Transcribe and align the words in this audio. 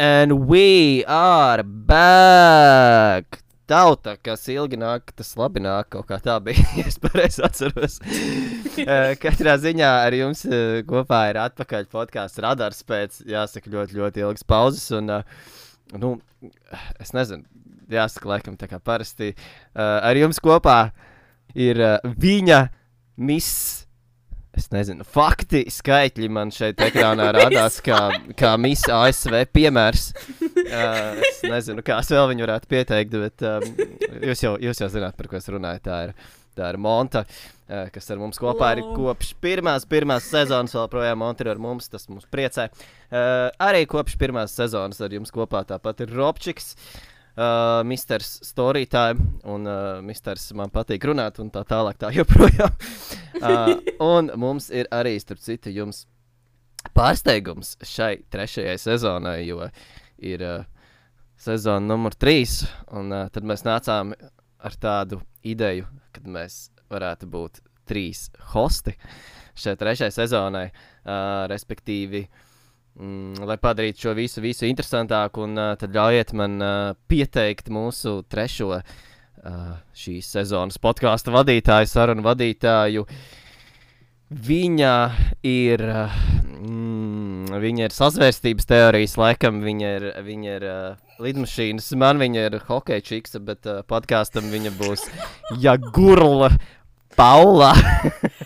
And 0.00 0.48
we 0.48 1.04
are 1.04 1.62
back! 1.62 3.42
Tauta, 3.68 4.14
kas 4.24 4.46
ilgi 4.48 4.78
nāk, 4.80 5.10
tas 5.12 5.34
labi 5.36 5.60
nāk, 5.60 5.90
kaut 5.92 6.06
kā 6.08 6.16
tā 6.24 6.38
bija. 6.40 6.64
ja 6.78 6.86
es 6.88 6.96
pareizi 6.96 7.42
atceros. 7.44 7.98
Eh, 8.80 9.12
Katrā 9.20 9.58
ziņā 9.60 9.90
ar 10.06 10.14
jums 10.16 10.46
eh, 10.48 10.78
kopā 10.88 11.18
ir 11.28 11.40
atpakaļ 11.42 11.84
podkāsts 11.92 12.40
Radars 12.40 12.80
pēc, 12.88 13.18
jāsaka, 13.28 13.68
ļoti, 13.74 13.98
ļoti 13.98 14.24
ilgas 14.24 14.46
pauzes. 14.48 14.86
Un, 14.96 15.12
eh, 15.18 15.60
nu, 16.00 16.14
es 16.96 17.12
nezinu, 17.12 17.44
jāsaka, 17.92 18.32
laikam 18.32 18.56
tā 18.56 18.70
kā 18.72 18.80
parasti. 18.80 19.34
Ar 19.76 20.16
jums 20.16 20.40
kopā 20.40 20.78
ir 21.52 21.84
viņa 22.08 22.62
miss. 23.20 23.84
Es 24.60 24.68
nezinu, 24.68 25.06
fakti, 25.08 25.62
skaitļi 25.72 26.26
man 26.32 26.50
šeit 26.52 26.80
ekrānā 26.84 27.30
rādās 27.38 27.78
kā, 27.84 28.00
kā 28.36 28.50
Misa 28.60 29.06
ASV 29.06 29.46
piemērs. 29.54 30.10
Uh, 30.70 31.16
es 31.24 31.38
nezinu, 31.48 31.80
kā 31.82 31.96
es 32.02 32.10
vēl 32.12 32.28
viņu 32.30 32.44
varētu 32.44 32.68
pieteikt, 32.70 33.14
bet 33.16 33.42
um, 33.48 33.64
jūs, 34.28 34.42
jau, 34.44 34.52
jūs 34.60 34.78
jau 34.82 34.86
zināt, 34.92 35.16
par 35.18 35.26
ko 35.26 35.38
es 35.38 35.48
runāju. 35.50 35.80
Tā 35.82 35.96
ir, 36.04 36.12
tā 36.54 36.68
ir 36.70 36.78
Monta, 36.84 37.24
uh, 37.24 37.88
kas 37.90 38.06
ar 38.12 38.20
mums 38.20 38.38
kopā 38.38 38.68
ir 38.76 38.84
kopš 38.92 39.32
pirmās, 39.42 39.88
pirmās 39.90 40.28
sezonas, 40.30 40.76
vēl 40.76 40.90
projām 40.92 41.22
Monta 41.24 41.42
ir 41.42 41.50
ar 41.54 41.62
mums. 41.64 41.88
Tas 41.90 42.06
mums 42.12 42.28
priecē. 42.30 42.68
Uh, 43.08 43.48
arī 43.66 43.82
kopš 43.90 44.18
pirmās 44.20 44.54
sezonas 44.54 45.00
ar 45.02 45.16
jums 45.16 45.32
kopā 45.34 45.64
tāpat 45.72 46.04
ir 46.04 46.14
Robčiks. 46.20 46.76
Uh, 46.76 47.09
Misters 47.84 48.40
Storytime, 48.42 49.20
un 49.44 49.66
uh, 49.66 50.00
Misters 50.02 50.50
man 50.58 50.72
patīk 50.72 51.04
runāt, 51.08 51.38
un 51.42 51.50
tā 51.54 51.62
tālāk, 51.68 51.98
tā 52.00 52.10
joprojām. 52.14 52.74
uh, 53.40 53.74
un 54.14 54.32
mums 54.40 54.70
ir 54.74 54.90
arī, 54.94 55.14
starp 55.22 55.42
citu, 55.44 55.72
jums 55.74 56.04
pārsteigums 56.96 57.76
šai 57.86 58.16
trešajai 58.32 58.76
sezonai, 58.80 59.38
jo 59.46 59.62
ir 60.18 60.44
uh, 60.44 60.68
sezona 61.40 61.84
numur 61.86 62.18
trīs, 62.18 62.64
un 62.92 63.14
uh, 63.14 63.28
tad 63.32 63.46
mēs 63.46 63.64
nācām 63.68 64.14
ar 64.60 64.76
tādu 64.80 65.22
ideju, 65.46 65.88
kad 66.12 66.26
mēs 66.28 66.68
varētu 66.90 67.30
būt 67.30 67.62
trīs 67.88 68.28
hosti 68.52 68.96
šai 69.60 69.76
trešajai 69.78 70.14
sezonai, 70.14 70.68
uh, 70.70 71.46
respektīvi. 71.50 72.26
Uh, 72.26 72.46
mm, 72.98 73.42
lai 73.46 73.56
padarītu 73.60 74.06
šo 74.06 74.14
visu, 74.18 74.42
visu 74.44 74.66
interesantāku, 74.68 75.44
un 75.46 75.58
uh, 75.58 75.74
tad 75.80 75.94
ļaujiet 75.94 76.32
man 76.38 76.56
uh, 76.62 76.72
pieteikt 77.10 77.70
mūsu 77.72 78.20
trešo 78.30 78.72
uh, 78.78 78.82
šīs 79.96 80.32
sezonas 80.36 80.80
podkāstu 80.82 81.34
vadītāju, 81.34 81.90
sarunu 81.90 82.24
vadītāju. 82.26 83.06
Viņa 84.30 84.94
ir, 85.42 85.82
mm, 85.82 87.56
viņa 87.62 87.88
ir 87.88 87.94
sazvērstības 87.94 88.68
teorijas, 88.70 89.16
laikam 89.18 89.58
viņa 89.64 89.94
ir, 89.96 90.10
viņa 90.26 90.52
ir 90.60 90.68
uh, 90.70 91.08
lidmašīnas, 91.22 91.90
man 91.98 92.22
viņa 92.22 92.46
ir 92.46 92.60
hokeja 92.68 93.02
čiksa, 93.04 93.42
bet 93.42 93.66
uh, 93.66 93.82
podkāstam 93.90 94.46
viņa 94.52 94.74
būs 94.78 95.08
Jagurla 95.58 96.52
Paula. 97.18 97.74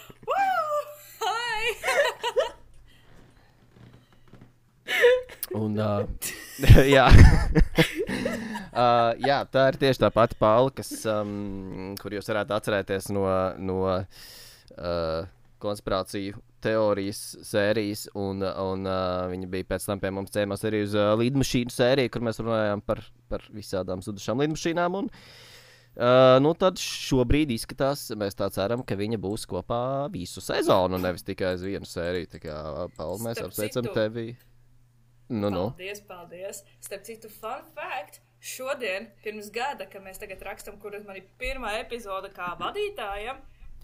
Un, 5.54 5.78
uh, 5.84 6.06
jā. 6.96 7.06
uh, 8.74 9.12
jā, 9.22 9.38
tā 9.50 9.68
ir 9.70 9.78
tieši 9.82 10.02
tā 10.04 10.10
pati 10.14 10.38
kas, 10.74 10.90
um, 11.10 11.94
kur 12.00 12.16
jūs 12.16 12.28
varētu 12.30 12.56
atcerēties 12.56 13.10
no, 13.14 13.24
no 13.58 13.78
uh, 13.86 15.30
konspirāciju 15.62 16.40
teorijas 16.64 17.22
sērijas. 17.44 18.06
Un, 18.18 18.42
un 18.42 18.86
uh, 18.88 19.24
viņa 19.30 19.50
bija 19.52 19.70
pēc 19.74 19.88
tam 19.88 20.02
pie 20.02 20.12
mums 20.14 20.34
ciemos 20.34 20.64
arī 20.64 20.84
uz 20.86 20.94
uh, 20.98 21.14
lidmašīnu 21.20 21.74
sēriju, 21.74 22.12
kur 22.12 22.24
mēs 22.24 22.40
runājām 22.42 22.84
par, 22.84 23.04
par 23.28 23.44
visādām 23.54 24.04
zudušām 24.04 24.44
lidmašīnām. 24.44 25.02
Un, 25.02 25.12
Uh, 25.94 26.40
nu 26.42 26.50
tad 26.58 26.80
šobrīd 26.82 27.52
izskatās, 27.54 28.08
mēs 28.18 28.34
tā 28.34 28.48
ceram, 28.50 28.80
ka 28.82 28.96
viņa 28.98 29.14
būs 29.22 29.44
kopā 29.46 30.08
visu 30.10 30.42
sezonu, 30.42 30.98
nevis 30.98 31.22
tikai 31.22 31.52
uz 31.54 31.62
vienu 31.62 31.86
sēriju. 31.86 32.32
Tā 32.32 32.40
kā 32.42 32.56
Paula, 32.96 33.20
mēs 33.28 33.38
apsveicam 33.44 33.86
tevi. 33.94 34.32
Nu, 35.26 35.48
nu. 35.48 35.70
Paldies, 35.70 36.00
paldies. 36.00 36.62
Starp 36.80 37.04
citu, 37.04 37.28
fun 37.28 37.64
fact. 37.74 38.20
Šodien, 38.44 39.06
pirms 39.24 39.48
gada, 39.48 39.86
kad 39.88 40.04
mēs 40.04 40.20
tagad 40.20 40.42
rakstām, 40.44 40.76
kur 40.80 40.92
man 41.06 41.16
ir 41.16 41.28
pirmā 41.40 41.78
epizode 41.80 42.28
kā 42.36 42.50
vadītājam, 42.60 43.38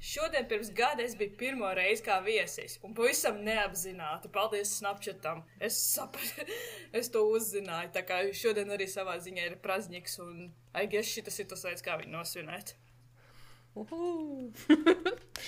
šodien 0.05 0.45
pirms 0.51 0.69
gada 0.77 1.01
es 1.01 1.15
biju 1.17 1.33
pirmo 1.41 1.71
reizi 1.77 2.05
kā 2.05 2.19
viesis. 2.27 2.77
Un 2.85 2.93
pavisam 2.97 3.41
neapzināti, 3.47 4.29
paldies 4.35 4.75
Snapchatam, 4.77 5.41
es 5.65 5.81
sapratu, 5.81 6.45
es 7.01 7.09
to 7.09 7.25
uzzināju. 7.33 7.95
Tā 7.97 8.05
kā 8.05 8.21
šodien 8.37 8.77
arī 8.77 8.91
savā 8.91 9.17
ziņā 9.25 9.49
ir 9.49 9.57
prazniks, 9.65 10.21
un 10.21 10.51
aigies 10.77 11.09
šitas 11.09 11.41
ir 11.41 11.49
tas 11.55 11.65
veids, 11.65 11.87
kā 11.87 11.97
viņu 12.03 12.13
nosvinēt. 12.19 12.77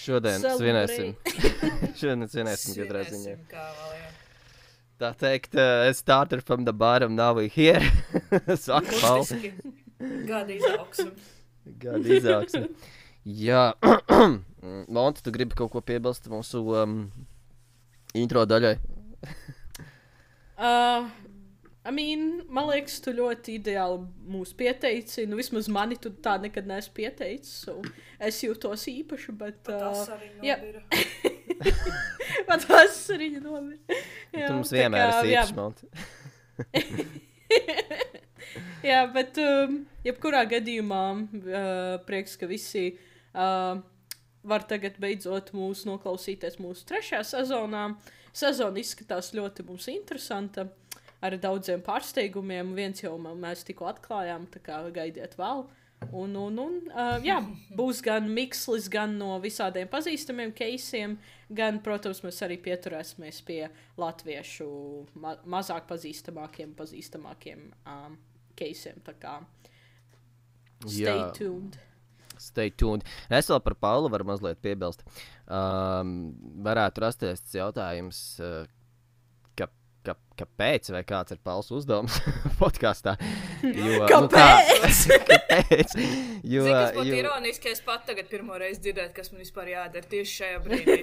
šodien 0.06 0.48
svinēsim. 0.56 1.14
šodien 2.00 2.28
svinēsim 2.32 2.80
katrā 2.80 3.08
ziņā. 3.12 3.40
Kā 3.52 3.68
vēl, 3.76 3.96
jā 4.00 4.12
tā 5.02 5.10
teikt, 5.18 5.56
uh, 5.58 5.90
started 5.92 6.42
from 6.46 6.64
the 6.64 6.72
bottom, 6.72 7.16
now 7.16 7.34
we're 7.34 7.48
here. 7.48 7.82
Saka, 8.56 8.92
Paul. 9.00 9.26
Gada 10.26 10.52
izaugsme. 10.54 11.10
Gada 11.78 12.18
izaugsme. 12.18 12.68
Jā, 13.22 13.72
Monte, 14.94 15.22
tu 15.22 15.34
gribi 15.34 15.58
kaut 15.58 15.72
ko 15.74 15.82
piebilst 15.82 16.26
mūsu 16.30 16.62
um, 16.78 16.96
intro 18.18 18.44
daļai? 18.46 18.76
uh, 20.66 21.10
I 21.82 21.90
mean, 21.90 22.42
man 22.46 22.68
liekas, 22.70 23.00
tu 23.02 23.14
ļoti 23.14 23.56
ideāli 23.58 24.04
mūs 24.30 24.54
pieteici. 24.58 25.26
Nu, 25.26 25.38
vismaz 25.38 25.70
mani 25.70 25.98
tu 25.98 26.12
tā 26.22 26.36
nekad 26.42 26.66
neesi 26.70 26.92
pieteicis. 26.94 27.54
So 27.66 27.78
es 28.22 28.38
jūtos 28.42 28.86
īpaši, 28.90 29.34
bet. 29.38 29.70
Uh, 29.70 30.02
jā, 30.46 30.58
pat 32.48 32.66
vasariņa 32.68 33.42
nomira. 33.44 34.00
Jā, 34.32 34.48
tu 34.48 34.56
mums 34.56 34.72
vienmēr 34.74 35.14
esi 35.32 35.56
Monti. 35.56 35.88
jā, 38.90 39.00
bet 39.14 39.38
um, 39.42 39.80
jebkurā 40.06 40.44
gadījumā 40.50 41.04
uh, 41.14 41.96
prieks, 42.06 42.36
ka 42.40 42.48
visi 42.50 42.88
uh, 42.92 43.80
var 44.42 44.66
tagad 44.68 44.98
beidzot 45.02 45.52
mūs 45.56 45.84
noklausīties 45.88 46.58
mūsu 46.62 46.86
trešajā 46.88 47.22
sezonā. 47.34 47.88
Sezona 48.32 48.80
izskatās 48.80 49.34
ļoti 49.36 49.66
mums 49.68 49.90
interesanta 49.92 50.66
ar 51.22 51.36
daudziem 51.38 51.82
pārsteigumiem. 51.84 52.72
Viens 52.76 53.04
jau 53.04 53.14
mēs 53.20 53.66
tikko 53.68 53.90
atklājām, 53.92 54.48
tā 54.52 54.62
kā 54.64 54.80
gaidiet 54.94 55.36
vēl. 55.38 55.66
Un, 56.10 56.34
un, 56.36 56.58
un 56.58 56.74
uh, 56.90 57.16
jā, 57.24 57.38
būs 57.76 58.02
gan 58.04 58.26
mikslis, 58.32 58.88
gan 58.92 59.14
no 59.20 59.36
visādiem 59.42 59.88
pazīstamiem 59.92 60.52
keisiem, 60.56 61.16
gan, 61.52 61.78
protams, 61.84 62.22
mēs 62.24 62.42
arī 62.46 62.58
pieturēsimies 62.64 63.40
pie 63.46 63.60
latviešu 64.00 64.68
ma 65.22 65.36
mazāk 65.56 65.86
pazīstamākiem, 65.90 66.74
pazīstamākiem 66.78 67.64
um, 67.86 68.18
keisiem. 68.58 69.00
Tā 69.06 69.16
kā 69.22 69.38
stay 70.84 71.18
jā. 71.18 71.30
tuned. 71.38 71.80
Stay 72.42 72.72
tuned. 72.74 73.06
Es 73.30 73.50
vēl 73.52 73.60
par 73.62 73.76
Paulu 73.78 74.10
varu 74.10 74.26
mazliet 74.26 74.58
piebilst. 74.64 75.04
Um, 75.46 76.32
varētu 76.64 77.04
rasties 77.04 77.44
jautājums, 77.54 78.22
uh, 78.42 78.64
ka, 80.06 80.16
kāpēc, 80.38 80.90
vai 80.94 81.02
kāds 81.06 81.34
ir 81.34 81.40
Pauls 81.44 81.70
uzdevums 81.74 82.18
podkāstā. 82.60 83.16
Jo, 83.62 84.06
kāpēc? 84.10 85.04
Nu, 85.08 85.18
kā, 85.22 85.38
kāpēc? 85.52 85.96
Jo, 86.52 86.64
būtu 86.66 87.06
jo... 87.06 87.14
ironiski, 87.20 87.70
ja 87.70 87.76
es 87.76 87.82
pat 87.86 88.02
tagad 88.08 88.26
pirmo 88.30 88.56
reizi 88.58 88.82
dzirdētu, 88.88 89.14
kas 89.14 89.30
man 89.32 89.44
vispār 89.44 89.70
jādara 89.70 90.08
tieši 90.10 90.32
šajā 90.40 90.58
brīdī. 90.64 90.96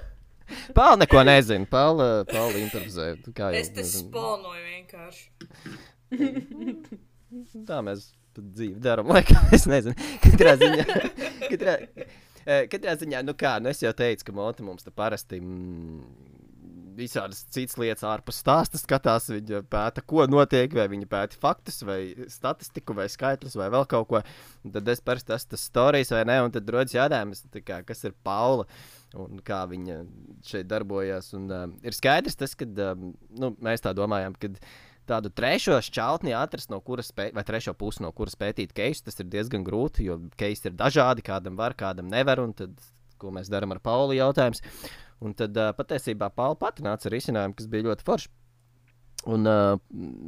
Pāle 0.76 0.98
neko 1.02 1.22
nezina. 1.26 1.66
Pāle, 1.70 2.06
Pāle 2.28 2.62
improvizē. 2.64 3.12
Es 3.58 3.70
te 3.74 3.84
spolnoju 3.86 4.62
vienkārši. 4.66 5.24
Tā 7.66 7.80
mēs 7.86 8.08
dzīvi 8.36 8.78
darām. 8.82 9.10
Laikam, 9.14 9.42
es 9.54 9.66
nezinu. 9.70 9.96
Katrā 10.24 10.54
ziņā. 10.60 10.84
Katrā, 11.46 11.76
eh, 12.44 12.66
katrā 12.70 12.96
ziņā, 13.00 13.22
nu 13.26 13.34
kā, 13.38 13.56
nu 13.62 13.70
es 13.72 13.82
jau 13.82 13.92
teicu, 13.96 14.28
ka 14.28 14.36
Monte 14.36 14.66
mums 14.66 14.86
te 14.86 14.92
parasti. 14.94 15.40
Mm, 15.42 16.35
visādas 16.96 17.42
citas 17.52 17.76
lietas 17.80 18.04
ārpus 18.06 18.40
stāsta 18.42 18.80
skatās. 18.80 19.28
Viņa 19.32 19.62
pēta, 19.70 20.02
ko 20.06 20.26
notiek, 20.30 20.72
vai 20.76 20.86
viņa 20.92 21.08
pēta 21.10 21.38
faktus, 21.40 21.82
vai 21.86 22.00
statistiku, 22.32 22.96
vai 22.96 23.08
skaitļus, 23.12 23.58
vai 23.60 23.68
vēl 23.74 23.86
kaut 23.90 24.08
ko. 24.10 24.22
Un 24.66 24.74
tad 24.74 24.88
es 24.92 25.02
parasti 25.04 25.36
esmu 25.36 25.54
tas 25.54 25.68
stāstījis, 25.70 26.14
vai 26.16 26.24
ne? 26.30 26.40
Un 26.46 26.56
tad 26.56 26.72
rodas 26.72 26.96
jautājums, 26.96 27.44
kā, 27.66 27.82
kas 27.86 28.04
ir 28.08 28.16
Paula 28.26 28.66
un 29.16 29.40
kā 29.44 29.62
viņa 29.70 30.00
šeit 30.46 30.68
darbojas. 30.70 31.32
Un, 31.36 31.46
um, 31.52 31.78
ir 31.86 31.96
skaidrs, 31.96 32.38
tas, 32.40 32.56
ka 32.58 32.68
um, 32.90 33.12
nu, 33.38 33.54
mēs 33.62 33.84
tā 33.84 33.96
domājam. 33.96 34.36
Kad, 34.40 34.60
Tādu 35.06 35.30
trešo 35.30 35.76
šķautni 35.86 36.32
atrast, 36.34 36.66
no 36.72 36.80
kuras 36.82 37.12
pēt, 37.14 37.30
vai 37.36 37.44
trešo 37.46 37.76
pusi, 37.78 38.00
no 38.02 38.08
kuras 38.10 38.34
pētīt 38.34 38.72
keisu, 38.74 39.04
tas 39.06 39.20
ir 39.22 39.28
diezgan 39.30 39.62
grūti, 39.62 40.08
jo 40.08 40.16
keisi 40.34 40.66
ir 40.66 40.74
dažādi, 40.74 41.22
kādam 41.22 41.54
var, 41.54 41.76
kādam 41.78 42.10
nevar. 42.10 42.42
Un 42.42 42.50
tad 42.58 42.74
ko 43.20 43.32
mēs 43.34 43.50
darām 43.52 43.74
ar 43.74 43.82
Pauli 43.84 44.20
jautājums. 44.20 44.62
Un 45.24 45.32
tad 45.36 45.56
uh, 45.56 45.72
patiesībā 45.76 46.28
Paula 46.36 46.58
pati 46.60 46.84
nāca 46.84 47.08
ar 47.08 47.14
risinājumu, 47.16 47.56
kas 47.56 47.70
bija 47.72 47.88
ļoti 47.88 48.06
foršs. 48.06 48.32
Un 49.26 49.48
uh, 49.48 49.78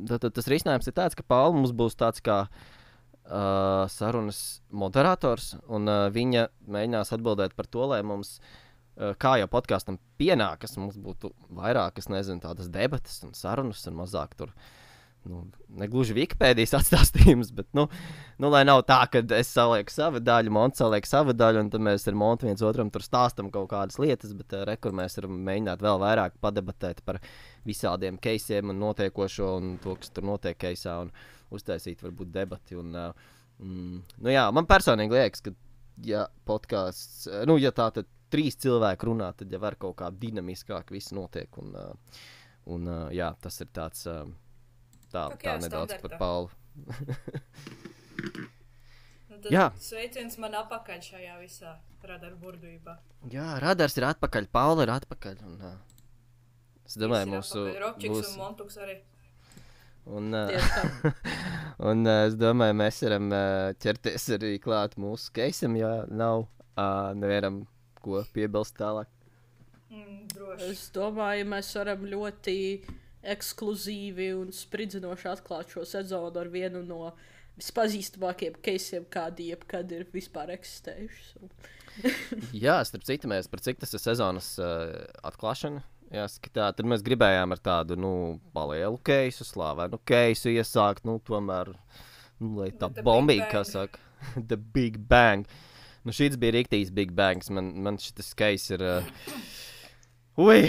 tad, 0.08 0.25
tad 0.25 0.35
tas 0.38 0.49
risinājums 0.50 0.88
ir 0.88 0.96
tāds, 0.96 1.19
ka 1.19 1.26
Paula 1.26 1.55
mums 1.55 1.75
būs 1.76 1.94
tāds 1.99 2.23
kā 2.25 2.38
uh, 2.49 3.85
sarunas 3.93 4.62
moderators, 4.70 5.52
un 5.69 5.90
uh, 5.90 6.06
viņa 6.14 6.49
mēģinās 6.67 7.12
atbildēt 7.14 7.55
par 7.58 7.69
to, 7.70 7.85
lai 7.93 8.00
mums, 8.06 8.38
uh, 8.40 9.12
kā 9.20 9.37
jau 9.43 9.50
podkāstam 9.52 10.00
pienākas, 10.20 10.79
mums 10.81 10.99
būtu 10.99 11.31
vairāk, 11.61 12.00
es 12.00 12.11
nezinu, 12.11 12.43
tādas 12.43 12.73
debatas 12.73 13.20
un 13.26 13.37
sarunas, 13.38 13.85
un 13.90 14.00
mazāk 14.00 14.35
tur. 14.40 14.55
Nu, 15.26 15.42
negluži 15.80 16.14
Wikipēdijas 16.16 16.76
atstāstījums, 16.78 17.50
bet, 17.56 17.66
nu, 17.76 17.86
nu, 18.40 18.50
lai 18.52 18.62
nav 18.64 18.84
tā, 18.88 19.00
ka 19.10 19.20
es 19.36 19.50
salieku 19.52 19.92
savu 19.92 20.22
daļu, 20.24 20.52
Monts 20.54 20.80
saliek 20.80 21.08
savu 21.08 21.34
daļu, 21.36 21.64
un 21.64 21.70
tad 21.72 21.84
mēs 21.84 22.06
ar 22.08 22.16
Montu 22.18 22.48
viens 22.48 22.62
otram 22.64 22.92
tur 22.94 23.04
stāstam 23.04 23.50
kaut 23.54 23.68
kādas 23.72 23.98
lietas, 24.00 24.32
bet 24.38 24.54
uh, 24.56 24.64
rekur 24.68 24.94
mēs 24.96 25.18
varam 25.18 25.36
mēģināt 25.48 25.84
vēl 25.84 26.00
vairāk 26.04 26.38
padebatēt 26.44 27.02
par 27.04 27.20
visādiem 27.68 28.20
keisiem 28.22 28.72
un 28.72 28.80
notiekošo 28.84 29.50
un 29.58 29.74
to, 29.82 29.98
kas 30.00 30.14
tur 30.14 30.28
notiek 30.30 30.56
keisā, 30.60 31.00
un 31.04 31.12
uztaisīt 31.54 32.06
varbūt 32.06 32.32
debati. 32.32 32.78
Un, 32.78 32.94
uh, 32.96 33.30
mm, 33.58 34.02
nu, 34.22 34.32
jā, 34.32 34.48
man 34.54 34.70
personīgi 34.70 35.18
liekas, 35.18 35.44
ka, 35.44 35.56
ja 36.08 36.24
podkāsts, 36.48 37.26
uh, 37.28 37.44
nu, 37.50 37.58
ja 37.60 37.74
tā 37.74 37.90
tad 37.98 38.08
trīs 38.32 38.56
cilvēki 38.60 39.08
runā, 39.08 39.32
tad 39.36 39.52
jau 39.52 39.60
var 39.60 39.76
kaut 39.80 39.98
kā 40.00 40.12
dinamiskāk 40.14 40.92
viss 40.94 41.12
notiek. 41.16 41.52
Un, 41.60 41.74
uh, 41.76 42.28
un 42.72 42.88
uh, 42.88 43.08
jā, 43.12 43.34
tas 43.42 43.64
ir 43.64 43.74
tāds. 43.76 44.06
Uh, 44.08 44.28
Tā, 45.08 45.28
tā 45.32 45.55
jā, 45.55 45.56
nedaudz 45.64 45.94
standarta. 45.94 46.08
par 46.08 46.19
Paulu. 46.20 46.49
Nu, 49.38 49.52
Jā. 49.55 49.69
Sveiciens 49.78 50.34
man 50.43 50.56
apakaļ 50.58 50.99
šajā 51.05 51.37
visā 51.38 51.76
radaru 52.02 52.38
burbuļībā. 52.43 52.94
Jā, 53.31 53.52
radars 53.62 53.94
ir 53.99 54.08
atpakaļ, 54.08 54.49
Paula 54.50 54.87
ir 54.87 54.93
atpakaļ. 54.96 55.38
Un, 55.46 55.60
uh, 55.62 55.76
es 56.87 56.99
domāju, 56.99 57.31
mūsu 57.37 57.62
Ročiks 57.78 58.14
būs. 58.16 58.32
un 58.32 58.43
Montuks 58.43 58.81
arī. 58.82 58.99
Un, 60.08 60.32
uh, 60.34 60.50
tā. 60.50 61.12
un 61.90 62.02
uh, 62.08 62.25
es 62.26 62.37
domāju, 62.40 62.78
mēs 62.81 63.02
varam 63.06 63.31
uh, 63.31 63.72
ķerties 63.78 64.28
arī 64.38 64.54
klāt 64.64 64.96
mūsu 65.00 65.31
keisam, 65.38 65.76
ja 65.78 65.93
nav 66.08 66.46
uh, 66.49 67.14
nevienam 67.19 67.62
ko 68.02 68.25
piebilst 68.34 68.78
tālāk. 68.81 69.11
Mm, 69.93 70.25
droši. 70.34 70.72
Es 70.72 70.88
domāju, 70.94 71.46
mēs 71.52 71.70
varam 71.78 72.08
ļoti 72.08 72.56
ekskluzīvi 73.26 74.30
un 74.36 74.52
spridzinoši 74.54 75.28
atklāt 75.32 75.72
šo 75.74 75.84
sezonu 75.88 76.40
ar 76.40 76.50
vienu 76.52 76.82
no 76.86 77.12
vispazīstamākajiem 77.58 78.58
keisiem, 78.62 79.06
kādi 79.10 79.50
jebkad 79.52 79.90
ir 79.94 80.06
vispār 80.12 80.52
eksistējuši. 80.54 81.48
Jā, 82.64 82.78
starp 82.86 83.06
citu, 83.08 83.30
mēs 83.30 83.50
par 83.50 83.62
cik 83.64 83.80
tas 83.82 83.94
ir 83.96 84.02
sezonas 84.02 84.52
uh, 84.62 84.92
atklāšana. 85.26 85.82
Jāskatā, 86.14 86.70
tad 86.72 86.86
mēs 86.88 87.02
gribējām 87.04 87.52
ar 87.52 87.60
tādu 87.60 87.98
nu, 88.00 88.12
lielu 88.70 88.96
keisu, 89.04 89.44
slavenu 89.44 89.98
keisu 90.08 90.54
iesākt. 90.54 91.04
Nu, 91.04 91.18
tomēr, 91.20 91.74
nu, 92.40 92.54
lai 92.62 92.70
tā 92.72 92.88
bombīga, 93.02 93.50
kā 93.50 93.64
Bang. 93.64 93.72
saka, 93.74 94.04
The 94.52 94.56
Big 94.56 95.02
Bang. 95.10 95.50
Nu, 96.06 96.14
šis 96.14 96.38
bija 96.40 96.54
rīktīs 96.56 96.94
Big 96.94 97.12
Bangs. 97.12 97.50
Man, 97.52 97.74
man 97.84 97.98
šis 98.00 98.32
keis 98.38 98.70
ir. 98.72 98.86
Uh, 98.86 99.34
Ui, 100.38 100.69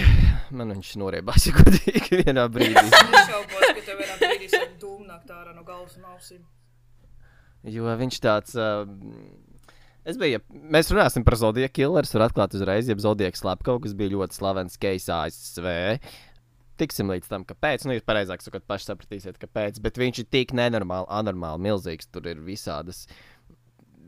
man 0.57 0.73
viņš 0.73 0.95
noriebās, 0.97 1.43
ja 1.47 1.53
godīgi 1.53 2.23
vienā 2.23 2.47
brīdī. 2.49 2.81
Es 2.89 3.27
šaubos, 3.29 3.67
ka 3.67 3.83
tev 3.85 3.99
vienā 3.99 4.15
brīdī 4.17 4.47
sāk 4.49 4.71
dūmnākt 4.81 5.29
ārā 5.35 5.53
no 5.53 5.61
galvas 5.67 5.93
un 5.99 6.07
ausīm. 6.09 6.41
Jo 7.69 7.93
viņš 7.99 8.17
tāds. 8.23 8.55
Uh, 8.57 8.89
es 10.09 10.17
biju, 10.17 10.41
mēs 10.73 10.89
runāsim 10.89 11.25
par 11.27 11.37
Zodija 11.37 11.69
Killers, 11.69 12.15
var 12.17 12.25
atklāt 12.29 12.57
uzreiz, 12.57 12.89
jeb 12.89 13.03
Zodija 13.03 13.29
Slepkavu, 13.37 13.83
kas 13.83 13.93
bija 13.99 14.15
ļoti 14.15 14.39
slavens 14.39 14.79
keisā 14.81 15.21
ASV. 15.27 15.69
Tiksim 16.81 17.11
līdz 17.11 17.29
tam, 17.29 17.45
kāpēc. 17.45 17.85
Nu, 17.85 17.93
jūs 17.93 18.07
pareizāk 18.07 18.41
sakot, 18.41 18.65
paši 18.65 18.89
sapratīsiet, 18.89 19.37
kāpēc. 19.37 19.77
Bet 19.85 20.01
viņš 20.01 20.23
ir 20.23 20.29
tik 20.33 20.55
nenormāli, 20.57 21.11
anormāli 21.13 21.67
milzīgs. 21.67 22.09
Tur 22.09 22.31
ir 22.31 22.41
visādas 22.41 23.03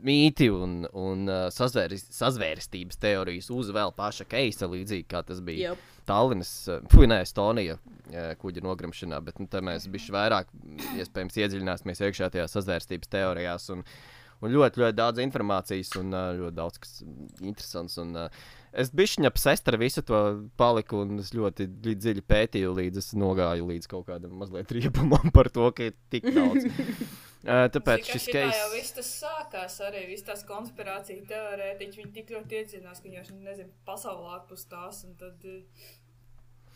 mīti 0.06 0.50
un, 0.53 0.81
un 0.98 1.25
uh, 1.30 1.48
sazvēris, 1.53 2.07
sazvērstības 2.15 3.01
teorijas 3.01 3.50
uz 3.53 3.71
vēl 3.75 3.94
paša 3.98 4.27
keisa, 4.30 4.69
līdzīgi 4.71 5.07
kā 5.12 5.24
tas 5.27 5.42
bija 5.45 5.71
Jep. 5.71 5.89
Tallinas, 6.09 6.53
uh, 6.71 7.06
ne 7.09 7.21
Estonija 7.25 7.77
uh, 7.77 8.31
kuģa 8.42 8.63
nogrimšanā, 8.65 9.21
bet 9.25 9.42
nu, 9.42 9.50
tā 9.51 9.62
mēs 9.65 9.88
bijām 9.92 10.18
vairāk, 10.18 10.50
iespējams, 11.01 11.38
iedziļināsimies 11.44 12.03
iekšā 12.07 12.31
tajā 12.33 12.48
sazvērstības 12.51 13.12
teorijās. 13.12 13.69
Un, 13.75 13.86
un 14.42 14.53
ļoti, 14.56 14.81
ļoti 14.81 14.98
daudz 14.98 15.21
informācijas 15.24 15.94
un 16.01 16.15
uh, 16.15 16.31
ļoti 16.39 16.57
daudz 16.57 16.81
kas 16.81 16.98
interesants. 17.03 18.00
Un, 18.01 18.15
uh, 18.18 18.44
es 18.74 18.92
biju 18.95 19.27
apsēst 19.30 19.69
ar 19.69 19.77
visu 19.81 20.03
to 20.07 20.21
paliku, 20.59 21.03
un 21.06 21.21
es 21.21 21.33
ļoti 21.38 21.68
ļoti 21.69 21.98
dziļi 22.01 22.25
pētīju, 22.33 22.75
līdz 22.80 23.03
es 23.03 23.12
nogāju 23.19 23.69
līdz 23.69 23.92
kaut 23.92 24.07
kādam 24.09 24.38
mazliet 24.42 24.71
riebumam 24.74 25.33
par 25.36 25.51
to, 25.53 25.69
ka 25.75 25.92
ir 25.92 25.98
tik 26.13 26.31
daudz. 26.33 26.68
Uh, 27.41 27.63
tāpēc 27.73 28.03
Tikai 28.03 28.13
šis 28.13 28.25
šitā 28.27 28.41
jau 28.53 28.67
viss 28.75 28.93
tas 28.93 29.07
sākās 29.23 29.79
arī, 29.88 30.03
viss 30.11 30.27
tās 30.27 30.43
konspirācija 30.45 31.23
teorētiķi, 31.25 31.97
viņi 32.03 32.11
tik 32.19 32.35
ļoti 32.35 32.59
iedzinās, 32.59 33.01
ka 33.01 33.09
viņi 33.09 33.17
jau, 33.17 33.39
nezinu, 33.47 33.71
pasaulē 33.88 34.35
ārpus 34.35 34.67
tās, 34.69 34.99
un 35.07 35.15
tad, 35.17 35.47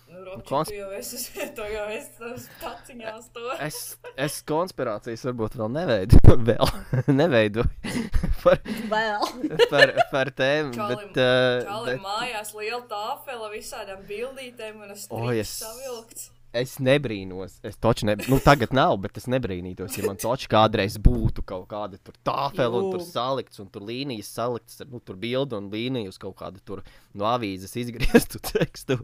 nu, 0.09 0.23
Roči, 0.25 0.47
Kons- 0.49 0.73
jau 0.73 0.89
esi, 0.97 1.21
tu 1.59 1.67
jau 1.69 1.85
tas 2.17 2.47
taciņās 2.63 3.29
to. 3.37 3.45
Es, 3.67 3.79
es 4.25 4.39
konspirācijas 4.49 5.27
varbūt 5.29 5.59
vēl 5.61 5.69
neveidoju, 5.77 6.37
vēl 6.49 6.73
neveidoju 7.13 8.03
par, 8.41 8.61
Vēl. 8.89 9.29
par, 9.69 9.93
par 10.11 10.33
tēmu. 10.41 10.73
Čalim, 10.77 10.97
Bet, 11.13 11.21
uh, 11.21 11.61
čalim 11.69 11.91
bet 11.93 12.05
mājās 12.09 12.55
liela 12.57 12.81
tāfela 12.89 13.53
visādām 13.53 14.01
bildītēm 14.09 14.81
un 14.81 14.97
es 14.97 15.05
oh, 15.13 15.29
es- 15.29 15.59
savilkts. 15.61 16.31
Es 16.55 16.75
nebrīnos. 16.83 17.57
Es 17.65 17.77
taču, 17.81 18.07
ne, 18.09 18.15
nu, 18.31 18.39
tagad 18.43 18.73
nav, 18.75 18.95
bet 19.03 19.19
es 19.19 19.27
nebrīnītos, 19.31 19.97
ja 19.99 20.05
man 20.07 20.19
taču 20.21 20.49
kādreiz 20.51 20.97
būtu 21.01 21.43
kaut 21.47 21.67
kāda 21.71 21.99
tāfela 22.25 22.79
un 22.79 22.89
tur 22.93 23.03
salikts, 23.05 23.61
un 23.63 23.69
tur 23.73 23.85
līnijas 23.87 24.31
saliktas, 24.37 24.79
ar, 24.83 24.89
nu, 24.91 25.01
tur 25.03 25.19
bildi 25.21 25.57
un 25.57 25.69
līniju 25.73 26.13
uz 26.13 26.19
kaut 26.21 26.37
kādu 26.39 26.63
tur 26.65 26.83
no 27.13 27.27
avīzes 27.29 27.75
izgrieztu 27.83 28.41
tekstu. 28.51 28.99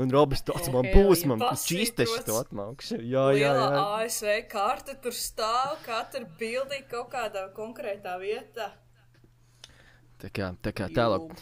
Un 0.00 0.12
Robis 0.12 0.44
tāds 0.46 0.70
man 0.74 0.90
būs, 0.92 1.24
man 1.30 1.46
čīsteši 1.62 2.26
to 2.28 2.38
atmaukšu. 2.42 3.00
Jā, 3.00 3.28
jā, 3.38 3.54
jā. 3.58 3.86
ASV 4.02 4.36
karte 4.52 4.98
tur 5.02 5.16
stāv, 5.16 5.78
katra 5.86 6.26
bildī 6.40 6.82
kaut 6.90 7.12
kādā 7.14 7.48
konkrētā 7.56 8.18
vietā. 8.22 8.72
Tā 10.22 10.30
kā, 10.30 10.52
tā 10.62 10.70
kā 10.76 10.86
tālāk. 10.94 11.32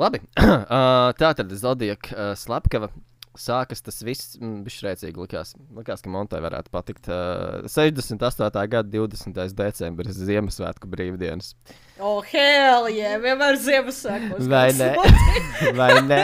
Labi, 0.00 0.18
uh, 0.42 1.12
tā 1.14 1.34
tad 1.38 1.52
Zodija 1.54 1.94
uh, 1.94 2.32
Slepkava. 2.38 2.88
Sākas 3.34 3.82
tas 3.82 3.96
viss, 4.06 4.36
mm, 4.38 4.60
bija 4.66 4.76
šrēcīgi. 4.76 5.18
Likās, 5.18 5.54
likās, 5.74 6.02
ka 6.04 6.12
Montai 6.12 6.38
varētu 6.44 6.70
patikt. 6.74 7.08
Uh, 7.10 7.66
68. 7.70 8.50
gada 8.70 8.90
20. 8.92 9.40
decembris, 9.58 10.20
Ziemassvētku 10.28 10.90
brīvdienas. 10.92 11.54
Oh, 11.98 12.22
hell, 12.30 12.86
yeah, 12.92 13.18
vienmēr 13.22 13.58
Ziemassvētkos. 13.58 14.46
Vai 14.50 14.68
ne? 14.78 14.92
Vai 15.80 15.90
ne? 16.06 16.22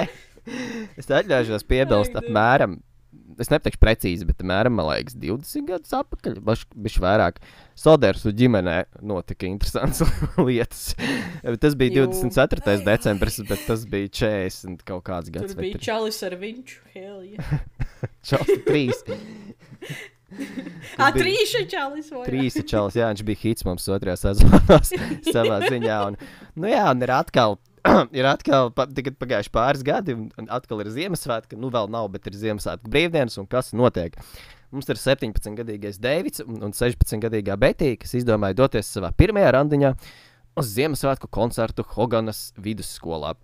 Es 0.98 1.10
atļaušos 1.10 1.66
piebilst, 1.68 2.14
apmēram, 2.16 2.78
es 3.40 3.50
nepateikšu 3.52 3.80
precīzi, 3.82 4.26
bet 4.28 4.42
apmēram, 4.42 4.76
man 4.78 4.88
liekas, 4.90 5.16
20 5.20 5.66
gadus 5.68 5.94
atpakaļ, 5.96 6.38
bišķi 6.44 7.02
vairāk. 7.04 7.40
Soders 7.80 8.26
un 8.28 8.36
ģimenē 8.36 8.76
notika 9.08 9.48
interesants 9.48 10.02
lietas. 10.46 10.90
Tas 11.62 11.76
bija 11.80 12.02
Jū. 12.02 12.10
24. 12.12 12.62
Ai, 12.66 12.76
ai. 12.76 12.84
decembris, 12.90 13.40
bet 13.48 13.64
tas 13.68 13.86
bija 13.88 14.12
40 14.20 14.84
kaut 14.88 15.04
kāds 15.08 15.32
gads. 15.32 15.54
Tur 15.56 15.64
bija 15.64 15.80
čalis 15.90 16.20
ar 16.28 16.36
viņu. 16.40 16.78
Hell, 16.94 17.22
yeah. 17.24 17.64
Čels, 18.28 18.52
trīs. 18.68 19.00
Bija- 20.30 21.10
trīša 21.16 21.64
čalis? 21.70 22.10
Trīs 22.26 22.58
čels, 22.70 22.94
jā, 22.94 23.08
viņš 23.10 23.22
bija 23.26 23.40
hits 23.42 23.64
mums 23.66 23.88
otrajā 23.90 24.14
sezonā 24.20 24.78
savā 25.26 25.56
ziņā. 25.64 25.96
Un, 26.06 26.18
nu 26.60 26.70
jā, 26.70 26.84
un 26.92 27.02
ir 27.02 27.10
atkal, 27.16 27.56
ir 28.18 28.28
atkal 28.28 28.70
pa, 28.76 28.86
tikai 28.90 29.12
pagājuši 29.16 29.52
pāris 29.54 29.84
gadi, 29.86 30.16
un 30.16 30.48
atkal 30.52 30.82
ir 30.84 30.92
Ziemassvētka. 30.94 31.58
Nu, 31.60 31.72
vēl 31.72 31.90
nav, 31.92 32.08
bet 32.14 32.28
ir 32.30 32.38
Ziemassvētku 32.40 32.90
brīvdienas, 32.92 33.38
un 33.40 33.48
kas 33.50 33.72
notiek? 33.76 34.16
Mums 34.70 34.86
ir 34.92 35.00
17-gadīgais 35.02 35.98
Deivids 36.02 36.44
un, 36.44 36.60
un 36.68 36.74
16-gadīgā 36.76 37.56
Betija, 37.58 37.98
kas 37.98 38.14
izdomāja 38.20 38.58
doties 38.60 38.90
savā 38.94 39.10
pirmajā 39.18 39.54
randiņā 39.56 39.94
uz 40.60 40.74
Ziemassvētku 40.76 41.30
koncertu 41.32 41.86
Hoganas 41.96 42.50
vidusskolā. 42.60 43.34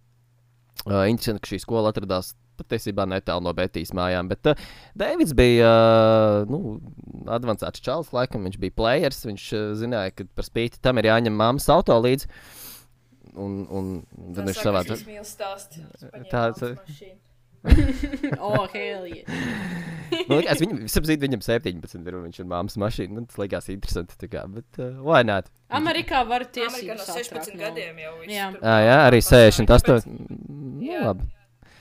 Uh, 0.87 1.07
interesanti, 1.11 1.43
ka 1.43 1.51
šī 1.51 1.63
skola 1.65 1.91
atradās 1.91 2.35
patiesībā 2.61 3.07
netālu 3.09 3.45
no 3.47 3.53
Betijas 3.57 3.93
mājām. 3.97 4.31
Bet 4.31 4.53
uh, 4.53 4.69
Deivids 4.99 5.35
bija 5.37 5.71
uh, 5.73 6.51
nu, 6.51 6.79
avansēts 7.33 7.83
čalis, 7.85 8.13
laikam 8.17 8.47
viņš 8.47 8.61
bija 8.63 8.77
players. 8.77 9.25
Viņš 9.27 9.49
uh, 9.57 9.67
zināja, 9.81 10.15
ka 10.15 10.29
par 10.37 10.47
spīti 10.47 10.81
tam 10.85 11.01
ir 11.01 11.11
jāņem 11.11 11.37
mammas 11.37 11.69
auto 11.73 11.97
līdzi. 12.05 12.31
Un, 13.37 13.57
un 13.69 13.89
tad 14.35 14.47
viņš 14.49 14.63
savā 14.65 14.81
stāst. 15.29 15.77
Tāds- 16.31 16.63
oh, 18.39 18.67
hell 18.73 19.07
yeah. 19.11 19.27
Man 20.29 20.39
liekas, 20.39 20.61
viņam, 20.63 20.85
sapzīt, 20.93 21.19
viņam 21.25 21.41
17 21.43 22.07
ir 22.07 22.15
un 22.15 22.27
viņš 22.29 22.39
ir 22.43 22.47
māmas 22.51 22.77
mašīna. 22.79 23.17
Man 23.17 23.27
tas 23.27 23.41
likās 23.43 23.67
interesanti. 23.73 24.15
tā 24.21 24.29
Kā, 24.31 24.45
bet, 24.53 24.69
uh, 24.79 24.93
why 25.03 25.25
not? 25.27 25.49
Amerikā 25.75 26.21
var 26.29 26.45
Amerikā 26.47 26.55
tiesības 26.61 27.03
no 27.09 27.17
ātrāk 27.17 27.25
16 27.25 27.57
no- 27.57 27.63
gadiem 27.65 27.99
jau 28.05 28.13
viss. 28.21 28.31
Jā. 28.37 28.51
tur 28.55 28.61
Ah, 28.63 28.79
jā, 28.87 28.97
arī 29.09 29.21
pasaulē, 29.25 29.51
68. 29.51 29.83
tāpēc- 29.83 30.07
Nu, 30.07 30.83
Jā. 30.87 31.01
labi. 31.11 31.27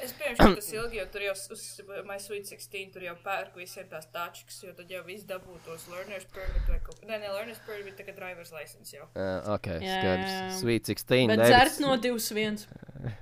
Es 0.04 0.12
pieņemu, 0.18 0.38
ka 0.38 0.50
tas 0.60 0.68
ilgi, 0.76 0.98
jo 1.00 1.06
tur 1.14 1.24
jau 1.24 1.34
uz 1.56 1.62
My 2.08 2.18
Sweet 2.20 2.50
16 2.52 2.92
tur 2.94 3.06
jau 3.06 3.14
pērk 3.24 3.56
visiem 3.58 3.88
tās 3.92 4.08
tačkas, 4.14 4.58
jo 4.66 4.74
tad 4.76 4.92
jau 4.92 5.02
viss 5.08 5.24
dabū 5.30 5.56
tos 5.66 5.86
learners 5.92 6.26
permit 6.36 6.68
vai 6.70 6.80
kaut 6.84 7.00
ko. 7.00 7.08
Nē, 7.10 7.20
ne 7.24 7.30
learners 7.32 7.62
permit, 7.68 7.96
tagad 8.00 8.20
drivers 8.20 8.52
license 8.56 8.92
jau. 8.96 9.08
Uh, 9.16 9.40
ok, 9.56 9.68
Jā, 9.80 10.02
skaidrs. 10.02 10.60
Sweet 10.60 10.92
16. 10.92 11.28
Bet 11.32 11.40
Davids- 11.40 11.54
dzert 11.56 11.80
no 11.86 11.96
2-1. 11.96 12.68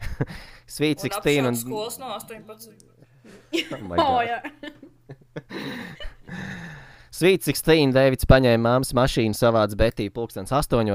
Sweet 0.77 0.97
Un 1.03 1.09
16. 1.09 1.19
apšaut 1.21 1.51
Un... 1.51 1.61
skolas 1.61 1.99
no 2.01 2.07
18. 2.17 2.89
Oh 3.53 4.03
Oh, 4.07 4.19
jā. 4.25 4.41
Sweet 7.23 7.45
16. 7.47 7.93
Deivids 7.95 8.27
paņēma 8.27 8.59
māmas 8.59 8.89
mašīnu, 8.97 9.31
savāca 9.37 9.77
Betiju 9.79 10.11
pulkstens 10.11 10.51
8. 10.51 10.89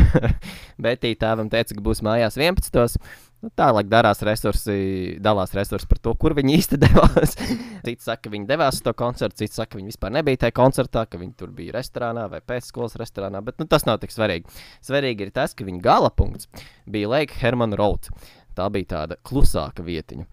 Betija 0.86 1.18
tēvam 1.20 1.50
teica, 1.52 1.74
ka 1.76 1.84
būs 1.84 2.00
mājās 2.06 2.38
11. 2.40 2.96
Nu, 3.44 3.50
Tālāk 3.60 3.90
darās 3.92 4.24
resursi, 4.24 5.18
dalās 5.20 5.52
resursi 5.52 5.84
par 5.90 6.00
to, 6.00 6.14
kur 6.16 6.32
viņi 6.38 6.54
īsti 6.56 6.78
devās. 6.86 7.36
Cits 7.84 8.08
saka, 8.08 8.22
ka 8.24 8.32
viņi 8.32 8.48
devās 8.48 8.80
uz 8.80 8.86
to 8.88 8.96
koncertu, 8.96 9.42
cits 9.42 9.60
saka, 9.60 9.74
ka 9.74 9.82
viņi 9.82 9.92
vispār 9.92 10.16
nebija 10.16 10.46
tajā 10.46 10.56
koncertā, 10.62 11.04
ka 11.04 11.20
viņi 11.20 11.36
tur 11.42 11.52
bija 11.52 11.76
restorānā 11.76 12.24
vai 12.32 12.40
pēcskolas 12.40 12.96
restorānā. 13.02 13.44
Bet 13.44 13.60
nu, 13.60 13.68
tas 13.68 13.84
nav 13.84 14.00
tik 14.00 14.16
svarīgi. 14.16 14.48
Svarīgi 14.88 15.28
ir 15.28 15.36
tas, 15.42 15.52
ka 15.52 15.68
viņa 15.68 15.84
gala 15.84 16.08
punkts 16.08 16.48
bija 16.88 17.12
Lake 17.18 17.36
Herman 17.42 17.76
Road. 17.76 18.08
Tā 18.56 18.72
bija 18.72 18.94
tāda 18.96 19.20
klusāka 19.20 19.84
vietiņa. 19.84 20.24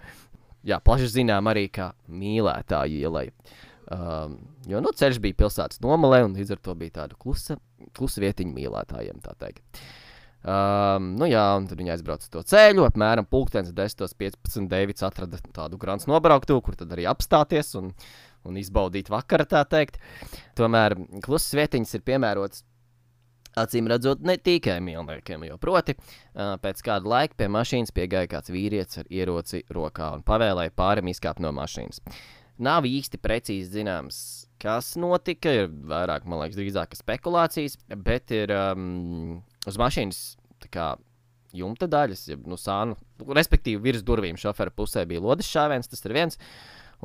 Jā, 0.71 0.79
plaši 0.79 1.17
zinām 1.19 1.51
arī 1.51 1.67
kā 1.67 1.91
mīlētāju 2.07 3.03
ielai. 3.03 3.33
Um, 3.87 4.35
jo 4.67 4.81
nu, 4.83 4.91
ceļš 4.91 5.21
bija 5.23 5.37
pilsētas 5.45 5.79
nomalē, 5.83 6.25
un 6.27 6.35
līdz 6.35 6.57
ar 6.57 6.59
to 6.63 6.75
bija 6.75 6.97
tāda 7.01 7.15
klusa, 7.19 7.55
klusa 7.95 8.23
vietiņa 8.23 8.51
mīlētājiem. 8.51 9.21
Um, 10.47 11.13
nu 11.19 11.27
jā, 11.27 11.43
un 11.59 11.65
tad 11.69 11.79
viņi 11.79 11.93
aizbrauca 11.95 12.27
uz 12.27 12.31
to 12.33 12.43
ceļu. 12.51 12.83
Apmēram 12.87 13.27
10.15. 13.31 14.67
Deivids 14.71 15.03
atrada 15.07 15.39
tādu 15.55 15.79
grāmatu 15.79 16.11
nobrauktu, 16.11 16.59
kur 16.63 16.75
tad 16.79 16.91
arī 16.95 17.07
apstāties 17.07 17.73
un, 17.79 17.93
un 18.47 18.59
izbaudīt 18.59 19.11
vakaru, 19.11 19.47
tā 19.47 19.63
teikt. 19.67 20.01
Tomēr 20.59 20.97
klusas 21.23 21.55
vietiņas 21.57 21.95
ir 21.95 22.07
piemērotas. 22.07 22.65
Acīm 23.57 23.87
redzot, 23.89 24.19
ne 24.21 24.35
tikai 24.37 24.75
mīlniekiem, 24.85 25.47
jo 25.47 25.55
proti, 25.57 25.95
uh, 25.97 26.59
pēc 26.61 26.83
kāda 26.85 27.09
laika 27.09 27.39
pie 27.39 27.47
mašīnas 27.49 27.95
piegāja 27.95 28.29
kāds 28.35 28.51
vīrietis 28.53 28.99
ar 29.01 29.07
ieroci 29.09 29.63
rokā 29.73 30.11
un 30.13 30.21
pavēlēja 30.27 30.75
pārim 30.77 31.09
izkāpt 31.09 31.41
no 31.41 31.49
mašīnas. 31.57 32.03
Nav 32.63 32.87
īsti 32.89 33.19
precīzi 33.21 33.69
zināms, 33.79 34.19
kas 34.61 34.95
notika. 34.97 35.51
Ir 35.53 35.67
vairāk, 35.69 36.25
man 36.25 36.41
liekas, 36.41 36.57
drīzāk 36.57 36.95
spekulācijas, 36.97 37.77
bet 38.01 38.33
ir 38.33 38.53
um, 38.55 39.43
uz 39.69 39.77
mašīnas 39.77 40.21
kā 40.73 40.95
jumta 41.55 41.87
daļas, 41.89 42.25
jeb 42.31 42.47
nu, 42.49 42.57
sānu, 42.59 42.97
respektīvi 43.37 43.81
virs 43.85 44.03
durvīm 44.05 44.39
šofera 44.39 44.73
pusē 44.73 45.05
bija 45.07 45.21
lodes 45.23 45.49
šāviens, 45.49 45.89
tas 45.89 46.03
ir 46.05 46.15
viens. 46.17 46.39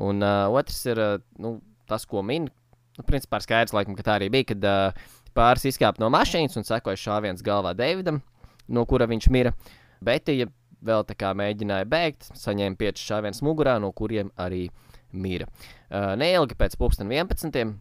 Un 0.01 0.25
uh, 0.25 0.49
otrs 0.51 0.81
ir 0.89 0.99
uh, 0.99 1.15
nu, 1.41 1.59
tas, 1.89 2.07
ko 2.09 2.23
min. 2.25 2.49
Nu, 2.97 3.05
principā 3.07 3.39
skaidrs, 3.41 3.73
laikam, 3.77 3.95
ka 3.97 4.05
tā 4.05 4.17
arī 4.17 4.29
bija, 4.33 4.49
kad 4.53 4.67
uh, 4.67 5.05
pāris 5.37 5.67
izkāpa 5.69 6.01
no 6.01 6.09
mašīnas 6.13 6.57
un 6.59 6.67
sekoja 6.67 6.99
šāviens 6.99 7.45
galvā 7.45 7.73
Davidam, 7.77 8.21
no 8.67 8.85
kura 8.89 9.07
viņš 9.09 9.29
mira. 9.33 9.53
Betija 10.03 10.49
vēl 10.83 11.05
tā 11.07 11.15
kā 11.17 11.31
mēģināja 11.37 11.87
bēgt, 11.89 12.33
saņēma 12.37 12.79
piecus 12.79 13.05
šāvienus 13.07 13.41
mugurā, 13.45 13.77
no 13.81 13.93
kuriem 13.95 14.33
arī 14.41 14.67
mira. 15.13 15.47
Uh, 15.89 16.13
neilgi 16.19 16.57
pēc 16.59 16.77
11. 16.79 17.73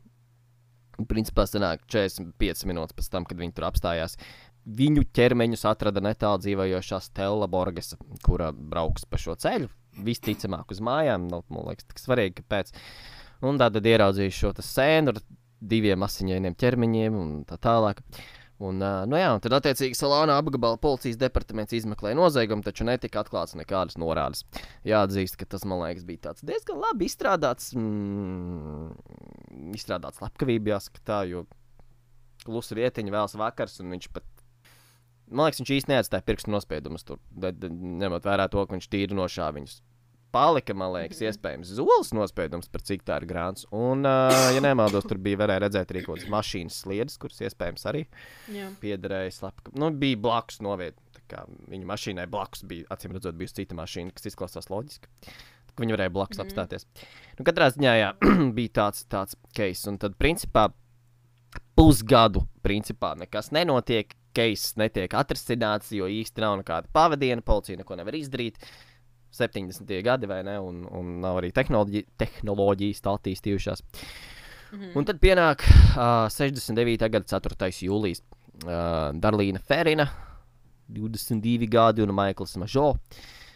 Principā 1.09 1.47
sanāk 1.49 1.87
45 1.91 2.67
minūtes 2.69 2.95
pēc 2.97 3.09
tam, 3.11 3.27
kad 3.27 3.41
viņi 3.41 3.55
tur 3.57 3.67
apstājās. 3.71 4.19
Viņu 4.63 5.09
ķermeņus 5.17 5.65
atrada 5.67 6.03
netālu 6.05 6.39
dzīvojošā 6.45 7.01
Stela 7.03 7.49
Borgesa, 7.51 7.97
kura 8.23 8.53
brauks 8.53 9.09
pa 9.09 9.19
šo 9.19 9.35
ceļu. 9.35 9.71
Visticamāk, 10.07 10.71
uz 10.71 10.79
mājām. 10.85 11.27
Nav, 11.33 11.43
man 11.51 11.67
liekas, 11.73 11.89
tik 11.89 11.99
svarīgi, 11.99 12.39
kāpēc. 12.43 12.71
Un 13.43 13.59
tā 13.59 13.67
tad 13.75 13.89
ieraudzīju 13.89 14.37
šo 14.37 14.53
sēnu 14.63 15.17
ar 15.17 15.19
diviem 15.63 16.07
asiņainiem 16.07 16.55
ķermeņiem 16.59 17.19
un 17.19 17.35
tā 17.49 17.59
tālāk. 17.63 18.05
Un, 18.63 18.79
uh, 18.79 19.03
nu 19.11 19.19
jā, 19.19 19.31
un 19.35 19.41
tad, 19.43 19.57
attiecīgi, 19.57 19.97
Salāna 19.99 20.37
apgabala 20.39 20.79
policijas 20.81 21.19
departaments 21.19 21.75
izmeklēja 21.75 22.15
noziegumu, 22.15 22.63
taču 22.63 22.87
netika 22.87 23.25
atklāts 23.25 23.57
nekādas 23.59 23.99
norādes. 23.99 24.45
Jāatzīst, 24.87 25.35
ka 25.41 25.49
tas, 25.51 25.65
man 25.67 25.83
liekas, 25.83 26.05
bija 26.07 26.35
diezgan 26.47 26.79
labi 26.85 27.09
izstrādāts, 27.11 27.73
mm, 27.75 28.93
izstrādāts 29.75 30.23
slepkavība, 30.23 30.77
jāsaka 30.77 31.03
tā, 31.11 31.19
jo 31.33 31.47
klusa 32.45 32.79
vietiņa 32.79 33.17
vēlas 33.17 33.35
vakars, 33.41 33.81
un 33.83 33.97
viņš 33.97 34.11
pat, 34.15 34.29
man 35.27 35.49
liekas, 35.49 35.65
viņš 35.65 35.75
īsti 35.79 35.95
neatstāja 35.97 36.27
pirkstu 36.29 36.55
nospiedumus 36.55 37.09
tur, 37.09 37.19
ņemot 37.43 38.31
vērā 38.31 38.47
to, 38.53 38.63
ka 38.63 38.79
viņš 38.79 38.91
tīri 38.95 39.19
nošāva 39.19 39.59
viņus. 39.59 39.81
Palika, 40.33 40.75
man 40.79 40.95
liekas, 40.95 41.21
iespējams, 41.29 41.75
zolis 41.77 42.13
nospiedums, 42.17 42.71
par 42.73 42.85
cik 42.89 43.05
tā 43.09 43.19
ir 43.21 43.29
grāns. 43.29 43.67
Un, 43.77 44.07
uh, 44.09 44.33
ja 44.55 44.63
nemaldos, 44.65 45.05
tur 45.09 45.21
bija 45.23 45.43
varēja 45.43 45.67
redzēt 45.67 45.93
arī 45.93 46.05
kaut 46.07 46.19
kādas 46.19 46.33
mašīnas 46.33 46.83
sliedes, 46.85 47.19
kuras 47.21 47.43
iespējams 47.45 47.89
arī 47.93 48.07
Jā. 48.53 48.71
piederēja 48.81 49.35
slepkavībai. 49.39 49.81
Nu, 49.85 49.91
bija 50.03 50.21
blakus 50.25 50.63
novietā. 50.65 51.45
Viņa 51.73 51.89
mašīnai 51.89 52.29
blakus 52.33 52.65
bija, 52.69 52.89
acīm 52.93 53.15
redzot, 53.17 53.37
bijusi 53.39 53.63
cita 53.63 53.77
mašīna, 53.77 54.13
kas 54.17 54.33
izklausās 54.33 54.69
loģiski. 54.73 55.13
ka 55.73 55.85
Viņi 55.85 55.97
varēja 55.97 56.13
blakus 56.13 56.41
mm. 56.41 56.47
apstāties. 56.47 56.89
Nu, 57.39 57.47
katrā 57.49 57.71
ziņā 57.73 57.93
jā, 57.97 58.11
bija 58.59 58.73
tāds, 58.81 59.05
tāds 59.13 59.39
case. 59.57 59.87
Un 59.89 60.01
tad, 60.03 60.17
principā, 60.21 60.69
pusgadu 61.79 62.47
principā 62.65 63.15
nekas 63.21 63.53
nenotiek. 63.55 64.17
Case 64.33 64.79
netiek 64.81 65.13
atrisināts, 65.13 65.91
jo 65.93 66.07
īsti 66.09 66.41
nav 66.41 66.55
nekāda 66.63 66.89
pavadiena. 66.97 67.45
Policija 67.45 67.77
neko 67.83 67.99
nevar 68.01 68.17
izdarīt. 68.17 68.57
70. 69.33 69.89
gadi, 70.05 70.29
vai 70.31 70.43
ne? 70.47 70.59
Un, 70.61 70.83
un 70.89 71.17
nav 71.23 71.41
arī 71.41 71.53
tehnoloģi, 71.57 72.05
tehnoloģijas 72.21 73.05
tā 73.05 73.17
attīstījušās. 73.19 73.85
Mhm. 74.73 74.93
Un 74.97 75.09
tad 75.09 75.21
pienāk 75.21 75.65
uh, 75.69 76.29
69. 76.33 77.09
gada 77.13 77.29
4. 77.29 77.73
jūlijas. 77.89 78.25
Uh, 78.63 79.11
Darlīna 79.19 79.59
Ferina, 79.65 80.05
22 80.93 81.69
gadi, 81.73 82.05
un 82.05 82.13
Maikls 82.15 82.59
Mažo. 82.61 82.93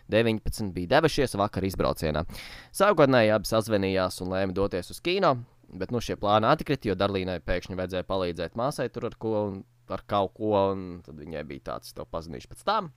19 0.09 0.73
bija 0.73 0.97
devušies 0.97 1.35
vakar 1.39 1.65
izbraucienā. 1.67 2.23
Sākotnēji 2.75 3.33
abi 3.35 3.51
sazvanījās 3.51 4.21
un 4.23 4.33
lēma 4.35 4.55
doties 4.55 4.93
uz 4.95 5.01
kino, 5.03 5.33
bet 5.75 5.91
nu, 5.95 6.01
šie 6.03 6.15
plāni 6.21 6.47
atkrita, 6.49 6.89
jo 6.91 6.95
Darlīnai 6.99 7.41
pēkšņi 7.45 7.79
vajadzēja 7.79 8.07
palīdzēt 8.07 8.59
māsai 8.59 8.87
tur 8.95 9.09
ar, 9.11 9.17
ko, 9.19 9.33
un, 9.49 9.59
ar 9.91 10.05
kaut 10.07 10.37
ko, 10.39 10.53
un 10.73 10.87
tad 11.07 11.19
viņai 11.19 11.43
bija 11.49 11.73
tāds, 11.73 11.95
to 11.97 12.07
pazinīšu 12.07 12.53
pēc 12.53 12.63
tam. 12.69 12.93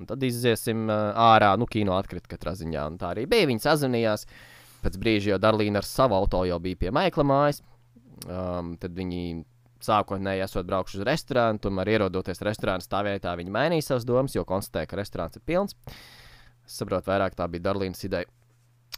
Un 0.00 0.08
tad 0.08 0.22
iziesim 0.24 0.88
ārā, 0.90 1.52
nu, 1.60 1.68
kino 1.70 1.96
atkrita 1.98 2.30
katrā 2.32 2.54
ziņā. 2.58 2.86
Un 2.88 2.98
tā 3.00 3.12
arī 3.14 3.26
bija. 3.30 3.48
Viņi 3.50 3.64
sazvanījās. 3.66 4.26
Pēc 4.80 4.96
brīža 4.96 5.34
jau 5.34 5.40
Darlīna 5.42 5.82
ar 5.82 5.86
savu 5.86 6.16
auto 6.16 6.40
jau 6.48 6.56
bija 6.62 6.78
pie 6.80 6.92
Maikla 6.94 7.26
mājas. 7.28 7.60
Um, 8.24 8.74
tad 8.80 8.96
viņi 8.96 9.42
sākotnēji 9.84 10.44
esot 10.44 10.68
braukuši 10.68 11.00
uz 11.00 11.06
restorānu, 11.08 11.60
tomēr 11.64 11.94
ierodoties 11.94 12.42
restorāna 12.44 12.84
stāvvietā, 12.84 13.32
viņi 13.38 13.54
mainīja 13.54 13.86
savas 13.90 14.04
domas, 14.08 14.34
jo 14.36 14.44
konstatēja, 14.48 14.90
ka 14.90 14.98
restorāns 15.00 15.38
ir 15.40 15.44
pilns. 15.48 15.76
Es 16.66 16.76
saprotu, 16.80 17.08
vairāk 17.10 17.36
tā 17.38 17.48
bija 17.50 17.70
Darlīnas 17.70 18.04
ideja. 18.06 18.28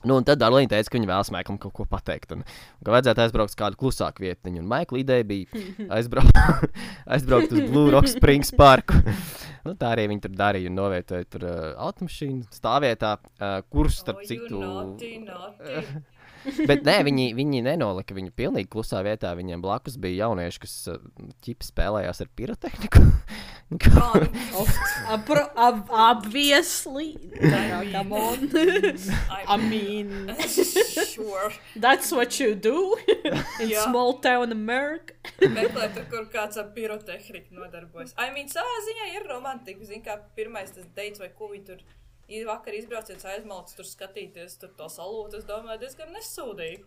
Nu, 0.03 0.17
un 0.17 0.27
tad 0.27 0.41
Darlīna 0.41 0.73
teica, 0.73 0.91
ka 0.91 0.99
viņa 0.99 1.09
vēlas 1.13 1.31
Maiklam 1.31 1.59
kaut 1.63 1.75
ko 1.77 1.87
pateikt. 1.87 2.33
Un, 2.35 2.43
ka 2.83 2.95
vajadzētu 2.95 3.23
aizbraukt 3.23 3.53
uz 3.53 3.59
kādu 3.59 3.79
klusāku 3.79 4.25
vietu. 4.25 4.51
Un 4.51 4.67
Maikla 4.67 4.99
ideja 4.99 5.27
bija 5.29 5.63
aizbraukt, 5.99 6.41
aizbraukt 7.15 7.55
uz 7.55 7.69
Blue 7.71 7.93
Rock 7.95 8.11
Springs 8.11 8.51
parku. 8.59 8.99
Nu, 9.65 9.75
tā 9.79 9.93
arī 9.95 10.09
viņi 10.11 10.23
tur 10.27 10.33
darīja 10.39 10.71
un 10.71 10.77
novietoja 10.79 11.25
tur 11.31 11.45
uh, 11.49 11.59
automašīnu 11.87 12.49
stāvvietā, 12.55 13.13
uh, 13.19 13.61
kurš 13.73 14.01
starp 14.03 14.23
Oh, 14.23 14.27
citu. 14.29 14.61
naughty, 14.61 15.13
naughty. 15.27 16.03
Bet 16.69 16.85
nē, 16.87 16.99
viņi, 17.07 17.31
viņi 17.39 17.63
nenolika 17.67 18.17
viņu 18.17 18.35
pilnīgi 18.37 18.71
klusā 18.73 19.03
vietā. 19.07 19.33
Viņiem 19.39 19.63
blakus 19.63 19.99
bija 20.01 20.27
jaunieši, 20.27 20.63
kas 20.65 20.77
uh, 20.93 21.03
ķipi 21.45 21.69
spēlējās 21.69 22.23
ar 22.25 22.33
pirotehniku. 22.37 23.07
Of, 23.73 24.69
apro, 25.09 25.47
ab, 25.57 25.87
obviously. 25.89 27.17
Come 27.41 28.13
on. 28.13 28.51
I 29.49 29.57
mean, 29.57 30.37
sure. 31.07 31.53
that's 31.77 32.13
what 32.13 32.39
you 32.39 32.55
do 32.55 32.97
in 33.09 33.71
Jā. 33.71 33.85
small 33.85 34.19
town 34.21 34.53
America. 34.53 35.17
Meklēt, 35.41 35.97
kur 36.13 36.29
kāds 36.29 36.61
ar 36.61 36.69
pirotehniku 36.77 37.57
nodarbojas. 37.57 38.13
I 38.21 38.29
mean, 38.37 38.53
savā 38.53 38.77
ziņā 38.91 39.09
ir 39.17 39.29
romantika. 39.31 39.89
Zini, 39.89 40.05
kā 40.05 40.19
pirmais 40.37 40.77
tas 40.77 40.85
deits 40.93 41.23
vai 41.23 41.33
ko 41.33 41.49
viņi 41.55 41.65
tur 41.71 41.81
ir 41.81 42.02
vakar 42.49 42.77
izbrauciens 42.77 43.25
aizmalcis 43.29 43.79
tur 43.79 43.89
skatīties, 43.89 44.59
tur 44.61 44.73
to 44.79 44.89
salūtu. 44.93 45.41
Es 45.41 45.47
domāju, 45.49 45.83
diezgan 45.85 46.13
nesūdīgi. 46.17 46.85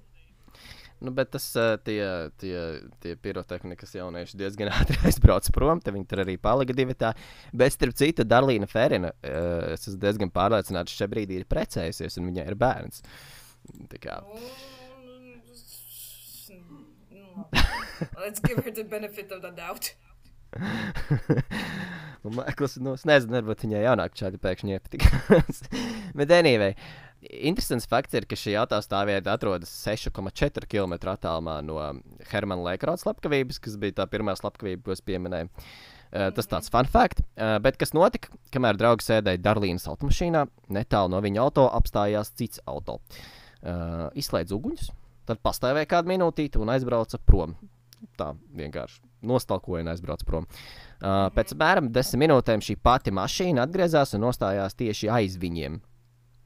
Nu, 1.03 1.11
bet 1.11 1.33
tas 1.33 1.45
uh, 1.59 1.73
tie, 1.83 1.99
tie, 2.39 2.55
tie 3.03 3.15
pirotehnikas 3.19 3.97
jaunieši 3.97 4.39
diezgan 4.39 4.71
ātri 4.77 4.97
aizbrauca 5.05 5.51
prom. 5.55 5.81
Te 5.83 5.93
viņi 5.95 6.07
tur 6.11 6.23
arī 6.23 6.37
palika 6.41 6.75
divi 6.77 6.95
tā. 6.97 7.11
Bet, 7.51 7.75
starp 7.75 7.97
citu, 7.99 8.23
Darlīna 8.27 8.69
Ferina, 8.71 9.11
uh, 9.11 9.73
es 9.75 9.89
esmu 9.89 9.99
diezgan 10.05 10.31
pārliecināts, 10.35 10.95
ka 10.95 11.03
šajā 11.03 11.11
brīdī 11.11 11.41
ir 11.41 11.49
precējusies 11.51 12.21
un 12.21 12.31
viņai 12.31 12.47
ir 12.47 12.57
bērns. 12.63 13.03
Tā 13.91 13.99
kā, 13.99 14.21
Nu, 17.25 17.51
Let's 18.23 18.39
give 18.39 18.63
her 18.63 18.71
the 18.71 18.83
benefit 18.83 19.31
of 19.31 19.41
the 19.41 19.51
doubt. 19.51 19.93
Un 22.25 22.33
Maikls, 22.39 22.79
nu, 22.81 22.95
es 22.97 23.03
nezinu, 23.05 23.35
varbūt 23.37 23.67
viņai 23.67 23.83
jaunāk 23.83 24.15
šādi 24.17 24.39
pēkšņi 24.41 24.73
iepatikās. 24.73 25.59
Bet, 26.17 26.31
anyway, 26.33 26.73
interesants 27.29 27.85
fakts 27.89 28.17
ir, 28.17 28.25
ka 28.29 28.37
šī 28.39 28.55
autostāvvieta 28.63 29.35
atrodas 29.35 29.69
6,4 29.85 30.65
km 30.71 30.95
attālumā 31.13 31.59
no 31.65 31.77
Hermana 32.31 32.71
Leikroda 32.71 33.03
slepkavības, 33.03 33.61
kas 33.61 33.77
bija 33.81 33.99
tā 33.99 34.07
pirmā 34.09 34.33
slepkavība, 34.39 34.87
ko 34.87 34.95
es 34.95 35.05
pieminēju. 35.05 35.51
Uh, 36.15 36.29
tas 36.33 36.49
tāds 36.49 36.71
fun 36.73 36.89
fact. 36.89 37.21
Uh, 37.35 37.57
bet 37.61 37.77
kas 37.81 37.93
notika, 37.93 38.33
kamēr 38.55 38.77
draugs 38.79 39.05
sēdēja 39.09 39.41
Darlīnas 39.45 39.85
automašīnā, 39.91 40.45
netālu 40.73 41.11
no 41.13 41.21
viņa 41.21 41.41
auto 41.43 41.67
apstājās 41.77 42.33
cits 42.39 42.63
auto. 42.65 43.01
Uh, 43.65 44.07
izslēdz 44.17 44.53
uguņus, 44.55 44.89
tad 45.29 45.41
pastāvēja 45.45 45.89
kādu 45.93 46.13
minūtīti 46.13 46.61
un 46.61 46.73
aizbrauca 46.73 47.21
prom. 47.21 47.57
Tā 48.19 48.31
vienkārši 48.55 49.01
nostalkoja 49.25 49.83
un 49.83 49.91
aizbrauca 49.91 50.27
prom. 50.27 50.45
Uh, 50.45 51.27
pēc 51.35 51.55
apmēram 51.55 51.89
desmit 51.93 52.25
minūtēm 52.25 52.63
šī 52.63 52.77
pati 52.83 53.13
mašīna 53.15 53.65
atgriezās 53.65 54.15
un 54.15 54.25
nostājās 54.27 54.77
tieši 54.77 55.11
aiz 55.11 55.37
viņiem. 55.41 55.79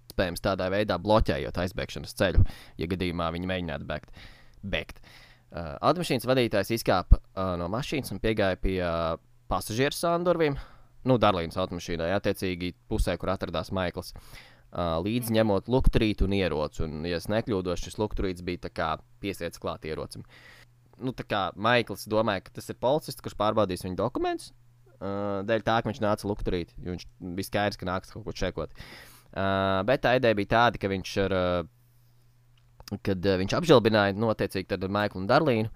Iespējams, 0.10 0.44
tādā 0.44 0.68
veidā 0.74 0.98
bloķējot 1.00 1.60
aizbēgšanas 1.64 2.16
ceļu, 2.20 2.44
ja 2.80 2.88
gadījumā 2.92 3.30
viņi 3.36 3.52
mēģinātu 3.52 3.88
bēgt. 3.90 4.22
bēgt. 4.64 5.02
Uh, 5.50 5.76
automašīnas 5.90 6.28
vadītājs 6.30 6.76
izkāpa 6.76 7.20
uh, 7.20 7.56
no 7.60 7.70
mašīnas 7.72 8.12
un 8.14 8.20
piegāja 8.22 8.60
pie 8.62 8.78
uh, 8.84 9.16
pasažieru 9.50 9.98
sāndurvīm. 9.98 10.60
Nu, 11.08 11.16
Darlīnas 11.22 11.58
automašīnai, 11.58 12.12
attiecīgi 12.18 12.74
pusē, 12.92 13.16
kur 13.18 13.32
atradās 13.34 13.72
Maikls. 13.74 14.12
Uh, 14.70 15.00
līdzi 15.02 15.34
ņemot 15.40 15.72
lukturītu 15.72 16.28
un 16.28 16.36
ieroci. 16.38 16.84
Un, 16.86 17.00
ja 17.08 17.18
es 17.18 17.30
nekļūdos, 17.32 17.82
šis 17.88 17.98
lukturīts 17.98 18.46
bija 18.46 18.70
piesiets 19.24 19.62
klāt 19.62 19.88
ierocim. 19.90 20.28
Nu, 21.00 21.14
tā 21.16 21.24
kā 21.28 21.44
Maikls 21.56 22.08
domāja, 22.12 22.44
ka 22.46 22.58
tas 22.58 22.68
ir 22.72 22.78
policists, 22.82 23.24
kurš 23.24 23.38
pārbaudīs 23.40 23.86
viņa 23.86 24.00
dokumentus. 24.00 24.52
Uh, 25.00 25.40
dēļ 25.48 25.64
tā, 25.64 25.78
ka 25.80 25.88
viņš 25.88 26.02
nāca 26.04 26.28
lukturīt, 26.28 26.74
jo 26.84 26.92
viņš 26.92 27.06
bija 27.38 27.48
skaidrs, 27.48 27.80
ka 27.80 27.88
nāks 27.88 28.12
kaut 28.12 28.26
ko 28.26 28.34
čekot. 28.36 28.74
Uh, 29.30 29.80
bet 29.88 30.04
tā 30.04 30.18
ideja 30.18 30.36
bija 30.36 30.52
tāda, 30.56 30.82
ka 30.82 30.90
viņš 30.92 31.14
ar, 31.24 31.36
uh, 31.38 32.98
kad 33.06 33.30
uh, 33.32 33.38
viņš 33.40 33.56
apžēlbināja 33.62 34.18
notiecīgi 34.20 34.92
Maiklu 34.92 35.24
un 35.24 35.30
Darlīnu. 35.30 35.72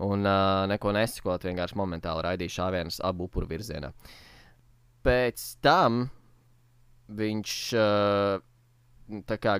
Un 0.00 0.24
uh, 0.24 0.64
neko 0.70 0.94
nesakot, 0.96 1.42
vienkārši 1.44 1.76
momentāli 1.76 2.24
raidīja 2.24 2.54
šāvienus 2.60 3.02
abu 3.04 3.26
upuru 3.26 3.50
virzienā. 3.50 3.90
Pēc 5.04 5.42
tam 5.64 6.06
viņš 7.18 7.56
uh, 7.76 8.40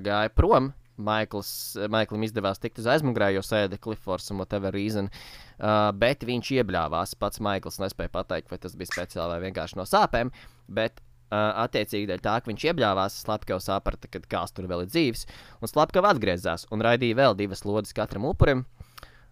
gāja 0.07 0.31
prom. 0.33 0.71
Maikls, 1.05 1.51
Maiklam 1.93 2.25
izdevās 2.27 2.61
tikt 2.63 2.81
uz 2.83 2.89
aizmugurē, 2.91 3.31
jo 3.35 3.43
sēde 3.45 3.81
Cliffords 3.83 4.31
un 4.35 4.41
whatever 4.43 4.75
reason. 4.75 5.11
Uh, 5.59 5.91
bet 5.97 6.25
viņš 6.29 6.55
iebļāvās. 6.61 7.17
Pats 7.21 7.43
Maikls 7.45 7.81
nespēja 7.83 8.13
pateikt, 8.15 8.51
vai 8.53 8.61
tas 8.63 8.77
bija 8.79 8.93
speciāli 8.93 9.37
vai 9.37 9.47
vienkārši 9.49 9.81
no 9.81 9.87
sāpēm. 9.89 10.33
Bet 10.71 11.01
uh, 11.03 11.65
attiecīgi 11.65 12.09
dēļ 12.11 12.25
tā, 12.25 12.37
ka 12.41 12.51
viņš 12.51 12.67
iebļāvās, 12.71 13.21
Slepkavs 13.25 13.69
saprata, 13.71 14.11
ka 14.11 14.23
kāds 14.31 14.55
tur 14.57 14.69
vēl 14.71 14.85
ir 14.87 14.93
dzīves. 14.93 15.27
Un 15.61 15.73
Slepkavs 15.73 16.15
atgriezās 16.15 16.67
un 16.75 16.85
raidīja 16.85 17.19
vēl 17.23 17.39
divas 17.39 17.65
lodes 17.69 17.97
katram 17.97 18.29
upurim. 18.31 18.67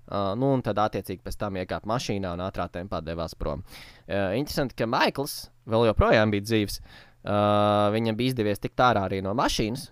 Uh, 0.08 0.32
nu, 0.40 0.54
un 0.56 0.62
tad, 0.64 0.78
attiecīgi, 0.80 1.20
pēc 1.20 1.36
tam 1.36 1.58
iekāpa 1.60 1.88
mašīnā 1.90 2.30
un 2.32 2.40
ātrā 2.40 2.64
tempā 2.72 3.02
devās 3.04 3.34
prom. 3.36 3.60
Uh, 4.06 4.32
interesanti, 4.38 4.78
ka 4.78 4.88
Maikls 4.88 5.50
vēl 5.68 5.90
joprojām 5.90 6.32
bija 6.32 6.46
dzīves. 6.46 6.80
Uh, 7.28 7.90
viņam 7.92 8.16
bija 8.16 8.32
izdevies 8.32 8.62
tikt 8.62 8.80
ārā 8.80 9.04
arī 9.08 9.18
no 9.24 9.34
mašīnas. 9.36 9.90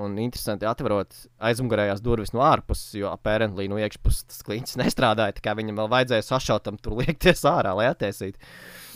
Un 0.00 0.14
interesanti, 0.22 0.64
atverot 0.64 1.12
aizmugurējās 1.44 2.00
durvis 2.00 2.30
no 2.32 2.40
ārpuses, 2.46 2.94
jo 2.96 3.10
apērentlī 3.12 3.66
no 3.68 3.76
iekšpuses 3.82 4.24
tas 4.30 4.44
kliņķis 4.46 4.78
nestrādāja. 4.80 5.36
Tā 5.36 5.44
kā 5.44 5.52
viņam 5.58 5.82
vēl 5.82 5.90
vajadzēja 5.92 6.24
sašautam 6.30 6.78
tur 6.80 6.96
liekties 7.02 7.44
ārā, 7.48 7.74
lai 7.76 7.90
attaisītu. 7.90 8.40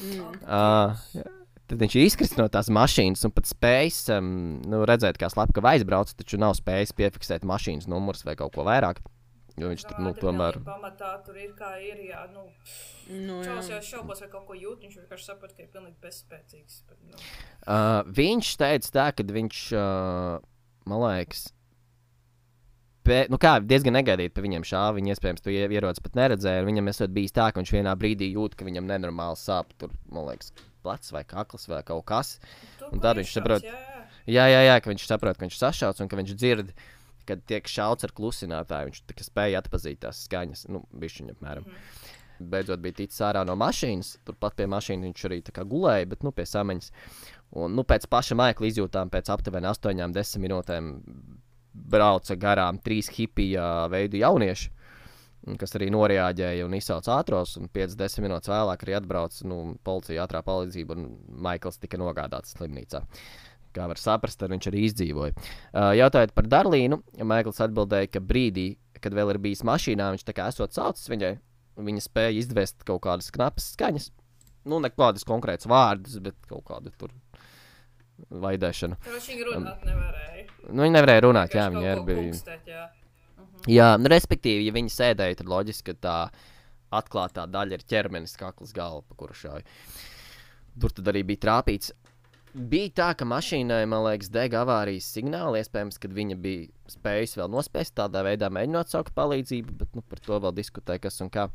Mm. 0.01 0.39
Uh, 0.41 1.35
tad 1.69 1.85
viņš 1.85 1.99
ir 1.99 2.07
izkritis 2.07 2.39
no 2.41 2.49
tās 2.53 2.73
mašīnas 2.73 3.27
un 3.29 3.35
pat 3.37 3.51
spējis 3.51 4.01
um, 4.17 4.33
nu, 4.65 4.87
redzēt, 4.89 5.21
kā 5.21 5.29
slepkava 5.33 5.75
aizbrauc, 5.77 6.17
taču 6.17 6.41
nav 6.41 6.57
spējis 6.57 6.97
piefiksēt 6.97 7.45
mašīnas 7.45 7.91
numurus 7.93 8.25
vai 8.25 8.39
kaut 8.41 8.57
ko 8.57 8.65
vairāk. 8.65 9.05
Jo 9.57 9.71
viņš 9.73 9.87
tur 9.89 10.01
nu, 10.05 10.17
tomēr. 10.17 10.59
Pamatā 10.65 11.15
tur 11.25 11.37
ir 11.41 11.53
kā 11.57 11.77
ir. 11.81 12.01
Jā, 12.11 12.27
nu, 12.33 12.49
Nu, 13.07 13.39
jā. 13.45 13.55
jau 13.71 13.79
šaubos, 13.85 14.19
vai 14.25 14.29
kaut 14.33 14.49
ko 14.49 14.57
jūt. 14.59 14.83
Viņš 14.83 14.97
vienkārši 14.99 15.29
saprot, 15.29 15.53
ka 15.55 15.63
ir 15.63 15.71
pilnīgi 15.71 15.97
bezspēcīgs. 16.03 16.83
Bet, 16.89 16.99
nu, 17.07 17.21
Uh, 17.67 18.07
viņš 18.15 18.49
teica, 18.63 18.91
tā, 18.95 19.05
ka 19.11 19.25
viņš, 19.27 19.61
uh, 19.75 20.37
man 20.87 21.01
liekas, 21.03 21.49
pē, 23.07 23.19
nu 23.31 23.39
kā, 23.43 23.57
diezgan 23.63 23.95
negaidīti 23.99 24.35
pa 24.35 24.43
viņam 24.45 24.65
šāva. 24.67 24.97
Viņa 24.99 25.15
iespējams 25.15 25.45
to 25.45 25.51
ie- 25.55 25.69
ierodas 25.71 26.03
pat 26.03 26.17
neredzēja. 26.19 26.63
un 26.65 26.71
Viņam 26.73 26.89
esot 26.91 27.11
bijis 27.15 27.33
tā, 27.37 27.53
ka 27.53 27.61
viņš 27.61 27.73
vienā 27.77 27.95
brīdī 27.99 28.33
jūt, 28.35 28.57
ka 28.59 28.65
viņam 28.67 28.89
nenormāli 28.91 29.39
sāp 29.39 29.71
tur, 29.79 29.91
man 30.11 30.27
liekas, 30.31 30.53
plecs 30.83 31.13
vai 31.13 31.23
kakls 31.25 31.69
vai 31.69 31.83
kaut 31.83 32.05
kas. 32.07 32.39
tur, 32.79 32.89
Un 32.93 33.01
tad 33.01 33.17
viņš 33.17 33.33
saprot- 33.37 33.63
jā, 33.63 33.73
jā. 33.73 34.03
Jā, 34.27 34.47
jā, 34.67 34.81
ka 34.83 34.91
viņš 34.91 35.07
saprot, 35.07 35.37
ka 35.39 35.47
viņš 35.47 35.59
sašauts 35.59 36.01
un 36.01 36.09
ka 36.09 36.17
viņš 36.17 36.35
dzird, 36.35 36.73
kad 37.27 37.45
tiek 37.47 37.63
šauts 37.67 38.03
ar 38.05 38.11
klusinātāju. 38.11 38.91
Viņš 38.91 39.03
spēja 39.31 39.63
atpazīt 39.63 39.99
tās 40.03 40.27
skaņas, 40.27 40.69
nu, 40.69 40.85
bišķiņa 40.95 41.37
apmēram. 41.37 41.65
Mm. 41.67 41.77
Beidzot 42.41 42.83
bija 42.85 43.01
ticis 43.01 43.23
ārā 43.25 43.43
no 43.49 43.57
mašīnas. 43.59 44.17
Turpat 44.27 44.57
pie 44.59 44.69
mašīnas 44.71 45.09
viņš 45.09 45.27
arī 45.29 45.41
gulēja, 45.65 46.09
bet 46.11 46.23
nu, 46.27 46.33
pie 46.37 46.47
samaņas. 46.47 46.93
Un 47.57 47.77
nu, 47.79 47.85
pēc 47.87 48.09
paša 48.11 48.37
maikla 48.37 48.69
izjūtām, 48.69 49.11
pēc 49.11 49.31
aptuveni 49.33 49.71
8-10 49.71 50.43
minūtēm 50.43 50.95
brauca 51.77 52.37
garām 52.37 52.81
trīs 52.83 53.11
hipija 53.13 53.87
veidu 53.93 54.21
jaunieši. 54.21 54.71
un 55.47 55.59
Kas 55.61 55.77
arī 55.79 55.91
noreaģēja 55.95 56.65
un 56.67 56.75
izsauca 56.75 57.19
ātros, 57.21 57.57
un 57.61 57.69
5-10 57.73 58.25
minūtes 58.25 58.51
vēlāk 58.51 58.83
arī 58.83 58.97
atbrauca 58.99 59.47
nu, 59.47 59.61
policija, 59.87 60.25
ātrā 60.25 60.43
palīdzība, 60.47 60.97
un 60.97 61.13
Maikls 61.47 61.79
tika 61.79 62.01
nogādāts 62.01 62.57
slimnīcā. 62.57 63.05
Kā 63.77 63.87
var 63.87 64.01
saprast, 64.01 64.41
tad 64.41 64.51
viņš 64.51 64.71
arī 64.71 64.87
izdzīvoja. 64.89 65.37
Uh, 65.37 65.93
jautājot 66.01 66.33
par 66.35 66.49
Darlīnu, 66.51 67.03
Maikls 67.23 67.61
atbildēja, 67.63 68.11
ka 68.17 68.25
brīdī, 68.25 68.71
kad 69.01 69.15
vēl 69.15 69.35
ir 69.35 69.43
bijis 69.45 69.63
mašīnā, 69.69 70.09
viņš 70.15 70.25
tā 70.27 70.35
kā 70.35 70.49
esot 70.51 70.75
saucis 70.75 71.13
viņai, 71.13 71.37
viņa 71.77 72.03
spēja 72.05 72.35
izdvest 72.41 72.85
kaut 72.89 73.03
kādas 73.07 73.31
knapas 73.35 73.73
skaņas. 73.77 74.11
Nu, 74.67 74.81
nekādas 74.83 75.27
konkrētas 75.29 75.69
vārdus, 75.71 76.19
bet 76.25 76.35
kaut 76.51 76.65
kādu 76.67 76.91
tur 76.99 77.13
vaidēšanu. 78.33 78.97
Tur 79.05 79.17
viņš 79.19 79.43
runāt 79.51 79.85
nevarēja. 79.87 80.45
Nu, 80.71 80.83
viņa 80.83 80.95
nevarēja 80.97 81.25
runāt, 81.27 81.55
jā, 81.55 81.67
Vienkārši 81.69 81.77
viņa 81.77 81.95
kaut 81.95 82.09
ir 82.11 82.17
bijusi. 82.17 82.57
jā. 82.73 82.87
Jā, 83.67 83.87
nu, 83.99 84.11
respektīvi, 84.13 84.67
ja 84.69 84.75
viņi 84.77 84.93
sēdēja, 84.95 85.39
tad 85.41 85.49
loģiski, 85.51 85.93
ka 85.93 86.03
tā 86.07 86.17
atklātā 86.97 87.47
daļa 87.51 87.79
ir 87.79 87.85
ķermenis, 87.89 88.37
kakls 88.39 88.73
galva, 88.77 89.03
pa 89.09 89.17
kuru 89.19 89.35
šāja. 89.35 89.65
Tur 90.81 90.93
tad 90.95 91.09
arī 91.13 91.23
bija 91.27 91.43
trāpīts. 91.47 91.93
Bija 92.57 92.89
tā, 92.97 93.11
ka 93.21 93.27
mašīnai, 93.29 93.83
man 93.85 94.01
liekas, 94.07 94.31
dega 94.33 94.63
avārijas 94.65 95.05
signāli. 95.13 95.61
Iespējams, 95.61 95.99
ka 96.01 96.09
viņa 96.09 96.37
bija 96.41 96.73
spējusi 96.89 97.37
vēl 97.43 97.51
nospēst 97.53 97.93
tādā 97.99 98.23
veidā, 98.25 98.49
mēģinot 98.49 98.89
saukt 98.89 99.13
palīdzību, 99.19 99.75
bet 99.83 99.93
nu, 99.99 100.01
par 100.01 100.17
to 100.25 100.39
vēl 100.41 100.55
diskutē, 100.57 100.97
kas 101.03 101.21
un 101.21 101.29
kā. 101.33 101.51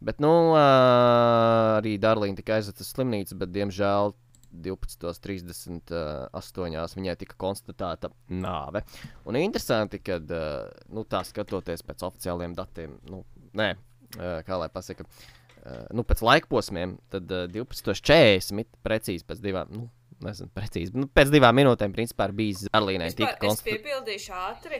Bet, 0.00 0.20
nu, 0.24 0.56
arī 0.56 2.00
Darlīna 2.00 2.36
tika 2.40 2.56
aizvesta 2.56 2.80
uz 2.86 2.90
slimnīcu, 2.94 3.36
bet, 3.42 3.50
diemžēl, 3.52 4.14
12.38. 4.64 6.96
viņai 6.96 7.16
tika 7.20 7.36
konstatēta 7.36 8.08
nāve. 8.32 8.80
Un 9.28 9.36
interesanti, 9.36 10.00
ka 10.00 10.16
nu, 10.24 11.04
tā 11.04 11.20
skatoties 11.28 11.84
pēc 11.84 12.00
oficiāliem 12.08 12.56
datiem, 12.56 12.96
nu, 13.12 13.28
nē, 13.60 13.76
kā 14.16 14.56
lai 14.56 14.72
pasaka, 14.72 15.04
ā, 15.04 15.92
nu, 15.92 16.00
pēc 16.06 16.22
laika 16.24 16.48
posmiem, 16.48 16.96
tad 17.12 17.28
ā, 17.28 17.44
12.40 17.52 18.64
precīzi 18.86 19.26
pēc 19.28 19.42
divām. 19.44 19.68
Nu, 19.74 19.90
Nezinu, 20.24 20.48
precīzi. 20.56 20.94
Nu, 20.96 21.06
pēc 21.12 21.28
divām 21.34 21.56
minūtēm, 21.58 21.92
principā, 21.92 22.30
ir 22.30 22.36
bijis 22.38 22.62
Arlīnai. 22.72 23.10
Vispār 23.12 23.34
tika 23.36 23.50
Es 23.52 23.60
piepildīšu 23.66 24.32
ātri. 24.32 24.78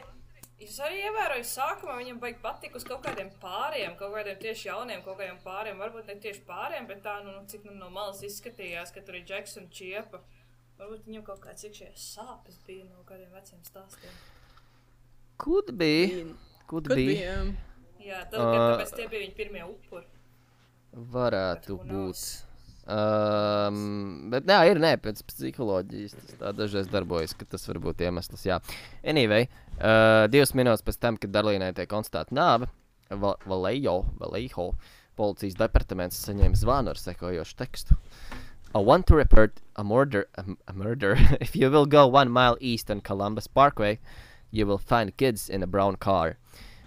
Es 0.65 0.79
arī 0.81 1.03
ievēroju, 1.05 1.45
sākumā 1.45 1.99
viņam 1.99 2.21
baigi 2.23 2.39
patika 2.41 2.79
uz 2.81 2.85
kaut 2.89 3.03
kādiem 3.05 3.29
pāriem, 3.43 3.93
kaut 3.99 4.15
kādiem 4.15 4.39
tieši 4.41 4.71
jauniem, 4.71 5.03
kaut 5.05 5.19
kādiem 5.21 5.37
pāriem. 5.45 5.77
Varbūt 5.83 6.09
ne 6.09 6.17
tieši 6.25 6.41
pāriem, 6.49 6.87
bet 6.89 7.03
tā, 7.05 7.19
nu, 7.27 7.35
cik 7.51 7.67
nu, 7.69 7.75
no 7.77 7.91
malas 7.93 8.23
izskatījās, 8.25 8.95
ka 8.95 9.03
tur 9.05 9.19
ir 9.21 9.27
Džeks 9.29 9.59
un 9.61 9.69
Čiepa. 9.69 10.23
Varbūt 10.81 11.05
viņam 11.11 11.27
kaut 11.29 11.43
kāds 11.45 11.69
iekšējais 11.69 12.09
sāpes 12.17 12.57
bija 12.65 12.85
no 12.89 13.05
kādiem 13.09 13.29
veciem 13.37 13.61
stāstiem. 13.69 14.17
Kur 15.37 15.69
bija? 15.77 16.25
Kur 16.67 16.83
Kad 16.89 16.97
bija? 16.97 17.37
bija? 17.37 17.37
Jā, 18.07 18.25
tad, 18.31 18.41
Ā. 18.41 18.49
uh, 18.49 18.73
tāpēc 18.73 18.97
tie 18.97 19.07
bija 19.13 19.27
viņa 19.27 19.37
pirmie 19.37 19.65
upuri. 19.69 20.07
Varētu 20.97 21.77
Bet 21.77 21.85
būt. 21.85 21.93
knows? 21.93 22.46
Um, 22.87 24.29
bet, 24.31 24.47
jā, 24.47 24.61
ir 24.71 24.79
nē, 24.79 24.93
pēc 25.03 25.25
psiholoģijas 25.27 26.15
tas 26.15 26.37
tā 26.39 26.53
dažreiz 26.55 26.91
darbojas, 26.91 27.35
ka 27.35 27.49
tas 27.51 27.67
var 27.67 27.81
būt 27.83 28.05
iemesls. 28.07 28.45
Jā, 28.47 28.61
anyway, 29.03 29.49
uh, 29.81 30.27
divas 30.31 30.55
minūtes 30.55 30.87
pēc 30.87 31.01
tam, 31.03 31.19
kad 31.19 31.35
Darlīnai 31.35 31.73
tiek 31.75 31.91
konstatēta 31.91 32.37
nāve, 32.37 32.71
Va- 33.11 33.37
Vallejo, 33.47 34.05
Vallejo 34.19 34.73
policijas 35.19 35.57
departaments 35.59 36.19
saņēma 36.27 36.59
zvanu 36.59 36.93
ar 36.93 37.01
sekojošu 37.01 37.59
tekstu. 37.59 37.99
I 38.75 38.79
want 38.79 39.07
to 39.07 39.17
report 39.17 39.61
a 39.75 39.85
murder. 39.85 40.27
A, 40.37 40.45
a 40.69 40.73
murder. 40.73 41.17
if 41.41 41.57
you 41.57 41.71
will 41.71 41.87
go 41.87 42.07
one 42.07 42.31
mile 42.31 42.59
east 42.61 42.91
on 42.91 43.01
Columbus 43.01 43.47
Parkway, 43.47 43.99
you 44.51 44.67
will 44.67 44.79
find 44.79 45.17
kids 45.17 45.49
in 45.49 45.63
a 45.63 45.67
brown 45.67 45.97
car. 45.97 46.37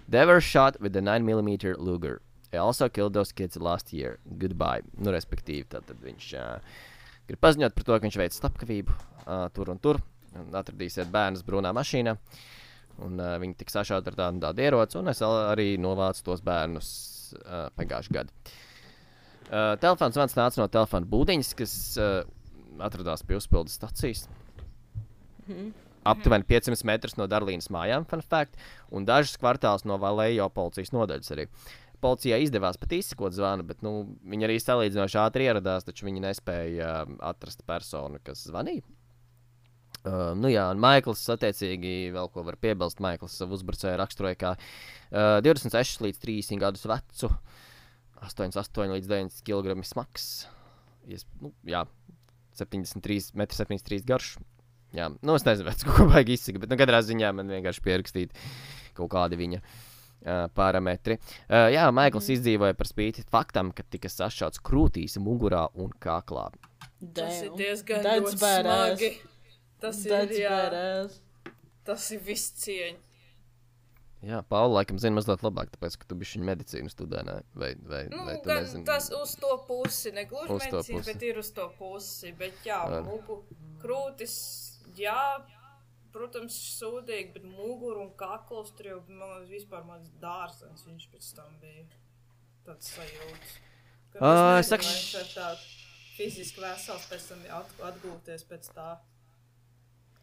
They 0.08 0.24
were 0.24 0.40
shot 0.40 0.80
with 0.80 0.94
a 0.96 1.00
9mm 1.00 1.76
Luger. 1.78 2.20
I 2.52 2.58
also 2.58 2.88
killed 2.88 3.14
those 3.14 3.32
kids 3.32 3.56
last 3.56 3.92
year. 3.92 4.18
Goodbye. 4.26 4.82
Nu, 4.98 5.12
respektīvi, 5.14 5.68
tad 5.70 5.90
viņš 6.02 6.30
uh, 6.38 6.80
grib 7.28 7.42
paziņot 7.42 7.76
par 7.76 7.86
to, 7.86 7.98
ka 7.98 8.06
viņš 8.08 8.18
veic 8.18 8.36
slepkavību 8.36 8.96
uh, 8.96 9.44
tur 9.54 9.70
un 9.70 9.78
tur. 9.82 10.00
Un 10.38 10.50
atradīsiet 10.54 11.10
bērnus 11.10 11.44
brūnā 11.46 11.70
mašīnā. 11.76 12.16
Un 13.06 13.22
uh, 13.22 13.36
viņi 13.42 13.56
tiks 13.60 13.78
sašauti 13.78 14.10
ar 14.10 14.18
tādu, 14.18 14.38
un 14.38 14.42
tādu 14.42 14.66
ieroci, 14.66 14.98
un 15.00 15.12
es 15.12 15.22
arī 15.22 15.72
novācu 15.80 16.26
tos 16.26 16.42
bērnus 16.46 16.90
uh, 17.38 17.68
pagājušajā 17.78 18.18
gadā. 18.18 18.56
Uh, 19.50 19.74
telefons 19.82 20.14
zvans 20.14 20.36
nāca 20.38 20.60
no 20.60 20.66
telefona 20.70 21.08
būdiņas, 21.10 21.54
kas 21.58 21.76
uh, 21.98 22.20
atradās 22.82 23.24
pie 23.26 23.38
uzpildes 23.38 23.78
stacijas. 23.78 24.26
Aptuveni 26.06 26.46
500 26.48 26.86
metrus 26.88 27.16
no 27.18 27.26
Darlīnas 27.28 27.68
mājām, 27.72 28.06
fun 28.08 28.22
fact, 28.24 28.56
un 28.94 29.04
dažus 29.08 29.36
kvartālus 29.40 29.84
no 29.84 29.98
Valējo 30.00 30.46
policijas 30.54 30.94
nodaļas 30.94 31.34
arī. 31.34 31.46
Policijai 32.00 32.40
izdevās 32.44 32.78
pat 32.80 32.94
izsekot 32.96 33.34
zvanu, 33.36 33.64
bet 33.68 33.82
nu, 33.84 33.92
viņi 34.28 34.46
arī 34.46 34.56
salīdzinoši 34.62 35.18
ātri 35.20 35.46
ieradās, 35.48 35.84
taču 35.86 36.08
viņi 36.08 36.24
nespēja 36.24 36.94
uh, 37.04 37.12
atrast 37.30 37.64
personu, 37.68 38.20
kas 38.24 38.46
zvanīja. 38.48 38.84
Uh, 40.00 40.30
nu 40.32 40.48
jā, 40.48 40.64
un 40.72 40.80
Maikls, 40.80 41.26
attiecīgi, 41.34 42.08
vēl 42.14 42.30
ko 42.32 42.44
var 42.46 42.56
piebilst, 42.60 43.02
Maikls 43.04 43.34
savu 43.36 43.58
uzbrucēju 43.58 43.98
raksturoja 44.00 44.38
kā 44.40 44.54
uh, 44.56 45.40
26 45.44 46.06
līdz 46.06 46.22
30 46.22 46.62
gadus 46.62 46.86
vecu, 46.88 47.28
88 48.24 48.96
līdz 48.96 49.10
90 49.12 49.44
kg 49.44 49.76
smags, 49.84 50.30
Ies, 51.10 51.26
nu, 51.40 51.52
jā, 51.68 51.82
73 52.56 53.32
m, 53.36 53.44
73 53.48 54.04
garš. 54.08 54.34
Jā, 54.96 55.08
nu 55.08 55.36
es 55.36 55.44
nezinu, 55.46 55.68
pēc 55.68 55.84
ko 55.88 56.08
baigi 56.10 56.36
izsaka, 56.36 56.64
bet 56.64 56.72
nu, 56.72 56.80
katrā 56.80 57.00
ziņā 57.04 57.32
man 57.36 57.52
vienkārši 57.52 57.84
pierakstīja 57.84 58.32
kaut 58.96 59.12
kādi 59.12 59.38
viņa 59.40 59.60
uh, 59.60 59.89
parametri. 60.54 61.18
Uh, 61.48 61.68
jā, 61.72 61.86
Maikls 61.94 62.28
mm. 62.28 62.36
izdzīvoja 62.36 62.78
par 62.78 62.90
spīti 62.90 63.24
faktam, 63.30 63.72
ka 63.76 63.86
tika 63.88 64.10
sašauts 64.12 64.62
krūtīs, 64.66 65.18
mugurā 65.22 65.66
un 65.80 65.92
kaklā. 66.02 66.48
Tas 67.00 67.42
ir 67.42 67.52
Damn. 67.52 67.60
diezgan 67.60 68.32
smagi. 68.34 69.14
Tas 69.80 70.02
ir, 70.04 70.12
That's 70.12 70.36
jā, 70.36 70.56
badass. 70.60 71.20
tas 71.88 72.10
ir 72.12 72.20
viss 72.24 72.52
cieņa. 72.60 72.98
Jā, 74.20 74.42
Paula, 74.44 74.82
laikam, 74.82 74.98
zina 75.00 75.16
mazliet 75.16 75.40
labāk, 75.40 75.70
tāpēc, 75.72 75.94
ka 75.96 76.08
tu 76.10 76.16
biji 76.20 76.36
viņa 76.36 76.48
medicīnas 76.50 76.92
studentē, 76.92 77.38
vai, 77.56 77.70
vai, 77.88 78.02
Nu, 78.12 78.26
vai 78.26 78.34
tu 78.42 78.50
gan 78.50 78.66
nezini? 78.66 78.84
tas 78.84 79.06
uz 79.16 79.32
to 79.40 79.54
pusi, 79.64 80.12
ne 80.12 80.26
gluži 80.28 80.58
medicīna, 80.60 81.00
bet 81.06 81.24
ir 81.24 81.40
uz 81.40 81.48
to 81.56 81.70
pusi. 81.78 82.34
Bet 82.36 82.60
jā, 82.68 82.82
Ar. 82.84 83.00
mugu, 83.06 83.38
krūtis, 83.80 84.34
jā, 85.00 85.16
protams, 86.14 86.56
sūdīgi, 86.78 87.32
bet 87.36 87.44
muguru 87.48 88.04
un 88.06 88.12
kakls 88.18 88.72
tur 88.78 88.88
jau, 88.92 88.98
man 89.08 89.46
vispār 89.50 89.84
mans 89.88 90.10
dārzens, 90.22 90.86
viņš 90.88 91.06
pēc 91.12 91.28
tam 91.38 91.54
bija 91.62 91.84
tāds 92.66 92.90
sajūts. 92.96 93.54
Ka 94.14 94.18
Ā, 94.26 94.58
es 94.60 94.70
saku- 94.72 94.90
ir 95.20 95.30
tā 95.34 95.48
fiziski 96.16 96.60
vesels 96.64 97.06
pēc 97.10 97.28
tam 97.30 97.44
at, 97.60 97.72
atgūties 97.92 98.44
pēc 98.50 98.68
tā. 98.74 98.90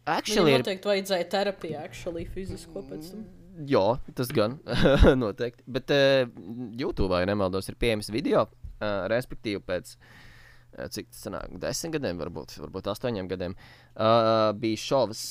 Actually, 0.08 0.52
Viņam 0.52 0.60
ir 0.60 0.62
noteikti 0.64 0.88
vajadzēja 0.88 1.26
terapiju, 1.34 1.76
actually, 1.82 2.24
fizisko 2.32 2.80
pēc 2.88 3.10
tam. 3.12 3.26
Jā, 3.68 3.86
tas 4.16 4.30
gan 4.32 4.54
noteikti. 5.24 5.64
Bet 5.66 5.90
uh, 5.92 6.30
YouTube, 6.78 7.18
ja 7.18 7.26
nemaldos, 7.28 7.68
ir 7.68 7.76
pieejams 7.80 8.08
video. 8.14 8.46
Uh, 8.78 9.08
respektīvi, 9.10 9.58
pēc 9.66 9.96
uh, 9.98 10.86
cik 10.94 11.10
tas 11.10 11.24
sanāk, 11.26 11.50
desmit 11.60 11.96
gadiem, 11.98 12.20
varbūt, 12.22 12.54
varbūt 12.62 12.88
astoņiem 12.94 13.28
gadiem, 13.28 13.56
uh, 13.98 14.52
bija 14.56 14.78
šovs, 14.80 15.24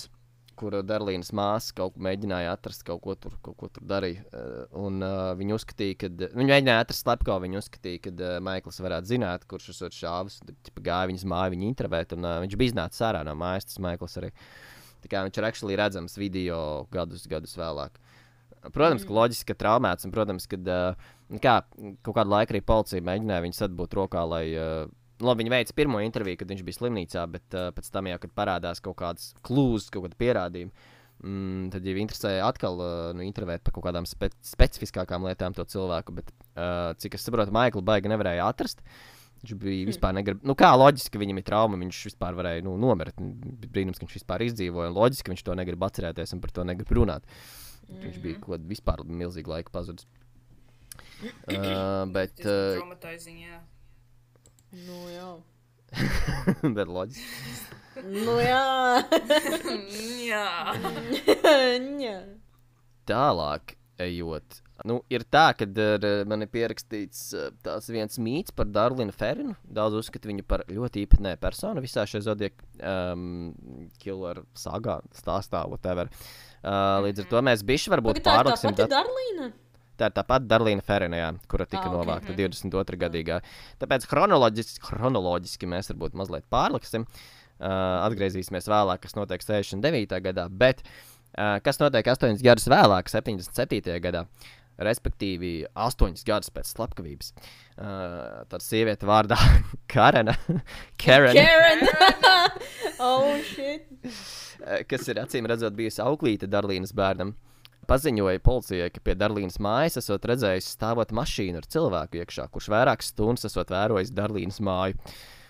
kur 0.57 0.75
Darlīnas 0.85 1.29
māsa 1.35 1.75
kaut 1.77 1.97
mēģināja 2.01 2.53
atrast, 2.55 2.83
kaut 2.87 3.01
ko 3.03 3.15
tur, 3.19 3.35
kaut 3.45 3.57
ko 3.59 3.69
tur 3.73 3.85
darīja. 3.87 4.23
Uh, 4.31 4.63
un 4.85 5.01
uh, 5.05 5.31
viņi 5.37 5.55
uzskatīja, 5.57 5.97
ka 6.01 6.09
viņi 6.11 6.49
mēģināja 6.51 6.85
atrast 6.85 7.05
slepko. 7.05 7.37
Viņi 7.43 7.59
uzskatīja, 7.61 8.01
ka 8.07 8.13
uh, 8.15 8.33
Maikls 8.43 8.81
varētu 8.83 9.11
zināt, 9.13 9.45
kurš 9.49 9.71
esot 9.75 9.95
šāvis. 9.97 10.39
Gāja 10.75 11.11
viņas 11.11 11.27
māju, 11.29 11.55
viņa 11.55 11.69
intervēt, 11.69 12.17
un 12.17 12.27
uh, 12.27 12.39
viņš 12.43 12.57
bija 12.59 12.73
iznācis 12.73 13.05
ārā 13.09 13.23
no 13.27 13.37
mājas. 13.37 13.69
Tas 13.69 13.81
Maikls 13.85 14.19
arī. 14.21 14.33
Tā 15.03 15.11
kā 15.13 15.23
viņš 15.27 15.39
ir 15.39 15.47
actually 15.47 15.77
redzams 15.79 16.17
video 16.17 16.59
gadus, 16.93 17.27
gadus 17.29 17.53
vēlāk. 17.59 17.99
Protams, 18.73 19.05
ka 19.07 19.13
loģiski, 19.13 19.51
ka 19.51 19.61
traumēts, 19.61 20.07
un, 20.07 20.11
protams, 20.15 20.49
ka 20.49 20.57
uh, 20.59 21.09
kā, 21.43 21.59
kaut 22.03 22.15
kādu 22.17 22.33
laiku 22.33 22.55
arī 22.55 22.63
policija 22.65 23.05
mēģināja 23.05 23.45
viņu 23.45 23.61
atbūt 23.67 23.99
rokā, 23.99 24.23
lai 24.27 24.45
uh, 24.57 24.87
labi, 25.23 25.43
viņi 25.43 25.53
veica 25.53 25.75
pirmo 25.77 26.01
interviju, 26.03 26.41
kad 26.41 26.51
viņš 26.51 26.63
bija 26.67 26.79
slimnīcā, 26.79 27.25
bet 27.33 27.57
uh, 27.57 27.71
pēc 27.75 27.89
tam 27.93 28.09
jau, 28.11 28.19
kad 28.23 28.35
parādās 28.37 28.83
kaut 28.83 28.97
kādas 28.99 29.33
klūzas, 29.45 29.89
kaut 29.93 30.07
kāda 30.07 30.19
pierādījuma, 30.19 30.87
mm, 31.23 31.67
tad 31.73 31.87
jau 31.87 31.97
interesēja 32.01 32.47
atkal 32.47 32.81
uh, 32.81 32.95
nu, 33.17 33.25
intervēt 33.25 33.65
par 33.65 33.75
kaut 33.75 33.87
kādām 33.89 34.07
spe 34.09 34.29
specifiskākām 34.45 35.27
lietām 35.27 35.55
to 35.57 35.65
cilvēku. 35.67 36.17
Bet, 36.19 36.33
uh, 36.55 36.91
cik 37.01 37.17
es 37.17 37.27
saprotu, 37.27 37.55
Maiklu 37.55 37.85
baigi 37.85 38.11
nevarēja 38.11 38.49
atrast. 38.51 38.83
Viņš 39.37 39.53
bija 39.61 39.85
vispār 39.85 40.15
negrib. 40.17 40.41
Nu, 40.47 40.55
kā 40.57 40.71
loģiski, 40.73 41.13
ka 41.13 41.21
viņam 41.21 41.39
ir 41.39 41.45
trauma, 41.45 41.77
viņš 41.77 41.99
vispār 42.09 42.37
varēja 42.37 42.63
nu, 42.65 42.73
nomirt. 42.81 43.19
Brīnums, 43.21 43.99
ka 43.99 44.07
viņš 44.07 44.15
vispār 44.17 44.43
izdzīvoja. 44.47 44.89
un 44.89 44.97
Loģiski, 44.97 45.27
ka 45.27 45.33
viņš 45.35 45.43
to 45.45 45.57
negrib 45.59 45.85
atcerēties 45.85 46.33
un 46.33 46.41
par 46.41 46.55
to 46.55 46.65
negrib 46.65 46.93
runāt. 46.97 47.27
Mm. 47.85 48.01
Viņš 48.07 48.17
bija 48.23 48.39
kaut 48.41 48.55
kādā 48.55 48.71
vispār 48.73 49.05
milzīga 49.05 49.53
laika 49.53 49.73
pazudis. 49.77 50.09
Uh, 51.21 52.03
bet, 52.17 52.41
uh, 52.41 52.81
jā. 53.29 53.61
Nu, 54.75 55.01
jā. 55.11 55.29
bet 56.75 56.89
loģiski. 56.91 57.75
Nu, 58.03 58.37
jā. 58.43 59.01
Jā. 60.27 60.47
jā. 62.03 62.17
Tālāk, 63.07 63.77
ejot. 64.03 64.59
Nu, 64.85 64.99
ir 65.09 65.23
tā, 65.33 65.47
ka 65.57 65.65
man 66.29 66.45
ir 66.45 66.49
pierakstīts 66.53 67.21
uh, 67.33 67.47
tāds 67.65 67.87
viens 67.89 68.19
mīts 68.21 68.53
par 68.53 68.67
Darlinu 68.69 69.15
Ferinu. 69.15 69.55
Daudz 69.63 69.97
uzskata 69.97 70.29
viņu 70.29 70.45
par 70.45 70.65
ļoti 70.69 71.07
īpatnēju 71.07 71.39
personu 71.41 71.81
visā 71.81 72.03
šajā 72.05 72.27
zodieka 72.27 72.67
um, 72.77 73.55
killer 74.03 74.43
sagā, 74.53 74.99
stāstā, 75.17 75.63
whatever. 75.71 76.11
Uh, 76.61 76.99
līdz 77.07 77.23
ar 77.23 77.31
to 77.31 77.41
mēs 77.47 77.63
bišķi 77.65 77.95
varbūt 77.95 78.21
Pagaid, 78.21 78.27
tā 78.27 78.37
ir 78.37 78.51
tā 78.51 78.75
pati 78.75 78.91
Darlīna? 78.93 79.49
Tā 79.97 80.09
ir 80.11 80.13
tā 80.15 80.23
pati 80.27 80.45
Darlīna 80.49 80.83
Ferena, 80.85 81.17
jā, 81.17 81.29
kura 81.49 81.65
tika 81.65 81.83
Ah, 81.83 81.89
ah, 81.89 81.95
ok. 81.95 81.97
novākta 82.05 82.33
okay. 82.33 82.47
22. 82.47 82.99
gadsimtā. 83.01 83.39
Tāpēc 83.81 84.05
chronoloģiski, 84.11 84.83
chronoloģiski 84.85 85.69
mēs 85.71 85.89
varbūt 85.93 86.17
mazliet 86.19 86.45
pārliksim. 86.53 87.07
Uh, 87.57 88.05
atgriezīsimies 88.05 88.67
vēlāk, 88.69 89.01
kas 89.01 89.15
notiek 89.17 89.41
69. 89.41 90.19
gadā, 90.21 90.43
bet 90.53 90.83
uh, 90.85 91.57
kas 91.65 91.79
notiek 91.81 92.05
8 92.13 92.37
gadus 92.45 92.67
vēlāk, 92.69 93.09
77. 93.09 93.97
gadā. 94.03 94.27
Respektīvi, 94.77 95.65
8 95.73 96.19
gadus 96.27 96.51
pēc 96.53 96.69
slepkavības. 96.75 97.31
Uh, 97.81 98.43
Tad 98.45 98.61
sieviete 98.61 99.07
vārdā 99.09 99.39
Karena, 99.93 100.35
Karen, 101.01 101.33
Karen! 101.33 101.81
oh, 103.01 103.33
shit! 103.41 103.89
eh, 104.05 104.83
kas 104.85 105.09
ir 105.09 105.17
acīm 105.23 105.49
redzot 105.49 105.73
bijusi 105.77 106.03
auklīte 106.05 106.45
Darlīnas 106.49 106.93
bērnam, 106.93 107.33
paziņoja 107.87 108.43
policijai, 108.43 108.91
ka 108.93 109.01
pie 109.03 109.15
Darlīnas 109.17 109.59
mājas 109.63 109.99
esot 110.01 110.25
redzējis 110.29 110.69
stāvot 110.75 111.13
mašīnu 111.15 111.61
ar 111.61 111.67
cilvēku 111.71 112.21
iekšā, 112.21 112.47
kurš 112.53 112.69
vairākas 112.73 113.11
stundas 113.13 113.47
esot 113.49 113.71
vērojis 113.73 114.13
Darlīnas 114.15 114.59
māju. 114.63 114.99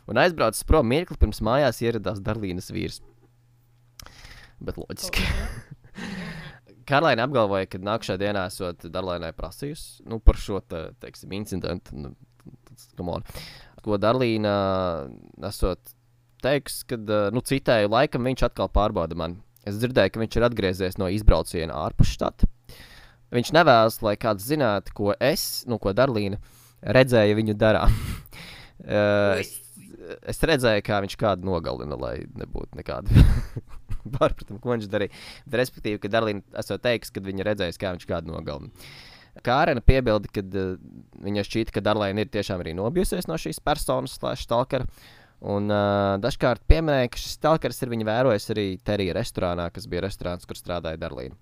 Un 0.08 0.22
aizbraucis 0.22 0.66
prom 0.68 0.88
mirkli 0.88 1.18
pirms 1.20 1.42
mājās 1.44 1.82
ieradās 1.84 2.22
Darlīnas 2.24 2.72
vīrs. 2.72 3.02
Bet 4.64 4.80
loģiski. 4.80 5.26
Karlaina 6.88 7.26
apgalvoja, 7.28 7.68
ka 7.68 7.82
nākamajā 7.84 8.20
dienā 8.22 8.46
esot 8.48 8.88
Darlīnai 8.94 9.34
prasījusi 9.36 10.08
nu, 10.08 10.22
par 10.24 10.40
šo 10.40 10.62
te, 10.64 10.88
teiksim, 11.04 11.36
incidentu. 11.36 11.98
Nu. 12.00 12.14
Ko 13.84 13.98
Darlīna 14.00 14.54
esot 15.50 15.92
teiks, 16.44 16.84
ka, 16.88 17.00
nu, 17.34 17.44
citēju, 17.44 17.92
laikam 17.92 18.30
viņš 18.30 18.46
atkal 18.48 18.72
pārbauda 18.72 19.18
mani. 19.20 19.42
Es 19.68 19.80
dzirdēju, 19.82 20.14
ka 20.14 20.22
viņš 20.22 20.38
ir 20.40 20.46
atgriezies 20.48 21.00
no 21.02 21.10
izbrauciena 21.12 21.76
ārpus 21.86 22.14
štata. 22.16 22.48
Viņš 23.36 23.52
nevēlas, 23.56 24.00
lai 24.06 24.16
kāds 24.20 24.46
zinātu, 24.48 24.94
ko 24.96 25.16
es, 25.20 25.66
nu, 25.68 25.80
ko 25.84 25.92
Darlīna 25.96 26.40
redzēja 26.96 27.36
viņu 27.36 27.58
darām. 27.60 27.92
uh, 27.92 29.36
es, 29.42 29.58
es 30.32 30.40
redzēju, 30.48 30.86
kā 30.88 31.02
viņš 31.04 31.18
kādu 31.20 31.50
nogalina, 31.50 32.00
lai 32.00 32.16
nebūtu 32.40 32.80
nekāda 32.80 33.26
pārpratuma, 34.16 34.62
ko 34.64 34.74
viņš 34.76 34.88
darīja. 34.94 35.16
Bet, 35.46 35.60
respektīvi, 35.64 36.00
ka 36.04 36.14
Darlīna 36.14 36.60
esot 36.64 36.86
teiks, 36.86 37.12
kad 37.12 37.28
viņa 37.28 37.52
redzējusi, 37.52 37.84
kā 37.84 37.94
viņš 37.98 38.08
kādu 38.08 38.32
nogalina. 38.32 38.88
Kārena 39.46 39.84
piebilda, 39.86 40.32
ka 40.34 40.42
uh, 40.48 40.78
viņa 41.28 41.46
šķita, 41.46 41.76
ka 41.76 41.84
Darlēna 41.84 42.24
ir 42.24 42.32
tiešām 42.34 42.64
arī 42.64 42.78
nobijusies 42.78 43.28
no 43.30 43.36
šīs 43.42 43.60
personas, 43.66 44.16
slash, 44.18 44.48
stalkera. 44.48 44.88
Un 45.46 45.70
uh, 45.70 46.18
dažkārt 46.18 46.64
pieminēja, 46.66 47.12
ka 47.14 47.20
šis 47.22 47.36
stalkers 47.38 47.84
ir 47.86 47.92
viņa 47.94 48.06
vērojis 48.08 48.50
arī 48.56 48.68
Terija 48.82 49.14
restorānā, 49.20 49.68
kas 49.74 49.86
bija 49.90 50.08
restorāns, 50.08 50.48
kur 50.50 50.58
strādāja 50.58 50.98
Darlīna. 51.02 51.38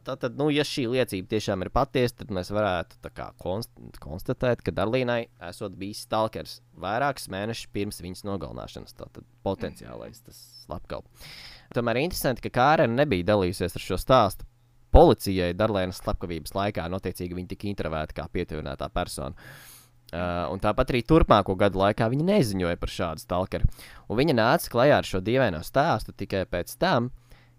Tātad, 0.00 0.38
nu, 0.40 0.46
ja 0.48 0.64
šī 0.64 0.86
liecība 0.88 1.28
tiešām 1.34 1.66
ir 1.66 1.68
patiesa, 1.74 2.22
tad 2.22 2.30
mēs 2.32 2.48
varētu 2.54 3.10
kā, 3.12 3.26
konst 3.42 3.68
konstatēt, 4.00 4.62
ka 4.64 4.72
Darlīnai 4.72 5.26
esot 5.50 5.74
bijis 5.76 6.06
stalkers 6.06 6.62
vairākus 6.80 7.28
mēnešus 7.32 7.68
pirms 7.76 8.00
viņas 8.00 8.24
nogalināšanas. 8.24 8.96
Tātad 8.96 9.26
potenciālais 9.44 10.24
tas 10.24 10.38
slepkavs. 10.62 11.28
Tomēr 11.76 12.00
interesanti, 12.06 12.46
ka 12.46 12.54
Kārena 12.56 13.02
nebija 13.02 13.28
dalījusies 13.34 13.76
ar 13.76 13.84
šo 13.84 14.00
stāstu. 14.00 14.48
Policijai 14.92 15.52
Darlīnas 15.56 16.00
slepkavības 16.00 16.56
laikā, 16.56 16.88
notiecīgi, 16.92 17.36
viņa 17.36 17.52
tika 17.52 17.68
intervētāta 17.68 18.22
kā 18.22 18.26
pietuvinātā 18.32 18.88
persona. 18.92 19.36
Uh, 19.36 19.71
un 20.12 20.60
tāpat 20.60 20.92
arī 20.92 21.00
turpmāko 21.08 21.56
gadu 21.56 21.80
laikā 21.80 22.08
viņa 22.12 22.28
neziņoja 22.28 22.78
par 22.80 22.92
šādu 22.92 23.24
stalkeru. 23.24 23.68
Un 24.08 24.20
viņa 24.20 24.36
nāca 24.36 24.72
klajā 24.72 25.00
ar 25.00 25.08
šo 25.08 25.22
dīvaino 25.24 25.62
stāstu 25.64 26.12
tikai 26.12 26.44
pēc 26.50 26.74
tam, 26.80 27.10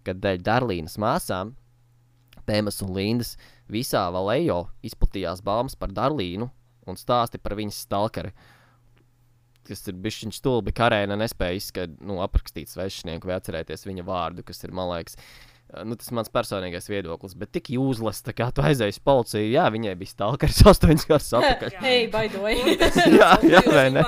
kad 0.06 0.20
dēļ 0.22 0.42
Darlīnas 0.46 0.98
māsām 1.02 1.54
Pēmas 2.44 2.82
un 2.84 2.92
Lindas 2.92 3.34
visā 3.72 4.04
Valējo 4.12 4.66
izplatījās 4.84 5.40
baumas 5.44 5.76
par 5.80 5.94
Darlīnu 5.96 6.50
un 6.84 7.00
stāsti 7.00 7.40
par 7.40 7.56
viņas 7.56 7.80
stalkeri. 7.86 8.34
Kas 9.64 9.80
ir 9.88 9.96
bijis 9.96 10.20
viņa 10.26 10.36
stulbi, 10.36 10.74
karēna 10.76 11.16
nespēja 11.16 11.56
izskatīt, 11.56 12.02
nu, 12.04 12.18
aprakstīt 12.20 12.68
svešinieku 12.68 13.30
vai 13.30 13.38
atcerēties 13.38 13.86
viņa 13.88 14.04
vārdu, 14.04 14.44
kas 14.44 14.60
ir, 14.66 14.74
man 14.76 14.90
liekas, 14.90 15.16
nu, 15.86 15.96
tas 15.98 16.10
mans 16.14 16.30
personīgais 16.32 16.86
viedoklis. 16.90 17.34
Bet 17.38 17.52
tik 17.56 17.72
jūzlas, 17.74 18.22
tā 18.26 18.34
kā 18.36 18.50
tu 18.54 18.62
aizēji 18.64 18.94
uz 18.96 19.00
policiju, 19.04 19.48
jā, 19.50 19.64
viņai 19.74 19.94
bija 20.00 20.12
stalkeris 20.12 20.62
astoņas 20.72 21.08
gadus 21.10 21.32
atpakaļ. 21.40 21.78
Hey, 21.84 22.06
by 22.12 22.28
the 22.30 22.42
way. 22.42 22.76
jā, 23.20 23.32
jā, 23.48 23.62
vai 23.68 23.88
ne? 23.94 24.04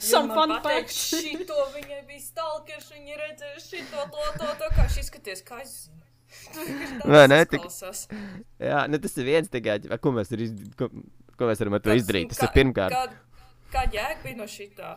Some 0.00 0.32
fun 0.34 0.56
facts. 0.64 0.96
šito 1.20 1.68
viņai 1.74 2.00
bija 2.08 2.22
stalkers, 2.24 2.88
viņa 2.90 3.20
redzēja 3.20 3.60
šito, 3.62 4.06
to, 4.10 4.24
to, 4.40 4.48
to, 4.62 4.70
kā 4.74 4.88
šis 4.90 5.10
skaties, 5.12 5.44
kā 5.46 5.60
es 5.62 5.74
zinu. 6.56 7.04
Vai 7.06 7.26
ne, 7.30 7.44
tik-. 7.46 7.68
Jā, 8.58 8.84
nu, 8.90 8.98
tas 8.98 9.14
ir 9.20 9.28
viens 9.28 9.52
tikai, 9.52 9.78
ko 10.02 10.14
mēs, 10.16 10.34
ir 10.34 10.46
izd... 10.48 10.66
ko, 10.80 10.90
ko 11.38 11.50
mēs 11.50 11.62
varam 11.62 11.78
ar 11.78 11.84
to 11.84 11.94
izdarīt. 11.94 12.32
Tas 12.32 12.42
kā- 12.42 12.50
ir 12.50 12.56
pirmkārt. 12.58 12.96
Kā, 12.96 13.40
kā 13.76 13.86
jēga 13.94 14.20
bija 14.24 14.40
no 14.40 14.48
šitā? 14.50 14.96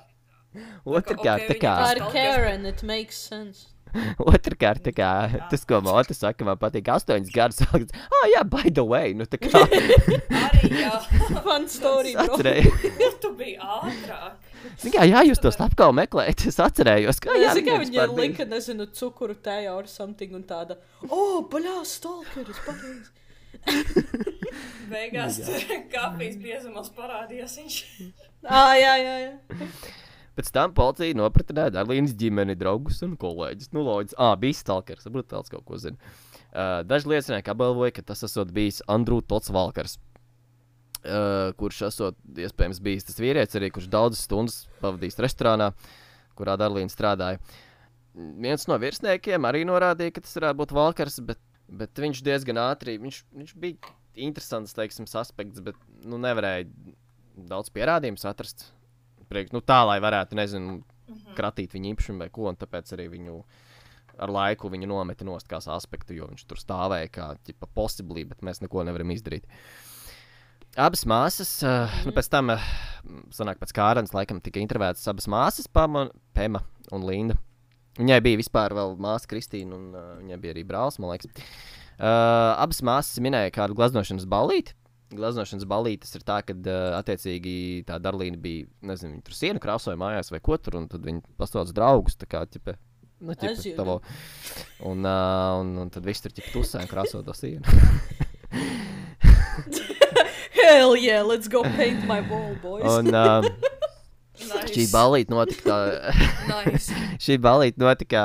Otrkārt, 0.88 1.46
tā 1.52 1.58
kā. 1.62 1.74
Ir 1.92 2.02
Stalkers. 2.02 2.14
Karen, 2.16 2.66
it 2.66 2.84
makes 2.88 3.20
sense. 3.30 3.68
Otrakārt, 4.32 4.90
kā 4.96 5.12
tas, 5.52 5.64
ko 5.68 5.80
Mota 5.86 6.16
saka, 6.18 6.46
man 6.48 6.60
patīk. 6.62 6.90
Astoņas 6.94 7.32
gadus. 7.34 7.62
Ah, 7.68 8.28
jā, 8.34 8.44
by 8.48 8.72
the 8.72 8.86
way, 8.86 9.14
nu 9.18 9.28
tā 9.30 9.40
kā. 9.42 9.64
Arī 10.48 10.72
jā, 10.84 10.94
story, 11.78 12.16
bro. 12.18 12.28
Atcerēju. 12.28 12.74
tu 13.24 13.34
biji 13.38 13.58
ātrāk. 13.62 14.48
Zini, 14.82 14.94
kā, 14.96 15.06
jā, 15.08 15.22
jūs 15.30 15.42
to 15.42 15.52
slepkavu 15.54 15.96
meklējat. 15.98 16.48
Es 16.50 16.60
atcerējos, 16.64 17.22
ka 17.24 17.36
jā, 17.38 17.52
Es 17.52 17.60
tikai 17.60 17.78
viņiem 17.84 18.02
viņa 18.08 18.08
lika, 18.18 18.48
nezinu, 18.50 18.90
cukuru 18.98 19.38
tajā 19.44 19.76
or 19.76 19.88
something 19.92 20.34
un 20.38 20.44
tāda. 20.48 20.80
O, 21.08 21.12
oh, 21.12 21.38
baļā, 21.52 21.80
stalkeris, 21.88 22.60
pareizi. 22.66 23.14
Beigās 24.92 25.40
tur 25.42 25.64
kafijas 25.92 26.36
biezumos 26.42 26.92
parādījās 26.96 27.56
viņš. 27.60 27.78
Ā, 28.48 28.66
jā, 28.80 28.94
jā, 29.02 29.16
jā. 29.26 29.66
Pēc 30.38 30.52
tam 30.54 30.74
policija 30.78 31.18
nopratināja 31.18 31.74
Darlīnas 31.80 32.14
ģimeni, 32.18 32.54
draugus 32.60 33.00
un 33.06 33.16
kolēģus. 33.18 33.72
Nu, 33.74 33.82
loģiski. 33.88 34.20
Ah, 34.22 34.36
bija 34.38 34.58
stalkers, 34.60 35.08
varbūt 35.08 35.32
tāds 35.32 35.50
kaut 35.50 35.66
ko 35.66 35.80
zina. 35.82 35.98
Uh, 36.52 36.84
daži 36.86 37.10
liecinieki 37.10 37.54
apgalvoja, 37.54 37.96
ka 37.96 38.04
tas 38.12 38.22
esot 38.28 38.52
bijis 38.54 38.84
Andrū 38.86 39.24
Tots 39.26 39.50
Valkars. 39.54 39.98
Uh, 41.08 41.56
kurš 41.58 41.82
esot 41.90 42.18
iespējams 42.38 42.82
bijis 42.84 43.08
tas 43.08 43.18
vīrietis, 43.22 43.58
arī 43.58 43.72
kurš 43.74 43.90
daudzas 43.90 44.26
stundas 44.28 44.60
pavadījis 44.82 45.22
restorānā, 45.26 45.72
kurā 46.38 46.58
Darlīna 46.60 46.94
strādāja. 46.94 47.42
Viens 48.18 48.66
no 48.70 48.78
virsniekiem 48.82 49.46
arī 49.46 49.64
norādīja, 49.66 50.16
ka 50.16 50.26
tas 50.26 50.38
varētu 50.38 50.62
būt 50.62 50.78
Valkars, 50.78 51.20
bet, 51.26 51.42
bet 51.82 52.02
viņš 52.02 52.24
diezgan 52.26 52.62
ātri, 52.62 53.00
viņš, 53.02 53.24
viņš 53.42 53.58
bija 53.62 53.94
interesants, 54.18 54.74
teiksim, 54.78 55.10
aspekts, 55.18 55.62
bet 55.66 55.78
nu, 56.06 56.22
nevarēja 56.22 56.66
daudz 57.50 57.70
pierādījumus 57.74 58.26
atrast. 58.30 58.72
Priekš, 59.28 59.54
nu, 59.56 59.62
tā, 59.66 59.82
lai 59.88 59.98
varētu, 60.04 60.38
nezinu, 60.40 60.80
kratīt 61.38 61.74
viņa 61.76 61.94
īpašumu 61.94 62.24
vai 62.24 62.30
ko, 62.34 62.48
un 62.52 62.60
tāpēc 62.60 62.94
arī 62.96 63.08
viņu 63.16 63.42
ar 64.18 64.34
laiku 64.34 64.72
viņu 64.74 64.90
nometa 64.90 65.26
nost 65.28 65.50
kā 65.50 65.60
aspektu, 65.74 66.16
jo 66.18 66.30
viņš 66.32 66.46
tur 66.50 66.62
stāvēja 66.62 67.10
kā 67.14 67.28
ģipa, 67.48 67.70
possibly, 67.78 68.26
bet 68.28 68.42
mēs 68.46 68.64
neko 68.64 68.86
nevaram 68.88 69.12
izdarīt. 69.14 69.46
Abas 70.78 71.06
māsas, 71.10 71.52
uh, 71.66 71.94
nu, 72.06 72.14
pēc 72.14 72.30
tam, 72.30 72.52
uh, 72.54 72.66
sanāk, 73.34 73.60
pēc 73.62 73.74
kārtas, 73.78 74.14
laikam, 74.14 74.42
tika 74.44 74.62
intervētas 74.62 75.08
abas 75.10 75.30
māsas, 75.32 75.70
Pama, 75.74 76.08
Pema 76.38 76.62
un 76.94 77.06
Linda. 77.08 77.38
Viņai 77.98 78.20
bija 78.22 78.38
vispār 78.38 78.76
vēl 78.78 78.94
māsa 79.02 79.30
Kristīna, 79.30 79.78
un 79.78 79.96
uh, 79.96 80.12
viņai 80.20 80.38
bija 80.44 80.54
arī 80.54 80.66
brālis, 80.68 81.00
man 81.02 81.16
liekas. 81.16 81.32
Uh, 81.98 82.54
abas 82.62 82.84
māsas 82.86 83.18
minēja 83.26 83.56
kādu 83.56 83.78
glaznošanas 83.78 84.28
ballīti. 84.30 84.76
Glaznošanas 85.08 85.64
ballītes 85.70 86.12
ir 86.18 86.24
tā, 86.28 86.42
ka, 86.44 86.56
uh, 86.58 86.98
attiecīgi, 86.98 87.86
tā 87.88 87.96
Darlīna 88.04 88.40
bija, 88.42 88.68
nezinu, 88.90 89.22
tur 89.24 89.38
sienu 89.38 89.62
krāsoja 89.64 90.00
mājās 90.00 90.34
vai 90.34 90.42
ko 90.44 90.58
tur, 90.60 90.76
un 90.82 90.90
tad 90.92 91.06
viņi 91.08 91.24
pastāv 91.40 91.72
draugus, 91.76 92.18
kā, 92.28 92.44
ķipe, 92.52 92.76
nu, 93.22 93.34
you 93.64 93.76
tavo. 93.78 94.02
Un, 94.84 95.06
uh, 95.08 95.62
un, 95.62 95.72
un 95.86 95.94
tad 95.94 96.04
viss 96.06 96.22
tur 96.26 96.36
ķipe 96.36 96.52
tusē 96.52 96.84
un 96.84 96.92
krāso 96.92 97.24
to 97.24 97.34
sienu. 97.38 97.64
Hell 100.58 100.98
yeah, 100.98 101.22
let's 101.24 101.48
go 101.48 101.64
paint 101.64 102.06
my 102.06 102.20
wall, 102.22 102.56
boys. 102.62 102.84
un 102.84 103.14
uh, 103.16 103.42
Nice. 104.38 104.74
šī 104.76 104.86
ballīte 104.92 105.34
notika, 105.34 105.78
Nice. 106.52 106.94
šī 107.24 107.40
ballīte 107.42 107.82
notika 107.82 108.22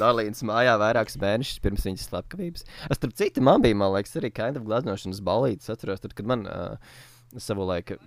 Darlīnas 0.00 0.40
mājā 0.48 0.76
vairākus 0.80 1.18
mēnešus 1.20 1.60
pirms 1.64 1.84
viņas 1.88 2.06
slepkavības. 2.08 2.64
Es, 2.88 2.96
starp 3.00 3.14
citu, 3.18 3.44
man 3.44 3.60
bija, 3.64 3.76
man 3.76 3.92
liekas, 3.94 4.16
arī 4.20 4.32
kind 4.34 4.60
of 4.60 4.64
glaznošanas 4.68 5.20
ballītes. 5.26 5.68
Es 5.68 5.76
atceros, 5.76 6.00
tad, 6.04 6.16
kad 6.16 6.28
man 6.30 6.46
uh, 6.48 6.78
savu 7.38 7.68
laiku. 7.68 7.98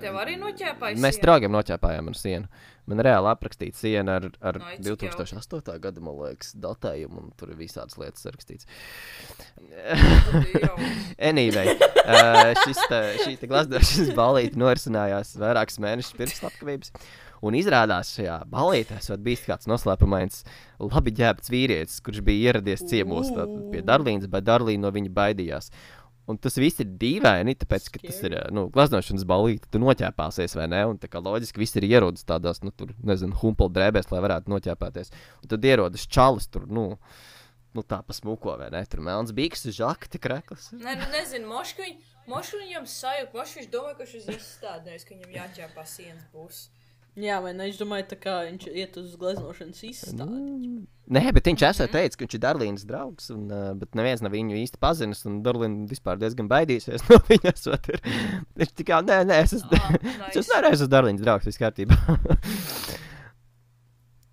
Tev 0.00 0.16
arī 0.20 0.36
noķēpājas. 0.40 1.00
Mēs 1.02 1.18
draugiem 1.22 1.52
noķēpājām 1.54 2.10
ar 2.12 2.18
sienu. 2.18 2.64
Man 2.86 3.02
reāli 3.02 3.26
aprakstīja 3.32 3.74
siena 3.74 4.20
ar, 4.20 4.28
ar 4.46 4.60
cik 4.62 4.84
2008. 4.86 5.78
gada, 5.82 6.02
man 6.06 6.14
liekas, 6.20 6.52
datējumu, 6.62 7.24
un 7.24 7.32
tur 7.38 7.50
ir 7.50 7.58
visādas 7.58 7.98
lietas 7.98 8.28
rakstīts. 8.30 8.68
anyway, 11.30 11.74
uh, 12.06 12.52
šis, 12.62 12.78
te, 12.86 13.00
šī 13.24 13.36
glazēšanas 13.42 14.14
balīte 14.14 14.62
norisinājās 14.62 15.34
vairākus 15.42 15.82
mēnešus 15.82 16.18
pirms 16.20 16.38
slepkavības. 16.44 16.94
Un 17.44 17.58
izrādās, 17.58 18.14
šajā 18.16 18.38
balītē 18.50 19.00
esot 19.02 19.20
bijis 19.24 19.44
kāds 19.48 19.68
noslēpumains, 19.68 20.44
labi 20.80 21.12
ģērbts 21.18 21.52
vīrietis, 21.52 21.98
kurš 22.06 22.22
bija 22.24 22.52
ieradies 22.52 22.86
ciemos 22.88 23.28
pie 23.72 23.82
Darlīnas, 23.84 24.30
bet 24.30 24.46
Darlīna 24.46 24.86
no 24.86 24.94
viņa 24.94 25.12
baidījās. 25.18 25.70
Un 26.26 26.38
tas 26.42 26.56
viss 26.58 26.82
ir 26.82 26.88
dīvaini, 26.98 27.54
tāpēc, 27.60 27.84
ka 27.94 28.00
tas 28.02 28.16
ir 28.26 28.34
nu, 28.54 28.66
glazēšanas 28.74 29.22
balīti. 29.30 29.68
Tu 29.70 29.78
noķēpāsies, 29.78 30.56
vai 30.58 30.66
ne? 30.72 30.80
Un 30.90 30.98
tā 30.98 31.10
kā 31.10 31.22
loģiski 31.22 31.62
viss 31.62 31.78
ir 31.78 31.86
ierodas 31.86 32.26
tādās, 32.26 32.64
nu, 32.66 32.72
tur, 32.74 32.90
nezinu, 33.06 33.36
humpla 33.42 33.68
drēbēs, 33.76 34.10
lai 34.10 34.22
varētu 34.24 34.50
noķēpāties. 34.50 35.12
Un 35.44 35.52
tad 35.52 35.68
ierodas 35.70 36.08
čalis 36.10 36.50
tur, 36.50 36.66
nu, 36.66 36.88
nu 37.78 37.86
tā 37.86 38.00
pasmuko, 38.06 38.56
vai 38.58 38.72
ne? 38.74 38.82
Tur 38.90 39.04
melns 39.06 39.30
bīks, 39.36 39.68
žakti, 39.76 40.18
krekls. 40.22 40.72
Nē, 40.74 40.96
nu 40.98 41.06
nezinu, 41.14 41.46
moškiņ, 41.52 41.94
moškiņam 42.32 42.90
sajūta, 42.90 43.36
moškiņš 43.38 43.70
domāja, 43.70 44.00
ka 44.00 44.10
šis 44.10 44.26
izstādēs, 44.34 45.06
ka 45.06 45.14
viņam 45.14 45.38
jāķēpā 45.38 45.86
sienas 45.86 46.26
būs. 46.34 46.66
Jā, 47.16 47.38
vai 47.40 47.54
ne? 47.56 47.64
Es 47.70 47.78
domāju, 47.80 48.04
tā 48.10 48.16
kā 48.20 48.32
viņš 48.44 48.66
iet 48.76 48.96
uz 49.00 49.14
gleznošanas 49.16 49.78
izstādi. 49.88 50.68
Nē, 51.16 51.22
bet 51.32 51.46
viņš 51.48 51.62
esat 51.70 51.94
teicis, 51.94 52.18
ka 52.18 52.26
viņš 52.26 52.34
ir 52.36 52.42
Darlīnas 52.42 52.84
draugs, 52.84 53.30
un, 53.32 53.46
uh, 53.48 53.70
bet 53.78 53.96
neviens 53.96 54.20
nav 54.20 54.34
viņu 54.34 54.58
īsti 54.60 54.80
pazinis, 54.82 55.22
un 55.24 55.38
Darlīna 55.46 55.86
vispār 55.88 56.20
diezgan 56.20 56.50
baidīsies 56.50 57.06
no 57.08 57.16
viņa. 57.30 57.54
Viņš 58.60 58.74
tikai, 58.82 59.00
nē, 59.08 59.22
nē, 59.30 59.40
es 59.46 59.56
esmu, 59.56 59.80
Ah, 59.80 59.96
es 60.28 60.36
nice. 60.42 60.50
nereiz 60.52 60.76
esmu 60.82 60.92
Darlīnas 60.92 61.24
draugs, 61.24 61.48
viss 61.48 61.62
kārtībā. 61.62 61.96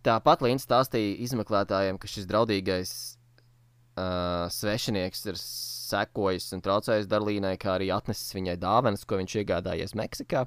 Tāpat 0.04 0.42
Līns 0.44 0.66
stāstīja 0.68 1.16
izmeklētājiem, 1.24 1.96
ka 2.02 2.10
šis 2.12 2.26
draudīgais 2.28 2.90
uh, 3.96 4.50
svešinieks 4.52 5.22
ir 5.32 5.38
sekojis 5.40 6.50
un 6.58 6.64
traucējis 6.66 7.08
Darlīnai, 7.12 7.56
kā 7.62 7.78
arī 7.78 7.88
atnesis 7.96 8.36
viņai 8.36 8.58
dāvanas, 8.60 9.06
ko 9.08 9.22
viņš 9.22 9.38
iegādājies 9.44 9.96
Meksikā. 9.96 10.44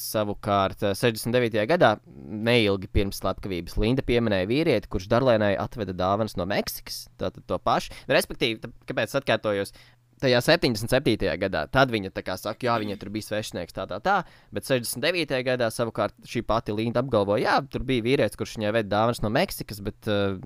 Savukārt, 0.00 0.82
eh, 0.82 0.96
69. 0.96 1.66
gadā, 1.68 1.94
neilgi 2.08 2.88
pirms 2.88 3.20
slepkavības, 3.20 3.76
Linda 3.80 4.04
pieminēja 4.06 4.48
vīrieti, 4.48 4.90
kurš 4.90 5.08
Darlēnai 5.12 5.54
atveda 5.60 5.94
dāvanas 5.96 6.38
no 6.40 6.46
Meksikas. 6.48 7.08
Tātad 7.20 7.44
to 7.46 7.58
pašu. 7.58 7.92
Respektīvi, 8.08 8.60
tā, 8.62 8.72
kāpēc 8.88 9.16
atkārtojos? 9.20 9.74
Tajā 10.20 10.36
77. 10.44 11.30
gadā, 11.40 11.62
tad 11.72 11.88
viņa 11.88 12.10
tā 12.12 12.20
kā 12.20 12.34
saka, 12.36 12.66
jā, 12.66 12.74
viņa 12.82 12.98
tur 13.00 13.08
bija 13.08 13.24
svešinieks, 13.24 13.72
tā, 13.72 13.86
tā, 13.88 14.02
tā. 14.04 14.18
Bet 14.52 14.68
69. 14.68 15.38
gadā 15.46 15.70
savukārt 15.72 16.12
šī 16.28 16.42
pati 16.44 16.76
Linda 16.76 17.00
apgalvoja, 17.00 17.40
jā, 17.46 17.54
tur 17.72 17.86
bija 17.88 18.04
vīrietis, 18.04 18.36
kurš 18.36 18.58
viņai 18.58 18.74
veda 18.76 18.92
dāvanas 18.92 19.22
no 19.24 19.32
Meksikas, 19.32 19.80
bet 19.80 20.10
uh, 20.12 20.36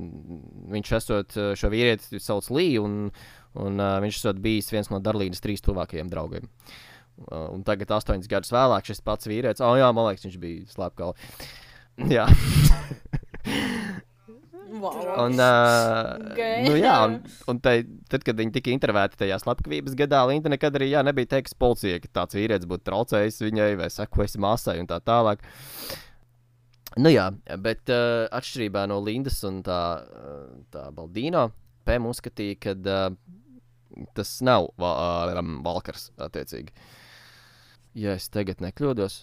viņš 0.71 0.93
esot 1.01 1.35
uh, 1.41 1.51
šo 1.59 1.73
vīrieti 1.75 2.23
sauc 2.23 2.51
Līju, 2.55 2.87
un, 2.87 3.11
Un 3.55 3.79
uh, 3.79 4.01
viņš 4.03 4.17
esot 4.19 4.39
bijis 4.43 4.67
viens 4.75 4.89
no 4.91 4.99
Darlīnas 4.99 5.39
trīs 5.39 5.63
tuvākajiem 5.63 6.09
draugiem. 6.11 6.43
Uh, 6.43 6.94
un 7.31 7.65
tagad, 7.67 7.93
astoņus 7.99 8.31
gadus 8.31 8.55
vēlāk, 8.55 8.91
šis 8.91 9.05
pats 9.05 9.31
vīrietis, 9.31 9.65
oh, 9.65 9.77
jā, 9.79 9.91
man 9.95 10.11
liekas, 10.11 10.27
viņš 10.29 10.41
bija 10.43 10.65
slepkavs. 10.75 11.37
Jā, 12.11 12.25
Wow. 14.75 15.27
un, 15.27 15.33
uh, 15.39 16.35
Gay. 16.35 16.65
nu, 16.67 16.75
jā, 16.75 16.95
un, 17.07 17.19
un 17.51 17.59
tai, 17.63 17.85
tad, 18.11 18.25
kad 18.27 18.39
viņi 18.39 18.57
tika 18.57 18.73
intervētāti 18.75 19.21
tajā 19.23 19.37
slepkavības 19.43 19.95
gadā, 19.99 20.25
Linda 20.27 20.51
nekad 20.51 20.75
arī 20.75 20.89
jā, 20.91 21.05
nebija 21.07 21.31
teikusi 21.37 21.59
policijai, 21.61 22.01
ka 22.03 22.11
tāds 22.19 22.35
vīrietis 22.35 22.69
būtu 22.71 22.87
traucējis 22.89 23.39
viņai 23.45 23.69
vai 23.79 23.91
sekojis 23.93 24.35
māsai 24.43 24.81
un 24.83 24.91
tā 24.91 24.99
tālāk. 25.05 25.45
Nu 26.99 27.13
jā, 27.13 27.29
bet 27.63 27.91
uh, 27.93 28.27
atšķirībā 28.35 28.87
no 28.91 28.99
Lindas 29.05 29.39
un 29.47 29.63
tā, 29.67 29.81
uh, 30.03 30.43
tā 30.75 30.89
Baldīno, 30.95 31.49
Pēm 31.85 32.09
uzskatīja, 32.11 32.59
ka 32.65 32.75
uh, 32.75 34.05
tas 34.17 34.37
nav 34.47 34.71
va 34.81 34.93
uh, 35.31 35.55
Valkars 35.65 36.09
attiecīgi. 36.19 36.75
Ja 37.95 38.17
es 38.19 38.27
tagad 38.33 38.63
nekļūdos. 38.65 39.23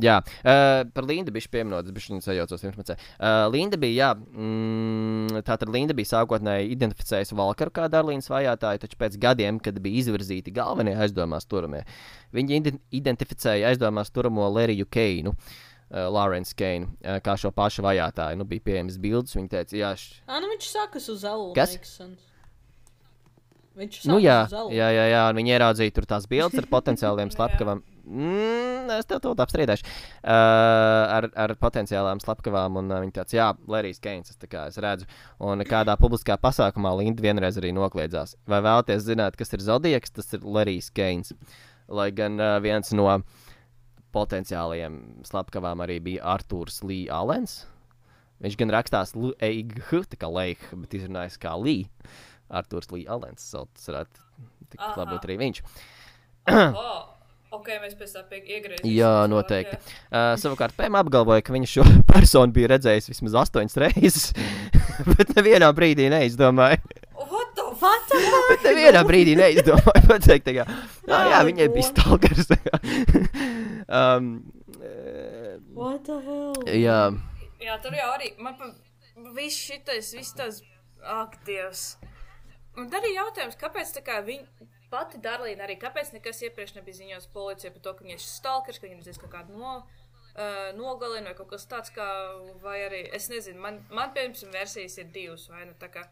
Jā, 0.00 0.14
uh, 0.24 0.86
par 0.88 1.04
Lindu 1.04 1.34
bija 1.34 1.50
pieminēts, 1.52 1.92
bet 1.92 2.06
viņš 2.08 2.24
sajaucās 2.24 2.62
pirms 2.64 2.92
uh, 2.94 3.42
Linda 3.52 3.76
bija, 3.76 4.06
jā, 4.06 4.06
mm, 4.16 5.42
tā 5.44 5.58
tad 5.60 5.68
Linda 5.68 5.92
bija 5.92 6.14
sākotnēji 6.14 6.70
identificējusi 6.72 7.36
Valkaru 7.36 7.74
kā 7.76 7.90
Darlīnas 7.92 8.30
vajātāju, 8.32 8.80
taču 8.86 8.96
pēc 9.02 9.20
gadiem, 9.20 9.60
kad 9.60 9.76
bija 9.84 10.00
izvirzīti 10.00 10.54
galvenie 10.56 10.96
aizdomās 10.96 11.44
turamie, 11.44 11.84
viņi 12.32 12.62
ide 12.62 12.74
identificēja 13.02 13.74
aizdomās 13.74 14.14
turamo 14.14 14.48
Leriju 14.54 14.88
Keinu. 14.88 15.36
Uh, 15.92 16.06
Lorence 16.08 16.56
Keinu, 16.56 16.86
uh, 17.04 17.18
kā 17.20 17.36
šo 17.36 17.50
pašu 17.52 17.82
vajātāju. 17.84 18.38
Nu, 18.40 18.46
bija 18.48 18.64
pieejamas 18.64 18.94
bildes. 18.96 19.36
Viņa 19.36 19.50
teica, 19.58 19.76
jā, 19.76 19.90
š... 19.92 20.22
Ah, 20.24 20.38
nu 20.40 20.48
viņš 20.54 20.70
sakas 20.72 21.10
uz 21.12 21.26
Elu. 21.28 21.50
Kas? 21.52 21.76
sense. 21.84 22.31
Viņš 23.78 24.02
nu, 24.10 24.18
jā, 24.20 24.42
jā, 24.74 24.88
jā, 24.92 25.04
jā, 25.08 25.22
un 25.30 25.38
viņi 25.40 25.54
ieraudzīja 25.54 25.94
tur 25.96 26.06
tās 26.08 26.26
bildes 26.28 26.60
ar 26.60 26.68
potenciāliem 26.76 27.32
slepkavām. 27.32 27.80
Mm, 28.02 28.90
es 28.98 29.06
tev 29.08 29.20
to 29.22 29.32
apstrīdēšu. 29.44 29.86
Uh, 29.86 30.32
ar, 31.16 31.28
ar 31.38 31.54
potenciālām 31.60 32.20
slepkavām, 32.20 32.76
un 32.82 32.90
uh, 32.90 33.00
viņi 33.04 33.14
tāds, 33.16 33.36
jā, 33.36 33.48
Lerijs 33.70 34.02
Keins, 34.02 34.34
es, 34.34 34.40
kā 34.50 34.66
es 34.68 34.76
redzu. 34.82 35.08
Un 35.40 35.62
kādā 35.68 35.94
publiskā 36.00 36.36
pasākumā 36.42 36.92
Linda 36.98 37.24
vienreiz 37.24 37.56
arī 37.60 37.72
nokliedzās. 37.76 38.36
Vai 38.50 38.60
vēlaties 38.66 39.06
zināt, 39.06 39.38
kas 39.40 39.54
ir 39.56 39.64
Zodiaks? 39.64 40.12
Tas 40.18 40.34
ir 40.36 40.44
Lerijs 40.44 40.90
Keins. 40.92 41.32
Lai 41.88 42.10
gan 42.16 42.36
uh, 42.42 42.58
viens 42.64 42.92
no 42.96 43.08
potenciālajiem 44.12 45.24
slepkavām 45.24 45.80
arī 45.84 46.00
bija 46.04 46.34
Arthurs 46.34 46.82
Lee 46.84 47.08
Alens. 47.08 47.62
Viņš 48.42 48.58
gan 48.58 48.74
rakstās 48.74 49.14
L-E-I-G, 49.14 50.02
tā 50.10 50.18
kā 50.18 50.28
Leih, 50.28 50.62
bet 50.74 50.98
izrunājas 50.98 51.38
kā 51.40 51.54
Lee. 51.54 51.86
Arthurs 52.52 52.90
Lee 52.92 53.06
Alens. 53.10 53.48
Tas 53.52 53.88
varētu 53.90 54.22
tik 54.72 54.80
Aha. 54.80 54.94
labi 55.00 55.16
būt 55.16 55.28
arī 55.30 55.38
viņš. 55.46 55.62
Ok, 57.52 57.66
mēs 57.82 57.92
pēc 58.00 58.12
tam 58.16 58.30
iegriezīsimies. 58.32 58.94
Jā, 58.96 59.10
noteikti. 59.28 59.76
Uh, 60.08 60.30
savukārt, 60.40 60.72
Pēma 60.72 61.02
apgalvoja, 61.04 61.42
ka 61.44 61.52
viņš 61.52 61.74
šo 61.76 61.82
personu 62.12 62.48
bija 62.56 62.70
redzējis 62.72 63.10
vismaz 63.10 63.34
astoņas 63.42 63.76
reizes, 63.82 64.30
bet 65.18 65.34
nevienā 65.36 65.68
brīdī 65.76 66.06
neizdomāja. 66.14 66.80
What 67.12 67.52
the 67.58 67.66
hell? 67.82 68.46
Bet 68.48 68.64
nevienā 68.70 69.02
brīdī 69.04 69.34
neizdomāja 69.36 70.00
pateikt, 70.08 70.48
kā, 70.48 70.64
"Ā, 70.64 71.20
jā, 71.28 71.42
Ai, 71.42 71.44
viņai 71.50 71.68
bija 71.76 71.90
stalkers. 71.90 72.48
um, 74.00 74.32
eh, 74.80 75.60
What 75.76 76.04
the 76.08 76.16
hell? 76.24 76.56
jā, 76.72 76.98
Jā, 77.62 77.76
tur 77.84 77.92
jau 77.94 78.08
arī 78.16 78.32
man 78.42 78.56
pa 78.58 78.72
viss 79.36 79.60
šitais, 79.68 80.08
viss 80.16 80.32
tas, 80.34 80.62
ak, 81.04 81.36
Dievs. 81.44 81.98
Un 82.80 82.88
tad 82.88 83.02
arī 83.02 83.12
jautājums, 83.12 83.58
kāpēc 83.60 83.90
tā 83.98 84.02
kā 84.04 84.20
viņa 84.24 84.68
pati 84.92 85.20
Darlīna 85.24 85.66
arī, 85.66 85.76
kāpēc 85.80 86.12
nekas 86.14 86.40
iepriekš 86.46 86.76
nebija 86.78 86.98
ziņots 87.00 87.28
policijai 87.34 87.72
par 87.74 87.84
to, 87.84 87.92
ka 87.96 88.06
viņa 88.06 88.16
ir 88.16 88.24
stalkers, 88.24 88.80
ka 88.80 88.88
viņa 88.88 89.12
ir 89.12 89.20
kaut 89.20 89.32
kāda 89.34 89.56
no, 89.56 89.74
uh, 89.82 90.70
nogalina 90.78 91.32
vai 91.32 91.36
kaut 91.38 91.50
kas 91.52 91.68
tāds, 91.68 91.92
kā, 91.92 92.06
vai 92.64 92.78
arī, 92.86 93.02
es 93.16 93.28
nezinu, 93.32 93.60
man, 93.60 93.80
man 93.92 94.14
piemēram, 94.16 94.54
versijas 94.56 94.98
ir 95.00 95.12
divas, 95.12 95.48
vai 95.52 95.66
nu 95.68 95.76
tā 95.80 95.90
kā, 95.92 96.06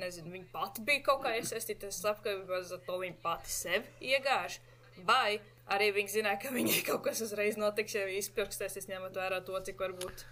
nezinu, 0.00 0.32
viņa 0.32 0.52
pati 0.52 0.84
bija 0.88 1.04
kaut 1.08 1.24
kā 1.24 1.34
iesaistīta 1.38 1.92
slepkavībā, 1.92 2.60
bet 2.60 2.86
to 2.88 3.00
viņa 3.04 3.18
pati 3.24 3.52
sevi 3.52 4.12
iegāž, 4.12 4.60
vai 5.08 5.40
arī 5.72 5.90
viņa 5.96 6.16
zināja, 6.18 6.42
ka 6.44 6.52
viņai 6.52 6.84
kaut 6.90 7.04
kas 7.08 7.24
uzreiz 7.24 7.60
notiks, 7.60 7.96
ja 7.96 8.04
viņa 8.08 8.24
izpirkstēs, 8.24 8.80
ņemot 8.88 9.16
vērā 9.16 9.40
to, 9.48 9.56
cik 9.68 9.80
varbūt 9.80 10.26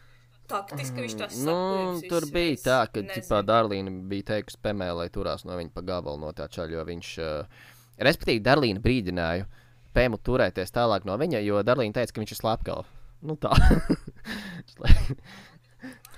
taktiski 0.51 1.05
viņš 1.07 1.17
tās 1.21 1.39
nu, 1.41 1.55
sapņojums 1.55 2.07
tur 2.11 2.27
bija 2.35 2.61
tā, 2.65 2.79
ka 2.93 3.05
ķipā, 3.11 3.41
Darlīna 3.47 3.93
bija 4.11 4.29
teikusi 4.35 4.61
Pēmē, 4.63 4.91
lai 4.99 5.09
turās 5.15 5.47
no 5.49 5.59
viņa 5.59 5.73
pa 5.75 5.85
gabalu 5.87 6.21
no 6.23 6.33
tā 6.37 6.49
čaļa, 6.53 6.77
jo 6.77 6.87
viņš, 6.91 7.11
uh, 7.25 7.69
respektīvi, 8.09 8.43
Darlīna 8.47 8.83
brīdināja 8.85 9.49
Pēmu 9.97 10.21
turēties 10.23 10.75
tālāk 10.75 11.07
no 11.09 11.17
viņa, 11.19 11.43
jo 11.43 11.63
Darlīna 11.67 11.99
teica, 12.01 12.15
ka 12.15 12.23
viņš 12.23 12.35
ir 12.37 12.43
slepkavs. 12.43 12.99
Nu 13.27 13.37
tā. 13.41 13.55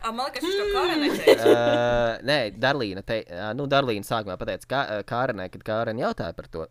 Ah, 0.02 0.10
man 0.10 0.26
liekas, 0.26 0.42
viņš 0.42 0.56
to 0.58 0.64
kā 0.74 0.80
neteica. 0.98 1.44
uh, 1.46 2.22
nē, 2.26 2.36
Darlīna, 2.58 3.04
te, 3.06 3.20
uh, 3.22 3.52
nu, 3.54 3.68
Darlīna 3.70 4.02
sākumā 4.02 4.34
pateica 4.40 4.66
kā, 4.66 4.80
Kārenē, 5.06 5.46
kad 5.52 5.62
Kārena 5.62 6.08
jautāja 6.08 6.34
par 6.34 6.48
to. 6.50 6.64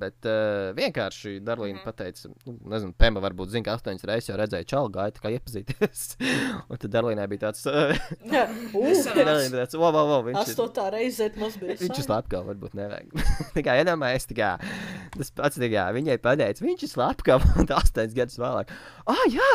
Bet 0.00 0.26
uh, 0.28 0.70
vienkārši 0.76 1.40
Darlīna 1.44 1.76
mm 1.76 1.80
-hmm. 1.80 1.84
pateica, 1.84 2.30
nu, 2.46 2.56
nezinu, 2.72 2.94
Pēma 2.98 3.22
varbūt 3.24 3.52
zina, 3.52 3.64
ka 3.66 3.76
astoņas 3.76 4.06
reizes 4.08 4.30
jau 4.30 4.38
redzēja 4.40 4.68
čalu 4.72 4.92
gaitu, 4.94 5.22
kā 5.22 5.32
iepazīties. 5.34 6.04
Un 6.70 6.80
tad 6.82 6.90
Darlīnai 6.94 7.28
bija 7.28 7.46
tāds, 7.46 7.66
uh, 7.70 7.94
Sanāca. 9.04 9.24
Darlīna 9.24 9.50
bija 9.52 9.64
tāds, 9.64 9.78
wow, 9.80 9.92
wow, 9.92 10.10
wow, 10.12 10.24
viņš 10.26 10.40
ir. 10.40 10.52
Astotā 10.54 10.90
reize 10.94 11.30
mums 11.36 11.58
bija. 11.62 11.78
Viņš 11.80 12.02
ir 12.02 12.08
slepkavs, 12.08 12.48
varbūt 12.50 12.76
nevajag. 12.78 13.12
tā 13.54 13.64
kā 13.66 13.78
iedomājieties, 13.82 14.30
tā 14.32 14.38
kā 14.40 14.52
tas 15.16 15.30
pats 15.30 15.60
tā 15.60 15.70
kā 15.72 15.88
viņai 15.96 16.18
pateica, 16.22 16.64
viņš 16.64 16.86
ir 16.86 16.92
slepkavs, 16.92 17.56
un 17.60 17.72
astoņas 17.80 18.16
gadus 18.16 18.40
vēlāk. 18.40 18.72
Ah, 19.06 19.22
jā, 19.30 19.48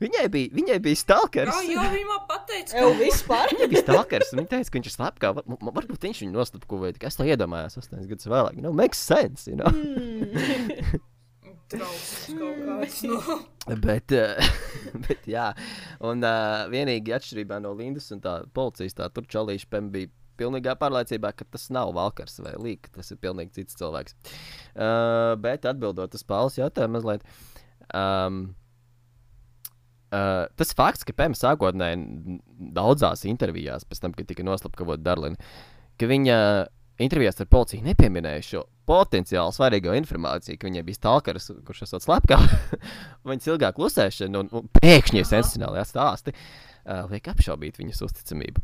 viņai 0.00 0.24
bija, 0.32 0.50
viņai 0.56 0.78
bija 0.80 0.96
stalkers. 0.96 1.52
Jā, 1.66 1.74
jā, 1.76 1.82
viņa 1.92 2.08
man 2.08 2.22
pateica, 2.30 2.78
ka 2.78 2.92
vispār? 2.96 3.52
Viņai 3.52 3.68
bija 3.74 3.82
stalkers, 3.84 4.30
un 4.32 4.40
viņa 4.40 4.50
teica, 4.54 4.70
ka 4.72 4.78
viņš 4.78 4.88
ir 4.88 4.94
slepkavs. 4.96 5.40
Var- 5.42 5.60
var- 5.66 5.74
Varbūt 5.80 6.06
viņš 6.08 6.22
viņu 6.24 6.32
noslapkoja, 6.38 6.94
kas 7.02 7.18
to 7.20 7.26
iedomājās 7.28 7.76
astoņas 7.82 8.08
gadus 8.08 8.30
vēlāk. 8.32 8.56
You 8.56 8.64
know, 8.64 8.72
makes 8.72 8.98
sense, 8.98 9.44
you 9.50 9.58
know? 9.60 9.68
drausmas 11.70 12.24
kaut 12.38 12.62
kāds. 12.66 13.02
Nu. 13.06 13.76
bet, 13.84 14.14
uh, 14.16 14.54
bet, 15.06 15.28
jā, 15.30 15.50
un 16.06 16.24
uh, 16.26 16.64
vienīgi 16.72 17.14
atšķirībā 17.14 17.60
no 17.62 17.74
Lindas 17.78 18.08
un 18.14 18.22
tā 18.24 18.40
policijas, 18.56 18.96
tā 18.98 19.10
tur 19.14 19.28
čalīša 19.30 19.68
pem 19.70 19.90
bija 19.94 20.10
pilnīgā 20.40 20.72
pārliecībā, 20.80 21.34
ka 21.36 21.44
tas 21.52 21.68
nav 21.74 21.92
Valkars 21.96 22.38
vai 22.40 22.54
Līka, 22.56 22.88
tas 22.96 23.12
ir 23.12 23.20
pilnīgi 23.20 23.58
cits 23.60 23.76
cilvēks. 23.76 24.16
Uh, 24.72 25.36
bet 25.42 25.68
atbildot 25.68 26.16
uz 26.16 26.24
Pāles 26.24 26.56
jautājumu 26.58 26.96
mazliet. 26.96 27.26
Um, 27.92 28.54
Uh, 30.10 30.48
tas 30.58 30.74
fakts, 30.74 31.06
ka 31.06 31.14
Pēma 31.14 31.38
sākotnēji 31.38 32.40
daudzās 32.74 33.22
intervijās, 33.30 33.86
pēc 33.86 34.02
tam, 34.02 34.14
kad 34.16 34.26
tika 34.26 34.42
noslapkavot 34.46 35.02
Darlina, 35.04 35.38
ka 36.00 36.08
viņa 36.10 36.38
intervijās 37.00 37.38
ar 37.40 37.48
policiju 37.50 37.84
nepieminēja 37.86 38.46
šo 38.46 38.64
potenciāli 38.90 39.54
svarīgo 39.54 39.94
informāciju, 39.96 40.58
ka 40.58 40.68
viņai 40.68 40.82
bija 40.86 40.98
stalkers, 40.98 41.50
kurš 41.66 41.84
esot 41.86 42.04
slepkavs, 42.04 42.56
viņas 43.30 43.52
ilgāk 43.52 43.78
klusēšana 43.78 44.42
un, 44.42 44.50
un 44.50 44.66
pēkšņi 44.80 45.22
Aha. 45.22 45.30
sensacionāli 45.30 45.86
stāsti. 45.88 46.34
Uh, 46.80 47.04
liek 47.12 47.26
apšaubīt 47.28 47.76
viņas 47.76 48.00
uzticamību. 48.06 48.62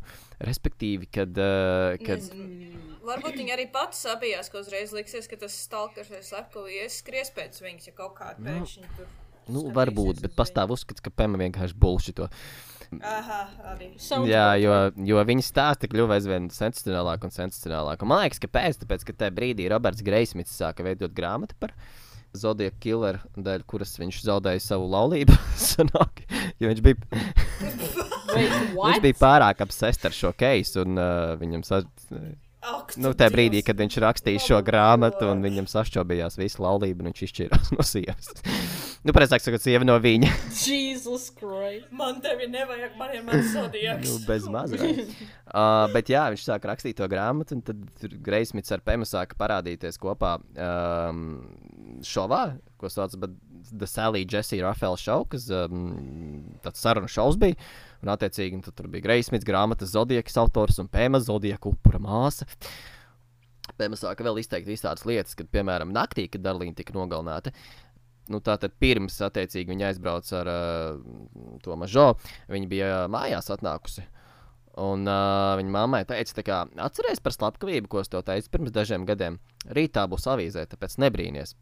Respektīvi, 0.49 1.07
kad. 1.13 1.37
Uh, 1.37 1.99
kad 2.01 2.25
Nezinu. 2.25 2.97
Varbūt 3.07 3.37
viņa 3.39 3.55
arī 3.55 3.67
pati 3.71 4.01
sabijās, 4.01 4.49
ka 4.51 4.63
uzreiz 4.65 4.95
liksies, 4.97 5.29
ka 5.31 5.37
tas 5.45 5.55
stalkers 5.67 6.09
vai 6.11 6.23
slepkavs 6.25 6.97
skries 6.97 7.31
pēc 7.37 7.61
viņas, 7.61 7.91
ja 7.91 7.95
kaut 8.01 8.17
kāda 8.19 8.41
pēkšņi 8.41 8.91
tur. 8.97 9.13
Nu, 9.53 9.67
varbūt, 9.75 10.23
bet 10.25 10.35
pastāv 10.39 10.75
uzskats, 10.75 11.03
ka 11.05 11.13
Pēma 11.15 11.41
vienkārši 11.41 11.77
bulšito. 11.81 12.31
Aha, 13.03 13.41
Jā, 14.31 14.47
jo, 14.63 14.75
jo 15.09 15.23
viņa 15.27 15.43
stāsti 15.43 15.89
kļuva 15.91 16.21
aizvien 16.21 16.47
sensacionālāk 16.55 17.25
un. 17.27 17.35
Un 17.35 18.11
man 18.13 18.23
liekas, 18.23 18.39
ka 18.43 18.51
pēc, 18.53 18.79
tāpēc, 18.85 19.07
ka 19.09 19.17
tajā 19.25 19.35
brīdī 19.35 19.67
Roberts 19.73 20.05
Greismits 20.07 20.55
sāka 20.55 20.87
veidot 20.87 21.15
grāmatu 21.17 21.59
par 21.59 21.75
Zodija 22.37 22.71
killeru, 22.83 23.19
dēļ 23.35 23.65
kuras 23.67 23.97
viņš 23.99 24.23
zaudēja 24.29 24.63
savu 24.63 24.87
laulību. 24.93 25.35
sanāk, 25.73 26.23
jo 26.63 26.71
viņš 26.71 26.85
bija, 26.87 27.23
Wait, 28.37 28.57
viņš 28.87 29.03
bija 29.09 29.19
pārāk 29.19 29.67
apsēsts 29.67 30.07
ar 30.07 30.15
šo 30.15 30.33
keisu, 30.39 30.85
un 30.87 31.01
uh, 31.01 31.35
viņam 31.41 31.67
sa, 31.67 31.83
Ak, 32.67 32.97
nu, 32.99 33.13
tajā 33.15 33.31
brīdī, 33.31 33.61
kad 33.63 33.79
viņš 33.79 33.97
rakstīja 34.03 34.43
šo 34.43 34.59
grāmatu, 34.67 35.29
un 35.31 35.43
viņam 35.45 35.69
sašķobījās 35.71 36.39
visa 36.41 36.65
laulība, 36.65 37.05
un 37.05 37.11
viņš 37.13 37.23
izšķīrās 37.27 37.71
no 37.77 37.87
sievas. 37.87 38.33
nu, 39.07 39.15
precīzāk 39.15 39.45
sakot, 39.45 39.63
sieva 39.63 39.87
no 39.87 39.95
viņa. 40.03 40.33
Jesus 40.67 41.29
Christ. 41.37 41.87
Man 41.95 42.19
tevi 42.25 42.49
nevajag, 42.51 42.97
man 42.99 43.15
ir 43.15 43.23
mans 43.27 43.53
zodiaks. 43.55 44.09
Nu, 44.09 44.19
bez 44.27 44.49
mazliet. 44.51 45.15
uh, 45.53 45.87
bet 45.95 46.11
jā, 46.11 46.27
viņš 46.35 46.47
sāka 46.49 46.73
rakstīt 46.73 46.99
to 46.99 47.07
grāmatu, 47.11 47.59
un 47.59 47.63
tad 47.67 48.11
Greismits 48.27 48.75
ar 48.75 48.83
Pēmu 48.87 49.07
sāka 49.07 49.39
parādīties 49.39 50.01
kopā 50.03 50.37
um, 50.43 51.27
šovā, 52.07 52.45
ko 52.81 52.91
sauc 52.91 53.15
par 53.23 53.37
The 53.71 53.87
Sally 53.87 54.27
Jesse 54.27 54.59
Rafael 54.63 54.99
Show, 54.99 55.27
kas 55.31 55.47
um, 55.55 56.43
tāds 56.67 56.83
sarunu 56.83 57.11
šovs 57.11 57.39
bija. 57.39 57.59
Un, 58.07 58.13
attiecīgi, 58.15 58.61
nu, 58.61 58.71
tur 58.71 58.87
bija 58.87 59.03
Greismits, 59.03 59.47
grāmatas 59.47 59.91
Zodiekas 59.91 60.37
autors 60.39 60.79
un 60.79 60.87
Pēma 60.87 61.19
Zodieka 61.19 61.67
upura 61.73 61.99
māsa. 61.99 62.47
Pēma 63.75 63.99
sāka 63.99 64.23
vēl 64.23 64.39
izteikt 64.39 64.71
visādas 64.71 65.03
lietas, 65.09 65.35
kad, 65.35 65.49
piemēram, 65.51 65.91
naktī, 65.91 66.29
kad 66.31 66.45
Darlīna 66.45 66.77
tika 66.79 66.95
nogalināta. 66.95 67.51
Nu, 68.31 68.39
Tātad 68.43 68.77
pirms 68.79 69.19
attiecīgi 69.27 69.73
viņa 69.73 69.89
aizbrauca 69.91 70.39
ar 70.39 70.51
uh, 70.53 71.59
to 71.67 71.75
mažo, 71.79 72.13
viņa 72.51 72.71
bija 72.71 72.93
mājās 73.11 73.51
atnākusi. 73.55 74.07
Un 74.87 75.03
uh, 75.11 75.57
viņa 75.59 75.75
mammai 75.75 76.05
teica, 76.07 76.47
kā, 76.47 76.63
atcerieties 76.87 77.23
par 77.25 77.35
slepkavību, 77.35 77.91
ko 77.91 78.05
es 78.05 78.13
tev 78.13 78.23
teicu 78.29 78.55
pirms 78.55 78.75
dažiem 78.75 79.07
gadiem. 79.09 79.41
Rītā 79.67 80.07
būs 80.11 80.31
avīzē, 80.31 80.67
tāpēc 80.71 80.99
nebrīnīties. 81.03 81.57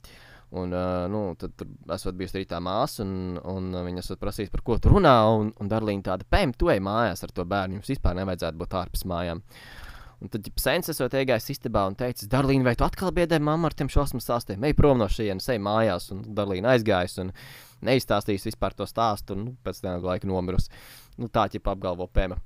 Un, 0.55 0.70
uh, 0.70 1.05
nu, 1.11 1.20
tad 1.38 1.57
tur 1.59 1.70
esot 1.96 2.14
bijusi 2.14 2.38
arī 2.38 2.46
tā 2.46 2.61
māsa, 2.62 3.02
un, 3.02 3.40
un 3.50 3.72
viņa 3.74 4.05
esot 4.05 4.20
prasījusi, 4.20 4.52
par 4.52 4.62
ko 4.66 4.76
tu 4.78 4.92
runā. 4.92 5.14
Un, 5.34 5.50
un 5.59 5.70
Darlīna 5.70 6.12
tāda, 6.12 6.26
pēm, 6.30 6.52
tu 6.55 6.70
ej 6.70 6.78
mājās 6.84 7.26
ar 7.26 7.32
to 7.34 7.46
bērnu. 7.50 7.80
Jums 7.80 7.90
vispār 7.90 8.14
nevajadzētu 8.20 8.61
būt 8.61 8.76
ārpus 8.78 9.02
mājām. 9.11 9.42
Un 10.22 10.30
tad 10.30 10.46
Sēns 10.62 10.92
esot 10.92 11.16
iegājis 11.18 11.50
istabā 11.57 11.82
un 11.90 11.98
teicis, 11.98 12.30
Darlīna, 12.30 12.68
vai 12.68 12.76
tu 12.78 12.86
atkal 12.86 13.11
biedē 13.16 13.40
mammu 13.42 13.66
ar 13.66 13.74
tiem 13.74 13.90
šausmu 13.90 14.22
stāstiem? 14.22 14.62
Ej 14.64 14.76
prom 14.78 15.02
no 15.02 15.11
šejienes, 15.11 15.50
ej 15.50 15.59
mājās. 15.61 16.07
Un 16.14 16.22
Darlīna 16.38 16.76
aizgājis 16.76 17.18
un 17.24 17.34
neizstāstījis 17.84 18.52
vispār 18.52 18.78
to 18.78 18.86
stāstu, 18.88 19.34
un 19.34 19.46
nu, 19.48 19.57
pēc 19.66 19.82
tam 19.82 20.07
laika 20.07 20.30
nomirusi. 20.30 20.70
Nu, 21.18 21.28
tā 21.34 21.48
ķipa 21.50 21.74
apgalvo 21.74 22.07
Pēma. 22.07 22.38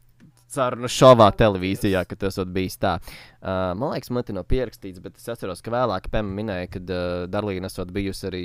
Sarunu 0.49 0.89
šovā 0.89 1.29
televīzijā, 1.37 2.05
ka 2.09 2.17
tas 2.17 2.39
ir 2.41 2.49
bijis 2.53 2.79
tā. 2.81 2.95
Uh, 3.39 3.75
man 3.77 3.93
liekas, 3.93 4.13
man 4.15 4.25
te 4.25 4.33
nav 4.37 4.47
pierakstīts, 4.49 5.03
bet 5.05 5.19
es 5.21 5.29
atceros, 5.29 5.61
ka 5.65 5.73
vēlāk 5.75 6.09
Pēma 6.13 6.33
minēja, 6.41 6.71
ka 6.73 6.81
uh, 6.85 7.27
Darlīna 7.29 7.69
esot 7.69 7.93
bijusi 7.93 8.29
arī 8.31 8.45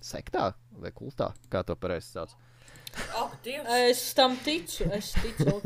sektā 0.00 0.52
vai 0.80 0.92
kultā, 0.96 1.34
kā 1.52 1.60
to 1.66 1.76
pareizi 1.76 2.14
sauc. 2.14 2.32
Dievs! 3.44 3.68
Es 3.76 4.02
tam 4.18 4.34
ticu, 4.44 4.88
es 4.96 5.12
ticu. 5.20 5.60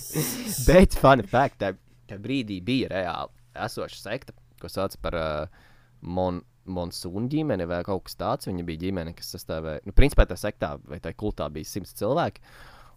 Bet, 0.70 0.94
fun 0.96 1.24
fact, 1.26 1.58
tajā, 1.60 1.76
tajā 2.08 2.22
brīdī 2.22 2.60
bija 2.64 2.92
reāli 2.94 3.64
esoša 3.66 3.98
sekta, 3.98 4.34
ko 4.62 4.70
sauc 4.70 4.94
par 5.02 5.18
uh, 5.18 5.62
mon, 6.00 6.42
Monsūnu 6.64 7.28
ģimeni 7.28 7.66
vai 7.68 7.82
kaut 7.84 8.06
kas 8.06 8.16
tāds. 8.16 8.48
Viņa 8.48 8.64
bija 8.64 8.86
ģimene, 8.86 9.12
kas 9.16 9.34
sastāvēja, 9.34 9.82
nu, 9.84 9.92
principā 9.96 10.24
tā 10.28 10.38
sektā 10.40 10.74
vai 10.88 10.96
tā 11.04 11.12
kultā 11.12 11.50
bija 11.52 11.68
simts 11.68 11.92
cilvēki. 11.98 12.40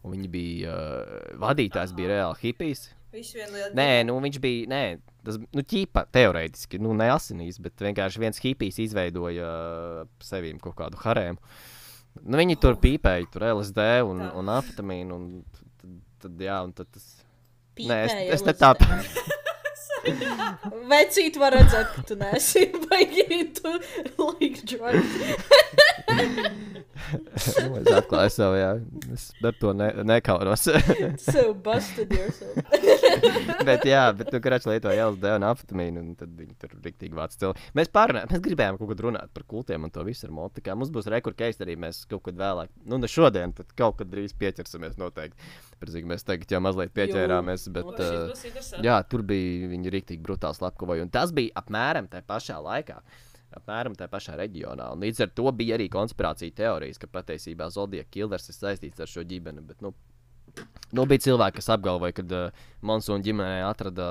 Un 0.07 0.15
viņi 0.15 0.29
bija, 0.31 0.71
uh, 0.71 1.35
vadītājs 1.41 1.93
bija 1.97 2.13
reāli 2.13 2.39
hipijs. 2.45 2.87
Viņš 3.11 3.29
vien 3.35 3.53
liela 3.53 3.69
Nē, 3.75 3.89
nu 4.07 4.17
viņš 4.23 4.37
bija, 4.43 4.67
nē, 4.71 4.81
tas, 5.25 5.39
nu, 5.39 5.63
ķīpa, 5.63 6.05
teorētiski, 6.15 6.79
nu, 6.83 6.93
ne 6.97 7.09
asinīs, 7.11 7.59
bet 7.63 7.83
vienkārši 7.83 8.23
viens 8.23 8.39
hipijs 8.43 8.79
izveidoja 8.83 9.47
uh, 9.47 10.01
sevīm 10.23 10.59
kaut 10.63 10.77
kādu 10.79 10.99
harēmu. 11.03 11.39
Nu, 12.23 12.39
viņi 12.39 12.57
tur 12.61 12.79
pīpēja, 12.81 13.27
tur 13.33 13.47
LSD 13.51 13.87
un, 14.07 14.23
Tā. 14.23 14.31
un 14.39 14.51
amfetamīnu, 14.55 15.17
un 15.17 15.25
tad, 15.53 15.97
tad, 16.23 16.45
jā, 16.47 16.61
un 16.65 16.73
tad 16.77 16.91
tas. 16.93 17.09
Nē, 17.77 17.99
es, 18.07 18.15
Pīpēja 18.15 18.37
es 18.39 18.47
ne 18.47 18.55
tā. 18.57 18.73
Vecīt 20.87 21.37
var 21.39 21.55
redzēt, 21.57 21.93
ka 21.95 22.03
tu 22.07 22.15
neesi 22.19 22.67
baigi 22.87 23.41
tu 23.57 23.73
like 24.23 24.63
drugs. 24.63 25.17
Nu, 26.07 27.77
es 27.77 27.87
atklāju 27.93 28.31
sev, 28.33 28.55
jā. 28.57 28.69
Es 29.13 29.27
ar 29.45 29.55
to 29.61 29.71
ne, 29.77 29.87
nekaunos. 30.07 30.65
So 31.21 31.53
busted 31.53 32.11
yourself. 32.11 32.57
bet, 33.67 33.85
jā, 33.87 34.03
bet, 34.17 34.31
nu, 34.33 34.41
kurš 34.43 34.67
lietoja 34.71 35.07
LSD 35.11 35.35
un 35.37 35.45
amfetamīnu, 35.47 36.03
un 36.03 36.17
tad 36.19 36.33
viņi 36.37 36.57
tur 36.59 36.73
rīktīgi 36.83 37.17
vāc 37.17 37.35
cilvēku. 37.37 37.69
Mēs 37.77 37.91
pārunājām, 37.93 38.31
mēs 38.33 38.43
gribējām 38.47 38.79
kaut 38.79 38.91
ko 38.91 38.97
runāt 39.07 39.31
par 39.35 39.45
kultiem 39.49 39.87
un 39.87 39.93
to 39.93 40.03
visu 40.07 40.27
ar 40.27 40.33
motu. 40.35 40.57
Tā 40.57 40.65
kā 40.67 40.77
Mums 40.77 40.91
būs 40.93 41.07
rekurors, 41.09 41.61
arī 41.63 41.77
mēs 41.79 42.03
kaut 42.09 42.25
kad 42.27 42.37
vēlāk, 42.37 42.73
nu, 42.89 42.99
ne 43.01 43.09
šodien, 43.11 43.53
bet 43.57 43.71
kaut 43.77 43.97
kad 44.01 44.11
drīz 44.11 44.35
pieķersimies 44.37 44.99
noteikti. 45.01 45.49
Protams, 45.77 46.09
mēs 46.09 46.25
tagad 46.25 46.51
jau 46.53 46.61
mazliet 46.63 46.93
pieķērāmies, 46.97 47.67
bet. 47.73 48.01
Uh, 48.01 48.83
jā, 48.85 48.97
tur 49.09 49.23
bija 49.27 49.69
viņi 49.71 49.93
rīktīgi 49.93 50.25
brutāli 50.25 50.57
slepkavoji, 50.57 51.05
un 51.05 51.13
tas 51.13 51.33
bija 51.35 51.53
apmēram 51.61 52.09
tajā 52.11 52.25
pašā 52.29 52.59
laikā. 52.61 53.01
Apmēram 53.57 53.95
tajā 53.97 54.11
pašā 54.11 54.35
reģionā. 54.39 54.91
Un 54.93 55.05
līdz 55.05 55.25
ar 55.25 55.31
to 55.37 55.51
bija 55.55 55.77
arī 55.77 55.87
konspirācija 55.93 56.55
teorijas, 56.57 56.99
ka 57.01 57.09
patiesībā 57.11 57.69
Zodija 57.73 58.05
Killers 58.11 58.49
ir 58.51 58.57
saistīts 58.57 59.03
ar 59.03 59.11
šo 59.11 59.25
ģimeni. 59.27 59.63
Bet, 59.67 59.81
nu, 59.85 59.93
nu, 60.91 61.05
bija 61.05 61.25
cilvēki, 61.29 61.59
kas 61.59 61.71
apgalvoja, 61.75 62.15
ka 62.17 62.27
uh, 62.27 62.67
Monsūna 62.85 63.25
ģimenē 63.25 63.63
atrada 63.67 64.09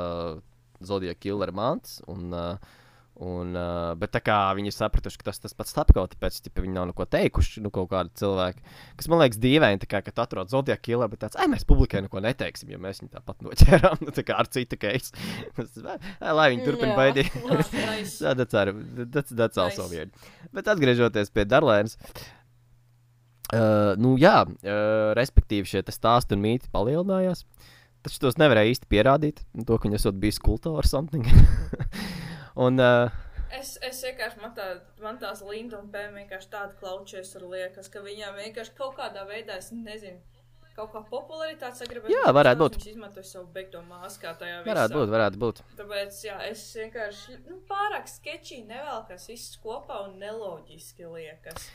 Zodija 0.85 1.15
Killera 1.19 1.55
mantas. 1.55 2.01
Un, 2.11 2.29
uh, 2.35 2.83
un, 3.23 3.55
uh, 3.57 3.95
bet 3.97 4.13
tā 4.13 4.21
kā 4.25 4.37
viņi 4.57 4.69
ir 4.69 4.75
sapratuši, 4.77 5.19
ka 5.21 5.29
tas 5.31 5.41
tas 5.41 5.55
pats 5.57 5.73
slepkavs, 5.73 6.13
tāpēc 6.13 6.39
tipa, 6.45 6.65
viņi 6.65 6.75
nav 6.77 6.89
neko 6.91 7.07
teikuši. 7.09 7.63
Nu, 7.65 7.73
kaut 7.75 7.89
kādi 7.93 8.13
cilvēki, 8.21 8.65
kas 8.99 9.09
man 9.13 9.23
liekas 9.23 9.41
dīvaini, 9.41 9.89
kā, 9.89 10.03
kad 10.05 10.21
atrod 10.27 10.53
Zodija 10.53 10.77
Killeru, 10.77 11.15
bet 11.15 11.23
tāds, 11.25 11.39
ai, 11.41 11.49
mēs 11.53 11.65
publikai 11.69 12.03
neko 12.05 12.21
neteiksim, 12.25 12.75
jo 12.75 12.81
mēs 12.83 13.01
viņu 13.03 13.15
tāpat 13.17 13.45
noķērām. 13.47 14.01
Nu, 14.07 14.13
tā 14.15 14.23
kā 14.27 14.37
ar 14.39 14.47
citu 14.53 14.77
keisu. 14.79 15.17
Lai 16.39 16.51
viņi 16.53 16.67
turpina 16.67 16.97
baidīt. 16.99 17.33
Nice. 17.87 18.19
Tā 18.21 18.35
that's, 18.37 18.55
our, 18.55 18.73
that's, 19.11 19.33
that's 19.35 19.59
also 19.59 19.87
weird. 19.91 20.13
Bet 20.55 20.69
atgriežoties 20.71 21.33
pie 21.35 21.47
Darlēnas. 21.49 21.97
Uh, 23.47 23.95
nu, 24.03 24.17
jā, 24.21 24.41
uh, 24.45 25.15
respektīvi, 25.17 25.69
šie 25.71 25.83
stāsti 25.95 26.37
un 26.37 26.43
mīti 26.45 26.71
palielinājās. 26.75 27.45
Taču 28.07 28.23
tos 28.23 28.39
nevarēja 28.39 28.75
īsti 28.75 28.91
pierādīt. 28.91 29.43
To, 29.67 29.79
ka 29.79 29.89
viņi 29.89 29.99
esat 29.99 30.19
bijis 30.23 30.39
kultā 30.43 30.75
ar 30.79 30.87
something. 30.87 31.27
Un, 32.57 32.83
uh, 32.83 33.23
Es, 33.57 33.77
es 33.87 34.01
vienkārši 34.03 34.41
man, 34.43 34.53
tā, 34.57 34.65
man 34.99 35.21
tās 35.23 35.39
Linda 35.47 35.79
un 35.79 35.87
Pēm 35.93 36.17
vienkārši 36.19 36.49
tāda 36.51 36.75
klaučies 36.81 37.31
ar 37.39 37.45
liekas, 37.47 37.87
ka 37.93 38.03
viņām 38.03 38.41
vienkārši 38.41 38.75
kaut 38.79 38.97
kādā 38.99 39.23
veidā, 39.29 39.61
es 39.63 39.71
nezinu, 39.71 40.19
kaut 40.77 40.93
kā 40.93 41.03
popularitāte 41.09 41.81
sagribēja. 41.81 42.13
Jā, 42.13 42.33
varētu 42.37 42.63
būt. 42.65 42.77
Viņš 42.81 42.91
izmantoja 42.93 43.29
savu 43.29 43.47
beigto 43.55 43.81
māskā 43.87 44.35
tajā 44.41 44.61
visā. 44.61 44.73
varētu 44.73 44.99
būt, 44.99 45.13
varētu 45.15 45.43
būt. 45.45 45.63
Tāpēc, 45.79 46.21
jā, 46.27 46.37
es 46.51 46.65
vienkārši, 46.81 47.39
nu, 47.47 47.61
pārāk 47.71 48.11
sketčī 48.11 48.61
nevelkas 48.69 49.29
viss 49.31 49.57
kopā 49.63 50.03
un 50.09 50.19
neloģiski 50.23 51.09
liekas. 51.15 51.71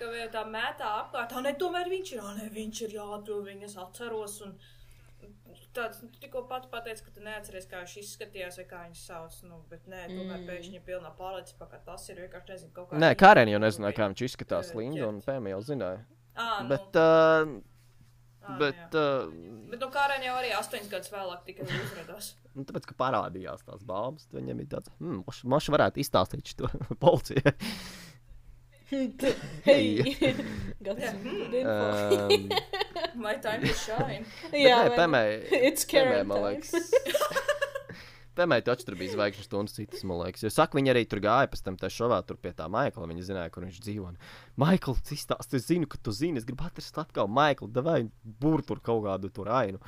Ka 0.00 0.10
vēl 0.10 0.28
tā 0.34 0.42
mētā 0.48 0.90
apkārt, 1.04 1.32
ah, 1.36 1.44
ne, 1.44 1.54
tomēr 1.58 1.88
viņš 1.92 2.14
ir, 2.16 2.22
ah, 2.24 2.36
ne, 2.40 2.50
viņš 2.52 2.84
ir, 2.88 2.96
jā, 2.98 3.08
to 3.28 3.40
viņas 3.46 3.78
atceros. 3.86 4.40
Un 4.48 4.56
tāds, 5.76 6.02
nu, 6.04 6.10
tikko 6.20 6.44
pat 6.50 6.68
pateici, 6.72 7.04
ka 7.06 7.14
tu 7.14 7.24
neatceries, 7.24 7.66
kā 7.70 7.82
viņš 7.82 7.96
izskatījās 8.02 8.58
vai 8.60 8.66
kā 8.70 8.84
viņš 8.86 9.02
sauc, 9.08 9.38
nu, 9.48 9.60
bet 9.70 9.88
nē, 9.90 10.04
tomēr 10.10 10.38
mm. 10.38 10.46
pēkšņi 10.50 10.78
ir 10.78 10.86
pilnā 10.86 11.12
pārliecība, 11.18 11.68
ka 11.70 11.80
tas 11.86 12.06
ir 12.12 12.22
vienkārši, 12.24 12.50
nezinu, 12.52 12.72
kaut 12.76 12.90
kā. 12.90 13.00
Nē, 13.02 13.12
Karen 13.20 13.52
jau 13.52 13.60
nezināja, 13.62 13.96
kā 13.98 14.08
viņš 14.12 14.24
izskatās. 14.28 14.72
Linda 14.78 15.08
un. 15.08 15.20
Pēma 15.24 15.54
jau 15.54 15.60
zināja. 15.66 16.02
À, 16.32 16.46
nu, 16.64 16.70
Bet, 16.72 16.98
uh, 16.98 17.50
ā, 18.42 18.56
bet, 18.60 18.84
jā. 18.96 19.06
uh, 19.24 19.66
Bet, 19.72 19.80
nu, 19.80 19.90
Karen 19.94 20.24
jau 20.26 20.36
arī 20.40 20.52
astoņas 20.58 20.92
gadus 20.92 21.12
vēlāk 21.12 21.44
tikai 21.48 21.68
uzrādās. 21.68 22.32
nu, 22.56 22.66
tāpēc, 22.68 22.88
ka 22.90 22.98
parādījās 23.00 23.66
tās 23.68 23.84
baumas, 23.88 24.28
tad 24.28 24.40
viņam 24.40 24.62
bija 24.62 24.76
tāds, 24.76 24.94
hmm, 25.00 25.24
moš 25.52 25.72
varētu 25.72 26.02
izstāstīt 26.04 26.54
šo 26.54 26.72
policijai. 27.04 27.56
Hei, 29.66 30.02
My 33.24 33.34
time 33.40 33.64
to 33.64 33.72
shine. 33.74 34.26
Jā, 34.52 34.82
vai- 34.90 34.96
Karen 35.88 36.28
man 36.28 36.44
liekas. 36.44 36.74
Pēmai 38.36 38.62
taču 38.64 38.86
tur 38.88 38.96
bija 38.96 39.12
zvaigžņu 39.12 39.44
stundas 39.44 39.74
citas, 39.76 40.04
man 40.08 40.22
liekas. 40.22 40.44
Jo 40.46 40.50
saka, 40.52 40.78
viņi 40.78 40.92
arī 40.94 41.02
tur 41.08 41.20
gāja 41.24 41.50
pēc 41.52 41.60
tam 41.66 41.76
tajā 41.80 41.92
šovā 41.98 42.22
tur 42.24 42.38
pie 42.40 42.54
tā 42.56 42.64
Maikla. 42.72 43.08
Viņi 43.10 43.26
zināja, 43.28 43.52
kur 43.52 43.66
viņš 43.66 43.80
dzīvo. 43.84 44.08
Maikl, 44.60 44.96
izstāst, 45.12 45.52
es 45.58 45.68
zinu, 45.68 45.88
ka 45.88 46.00
tu 46.00 46.14
zini, 46.16 46.40
es 46.40 46.48
gribu 46.48 46.64
atrast 46.64 46.96
atkal 47.00 47.28
Maiklu, 47.28 47.68
davai 47.72 47.98
būr 48.24 48.64
tur 48.64 48.80
kaut 48.84 49.04
kādu 49.04 49.28
tur 49.36 49.52
ainu. 49.52 49.80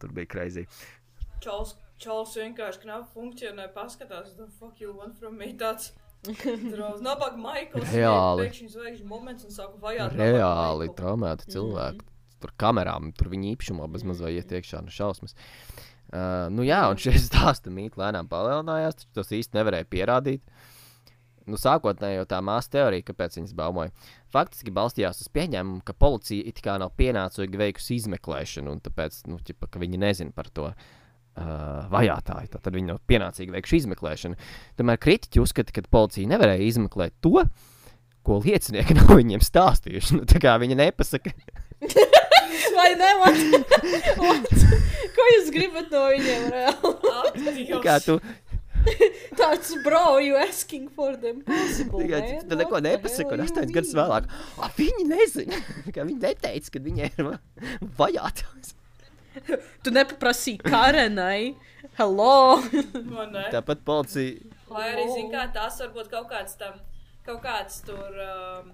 Tur 0.00 0.16
bija 0.16 0.28
kreizī. 0.32 0.64
Čals, 1.44 1.76
čals 2.00 2.32
vienkārši 2.40 2.82
knapi 2.86 3.12
funkcionē, 3.12 3.68
paskatās, 3.76 4.32
the 4.40 4.48
fuck 4.58 4.80
you 4.80 4.96
want 4.96 5.20
from 5.20 5.36
me. 5.40 5.52
Tāds 5.60 5.92
draudz. 6.26 7.02
Nabag 7.04 7.36
Maikls. 7.40 7.90
Reāli. 7.92 8.46
Pēkšņi 8.46 8.70
zvaigžņu 8.72 9.08
moments 9.08 9.46
un 9.46 9.54
saka, 9.54 9.76
vajag. 9.82 10.16
Reāli 10.18 10.90
traumēti 10.96 11.52
cilvēki. 11.54 12.06
Tur 12.42 12.54
kamerām, 12.60 13.10
tur 13.18 13.30
viņa 13.32 13.54
īpašumā 13.54 13.88
bez 13.90 14.04
maz 14.06 14.22
vai 14.22 14.36
iet 14.36 14.52
iekšā 14.54 14.82
no 14.84 14.94
šausmas. 14.94 15.34
Uh, 16.08 16.46
nu 16.54 16.64
jā, 16.66 16.80
un 16.90 17.00
šie 17.00 17.16
stāsti 17.28 17.72
mīt 17.74 17.98
lēnām 17.98 18.30
palielinājās, 18.30 19.00
taču 19.00 19.16
tos 19.18 19.32
īsti 19.34 19.58
nevarēja 19.58 19.88
pierādīt. 19.90 20.44
Nu, 21.48 21.56
sākotnēji 21.56 22.18
jau 22.18 22.28
tā 22.28 22.38
māsa 22.44 22.74
teorija, 22.74 23.06
kāpēc 23.08 23.38
viņas 23.38 23.54
baumoja, 23.56 23.92
faktiski 24.34 24.72
balstījās 24.76 25.22
uz 25.24 25.30
pieņēmumu, 25.32 25.80
ka 25.80 25.94
policija 25.96 26.44
it 26.50 26.60
kā 26.64 26.74
nav 26.80 26.92
pienācīgi 27.00 27.56
veikusi 27.56 27.96
izmeklēšanu, 28.02 28.74
un 28.76 28.82
tāpēc, 28.84 29.22
nu, 29.32 29.40
ķipa, 29.40 29.70
ka 29.72 29.80
viņi 29.80 30.00
nezina 30.02 30.36
par 30.36 30.50
to 30.52 30.66
uh, 30.68 30.98
vajātāju. 31.92 32.50
Tad 32.58 32.72
viņi 32.74 32.90
nav 32.92 33.00
pienācīgi 33.08 33.54
veikuši 33.54 33.80
izmeklēšanu. 33.84 34.38
Tomēr 34.80 35.00
kritiķi 35.02 35.42
uzskata, 35.42 35.74
ka 35.76 35.82
policija 35.90 36.30
nevarēja 36.34 36.66
izmeklēt 36.68 37.14
to, 37.24 37.44
ko 38.26 38.40
liecinieki 38.44 38.96
nav 39.00 39.14
viņiem 39.16 39.44
stāstījuši. 39.44 40.18
Nu, 40.20 40.26
tā 40.28 40.40
kā 40.42 40.56
viņi 40.62 40.78
nepasaka, 40.82 41.32
Vai 42.78 42.90
ne? 42.98 43.08
What? 43.20 43.38
What? 44.18 44.52
Ko 45.14 45.26
jūs 45.34 45.48
gribat 45.54 45.90
no 45.94 46.04
viņiem? 46.10 46.44
reāli? 46.54 47.64
tā 47.72 47.80
kā 47.84 47.96
tu, 48.04 48.18
Tāds, 49.36 49.72
bro, 49.84 50.18
you 50.22 50.36
asking 50.38 50.86
for 50.94 51.16
the 51.18 51.32
impossible. 51.34 51.98
Tikai 52.00 52.20
man. 52.22 52.44
tu 52.48 52.56
neko 52.60 52.78
nepasaki, 52.84 53.34
un 53.34 53.42
astoņas 53.44 53.72
gadus 53.74 53.90
vēlāk. 53.98 54.28
"Ah, 54.62 54.70
Viņi 54.78 55.06
nezina, 55.10 55.58
ka 55.94 56.06
viņi 56.06 56.20
neteica, 56.22 56.70
ka 56.76 56.82
viņi 56.84 57.08
ir 57.10 57.26
va- 57.26 57.40
vajāti. 57.98 58.46
Tu 59.84 59.94
nepaprasīji 59.94 60.62
Karenai, 60.64 61.54
Hello! 61.98 62.58
Man 63.10 63.32
ne? 63.34 63.48
Tāpat 63.50 63.80
policija. 63.86 64.52
Vai 64.70 64.84
arī, 64.92 65.06
zin 65.14 65.30
kā, 65.32 65.46
tas 65.54 65.78
varbūt 65.82 66.10
kaut 66.12 66.28
kāds 66.30 66.58
tam, 66.60 66.76
kaut 67.26 67.40
kāds 67.42 67.80
tur 67.86 68.20
um, 68.22 68.68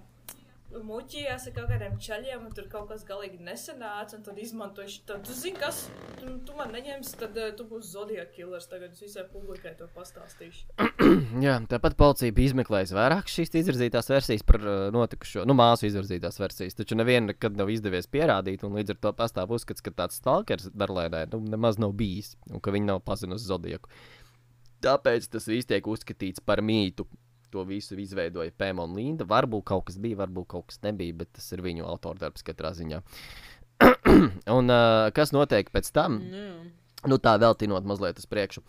muķījās 0.83 1.47
ar 1.49 1.53
kaut 1.55 1.69
kādiem 1.71 1.95
čaļiem, 2.01 2.45
un 2.47 2.53
tur 2.55 2.67
kaut 2.71 2.89
kas 2.89 3.05
galīgi 3.07 3.39
nesanāca, 3.45 4.17
un 4.17 4.25
tad 4.25 4.39
izmantoja 4.41 4.91
šo, 4.91 5.17
tu 5.25 5.35
zini, 5.35 5.57
kas, 5.61 5.85
tu, 6.19 6.33
tu 6.47 6.55
man 6.57 6.73
neņemsi, 6.75 7.15
tad 7.21 7.37
uh, 7.39 7.51
tu 7.55 7.67
būsi 7.69 7.93
Zodiac 7.93 8.33
killers, 8.35 8.67
tagad 8.71 8.95
es 8.95 9.03
visai 9.03 9.25
publikai 9.31 9.75
to 9.79 9.87
pastāstīšu. 9.95 10.75
Jā, 11.45 11.57
tāpat 11.71 11.97
policija 11.99 12.35
bija 12.35 12.51
izmeklējusi 12.51 12.97
vairāk 12.97 13.31
šīs 13.31 13.55
izvirzītās 13.61 14.11
versijas 14.11 14.45
par 14.47 14.59
uh, 14.63 14.75
notikušo, 14.95 15.45
nu, 15.47 15.55
māsu 15.57 15.87
izvirzītās 15.89 16.39
versijas. 16.41 16.77
Taču 16.77 16.99
neviena 16.99 17.31
nekad 17.31 17.57
nav 17.59 17.71
izdevies 17.73 18.09
pierādīt, 18.11 18.65
un 18.67 18.75
līdz 18.79 18.95
ar 18.95 19.01
to 19.05 19.15
pastāv 19.17 19.55
uzskats, 19.55 19.85
ka 19.85 19.95
tāds 19.95 20.19
stalkers 20.21 20.69
Darlēnē 20.75 21.25
nu, 21.33 21.43
nemaz 21.55 21.79
nav 21.81 21.95
bijis, 21.97 22.35
un 22.51 22.63
ka 22.63 22.73
viņi 22.75 22.91
nav 22.91 23.03
pazinusi 23.07 23.47
Zodieku. 23.47 23.91
Tāpēc 24.85 25.29
tas 25.33 25.47
viss 25.49 25.69
tiek 25.69 25.87
uzskatīts 25.87 26.43
par 26.45 26.61
mītu. 26.65 27.07
To 27.55 27.63
visu 27.63 27.95
izveidoja 28.01 28.51
Pēma 28.51 28.83
un 28.83 28.95
Linda. 28.97 29.27
Varbūt 29.29 29.63
kaut 29.71 29.85
kas 29.87 29.99
bija, 30.01 30.19
varbūt 30.25 30.49
kaut 30.51 30.65
kas 30.71 30.81
nebija, 30.83 31.15
bet 31.21 31.31
tas 31.37 31.45
ir 31.55 31.63
viņu 31.63 31.87
autordarbs 31.87 32.43
katrā 32.43 32.73
ziņā. 32.75 32.99
un 34.57 34.71
uh, 34.71 35.11
kas 35.15 35.31
notiek 35.35 35.71
pēc 35.71 35.91
tam? 35.95 36.19
Jā. 36.31 36.49
Nu, 37.05 37.19
tā 37.21 37.35
vēl 37.37 37.53
tinot 37.59 37.85
mazliet 37.85 38.17
uz 38.17 38.25
priekšu. 38.29 38.63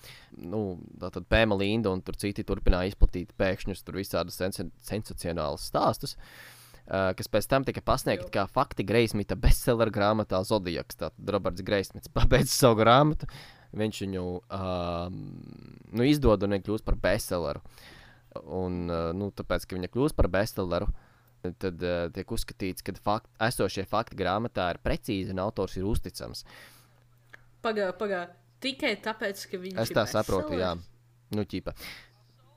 Nu, 0.45 0.77
tā 1.01 1.09
tad 1.15 1.25
Pēma 1.31 1.57
Linda 1.57 1.93
un 1.95 2.03
tur 2.05 2.19
citi 2.21 2.45
turpināja 2.47 2.93
izplatīt 2.93 3.33
pēkšņus, 3.41 3.83
tur 3.87 3.97
visādus 3.97 4.37
sensa- 4.37 4.69
sensacionālus 4.85 5.65
stāstus, 5.71 6.17
uh, 6.19 7.15
kas 7.17 7.33
pēc 7.33 7.49
tam 7.49 7.67
tika 7.67 7.81
pasniegti 7.87 8.29
kā 8.35 8.45
fakti 8.53 8.85
Greismita 8.87 9.39
bestseller 9.41 9.93
grāmatā 9.95 10.43
Zodijaks. 10.45 11.01
Tātad 11.01 11.35
Roberts 11.37 11.65
Greismits 11.65 12.13
pabeidz 12.17 12.53
savu 12.53 12.83
grāmatu, 12.83 13.31
viņš 13.77 14.03
viņu 14.05 14.27
um, 14.29 15.21
nu, 15.97 16.07
izdod 16.07 16.45
un 16.45 16.61
kļūst 16.61 16.87
par 16.87 17.01
bestselleru. 17.01 17.65
Un, 18.45 18.87
uh, 18.91 19.11
nu, 19.17 19.31
tāpēc, 19.35 19.67
ka 19.67 19.79
viņa 19.79 19.91
kļūst 19.93 20.17
par 20.19 20.29
bestselleru, 20.33 20.89
tad 21.63 21.85
uh, 21.85 22.07
tiek 22.15 22.33
uzskatīts, 22.37 22.85
ka 22.87 22.95
fakt, 23.03 23.31
esošie 23.49 23.87
fakti 23.89 24.19
grāmatā 24.19 24.69
ir 24.75 24.83
precīzi 24.85 25.35
un 25.35 25.43
autors 25.45 25.77
ir 25.79 25.87
uzticams. 25.89 26.45
Pagā, 27.65 27.91
pagā. 27.99 28.27
Tikai 28.63 28.95
tāpēc, 29.05 29.47
ka 29.51 29.61
viņš 29.63 29.81
Es 29.83 29.93
ir 29.93 29.99
tā 29.99 30.07
saprotu, 30.09 30.57
jā. 30.59 30.75
Nu, 31.35 31.45
ķipa. 31.45 31.75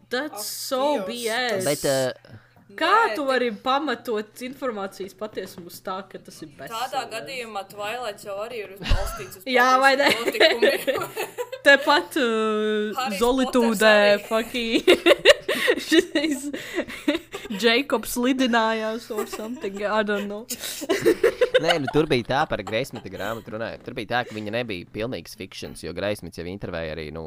That's 0.09 0.45
so. 0.45 1.03
BS. 1.05 1.65
Bet, 1.65 1.85
uh, 1.85 2.39
Kā 2.77 2.89
Nē, 3.07 3.15
tu 3.17 3.23
vari 3.25 3.49
pamatot 3.65 4.41
informācijas 4.45 5.15
patiesumu 5.17 5.71
uz 5.71 5.79
tā, 5.81 5.95
ka 6.11 6.19
tas 6.21 6.35
ir 6.45 6.51
bestseller? 6.53 6.91
Tādā 6.91 7.01
gadījumā 7.15 7.63
Twilight 7.71 8.25
jau 8.27 8.35
arī 8.43 8.61
ir 8.67 8.75
balstīts 8.83 9.39
uz 9.39 9.47
Jā, 9.57 9.71
vai 9.81 9.95
ne? 9.97 10.09
Tepat 11.67 12.19
uh, 12.21 13.01
Zolitūdē, 13.17 13.97
fucking. 14.29 14.85
Jēkabs 17.49 18.13
lidinājās 18.21 19.07
or 19.09 19.25
something, 19.27 19.81
I 19.81 20.03
don't 20.05 20.29
know. 20.29 20.45
Nē, 21.63 21.79
nu, 21.81 21.89
tur 21.91 22.05
bija 22.09 22.27
tā 22.27 22.41
par 22.49 22.61
Greismita 22.63 23.09
grāmatu 23.11 23.55
runājot. 23.55 23.81
Tur 23.87 23.95
bija 23.97 24.11
tā, 24.11 24.19
ka 24.27 24.37
viņa 24.37 24.53
nebija 24.59 24.89
pilnīgs 24.93 25.33
fikšns, 25.39 25.81
jo 25.83 25.93
Greismits 25.97 26.39
jau 26.39 26.45
intervēja 26.47 26.93
arī 26.93 27.07
nu, 27.15 27.23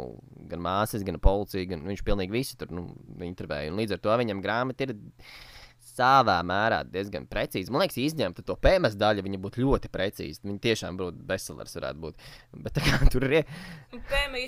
gan 0.48 0.62
māsas, 0.62 1.02
gan 1.06 1.18
policiju, 1.22 1.72
gan 1.74 1.82
viņš 1.90 2.04
pilnīgi 2.06 2.36
visu 2.36 2.58
tur 2.60 2.70
nu, 2.72 2.86
intervēja. 3.26 3.72
Un 3.72 3.82
līdz 3.82 3.96
ar 3.98 4.04
to 4.06 4.20
viņam 4.22 4.44
grāmata 4.44 4.86
ir 4.86 4.94
savā 5.96 6.38
mērā 6.46 6.82
diezgan 6.88 7.26
precīzi. 7.30 7.70
Man 7.72 7.82
liekas, 7.84 7.98
izņemta 8.00 8.44
to 8.48 8.56
PMS 8.56 8.96
daļu, 9.00 9.24
viņa 9.26 9.40
būtu 9.44 9.62
ļoti 9.64 9.90
precīza. 9.92 10.40
Viņa 10.46 10.60
tiešām 10.66 10.98
būtu 11.00 11.24
bestsellers 11.28 11.76
varētu 11.78 12.02
būt. 12.06 12.26
Bet 12.64 12.80
kā 12.80 13.00
tur 13.12 13.26
ir. 13.28 13.44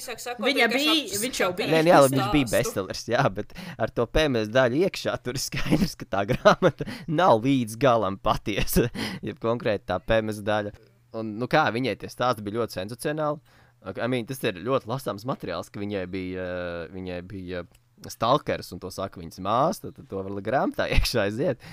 Sakot, 0.05 0.41
Viņa 0.47 0.69
bija- 0.73 1.21
viņš 1.21 1.41
jau 1.43 1.51
bija. 1.57 1.69
Nē, 1.75 1.83
nu 1.85 1.91
jā, 1.93 1.99
labi, 2.05 2.17
viņš 2.17 2.31
bija 2.33 2.47
stāstu. 2.47 2.57
bestsellers, 2.57 3.05
jā, 3.13 3.25
bet 3.35 3.53
ar 3.79 3.91
to 3.95 4.07
PMS 4.07 4.49
daļu 4.55 4.81
iekšā 4.87 5.15
tur 5.25 5.37
ir 5.37 5.43
skaidrs, 5.43 5.95
ka 6.01 6.07
tā 6.17 6.23
grāmata 6.33 6.87
nav 7.21 7.43
līdz 7.45 7.77
galam 7.81 8.17
patiesa. 8.19 8.89
Ja 9.25 9.33
konkrēti 9.41 9.87
tā 9.89 9.99
PMS 10.01 10.41
daļa. 10.45 10.73
Un, 11.15 11.37
nu 11.39 11.47
kā 11.51 11.67
viņai 11.73 11.95
tie 12.01 12.09
stāsti 12.11 12.43
bija 12.45 12.61
ļoti 12.63 12.81
sensacionāli. 12.81 13.41
I 13.85 14.07
mean, 14.09 14.25
tas 14.27 14.41
ir 14.49 14.57
ļoti 14.65 14.89
lasāms 14.89 15.27
materiāls, 15.29 15.69
ka 15.71 15.81
viņai 15.83 16.07
bija, 16.09 16.45
uh, 16.89 16.93
viņai 16.95 17.19
bija 17.29 17.65
stalkers 18.11 18.73
un 18.75 18.83
to 18.83 18.91
saka 18.95 19.21
viņas 19.21 19.43
māsa. 19.45 19.91
Tad 19.91 20.09
to 20.11 20.23
var 20.23 20.45
grāmatā 20.45 20.89
iekšā 20.97 21.27
aiziet 21.29 21.65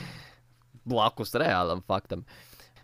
blakus 0.87 1.35
reālam 1.37 1.83
faktam. 1.85 2.25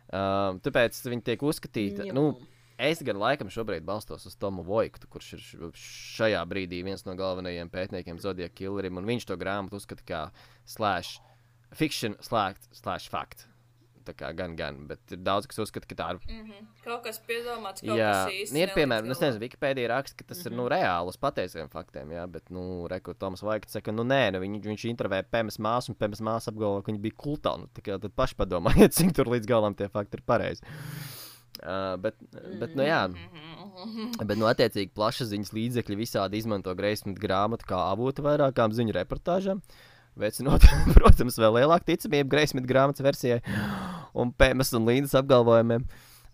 Um, 0.08 0.62
tāpēc 0.64 1.00
viņi 1.08 1.26
tiek 1.32 1.44
uzskatīti. 1.44 2.12
Nu, 2.16 2.32
Es 2.78 3.00
gan 3.02 3.18
laikam 3.18 3.50
šobrīd 3.50 3.82
balstos 3.82 4.28
uz 4.30 4.36
Tomu 4.38 4.62
Vojktu, 4.62 5.08
kurš 5.10 5.32
ir 5.34 5.72
šajā 5.82 6.44
brīdī 6.46 6.84
viens 6.86 7.02
no 7.08 7.16
galvenajiem 7.18 7.72
pētniekiem 7.74 8.20
Zodija 8.22 8.52
Killerim, 8.54 9.00
un 9.02 9.10
viņš 9.10 9.26
to 9.26 9.38
grāmatu 9.42 9.80
uzskata 9.80 10.06
kā 10.06 10.20
slash 10.70 11.18
fiction, 11.74 12.14
slash, 12.22 12.70
slash 12.78 13.10
fact. 13.10 13.48
Tā 14.08 14.14
kā 14.16 14.30
gan, 14.38 14.56
gan, 14.60 14.80
bet 14.88 15.16
ir 15.16 15.20
daudz, 15.26 15.50
kas 15.52 15.60
uzskata, 15.66 15.90
ka 15.90 15.98
tā 16.00 16.08
ir. 16.16 16.22
Mhm. 16.32 16.68
Kaut 16.86 17.04
kas 17.04 17.20
piedomāts, 17.28 17.84
kaut 17.84 18.00
Jā, 18.00 18.14
kas 18.28 18.38
īsti. 18.38 18.62
ir 18.64 18.72
piemēram, 18.76 19.10
nelīdz 19.10 19.18
es 19.18 19.24
nezinu, 19.26 19.44
Wikipēdijā 19.44 19.92
raksta, 19.92 20.18
ka 20.22 20.30
tas 20.32 20.46
ir 20.48 20.56
nu, 20.56 20.70
reāli 20.72 21.12
uz 21.12 21.20
patiesiem 21.20 21.72
faktiem, 21.74 22.14
jā, 22.16 22.24
bet, 22.32 22.48
nu, 22.54 22.64
reku, 22.92 23.16
Toms 23.20 23.44
Vojkts 23.44 23.76
saka, 23.76 23.92
nu, 23.96 24.08
nē, 24.08 24.22
nu, 24.36 24.44
viņ, 24.44 24.58
viņš 24.70 24.88
intervēja 24.94 25.28
PMS 25.28 25.60
māsu, 25.60 25.92
un 25.92 26.00
PMS 26.00 26.24
māsa 26.24 26.54
apgalvo, 26.54 26.80
ka 26.82 26.94
viņa 26.94 27.04
bija 27.04 27.20
kultā, 27.20 27.58
nu, 27.60 27.68
tā 27.76 27.84
kā 27.84 28.00
tad 28.00 28.16
paši 28.16 28.40
padomājiet, 28.40 28.96
cik 28.98 29.16
tur 29.18 29.32
līdz 29.34 29.50
galam 29.50 29.76
tie 29.76 29.92
fakti 29.92 30.22
ir 30.22 30.26
pareizi. 30.28 30.64
Uh, 31.58 31.98
bet, 31.98 32.14
bet, 32.62 32.76
nu, 32.78 32.86
jā. 32.86 33.08
Bet, 34.22 34.38
nu, 34.38 34.46
attiecīgi, 34.50 34.92
plašsaziņas 34.98 35.54
līdzekļi 35.58 35.98
visādi 35.98 36.38
izmanto 36.38 36.74
Greismita 36.78 37.22
grāmatu 37.22 37.66
kā 37.70 37.80
avotu 37.92 38.26
vairākām 38.26 38.76
ziņu 38.78 38.94
reportāžām. 38.98 39.64
Veicinot, 40.18 40.66
protams, 40.98 41.38
vēl 41.38 41.60
lielāku 41.60 41.92
ticamību 41.92 42.30
Greismita 42.30 42.70
grāmatas 42.70 43.06
versijai 43.06 43.42
un 44.18 44.34
Pēmas 44.34 44.74
un 44.78 44.88
Līnas 44.88 45.16
apgalvojumiem. 45.18 45.86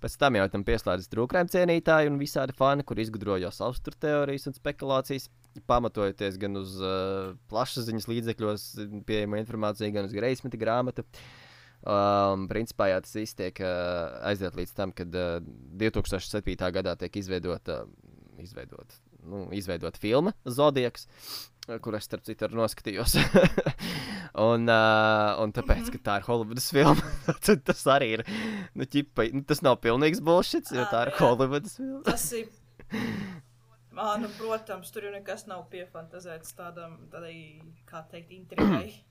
Pēc 0.04 0.18
tam 0.20 0.36
jau 0.36 0.48
tam 0.52 0.66
pieslēdzas 0.68 1.12
trūkrājuma 1.14 1.52
cienītāji 1.52 2.10
un 2.12 2.20
visādi 2.20 2.56
fani, 2.58 2.84
kur 2.84 3.00
izgudroja 3.00 3.54
savas 3.56 3.80
teorijas 3.84 4.50
un 4.50 4.58
spekulācijas, 4.58 5.30
pamatojoties 5.70 6.40
gan 6.42 6.60
uz 6.60 6.76
uh, 6.82 7.32
plašsaziņas 7.52 8.10
līdzekļos 8.12 8.66
pieejamo 9.08 9.40
informāciju, 9.40 9.94
gan 9.96 10.10
uz 10.10 10.16
Greismita 10.16 10.60
grāmatu. 10.60 11.06
Um, 11.84 12.46
principā 12.52 12.90
jā, 12.92 13.00
tas 13.04 13.16
viss 13.16 13.36
tiek 13.40 13.58
uh, 13.64 14.20
aiziet 14.28 14.60
līdz 14.60 14.76
tam, 14.76 14.92
kad 14.96 15.16
uh, 15.20 15.40
2007. 15.80 16.52
gadā 16.76 16.98
tiek 17.00 17.16
izveidota, 17.20 17.82
izveidot, 18.44 19.00
nu, 19.28 19.46
izveidot 19.56 20.00
filma 20.00 20.36
Zodiaks, 20.48 21.08
uh, 21.08 21.53
kur 21.84 21.96
es 21.98 22.08
starp 22.08 22.26
citu 22.28 22.50
noskatījos. 22.52 23.16
un, 24.50 24.68
uh, 24.68 25.30
un 25.44 25.54
tāpēc, 25.56 25.94
ka 25.94 26.02
tā 26.08 26.18
ir 26.20 26.28
Hollywoodas 26.28 26.68
filma, 26.76 27.14
tad 27.46 27.64
tas 27.68 27.86
arī 27.94 28.10
ir. 28.18 28.26
Nu, 28.76 28.88
ķipa, 28.90 29.30
nu, 29.36 29.46
tas 29.48 29.64
nav 29.66 29.80
pilnīgs 29.84 30.24
bullshit, 30.24 30.74
jo 30.76 30.86
tā 30.92 31.08
ir. 31.08 31.14
Hollywoodas 31.22 31.80
filma. 31.80 32.04
Tas 32.10 32.28
ir. 32.40 32.52
Ā, 33.94 34.16
nu, 34.18 34.28
protams, 34.40 34.90
tur 34.92 35.06
jau 35.06 35.14
nekas 35.14 35.46
nav 35.46 35.68
piefantazēts 35.72 36.56
tādam, 36.58 36.98
tādai, 37.14 37.36
kā 37.90 38.06
teikt, 38.12 38.36
intrigai. 38.42 38.94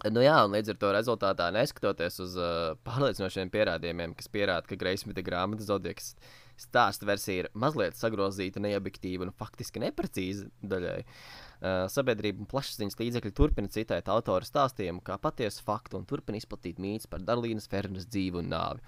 Nu 0.00 0.22
jā, 0.24 0.32
un 0.46 0.54
līdz 0.54 0.70
ar 0.72 0.76
to 0.80 0.90
rezultātā, 0.96 1.50
neskatoties 1.52 2.14
uz 2.24 2.36
uh, 2.40 2.70
pārliecinošiem 2.88 3.50
pierādījumiem, 3.52 4.14
kas 4.16 4.30
pierāda, 4.32 4.64
ka 4.64 4.78
Greismita 4.80 5.20
grāmatas 5.20 5.68
Zodiaks 5.68 6.14
stāsta 6.56 7.04
versija 7.04 7.42
ir 7.42 7.48
mazliet 7.52 7.98
sagrozīta, 8.00 8.62
neobjektīva 8.64 9.26
un 9.26 9.34
faktiski 9.36 9.82
neprecīza 9.84 10.48
daļai. 10.64 11.02
Uh, 11.04 11.49
sabiedrība 11.60 12.40
un 12.40 12.48
plašsaziņas 12.48 12.96
līdzekļi 12.96 13.32
turpina 13.36 13.68
citēt 13.72 14.08
autora 14.08 14.46
stāstījumu 14.48 15.02
kā 15.04 15.18
patiesu 15.20 15.64
faktu 15.66 15.98
un 16.00 16.06
turpina 16.08 16.40
izplatīt 16.40 16.80
mītus 16.80 17.10
par 17.10 17.20
Darlīnas 17.26 17.68
Fernas 17.68 18.08
dzīvi 18.08 18.40
un 18.40 18.48
nāvi. 18.52 18.80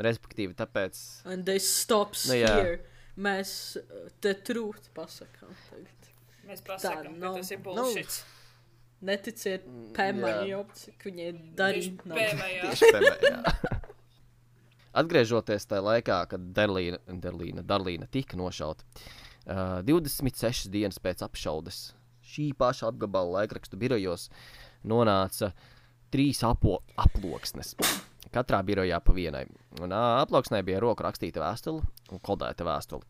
Respektīvi, 0.00 0.54
tāpēc. 0.56 1.00
And 1.26 1.44
they 1.48 1.58
stops 1.60 2.28
Nu, 2.30 2.38
jā. 2.38 2.54
here. 2.60 2.76
Mēs 3.20 3.52
uh, 3.80 4.06
te 4.22 4.36
trūkt 4.46 4.92
pasakām 4.96 5.50
tagad. 5.68 6.10
Mēs 6.46 6.62
pasakām, 6.66 7.18
nav. 7.18 7.34
ka 7.34 7.42
tas 7.42 7.50
ir 7.50 7.60
Nu, 7.60 7.66
bullshit. 7.66 8.20
Neticiet 9.10 9.66
jā. 9.66 9.84
Pēmai, 9.96 10.34
cik 10.78 11.06
viņai 11.10 11.30
darīt 11.58 12.06
nav. 12.08 12.20
Tieši 12.20 12.92
veidā. 12.96 13.54
Atgriežoties 15.00 15.66
tajā 15.70 15.82
laikā, 15.86 16.22
kad 16.30 16.50
Darlīna, 16.54 16.98
Darlīna, 17.22 17.62
Darlīna 17.66 18.08
tika 18.10 18.38
nošauta, 18.38 18.86
uh, 19.46 19.80
26 19.86 20.70
dienas 20.72 21.02
pēc 21.02 21.26
apšaudes 21.26 21.88
šī 22.30 22.50
paša 22.58 22.90
apgabala 22.90 23.40
laikrakstu 23.40 23.78
birojos 23.80 24.28
nonāca 24.86 25.52
trīs 26.10 26.42
apo, 26.46 26.80
aploksnes. 26.98 27.74
Katrā 28.30 28.60
birojā 28.66 29.00
pa 29.02 29.14
vienai. 29.14 29.46
Un 29.82 29.90
uh, 29.90 30.20
aploksnē 30.22 30.62
bija 30.66 30.82
roku 30.82 31.02
rakstīta 31.06 31.42
vēstule 31.42 31.82
un 32.14 32.22
kodēta 32.22 32.66
vēstule. 32.66 33.06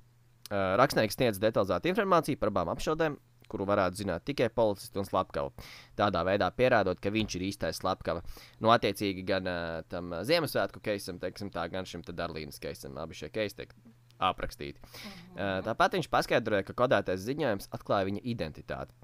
Rakstnieks 0.50 1.14
sniedz 1.14 1.38
detalizētu 1.38 1.92
informāciju 1.92 2.38
par 2.40 2.50
abām 2.50 2.72
apšaudēm, 2.72 3.14
kuru 3.50 3.66
varētu 3.68 4.00
zināt 4.02 4.24
tikai 4.26 4.48
policists 4.54 4.98
un 4.98 5.06
slepkava. 5.06 5.52
Tādā 5.98 6.24
veidā 6.26 6.48
pierādot, 6.54 6.98
ka 7.02 7.12
viņš 7.14 7.36
ir 7.38 7.44
īstais 7.50 7.78
slepkava. 7.78 8.24
Nu, 8.62 8.72
attiecīgi, 8.74 9.22
gan 9.26 9.46
uh, 9.50 9.80
tam 9.90 10.14
Ziemassvētku 10.26 10.82
keisam, 10.82 11.20
teiksim 11.22 11.52
tā, 11.54 11.66
gan 11.70 11.86
šim 11.86 12.02
Darlīnas 12.06 12.58
keisam. 12.62 12.98
Abi 12.98 13.18
šie 13.18 13.30
keisi 13.34 13.60
tiek 13.62 13.74
aprakstīti. 14.18 14.82
Uh, 14.82 15.60
tāpat 15.66 15.98
viņš 15.98 16.10
paskaidroja, 16.12 16.66
ka 16.66 16.76
kodētais 16.82 17.22
ziņojums 17.28 17.70
atklāja 17.76 18.10
viņa 18.10 18.26
identitāti. 18.34 18.94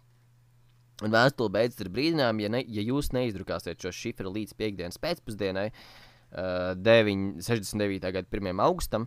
Un 1.05 1.13
vēstule 1.13 1.53
beidzas 1.53 1.83
ar 1.85 1.91
brīdinājumu, 1.93 2.47
ja, 2.47 2.51
ne, 2.55 2.63
ja 2.73 2.83
jūs 2.87 3.11
neizdrukāsiet 3.13 3.83
šo 3.83 3.93
šifru 3.93 4.33
līdz 4.33 4.55
piekdienas 4.57 4.97
pēcpusdienai, 5.03 5.69
uh, 5.69 6.73
9, 6.81 7.43
69. 7.45 8.01
gada 8.17 8.25
1. 8.41 8.63
augustam, 8.65 9.05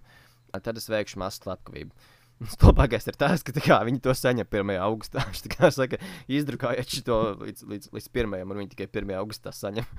tad 0.53 0.77
es 0.77 0.85
veikšu 0.91 1.21
masu 1.21 1.47
slepkavību. 1.47 1.95
Stulbākais 2.53 3.09
ir 3.09 3.17
tas, 3.19 3.41
ka 3.43 3.51
kā, 3.57 3.79
viņi 3.87 4.03
to 4.05 4.13
saņem 4.15 4.47
1. 4.47 4.75
augustā. 4.85 5.25
Viņš 5.31 5.41
tā 5.47 5.51
kā 5.55 5.71
saka, 5.75 5.99
izdrukājiet 6.31 6.99
šo 7.01 7.17
līdz, 7.41 7.65
līdz, 7.73 7.91
līdz 7.97 8.11
1. 8.15 8.37
un 8.45 8.61
viņi 8.61 8.73
tikai 8.75 8.87
1. 8.93 9.15
augustā 9.19 9.55
saņem. 9.55 9.89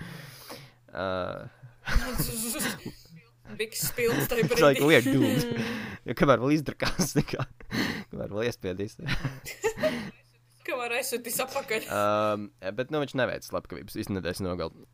Uh, 0.90 1.46
Biks 3.54 3.84
spilgts 3.92 4.26
tajā 4.26 4.42
It's 4.42 4.58
like 4.58 4.80
brīdī. 4.82 4.88
weird 4.88 5.06
dude. 5.06 6.14
Kamēr 6.18 6.42
vēl 6.42 6.56
izdrukās, 6.56 7.12
kamēr 7.30 8.34
vēl 8.34 8.48
iespiedīs. 8.48 8.98
Kamēr 10.70 10.96
aizsūtīs 11.00 11.38
apakaļ. 11.46 11.86
Um, 11.90 12.48
bet 12.78 12.92
nu, 12.94 13.02
viņš 13.02 13.14
neveica 13.18 13.48
slepkavības 13.48 13.96
īstenībā 13.98 14.20
nedēļas 14.20 14.42
nogalē. 14.46 14.86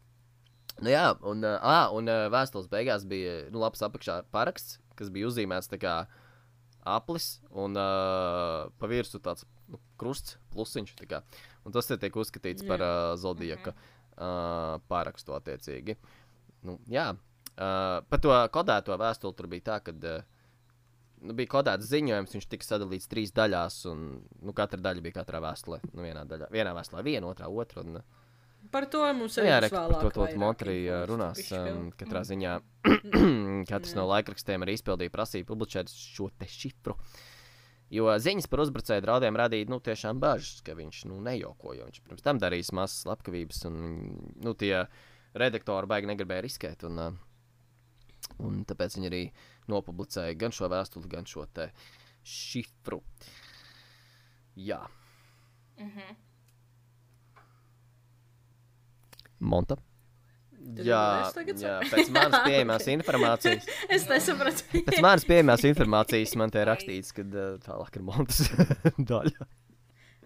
Nu, 0.77 0.93
jā, 0.93 1.05
un, 1.25 1.43
uh, 1.45 1.57
ah, 1.65 1.91
un 1.97 2.09
uh, 2.13 2.27
vēstules 2.33 2.69
beigās 2.73 3.05
bija 3.09 3.47
nu, 3.53 3.61
labs 3.63 3.85
apakšā 3.85 4.23
paraksts, 4.35 4.79
kas 4.97 5.13
bija 5.13 5.29
uzzīmēts 5.31 5.71
tā 5.73 5.81
kā 5.81 5.97
aplis 6.87 7.41
un 7.51 7.77
uh, 7.81 8.69
pa 8.79 8.91
virsmu 8.91 9.21
tāds 9.25 9.47
nu, 9.73 9.81
krusts, 10.01 10.37
plusiņš. 10.53 10.95
Un 11.67 11.75
tas 11.75 11.89
tiek 11.91 12.21
uzskatīts 12.23 12.67
par 12.69 12.85
uh, 12.85 13.13
zodiaka 13.21 13.73
uh, 13.75 14.77
parakstu 14.93 15.37
attiecīgi. 15.37 15.97
Nu, 16.69 16.79
jā, 16.93 17.11
uh, 17.17 17.99
par 18.07 18.23
to 18.23 18.37
kodēto 18.55 18.97
vēstuli 19.01 19.37
tur 19.37 19.51
bija 19.53 19.69
tā, 19.73 19.81
ka 19.89 19.97
uh, 19.97 20.36
nu, 21.23 21.37
bija 21.39 21.53
kodēts 21.57 21.89
ziņojums, 21.91 22.37
viņš 22.37 22.47
tika 22.53 22.67
sadalīts 22.67 23.11
trīs 23.11 23.33
daļās, 23.37 23.81
un 23.93 24.07
nu, 24.43 24.55
katra 24.57 24.81
daļa 24.91 25.05
bija 25.05 25.21
katrā 25.23 25.41
vēstulē. 25.45 25.81
Nu, 25.93 26.05
vienā, 26.05 26.27
daļā, 26.29 26.51
vienā 26.53 26.75
vēstulē 26.77 27.05
viena, 27.07 27.31
otrā 27.33 27.49
otra. 27.49 27.85
Un, 27.87 28.01
uh, 28.01 28.27
Par 28.71 28.87
to 28.91 29.03
mums 29.15 29.37
Nu, 29.37 29.45
ir 29.45 29.49
jā, 29.49 29.59
jāsaka. 29.61 29.83
re, 29.87 29.95
par 30.01 30.13
to, 30.13 30.27
to 30.27 30.41
Montrija 30.41 30.99
runās. 31.09 31.41
Um, 31.55 31.89
katrā 31.99 32.23
ziņā 32.27 32.57
katrs 33.71 33.95
no 33.99 34.07
laikrakstiem 34.11 34.65
arī 34.67 34.77
izpildīja 34.79 35.13
prasību 35.15 35.53
publicēt 35.53 35.93
šo 35.93 36.31
te 36.39 36.49
šifru. 36.51 36.97
Jo 37.95 38.11
ziņas 38.19 38.49
par 38.51 38.65
uzbrucēju 38.65 39.05
draudiem 39.05 39.37
radīja 39.39 39.69
nu, 39.71 39.79
tiešām 39.79 40.19
bažas, 40.23 40.59
ka 40.67 40.75
viņš 40.75 41.05
nu, 41.07 41.21
nejoko. 41.23 41.77
jo 41.79 41.87
Viņš 41.87 42.03
pirms 42.09 42.25
tam 42.25 42.41
darījis 42.43 42.73
mazas 42.75 43.05
slepkavības, 43.05 43.63
un 43.71 43.77
nu, 44.43 44.55
tie 44.59 44.89
redaktori 45.39 45.87
baigi 45.93 46.11
negribēja 46.11 46.47
riskēt. 46.49 46.83
Un, 46.89 46.99
uh, 46.99 48.41
un 48.43 48.65
tāpēc 48.67 48.99
viņi 48.99 49.13
arī 49.13 49.23
nopublicēja 49.73 50.37
gan 50.39 50.55
šo 50.55 50.71
vēstuli, 50.73 51.11
gan 51.13 51.27
šo 51.29 51.47
te 51.55 51.71
šifru. 52.27 53.01
Jā. 54.57 54.81
Monta. 59.39 59.77
Tad 60.67 60.83
Jā, 60.83 61.01
jā, 61.61 61.75
pēc 61.93 62.09
manas 62.11 62.41
pieejamās 62.49 62.89
informācijas. 62.91 63.69
Es 63.95 64.07
nesapratu. 64.11 64.65
Pēc 64.89 64.99
manas 65.05 65.27
pieejamās 65.29 65.63
informācijas 65.71 66.35
man 66.41 66.51
te 66.51 66.65
ir 66.65 66.71
rakstīts, 66.73 67.13
ka 67.15 67.23
uh, 67.23 67.55
tālāk 67.63 68.01
ir 68.01 68.07
monētas 68.09 68.49
daļa. 69.13 69.47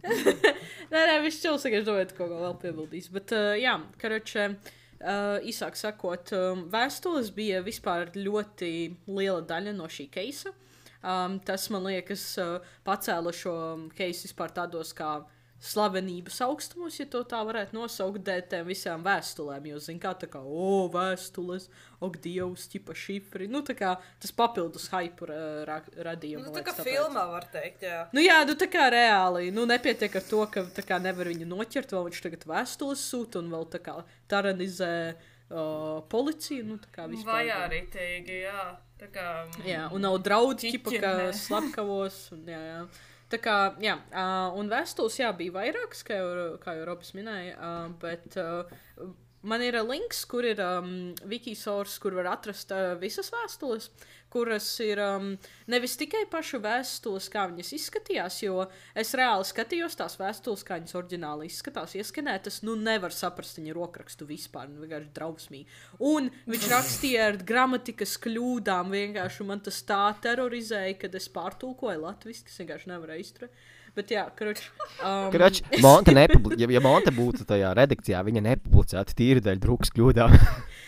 Nē, 0.00 0.96
nē, 0.96 1.16
viņš 1.26 1.42
jau 1.44 1.58
saka, 1.60 1.82
es 1.82 1.84
domāju, 1.84 2.08
ka 2.12 2.22
kaut 2.22 2.30
ko 2.32 2.38
vēl 2.40 2.54
piebildīs. 2.62 3.10
Bet, 3.12 3.34
uh, 3.36 3.52
jā, 3.60 3.76
karoče, 4.00 4.46
uh, 4.48 4.79
īsāk 5.00 5.78
sakot, 5.80 6.32
um, 6.36 6.66
vēstules 6.72 7.30
bija 7.32 7.62
vispār 7.64 8.10
ļoti 8.16 8.72
liela 9.08 9.40
daļa 9.40 9.72
no 9.76 9.88
šī 9.88 10.10
keisa. 10.12 10.52
Um, 11.00 11.38
tas, 11.40 11.70
man 11.72 11.86
liekas, 11.88 12.24
uh, 12.42 12.58
pacēla 12.84 13.32
šo 13.32 13.54
keisu 13.96 14.28
vispār 14.28 14.52
tādos 14.52 14.92
kā 14.92 15.14
slavenības 15.60 16.38
augstumos, 16.46 16.96
ja 16.96 17.04
to 17.12 17.20
tā 17.28 17.40
varētu 17.44 17.76
nosaukt, 17.76 18.22
dēļ 18.24 18.42
tām 18.48 18.68
visām 18.70 19.02
vēstulēm. 19.04 19.66
Jo, 19.68 19.80
zin, 19.84 19.98
kā 20.00 20.14
tā 20.16 20.28
kā, 20.32 20.40
o, 20.40 20.86
vēstules, 20.92 21.66
ok, 22.00 22.16
dievs, 22.24 22.64
tipa 22.72 22.96
šifri. 22.96 23.48
Nu, 23.52 23.60
tā 23.66 23.76
kā 23.76 23.90
tas 24.22 24.32
papildus 24.32 24.88
hype 24.94 25.28
ra 25.28 25.40
ra 25.68 25.76
radīja. 26.08 26.40
Nu, 26.40 26.54
tā 26.54 26.64
kā 26.64 26.72
tāpēc. 26.72 26.88
filmā 26.88 27.26
var 27.28 27.44
teikt, 27.52 27.84
jā. 27.84 28.06
Nu, 28.16 28.24
jā, 28.24 28.38
nu, 28.48 28.56
tā 28.56 28.70
kā 28.72 28.88
reāli. 28.94 29.50
Nu, 29.52 29.66
nepietiek 29.68 30.16
ar 30.16 30.24
to, 30.30 30.46
ka 30.54 30.64
tā 30.80 30.86
kā 30.86 31.00
nevar 31.02 31.28
viņu 31.28 31.48
noķert. 31.52 31.92
Vēl 31.92 32.08
viņš 32.08 32.24
tagad 32.24 32.48
vēstules 32.54 33.04
sūta 33.12 33.44
un 33.44 33.52
vēl 33.52 33.68
tā 33.76 33.82
kā 33.84 33.98
taranizē 34.32 34.92
uh, 35.12 36.00
policiju. 36.08 36.64
Nu, 36.72 36.80
tā 36.80 36.88
kā 36.94 37.04
vispār. 37.10 37.42
Vajā 37.42 37.60
ritīgi, 37.76 38.40
jā. 38.46 38.64
Tā 39.00 39.12
kā... 39.12 39.28
mm, 39.44 39.68
Jā, 39.68 39.84
un 39.92 40.04
nav 40.04 40.16
draudu, 40.24 40.72
ķipa, 40.72 40.96
ka 41.00 41.14
slepkavos. 41.36 42.30
Un, 42.36 42.48
jā, 42.48 42.60
jā. 42.64 42.82
Tā 43.30 43.38
kā, 43.38 43.56
jā, 43.78 43.94
uh, 44.10 44.56
un 44.58 44.70
vēstules, 44.70 45.20
jā, 45.20 45.30
bija 45.38 45.54
vairākas, 45.54 46.02
kā 46.06 46.16
jau, 46.18 46.54
kā 46.62 46.74
jau 46.74 46.86
Robs 46.88 47.12
minēja, 47.14 47.54
uh, 47.56 47.92
bet 48.02 48.34
uh, 48.42 48.64
man 49.46 49.62
ir 49.62 49.78
uh, 49.78 49.86
links, 49.86 50.24
kur 50.30 50.48
ir 50.48 50.58
um, 50.64 51.12
Wikisors, 51.30 52.00
kur 52.02 52.16
var 52.18 52.32
atrast 52.32 52.74
uh, 52.74 52.96
visas 52.98 53.30
vēstules, 53.30 53.86
kuras 54.30 54.66
ir 54.84 55.00
um, 55.02 55.32
nevis 55.70 55.96
tikai 56.00 56.22
paša 56.30 56.60
vēstules, 56.62 57.26
kā 57.32 57.46
viņas 57.50 57.72
izskatījās, 57.76 58.38
jo 58.44 58.66
es 58.98 59.10
reāli 59.18 59.48
skatījos 59.48 59.98
tās 59.98 60.14
vēstules, 60.20 60.62
kā 60.66 60.78
viņas 60.78 60.96
oriģināli 61.00 61.50
izskatās, 61.50 61.96
ieskanētas, 61.98 62.60
nu 62.66 62.76
nevar 62.78 63.14
saprast 63.14 63.58
viņa 63.60 63.74
rokrakstu 63.76 64.28
vispār, 64.28 64.70
nu 64.70 64.84
vienkārši 64.84 65.10
drausmīgi. 65.16 65.80
Un 66.12 66.30
viņš 66.50 66.70
rakstīja 66.74 67.26
ar 67.32 67.40
gramatikas 67.50 68.14
kļūdām, 68.22 68.94
vienkārši 68.94 69.50
man 69.50 69.64
tas 69.66 69.82
tā 69.88 70.04
terorizēja, 70.22 70.96
kad 71.02 71.18
es 71.18 71.28
pārtulkoju 71.34 72.06
latviešu, 72.06 72.46
kas 72.46 72.62
vienkārši 72.62 72.94
nevarēja 72.94 73.26
izturēt. 73.26 73.68
Bet 73.96 74.12
jā, 74.14 74.22
kruč. 74.38 74.60
Um, 75.02 75.32
Krač, 75.34 75.64
Monte 75.82 76.14
nepubli... 76.14 76.54
ja, 76.60 76.68
ja 76.70 76.82
Monte 76.84 77.10
būtu 77.14 77.42
tajā 77.48 77.72
redakcijā, 77.74 78.20
viņa 78.22 78.44
nepublicētu 78.46 79.16
tīri 79.18 79.42
dēļ 79.42 79.58
drūks 79.64 79.90
kļūdām. 79.96 80.36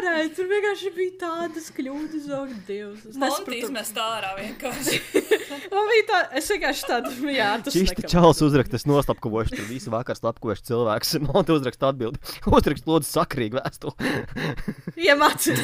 nevarēju, 0.00 0.30
tur 0.36 0.46
vienkārši 0.50 0.90
bija 0.96 1.12
tādas 1.20 1.66
kļūdas, 1.76 2.26
ak, 2.36 2.52
Dievs. 2.68 3.02
Es 3.10 3.16
Monti 3.16 3.22
nesapratu. 3.24 3.58
izmest 3.66 4.00
ārā 4.00 4.30
vienkārši. 4.38 5.00
Man 5.74 5.90
bija 5.90 6.04
tā, 6.10 6.20
es 6.40 6.48
vienkārši 6.52 6.86
tādu, 6.88 7.12
jā, 7.34 7.48
tas 7.64 7.74
Šis 7.76 7.90
te 7.92 7.96
nekam. 7.98 8.10
čels 8.14 8.42
uzraksta, 8.46 8.80
es 8.80 8.86
noslapkavošu, 8.88 9.54
tur 9.58 9.68
visu 9.70 9.92
vakaru 9.92 10.20
slapkavošu 10.22 10.66
cilvēks. 10.70 11.14
Monte 11.28 11.56
uzraksta 11.56 11.90
atbildi. 11.92 12.20
Uzrakst 12.50 12.88
lūdzu 12.88 13.10
sakrīgi 13.10 13.58
vēstuli. 13.60 14.14
Iemācies. 15.08 15.60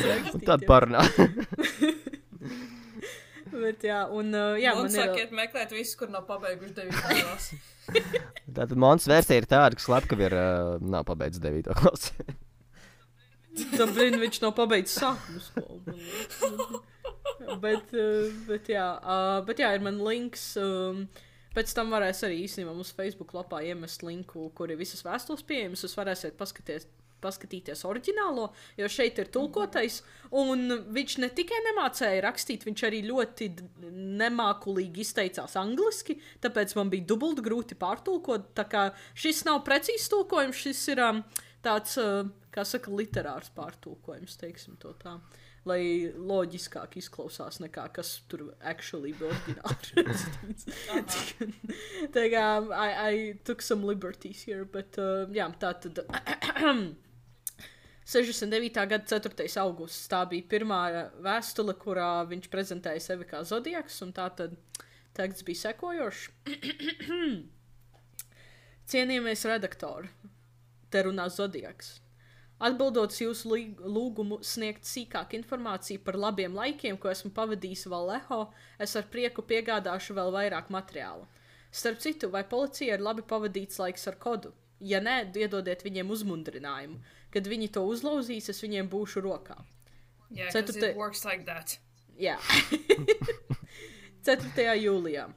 Tad 0.46 0.66
parunā. 0.68 1.04
Bet 3.56 3.84
jā, 3.86 4.02
un 4.12 4.34
uh, 4.36 4.56
jā, 4.60 4.74
Un 4.76 4.84
man 4.84 4.90
ir. 4.92 4.96
sakiet, 4.98 5.30
meklēt 5.34 5.70
visus, 5.72 5.94
kur 5.96 6.10
nav 6.12 6.26
pabeiguši 6.28 6.74
9. 6.76 6.96
klases. 7.22 7.70
Tātad 8.52 8.74
Montes 8.82 9.06
versija 9.08 9.38
ir 9.40 9.46
tāda, 9.48 9.78
ka 9.78 9.84
slepkavi 9.86 10.26
ir, 10.26 10.34
uh, 10.36 10.74
nav 10.82 11.06
pabeidzis 11.08 11.40
9. 11.44 11.70
klasi. 11.78 12.12
Tā 13.78 13.86
brīdī 13.90 14.20
viņš 14.24 14.42
nav 14.44 14.56
pabeidzis 14.58 14.98
sākuma 15.02 15.44
skolu. 15.44 16.82
bet, 17.62 17.94
uh, 17.96 18.34
bet, 18.48 18.68
jā, 18.72 18.88
bet 19.46 19.64
jā, 19.64 19.72
ir 19.76 19.86
man 19.86 20.02
links. 20.04 20.52
Um, 20.60 21.06
Pēc 21.56 21.70
tam 21.72 21.88
varēs 21.88 22.18
arī 22.26 22.42
īstenībā 22.44 22.74
mūsu 22.76 22.92
Facebook 22.92 23.30
lapā 23.32 23.62
iemest 23.64 24.02
linku, 24.04 24.50
kur 24.52 24.68
ir 24.68 24.76
visas 24.76 25.00
vēstules 25.00 25.40
pieejamas. 25.48 25.86
Jūs 25.86 25.94
varēsiet 25.96 26.34
paskaties, 26.36 26.84
paskatīties 27.24 27.84
oriģinālo, 27.88 28.50
jo 28.76 28.88
šeit 28.92 29.16
ir 29.22 29.30
tulkotais. 29.32 30.02
Un 30.36 30.68
viņš 30.92 31.16
ne 31.22 31.30
tikai 31.36 31.62
nemācīja 31.70 32.24
rakstīt, 32.26 32.66
viņš 32.68 32.84
arī 32.88 33.02
ļoti 33.08 33.50
nemākulīgi 34.20 35.04
izteicās 35.04 35.56
angliski, 35.60 36.18
tāpēc 36.44 36.76
man 36.78 36.92
bija 36.92 37.08
dubult 37.14 37.40
grūti 37.44 37.78
pārtulkot. 37.80 38.52
Tā 38.56 38.66
kā 38.68 38.88
šis 39.16 39.44
nav 39.48 39.62
precīzs 39.66 40.10
tulkojums, 40.12 40.60
šis 40.60 40.82
ir 40.92 41.04
um, 41.06 41.24
tāds, 41.64 41.96
uh, 42.02 42.28
kā 42.56 42.64
saka, 42.66 42.90
literārs 42.92 43.50
pārtulkojums, 43.56 44.36
teiksim 44.40 44.74
to 44.82 44.90
tā. 45.02 45.12
Lai 45.66 45.82
loģiskāk 46.14 46.96
izklausās 47.00 47.58
nekā 47.58 47.88
kas 47.94 48.22
tur 48.30 48.40
actually 48.62 49.12
bija 49.18 49.30
oriģināli 49.32 49.86
rakstīts. 50.06 50.64
Tā 52.14 52.24
kā 52.32 52.44
I, 52.70 52.90
I 52.94 53.34
took 53.46 53.60
some 53.66 53.82
liberties 53.88 54.40
here, 54.46 54.64
bet 54.64 54.98
uh, 55.02 55.26
jā, 55.34 55.46
tā 55.60 55.70
tad. 55.82 55.94
69. 58.06 58.86
gada 58.86 59.02
4. 59.02 59.50
augusts. 59.58 60.06
Tā 60.06 60.22
bija 60.30 60.46
pirmā 60.46 61.10
vēstule, 61.26 61.74
kurā 61.74 62.22
viņš 62.30 62.46
prezentēja 62.52 63.02
sevi 63.02 63.26
kā 63.26 63.42
zodiaks, 63.42 63.98
un 64.06 64.14
tā 64.14 64.30
tad 64.38 64.54
teksts 65.18 65.42
bija 65.46 65.58
sekojošs. 65.64 66.28
Cienījamies 68.92 69.42
redaktori, 69.50 70.06
te 70.94 71.02
runā 71.02 71.26
zodiaks. 71.34 72.05
Atbildot 72.56 73.12
jūsu 73.20 73.50
lūgumu 73.84 74.38
sniegt 74.40 74.86
sīkāku 74.88 75.36
informāciju 75.36 76.00
par 76.04 76.16
labiem 76.16 76.54
laikiem, 76.56 76.96
ko 76.96 77.10
esmu 77.12 77.30
pavadījis 77.36 77.84
Vallejo, 77.92 78.46
es 78.80 78.96
ar 78.96 79.04
prieku 79.12 79.44
piegādāšu 79.44 80.16
vēl 80.16 80.32
vairāk 80.32 80.70
materiāla. 80.72 81.26
Starp 81.70 82.00
citu, 82.00 82.30
vai 82.32 82.44
policija 82.48 82.96
ir 82.96 83.04
labi 83.04 83.20
pavadīts 83.28 83.76
laiks 83.82 84.08
ar 84.08 84.16
kodu? 84.16 84.54
Ja 84.80 85.02
nē, 85.04 85.18
iedodiet 85.36 85.84
viņiem 85.84 86.08
uzmundrinājumu. 86.12 86.96
Kad 87.32 87.48
viņi 87.48 87.68
to 87.76 87.82
uzlauzīs, 87.90 88.48
es 88.48 88.62
viņiem 88.64 88.88
būšu 88.92 89.20
rokā. 89.24 89.58
Jā, 90.32 90.48
Ceturte- 90.52 90.94
tas 90.94 90.96
works 90.96 91.24
like 91.28 91.44
that. 91.44 91.76
Jā. 92.16 92.38
4. 94.26 94.64
jūlijā. 94.80 95.28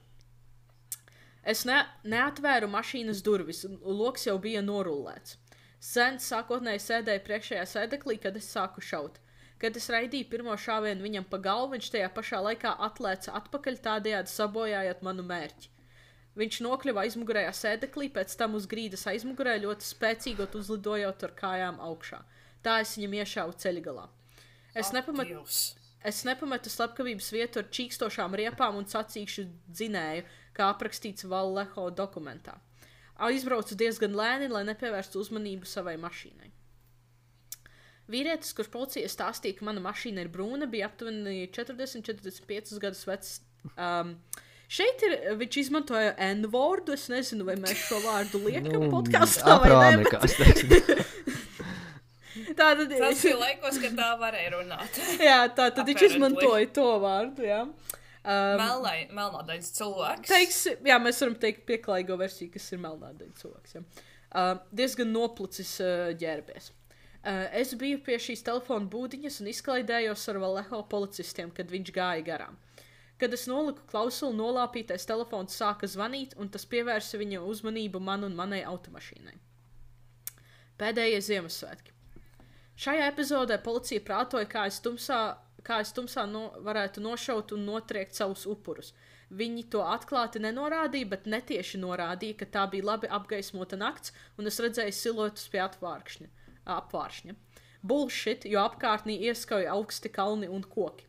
Es 1.44 1.66
ne, 1.68 1.82
neatvēru 2.08 2.68
mašīnas 2.72 3.22
durvis, 3.26 3.64
un 3.68 3.78
loks 3.84 4.26
jau 4.28 4.38
bija 4.40 4.64
norullēts. 4.64 5.36
Sens 5.80 6.28
sākotnēji 6.28 6.82
sēdēja 6.84 7.24
priekšējā 7.24 7.66
sēdeklī, 7.72 8.18
kad 8.20 8.36
es 8.36 8.48
sāku 8.52 8.84
šaut. 8.84 9.20
Kad 9.60 9.76
es 9.76 9.90
raidīju 9.92 10.28
pirmo 10.32 10.56
šāvienu 10.56 11.04
viņam 11.04 11.26
pa 11.32 11.40
galvu, 11.44 11.74
viņš 11.76 11.90
tajā 11.96 12.10
pašā 12.16 12.40
laikā 12.44 12.74
atlēca 12.88 13.36
atpakaļ, 13.40 13.80
tādējādi 13.88 14.32
sabojājot 14.32 15.04
manu 15.08 15.26
mērķi. 15.28 15.72
Viņš 16.40 16.60
nokļuva 16.64 17.04
aizmugurējā 17.04 17.52
sēdeklī, 17.56 18.08
pēc 18.16 18.36
tam 18.40 18.56
uz 18.60 18.68
grīdas 18.72 19.04
aizmugurē 19.12 19.58
ļoti 19.64 19.88
spēcīgot 19.88 20.56
uzlidojot 20.56 21.26
ar 21.28 21.36
kājām 21.42 21.82
augšā. 21.84 22.22
Tā 22.64 22.80
es 22.84 22.96
viņam 22.96 23.18
iešāvu 23.20 23.58
ceļgalā. 23.64 24.08
Es. 24.78 24.92
Dievs. 24.94 25.60
Es 26.06 26.22
nepametu 26.24 26.72
slepkavības 26.72 27.28
vietu 27.36 27.60
ar 27.60 27.68
čīkstošām 27.76 28.36
riepām 28.40 28.78
un 28.80 28.88
sacīkšu 28.88 29.48
dzinēju, 29.68 30.24
kā 30.56 30.70
aprakstīts 30.72 31.28
Valleho 31.28 31.90
dokumentā. 31.92 32.56
Aizbraucu 33.28 33.76
diezgan 33.80 34.14
lēni, 34.16 34.48
lai 34.52 34.64
nepievērstu 34.70 35.20
uzmanību 35.20 35.68
savai 35.68 35.98
mašīnai. 36.00 36.50
Vīrietis, 38.10 38.56
kurš 38.58 38.70
policijai 38.74 39.10
stāstīja, 39.12 39.58
ka 39.60 39.66
mana 39.68 39.84
mašīna 39.86 40.24
ir 40.24 40.30
brūna, 40.34 40.66
bija 40.72 40.88
aptuveni 40.90 41.44
40-45 41.54 42.80
gadus 42.82 43.04
vecs. 43.06 43.34
Um, 43.76 44.16
šeit 44.72 45.04
ir, 45.06 45.14
viņš 45.38 45.60
izmantoja 45.62 46.16
N-vārdu. 46.32 46.96
Es 46.98 47.06
nezinu, 47.12 47.46
vai 47.46 47.58
mēs 47.62 47.84
šo 47.90 48.00
vārdu 48.08 48.42
liekam 48.48 48.88
nu, 48.88 48.90
podkāstā 48.96 49.60
vai 49.62 49.70
nē. 49.70 50.02
bet- 50.02 50.16
Afroamerikāns. 50.16 51.06
Tātad 52.60 52.92
Tas 52.94 53.22
bija 53.24 53.38
laikos, 53.40 53.78
kad 53.84 53.96
tā 53.98 54.10
varēja 54.22 54.52
runāt. 54.56 54.98
Jā, 55.30 55.40
tā 55.58 55.70
tad 55.76 55.86
viņš 55.90 56.04
izmantoja 56.12 56.70
to 56.76 56.86
vārdu. 57.04 57.46
Jā. 57.46 57.62
Um, 58.30 58.62
melnādains 59.16 59.72
cilvēks. 59.74 60.30
Teiks, 60.30 60.60
jā, 60.86 60.98
mēs 61.02 61.22
varam 61.24 61.36
teikt, 61.42 61.64
pieklājīgo 61.70 62.18
versiju, 62.20 62.52
kas 62.54 62.68
ir 62.76 62.82
melnādains 62.84 63.42
cilvēks. 63.42 63.78
Jā. 63.78 63.82
Uh, 64.30 64.52
diezgan 64.76 65.10
noplicis 65.10 65.72
uh, 65.82 66.12
ģērbies. 66.20 66.70
Uh, 67.20 67.48
es 67.58 67.74
biju 67.80 68.04
pie 68.06 68.20
šīs 68.22 68.46
telefona 68.46 68.86
būdiņas 68.92 69.42
un 69.42 69.50
izklaidējos 69.50 70.28
ar 70.30 70.42
Valeho 70.44 70.84
policistiem, 70.92 71.50
kad 71.56 71.74
viņš 71.74 71.94
gāja 71.96 72.28
garām. 72.28 72.60
Kad 73.20 73.34
es 73.36 73.48
noliku 73.50 73.84
klausuli, 73.90 74.38
nolāpītais 74.38 75.10
telefons 75.10 75.58
sāka 75.58 75.90
zvanīt, 75.90 76.38
un 76.40 76.54
tas 76.54 76.70
pievērsa 76.70 77.18
viņa 77.20 77.42
uzmanību 77.50 78.00
man 78.00 78.30
un 78.30 78.38
manai 78.38 78.62
automašīnai. 78.70 79.36
Pēdējie 80.80 81.26
Ziemassvētki. 81.26 81.98
Šajā 82.80 83.10
epizodē 83.12 83.58
policija 83.60 84.06
prātoja, 84.06 84.48
kā 84.48 84.70
es 84.70 84.78
tumsā, 84.80 85.24
kā 85.66 85.80
es 85.84 85.92
tumsā 85.96 86.26
no, 86.30 86.50
varētu 86.66 87.04
nošaut 87.04 87.54
un 87.56 87.66
notriekt 87.68 88.18
savus 88.18 88.46
upurus. 88.50 88.94
Viņi 89.30 89.68
to 89.74 89.84
atklāti 89.86 90.42
nenorādīja, 90.42 91.10
bet 91.12 91.28
netieši 91.30 91.82
norādīja, 91.82 92.40
ka 92.40 92.48
tā 92.56 92.66
bija 92.72 92.88
labi 92.94 93.10
apgaismota 93.14 93.78
nakts, 93.78 94.14
un 94.38 94.50
es 94.50 94.58
redzēju 94.64 94.96
siluetus 94.96 95.50
pie 95.54 95.62
atvārkšņa. 95.66 96.30
apvāršņa. 96.70 97.36
Bullshit, 97.82 98.46
jo 98.46 98.60
apkārtnī 98.62 99.16
ieskauja 99.30 99.72
augsti 99.74 100.10
kalni 100.10 100.50
un 100.52 100.64
koki. 100.64 101.06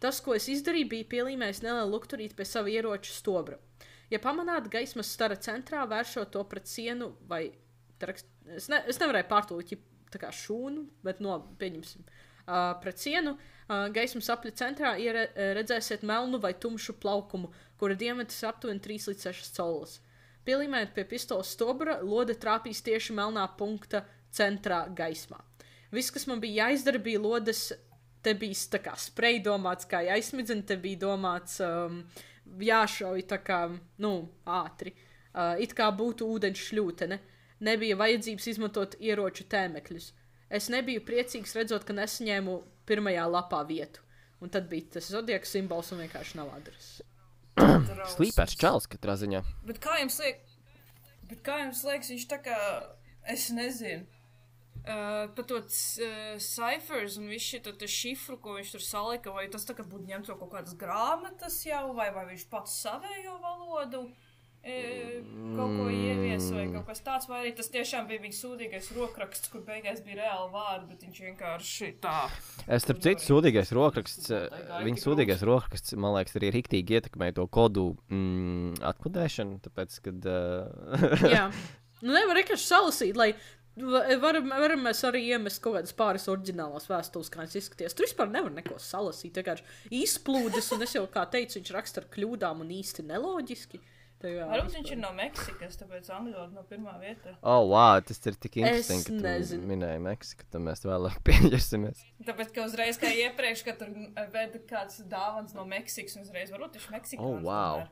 Tas, 0.00 0.20
ko 0.20 0.34
es 0.36 0.46
izdarīju, 0.48 0.88
bija 0.88 1.08
pielīmējis 1.10 1.62
nelielu 1.64 1.90
lukturīti 1.90 2.36
pie 2.36 2.44
sava 2.44 2.70
ieroča 2.70 3.12
stobra. 3.12 3.58
Ja 4.12 4.20
pamanāt 4.20 4.68
gaismas 4.72 5.10
stara 5.12 5.36
centrā, 5.36 5.86
vēršot 5.88 6.30
to 6.30 6.44
pret 6.44 6.68
sienu 6.68 7.14
vai 7.28 7.48
taraks, 7.98 8.26
es, 8.52 8.68
ne, 8.68 8.82
es 8.88 9.00
nevarēju 9.00 9.28
pārtulīt, 9.30 9.72
ja 9.72 10.12
tā 10.12 10.20
kā 10.22 10.30
šūnu, 10.32 10.84
bet 11.02 11.20
no, 11.24 11.38
pieņemsim, 11.58 12.04
uh, 12.04 12.76
pret 12.84 13.00
sienu. 13.00 13.34
Uh, 13.34 13.53
gaismas 13.68 14.28
apli 14.32 14.52
centrā 14.52 14.94
redzēsiet 15.56 16.02
melnu 16.04 16.40
vai 16.40 16.52
tumšu 16.54 16.96
plaukumu, 17.00 17.52
kura 17.80 17.96
diametrs 17.96 18.42
aptuveni 18.44 18.82
3 18.84 19.08
līdz 19.10 19.28
6 19.30 19.54
colas. 19.56 20.00
Pielīmējot 20.44 20.92
pie 20.92 21.04
pistoles 21.08 21.54
stobra, 21.56 21.98
lode 22.04 22.36
trāpīs 22.36 22.82
tieši 22.84 23.14
melnā 23.16 23.46
punkta 23.56 24.02
centrā 24.34 24.84
gaismā. 24.92 25.40
Viss, 25.94 26.12
kas 26.12 26.26
man 26.28 26.42
bija 26.42 26.66
jāizdara, 26.66 27.00
bija 27.00 27.22
lodes. 27.22 27.70
Te 28.24 28.32
bija 28.32 28.56
tā 28.72 28.80
kā 28.80 28.94
spreja 28.96 29.42
domāts, 29.44 29.84
kā 29.84 30.00
jāizsmidzina, 30.00 30.64
te 30.64 30.78
bija 30.80 31.02
domāts, 31.02 31.58
um, 31.60 31.98
jāšauj 32.56 33.26
tā 33.28 33.36
kā, 33.44 33.58
nu, 34.00 34.12
ātri. 34.48 34.94
Uh, 35.34 35.58
it 35.60 35.74
kā 35.76 35.90
būtu 35.92 36.28
ūdeņš 36.32 36.62
šļūtene. 36.70 37.18
Nebija 37.68 37.98
vajadzības 38.00 38.48
izmantot 38.54 38.96
ieroču 39.00 39.44
tēmekļus. 39.52 40.08
Es 40.48 40.70
nebiju 40.72 41.04
priecīgs 41.04 41.52
redzot, 41.56 41.84
ka 41.84 41.96
nesaņēmu 41.96 42.56
pirmajā 42.88 43.26
lapā 43.30 43.62
vietu. 43.68 44.02
Un 44.42 44.52
tad 44.52 44.68
bija 44.68 44.96
tas 44.96 45.08
zodiaka 45.12 45.48
simbols 45.48 45.92
un 45.94 46.02
vienkārši 46.04 46.40
nav 46.40 46.50
adreses. 46.56 47.02
Slīpēs 48.16 48.56
čels 48.60 48.88
katrā 48.90 49.14
ziņā. 49.20 49.44
Bet 49.68 49.78
kā 49.82 50.00
jums 50.00 50.18
liekas, 50.20 50.58
bet 51.30 51.40
kā 51.46 51.60
jums 51.62 51.84
liekas, 51.86 52.10
viņš 52.12 52.26
tā 52.32 52.40
kā, 52.44 52.58
es 53.30 53.46
nezinu, 53.54 54.04
uh, 54.84 55.30
par 55.36 55.46
to 55.48 55.60
uh, 55.62 56.36
ciphers 56.42 57.16
un 57.20 57.30
visu 57.32 57.60
šo 57.60 57.74
te 57.78 57.88
šifru, 57.88 58.38
ko 58.42 58.58
viņš 58.58 58.74
tur 58.74 58.84
salika, 58.84 59.32
vai 59.34 59.46
tas 59.52 59.66
tā 59.68 59.76
kā 59.78 59.86
būtu 59.86 60.10
ņemts 60.10 60.32
no 60.32 60.38
kaut 60.42 60.52
kādas 60.56 60.76
grāmatas 60.80 61.60
jau, 61.66 61.86
vai, 61.96 62.10
vai 62.16 62.26
viņš 62.32 62.46
pats 62.52 62.76
savējo 62.84 63.38
valodu 63.44 64.04
e, 64.08 64.23
kaut 64.64 65.72
ko 65.76 65.86
ievies, 65.92 66.46
vai 66.54 66.64
kaut 66.72 66.86
kas 66.88 67.02
tāds, 67.04 67.26
vai 67.28 67.40
arī 67.42 67.52
tas 67.56 67.68
tiešām 67.72 68.06
bija 68.08 68.22
viņa 68.22 68.36
sūdīgais 68.38 68.90
rokraksts, 68.96 69.50
kur 69.52 69.64
beigās 69.66 70.00
bija 70.06 70.22
reāli 70.22 70.48
vārdi, 70.54 70.86
bet 70.92 71.04
viņš 71.04 71.20
vienkārši 71.26 71.90
tā. 72.04 72.16
Es 72.66 72.86
starp 72.86 73.02
citu, 73.04 73.26
sūdīgais 73.26 73.74
rokraksts, 73.76 74.30
eh, 74.32 74.62
viņa 74.86 75.02
sūdīgais 75.04 75.44
rokraksts, 75.46 75.96
man 76.00 76.16
liekas, 76.16 76.38
arī 76.40 76.54
rīktīgi 76.56 76.96
ietekmēja 76.98 77.36
to 77.40 77.46
kodu 77.52 77.90
mm, 78.08 78.80
atkodēšanu, 78.92 79.60
tāpēc, 79.68 80.00
kad. 80.08 80.30
Uh, 80.32 81.28
Jā, 81.28 81.44
nu 82.04 82.16
nevar 82.16 82.40
vienkārši 82.40 82.70
salasīt, 82.70 83.20
lai 83.20 83.34
va- 83.76 84.06
varam, 84.22 84.48
varam 84.48 84.84
mēs 84.88 85.04
arī 85.06 85.26
iemest 85.34 85.60
kaut 85.62 85.76
kādas 85.78 85.92
pāris 85.96 86.28
oriģinālās 86.32 86.88
vēstules, 86.88 87.30
kā 87.32 87.44
viņas 87.44 87.60
izskatījās. 87.60 87.96
Tur 87.96 88.08
vispār 88.08 88.32
nevar 88.32 88.54
neko 88.56 88.80
salasīt. 88.80 89.36
Vienkārši 89.36 90.00
izplūdes, 90.02 90.72
un 90.72 90.88
es 90.88 90.96
jau 90.96 91.04
kā 91.10 91.28
teicu, 91.28 91.60
viņš 91.60 91.74
raksta 91.76 92.00
ar 92.00 92.08
kļūdām 92.16 92.64
un 92.64 92.72
īsti 92.80 93.04
neloģiski. 93.12 93.80
Varbūt 94.22 94.76
viņš 94.78 94.90
ir 94.94 94.98
no 95.02 95.10
Meksikas, 95.12 95.74
tāpēc 95.80 96.06
angļu 96.14 96.32
valoda 96.36 96.54
no 96.56 96.62
pirmā 96.68 96.94
vietā. 97.02 97.34
oh, 97.42 97.66
wow, 97.68 97.98
tas 98.00 98.20
ir 98.24 98.38
tik 98.40 98.56
Es 98.56 98.88
interesanti, 98.88 99.04
ka 99.04 99.16
tu 99.18 99.24
nezinu. 99.26 99.66
minēji 99.68 100.00
Meksiku, 100.00 100.46
tad 100.50 100.62
mēs 100.64 100.84
vēlāk 100.86 101.18
pieņemsimies. 101.28 102.04
Tāpēc, 102.24 102.54
ka 102.54 102.64
uzreiz, 102.64 102.96
kā 103.02 103.10
iepriekš, 103.12 103.64
kad 103.66 103.82
tur 103.82 103.90
veda 104.32 104.62
kāds 104.70 105.02
dāvans 105.12 105.52
no 105.58 105.66
Meksikas, 105.68 106.16
un 106.16 106.24
uzreiz 106.24 106.54
varbūt 106.54 106.78
viņš 106.78 106.88
Meksikā. 106.94 107.20
Oh, 107.20 107.36
wow. 107.44 107.84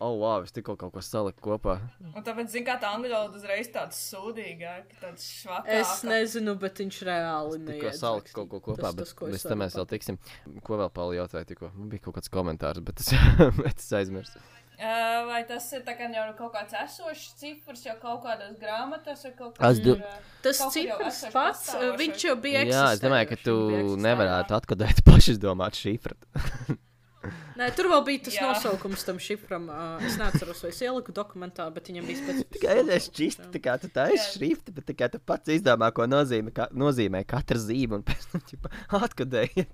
Oh, 0.00 0.14
wow, 0.14 0.44
es 0.46 0.52
tikko 0.54 0.76
kaut 0.78 0.92
ko 0.94 1.00
saliku 1.02 1.42
kopā. 1.42 1.72
Un 2.14 2.22
tāpēc, 2.22 2.50
zin 2.54 2.62
kā 2.66 2.76
tā 2.78 2.92
angļu 2.94 3.10
valoda 3.10 3.34
uzreiz 3.40 3.66
tāds 3.74 3.98
sūdīgāk, 4.12 4.92
tāds 5.00 5.24
švakāk. 5.40 5.72
Es 5.80 6.04
nezinu, 6.06 6.54
bet 6.62 6.78
viņš 6.78 7.00
reāli 7.08 7.58
Tikko 7.64 7.72
neiedz 7.88 7.98
saliku 8.04 8.34
kaut 8.36 8.48
ko 8.52 8.60
kopā, 8.68 8.84
Tas- 8.92 8.94
bet 8.94 9.08
tas, 9.10 9.14
ko 9.18 9.26
es 9.26 9.34
līdz 9.34 9.48
tam 9.50 9.58
mēs 9.64 9.74
vēl 9.74 9.88
tiksim. 9.90 10.18
Ko 10.62 10.78
vēl 10.78 10.92
Pauli 10.94 11.18
jautāja 11.18 11.46
tikko? 11.50 11.72
Man 11.74 11.90
bija 11.90 12.04
kaut 12.06 12.14
kāds 12.20 12.30
komentārs, 12.30 12.78
bet 12.86 13.02
es, 13.02 13.10
bet 13.64 13.74
es 13.82 13.90
aizmirsu. 13.98 14.38
Uh, 14.78 15.26
vai 15.26 15.40
tas 15.42 15.64
ir 15.74 15.80
tā 15.82 15.96
kā 15.98 16.06
jau 16.14 16.24
kaut 16.38 16.52
kāds 16.54 16.76
esošs 16.84 17.32
cifrs, 17.40 17.80
jau 17.88 17.96
kaut 17.98 18.20
kādās 18.22 18.54
grāmatās, 18.60 19.24
vai 19.26 19.32
kaut 19.34 19.56
kas 19.58 19.80
do- 19.82 19.96
Tas 20.42 20.60
Kaut 20.62 20.72
kur 20.72 20.82
jau 20.86 20.98
cipars 20.98 21.22
pats, 21.34 21.34
pastāvošais. 21.34 21.98
viņš 21.98 22.26
jau 22.28 22.36
bija 22.38 22.62
Jā, 22.68 22.84
es 22.94 23.00
domāju, 23.02 23.28
ka 23.32 23.40
tu 23.42 23.56
nevarētu 23.98 24.54
atkodēt 24.60 25.02
pašizdomāt 25.08 25.74
šifru. 25.74 26.14
Nē, 27.58 27.68
tur 27.74 27.88
vēl 27.90 28.04
bija 28.06 28.22
tas 28.28 28.36
Jā. 28.36 28.48
nosaukums 28.52 29.02
tam 29.06 29.18
šifram. 29.22 29.66
Uh, 29.72 30.04
es 30.06 30.14
neatceros, 30.20 30.60
vai 30.62 30.70
es 30.70 30.80
ieliku 30.84 31.14
dokumentā, 31.14 31.66
bet 31.74 31.90
viņam 31.90 32.06
bija 32.08 32.20
specifiski. 32.22 32.54
Tikai 32.58 32.76
es 32.94 33.08
šķistu, 33.10 33.48
tā 33.54 33.62
kā 33.64 33.74
tu 33.82 33.90
taisi 33.94 34.28
šrifti, 34.36 34.74
bet 34.76 34.86
tikai 34.92 35.10
tu 35.12 35.18
pats 35.18 35.50
izdomā, 35.58 35.90
ko 35.96 36.06
nozīmē, 36.06 36.54
ka, 36.54 36.68
nozīmē 36.70 37.24
katra 37.28 37.58
zīme 37.58 37.98
un 37.98 38.06
pēc 38.06 38.28
tam 38.30 38.70
atkodēji. 39.02 39.66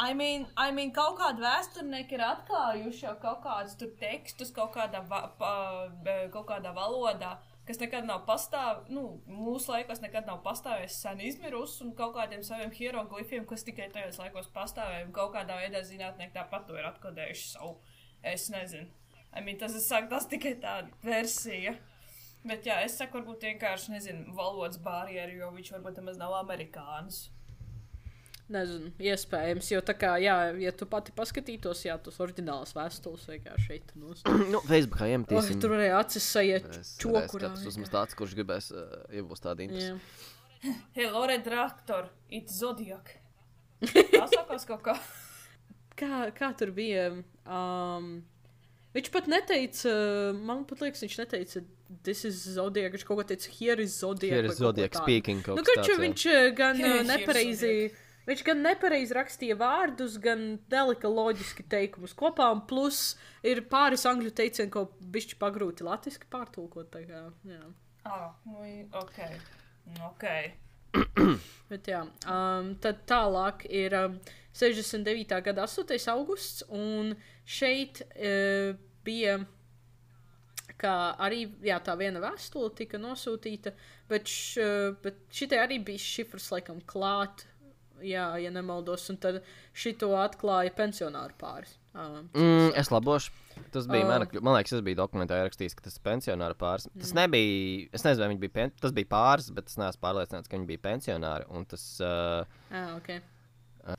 I 0.00 0.14
mean, 0.14 0.46
I 0.56 0.70
mean, 0.70 0.92
kaut 0.94 1.16
kādi 1.18 1.42
vēsturnieki 1.42 2.14
ir 2.14 2.22
atklājuši 2.22 3.08
kaut 3.18 3.40
kādus 3.42 3.74
tekstus, 3.98 4.52
kaut 4.54 4.70
kādā, 4.76 5.00
va, 5.10 5.24
pa, 5.40 5.50
kaut 6.30 6.46
kādā 6.52 6.70
valodā, 6.76 7.32
kas 7.66 7.80
nekad 7.82 8.06
nav 8.06 8.22
pastāvējis, 8.28 8.92
nu, 8.94 9.02
mūsu 9.26 9.72
laikos 9.74 9.98
nekad 10.04 10.28
nav 10.30 10.38
pastāvējis 10.44 11.00
sen 11.02 11.22
izmirus, 11.26 11.74
un 11.82 11.90
kaut 11.98 12.14
kādiem 12.14 12.44
saviem 12.46 12.70
hieroglifiem, 12.78 13.42
kas 13.50 13.66
tikai 13.66 13.88
tajos 13.94 14.20
laikos 14.22 14.46
pastāvēja, 14.54 15.08
un 15.08 15.16
kaut 15.16 15.34
kādā 15.34 15.58
veidā 15.58 15.82
zinātnieki 15.82 16.36
tāpat 16.36 16.68
to 16.68 16.78
ir 16.78 16.86
atkodējuši 16.92 17.50
savu. 17.50 17.74
Es 18.22 18.46
nezinu. 18.54 18.86
I 19.34 19.42
mean, 19.42 19.58
tas, 19.58 19.74
saku, 19.82 20.08
tas 20.12 20.30
tikai 20.30 20.54
tāda 20.62 20.94
versija. 21.02 21.74
Bet 22.46 22.70
jā, 22.70 22.78
es 22.86 22.94
saku, 22.96 23.18
varbūt 23.18 23.48
vienkārši, 23.50 23.96
nezinu, 23.96 24.30
valodas 24.38 24.78
barjeru, 24.82 25.40
jo 25.42 25.50
viņš 25.58 25.74
varbūt 25.74 25.98
nemaz 26.00 26.22
nav 26.22 26.38
amerikānis. 26.38 27.26
Nezinu, 28.48 28.88
iespējams, 29.04 29.66
jo 29.74 29.80
tā 29.84 29.92
kā, 29.92 30.14
jā, 30.24 30.34
ja 30.56 30.70
tu 30.72 30.86
pati 30.88 31.12
paskatītos, 31.12 31.82
jā, 31.84 31.98
tos 32.00 32.16
oriģinālās 32.24 32.72
vēstules 32.72 33.26
vienkārši 33.28 33.66
šeit 33.66 33.92
nos. 34.00 34.22
nu, 34.54 34.62
Facebookā 34.64 35.04
Oh, 35.04 35.12
iemetīsim. 35.12 35.60
tur 35.60 35.74
varēja 35.74 35.98
acis 36.00 36.28
sajiet 36.32 36.68
čokurā. 37.02 37.26
skatās 37.28 37.66
uzmest 37.68 37.92
tāds, 37.92 38.16
kurš 38.16 38.32
gribēs 38.38 38.70
uh, 38.72 38.86
iegūst 39.12 39.44
tādu 39.44 39.66
interesi. 39.68 39.92
Jā. 39.92 40.00
Hey, 40.96 41.06
Lore 41.06 41.36
Traktor, 41.44 42.08
it's 42.34 42.56
Zodiac. 42.58 43.12
Pasakos 43.84 44.64
kaut 44.66 44.80
ko. 44.82 44.94
Kā, 45.98 46.24
kā 46.34 46.48
tur 46.58 46.72
bija? 46.74 47.04
Um, 47.46 48.08
viņš 48.96 49.10
pat 49.14 49.28
neteica, 49.30 49.92
man 50.34 50.64
pat 50.66 50.82
liekas, 50.82 51.04
viņš 51.04 51.16
neteica, 51.20 51.62
this 52.02 52.24
is 52.26 52.40
Zodiac. 52.56 52.90
Viņš 52.96 53.06
kaut 53.06 53.20
ko 53.20 53.28
teica, 53.28 53.52
here 53.54 53.78
is 53.82 53.94
Zodiac. 54.00 54.34
Here 54.34 54.50
is 54.50 54.58
Zodiac 54.58 54.98
speaking. 54.98 55.44
kaut 55.46 55.60
Nu, 55.60 55.66
kurš 55.68 55.94
viņš 56.02 56.26
eh, 56.32 56.50
gan 56.58 56.80
Here 56.80 57.00
eh, 57.04 57.08
nepareizi. 57.12 57.72
Viņš 58.28 58.44
gan 58.44 58.58
nepareizi 58.60 59.16
rakstīja 59.16 59.56
vārdus, 59.56 60.18
gan 60.20 60.58
nelika 60.68 61.08
loģiski 61.08 61.64
teikumus 61.72 62.12
kopā, 62.16 62.50
un 62.52 62.60
plus 62.68 63.16
ir 63.46 63.62
pāris 63.70 64.04
angļu 64.08 64.34
teicieni, 64.36 64.72
ko 64.74 64.84
bišķi 65.14 65.38
pagrūti 65.40 65.86
latviski 65.86 66.28
pārtulkot. 66.32 66.90
tā 66.92 67.06
Kā, 67.08 67.22
jā. 67.48 67.62
Ah, 68.04 68.34
nu, 68.44 68.66
ok. 69.00 69.22
Ok. 70.10 70.26
Bet, 71.70 71.88
jā, 71.88 72.02
um, 72.28 72.74
tad 72.84 73.00
tālāk 73.08 73.64
ir 73.72 73.96
um, 73.96 74.18
69. 74.56 75.40
gada 75.48 75.64
8. 75.64 75.96
augusts, 76.12 76.66
un 76.68 77.14
šeit 77.48 78.02
uh, 78.12 78.76
bija 79.08 79.38
kā 80.78 80.94
arī 81.24 81.44
jā, 81.64 81.78
tā 81.82 81.94
viena 81.98 82.20
vēstule 82.22 82.70
tika 82.76 83.00
nosūtīta, 83.02 83.72
bet, 84.10 84.28
š, 84.30 84.68
bet 85.02 85.24
šitai 85.34 85.62
arī 85.64 85.80
bija 85.84 86.02
šifrs 86.02 86.52
laikam 86.54 86.80
klāt, 86.86 87.46
jā, 88.04 88.26
ja 88.42 88.50
nemaldos, 88.54 89.06
un 89.12 89.18
tad 89.22 89.40
šito 89.76 90.10
atklāja 90.18 90.72
pensionāru 90.76 91.36
pāris. 91.40 91.76
Um, 91.94 92.28
Mm, 92.34 92.72
es 92.78 92.90
labošu. 92.94 93.32
Tas 93.74 93.88
bija 93.90 94.04
Ā. 94.06 94.08
mana 94.12 94.26
kļūda. 94.28 94.44
Man 94.46 94.54
liekas, 94.54 94.74
tas 94.76 94.84
bija 94.86 95.00
dokumentā 95.00 95.38
ierakstīts, 95.40 95.74
ka 95.74 95.82
tas 95.82 95.96
ir 95.98 96.04
pensionāra 96.04 96.54
pāris. 96.58 96.86
Tas 96.94 97.10
nebija. 97.16 97.88
Es 97.96 98.04
nezinu, 98.06 98.22
vai 98.22 98.28
viņi 98.32 98.42
bija. 98.44 98.54
Pen... 98.54 98.74
Tas 98.78 98.94
bija 98.94 99.10
pāris, 99.10 99.48
bet 99.54 99.72
es 99.72 99.80
neesmu 99.80 100.04
pārliecināts, 100.04 100.50
ka 100.50 100.56
viņi 100.56 100.68
bija 100.68 100.84
pensionāri. 100.84 101.48
Un 101.50 101.66
tas, 101.66 101.84
uh, 102.04 102.46
ah, 102.70 102.92
okay. 103.00 103.18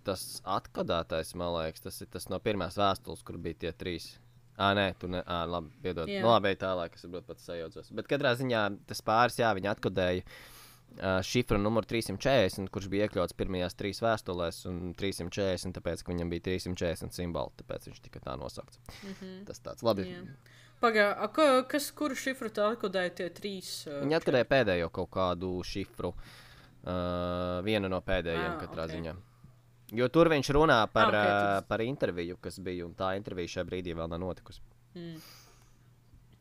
tas 0.07 0.23
atkodētais, 0.47 1.33
man 1.39 1.51
liekas, 1.57 1.83
tas 1.89 1.99
ir 2.05 2.11
tas 2.13 2.29
no 2.31 2.39
pirmās 2.43 2.79
vēstules, 2.79 3.25
kur 3.27 3.41
bija 3.41 3.65
tie 3.65 3.73
trīs. 3.75 4.13
Ah, 4.59 4.71
nē, 4.75 4.93
tu 4.99 5.11
ne. 5.11 5.23
Ah, 5.27 5.43
labi, 5.47 5.75
piedod. 5.83 6.07
Jā. 6.11 6.23
Nu, 6.23 6.31
labi, 6.31 6.55
tālāk, 6.59 6.95
es 6.95 7.03
saprotu, 7.03 7.27
pats 7.33 7.51
sajaucos. 7.51 7.91
Bet 7.99 8.07
katrā 8.11 8.33
ziņā 8.39 8.63
tas 8.87 9.03
pāris, 9.07 9.39
jā, 9.39 9.51
viņi 9.55 9.71
atkodēja 9.71 10.23
uh, 10.23 10.58
šifru 11.23 11.57
numuru 11.61 11.85
340, 11.87 12.69
kurš 12.73 12.87
bija 12.91 13.07
iekļauts 13.07 13.35
pirmajās 13.39 13.75
trīs 13.79 14.01
vēstulēs, 14.03 14.65
un 14.67 14.93
340, 14.99 15.71
tāpēc, 15.77 16.03
ka 16.03 16.11
viņam 16.11 16.29
bija 16.33 16.41
340 16.49 17.13
simboli, 17.15 17.51
tāpēc 17.61 17.87
viņš 17.89 18.01
tika 18.01 18.19
tā 18.19 18.35
nosaukts. 18.39 18.79
Mm 19.03 19.13
-hmm. 19.21 19.45
Tas 19.45 19.59
tāds 19.61 19.83
labi. 19.83 20.01
Jā. 20.09 20.23
Pagaidām, 20.81 21.65
kas, 21.67 21.91
kuru 21.91 22.15
šifru 22.15 22.49
tā 22.49 22.71
atkodēja 22.73 23.09
tie 23.15 23.29
trīs? 23.29 23.87
Uh, 23.87 24.01
Viņi 24.03 24.15
atkarēja 24.19 24.45
pēdējo 24.45 24.89
kaut 24.91 25.09
kādu 25.11 25.63
šifru. 25.63 26.13
Uh, 26.79 27.59
vienu 27.63 27.89
no 27.89 27.99
pēdējiem, 28.01 28.55
Ah, 28.55 28.59
katrā 28.61 28.85
ok. 28.85 28.91
ziņā. 28.91 29.15
Jo 29.91 30.07
tur 30.07 30.29
viņš 30.29 30.49
runā 30.55 30.87
par, 30.87 31.03
Ah, 31.03 31.09
ok, 31.09 31.15
ah, 31.15 31.23
tad- 31.25 31.63
uh, 31.63 31.67
par 31.67 31.79
interviju, 31.81 32.37
kas 32.41 32.59
bija, 32.59 32.85
un 32.85 32.93
tā 32.95 33.17
intervija 33.17 33.47
šajā 33.47 33.65
brīdī 33.65 33.93
vēl 33.95 34.07
nav 34.09 34.19
notikusi. 34.19 34.61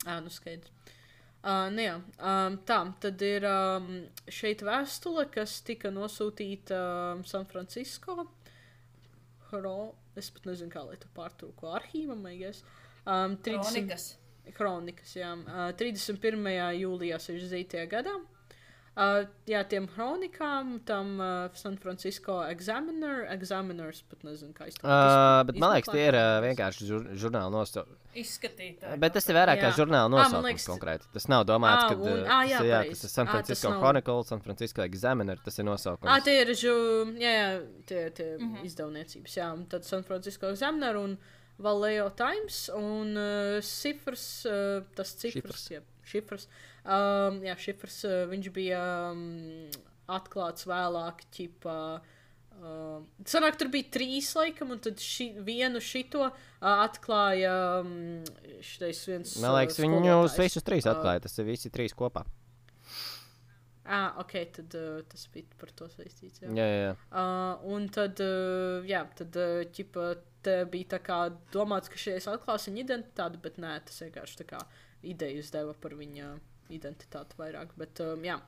Ah, 0.07 0.21
nu 0.21 0.29
skaidrs. 0.31 0.71
Uh, 1.39 1.69
nu 1.71 1.85
jā, 1.85 1.95
um, 2.19 2.57
tā 2.67 2.81
tad 2.99 3.23
ir 3.23 3.45
um, 3.47 3.87
šeit 4.33 4.65
vēstule, 4.67 5.29
kas 5.31 5.61
tika 5.67 5.93
nosūtīta 5.95 6.79
um, 7.15 7.23
San 7.29 7.47
Francisco. 7.47 8.27
Hro, 9.53 9.77
es 10.19 10.33
pat 10.35 10.49
nezinu, 10.51 10.73
kā 10.73 10.83
lai 10.85 10.99
to 11.01 11.11
pārtulko 11.15 11.71
arhīvam, 11.79 12.25
maigas. 12.27 12.65
Um, 13.07 13.39
30 13.47 13.71
Kronikas. 13.71 14.09
Kronikas, 14.57 15.15
jā. 15.17 15.31
Uh, 15.47 15.71
31. 15.79 16.43
jūlijā 16.81 17.21
60. 17.23 17.79
gadā. 17.93 18.19
Uh, 18.99 19.29
jā, 19.47 19.61
tiem 19.71 19.85
kronikām, 19.87 20.73
tam 20.83 21.21
uh, 21.23 21.55
San 21.55 21.77
Francisco 21.79 22.41
Examiner, 22.51 23.21
Examiners, 23.31 24.01
pat 24.11 24.25
nezinu, 24.27 24.51
kā 24.57 24.67
izteikt. 24.67 24.83
Uh, 24.83 25.45
bet 25.47 25.61
man 25.63 25.77
liekas, 25.77 25.93
tie 25.95 26.09
ir 26.09 26.17
uh, 26.19 26.41
vienkārši 26.43 26.89
žur, 26.89 27.05
žurnāla 27.15 27.53
nosaukumi. 27.55 27.95
Izskatītāji. 28.19 28.99
Bet 28.99 29.15
tas 29.15 29.29
ir 29.31 29.39
vairāk 29.39 29.61
kā 29.63 29.69
Jā. 29.71 29.77
žurnāla 29.77 30.11
nosaukums 30.11 30.49
liekas- 30.49 30.67
konkrēti. 30.67 31.07
Tas 31.15 31.29
nav 31.31 31.45
domāts, 31.47 31.85
Ā, 31.85 31.89
ka 31.93 31.95
uh, 31.95 32.09
tas, 32.27 32.51
jā, 32.51 32.59
ir, 32.65 32.71
jā, 32.73 32.81
tas 32.89 33.05
ir 33.05 33.13
San 33.13 33.27
tas 33.29 33.35
Francisco 33.37 33.71
nav- 33.71 33.79
Chronicle, 33.85 34.25
San 34.25 34.41
Francisco 34.41 34.83
Examiner. 34.83 35.39
Tas 35.45 35.59
ir 35.63 35.65
nosaukums. 35.71 36.11
Ah, 36.11 36.19
tie 36.19 36.41
ir 36.43 36.51
žu, 36.59 36.75
jā, 37.23 37.35
jā, 37.39 37.49
tie, 37.87 38.11
tie 38.11 38.27
mm 38.35 38.49
-hmm. 38.49 38.65
izdevniecības. 38.67 39.37
Jā, 39.39 39.53
un 39.55 39.67
tad 39.67 39.85
San 39.85 40.03
Francisco 40.03 40.51
Examiner 40.51 40.97
un 40.97 41.19
Vallejo 41.59 42.11
Times 42.11 42.69
un 42.75 43.17
uh, 43.17 43.61
Cifrs, 43.63 44.45
uh, 44.47 44.83
tas 44.95 45.15
cifrs, 45.15 45.43
Šifrs. 45.43 45.71
jā, 45.71 45.81
šifrs. 46.09 46.49
Um, 46.85 47.43
jā, 47.47 47.57
šifrs, 47.61 47.99
uh, 48.09 48.23
viņš 48.31 48.53
bija 48.55 48.85
um, 49.13 49.69
atklāts 50.19 50.69
vēlāk, 50.69 51.27
ķipā. 51.35 51.81
Uh, 51.99 52.17
Sanāk, 53.29 53.55
tur 53.61 53.69
bija 53.71 53.87
trīs, 53.95 54.33
laikam, 54.35 54.73
un 54.75 54.81
tad 54.83 54.99
ši, 55.03 55.29
vienu 55.47 55.79
šito 55.85 56.25
uh, 56.27 56.33
atklāja 56.73 57.55
um, 57.85 58.25
šitais 58.65 59.05
viens. 59.07 59.37
Man 59.43 59.55
liekas, 59.61 59.79
uh, 59.79 59.87
viņus 59.87 60.39
visus 60.41 60.67
trīs 60.67 60.89
Ā. 60.89 60.97
atklāja. 60.97 61.23
Tas 61.29 61.39
ir 61.39 61.47
visi 61.47 61.71
trīs 61.75 61.95
kopā. 61.95 62.25
Ah, 63.89 64.19
ok, 64.21 64.35
tad 64.53 64.75
uh, 64.77 64.99
tas 65.09 65.23
bija 65.33 65.55
par 65.61 65.71
to 65.73 65.87
saistīts. 65.89 66.43
Jā. 66.43 66.51
Jā, 66.53 66.67
jā, 66.67 66.81
jā. 66.83 66.97
Uh, 67.09 67.71
un 67.73 67.87
tad, 67.95 68.21
uh, 68.21 68.85
jā, 68.85 69.07
tad 69.17 69.39
uh, 69.41 69.63
ķipa, 69.73 70.11
bija 70.73 70.93
tā 70.97 71.01
kā 71.05 71.21
domāts, 71.55 71.89
ka 71.93 72.01
šeit 72.01 72.27
atklās 72.29 72.69
viņa 72.69 72.85
identitāti, 72.85 73.41
bet 73.43 73.57
nē, 73.63 73.79
tas 73.89 74.03
vienkārši 74.05 74.43
tā 74.43 74.47
kā 74.51 74.61
idejas 75.03 75.53
deva 75.55 75.75
par 75.75 75.95
viņa 75.99 76.31
identitāti 76.75 77.39
vairāk. 77.39 77.75
Bet, 77.79 78.01
um, 78.05 78.25
jā, 78.25 78.39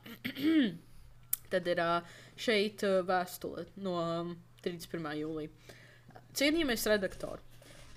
tad 1.53 1.69
ir 1.71 1.83
uh, 1.83 2.17
šeit 2.41 2.85
uh, 2.87 3.01
vēstule 3.07 3.67
no 3.85 3.97
um, 4.01 4.35
31. 4.65 5.13
jūlija. 5.21 5.77
Cienījamies 6.37 6.87
redaktori! 6.91 7.47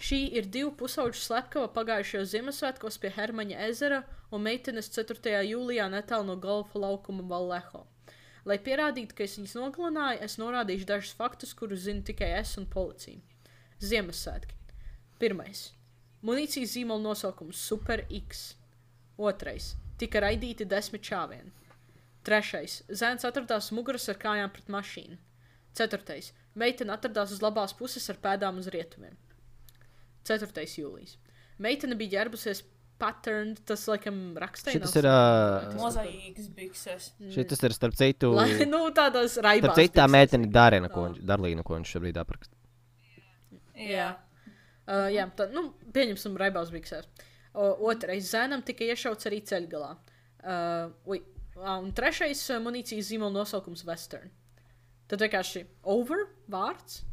Šī 0.04 0.18
ir 0.36 0.49
divu 0.51 0.74
pusauģu 0.76 1.16
slepkava 1.16 1.70
pagājušajos 1.72 2.32
Ziemassvētkos 2.34 2.97
pie 2.99 3.12
Hermaņa 3.16 3.60
ezera 3.70 4.01
un 4.36 4.43
meitenes 4.43 4.89
4. 4.91 5.38
jūlijā 5.47 5.86
netālu 5.93 6.28
no 6.28 6.36
golfa 6.41 6.82
laukuma 6.82 7.24
Valleho. 7.30 7.86
Lai 8.43 8.58
pierādītu, 8.60 9.16
ka 9.16 9.24
es 9.24 9.38
viņus 9.38 9.54
nogalināju, 9.56 10.20
es 10.26 10.36
norādīšu 10.41 10.89
dažus 10.89 11.14
faktus, 11.16 11.54
kurus 11.56 11.86
zinu 11.86 12.04
tikai 12.04 12.34
es 12.41 12.58
un 12.60 12.68
policija. 12.68 13.22
Ziemassvētki. 13.80 14.60
Pirmais. 15.22 15.70
Munīcijas 16.24 16.78
zīmola 16.78 17.03
nosaukums 17.03 17.59
Super 17.59 18.05
X. 18.07 18.53
Otrais. 19.19 19.74
Tika 19.99 20.21
raidīti 20.24 20.65
desmit 20.67 21.03
čāvieni. 21.05 21.51
Trešais. 22.24 22.80
Zēns 22.88 23.28
atradās 23.28 23.69
muguras 23.76 24.07
ar 24.11 24.19
kājām 24.21 24.51
pret 24.53 24.71
mašīnu. 24.71 25.19
Ceturtais. 25.76 26.32
Meitene 26.55 26.93
atradās 26.95 27.34
uz 27.36 27.41
labās 27.43 27.74
puses 27.76 28.05
ar 28.13 28.19
pēdām 28.24 28.61
uz 28.61 28.69
rietumiem. 28.71 29.17
4. 30.28 30.63
jūlijas. 30.80 31.17
Meitene 31.61 31.97
bija 31.99 32.19
ģērbusies 32.19 32.63
pattern, 33.01 33.53
tas 33.67 33.84
laikam 33.89 34.19
rakstē. 34.39 34.78
Šitas 34.78 34.95
ir, 35.01 35.07
uh, 35.09 35.74
Mozaīkas 35.76 36.49
bikses. 36.55 37.09
Šitas 37.34 37.63
ir 37.67 37.76
starp 37.76 37.97
citu. 37.99 38.32
Lai, 38.38 38.47
nu, 38.69 38.86
tādas 38.95 39.36
raibās. 39.43 39.74
Starp 39.74 39.82
citu, 39.82 39.97
tā 39.99 40.07
meitene 40.11 40.51
Darina, 40.53 40.91
ko 40.93 41.09
viņš, 41.09 41.24
Darlīna, 41.28 41.65
ko 41.67 41.76
viņš 41.78 41.95
šobrīd 41.97 42.19
apraksta. 42.21 42.55
Jā. 43.76 44.13
Uh, 44.84 45.07
jā, 45.13 45.27
tā, 45.38 45.47
nu, 45.53 45.69
pieņemsim, 45.95 46.36
raibās 46.39 46.73
biksēs. 46.73 47.07
Otrais 47.53 48.31
zēnam 48.34 48.63
tika 48.65 48.84
iešauts 48.89 49.29
arī 49.29 49.43
ceļgalā. 49.45 49.93
Uh, 50.43 51.19
ā, 51.61 51.75
un 51.77 51.91
trešais 51.95 52.41
munīcijas 52.63 53.11
zīmola 53.11 53.38
nosaukums 53.43 53.86
Western. 53.88 54.31
Tad 55.07 55.23
vienkārši 55.23 55.65
over 55.93 56.25
vārds. 56.51 57.03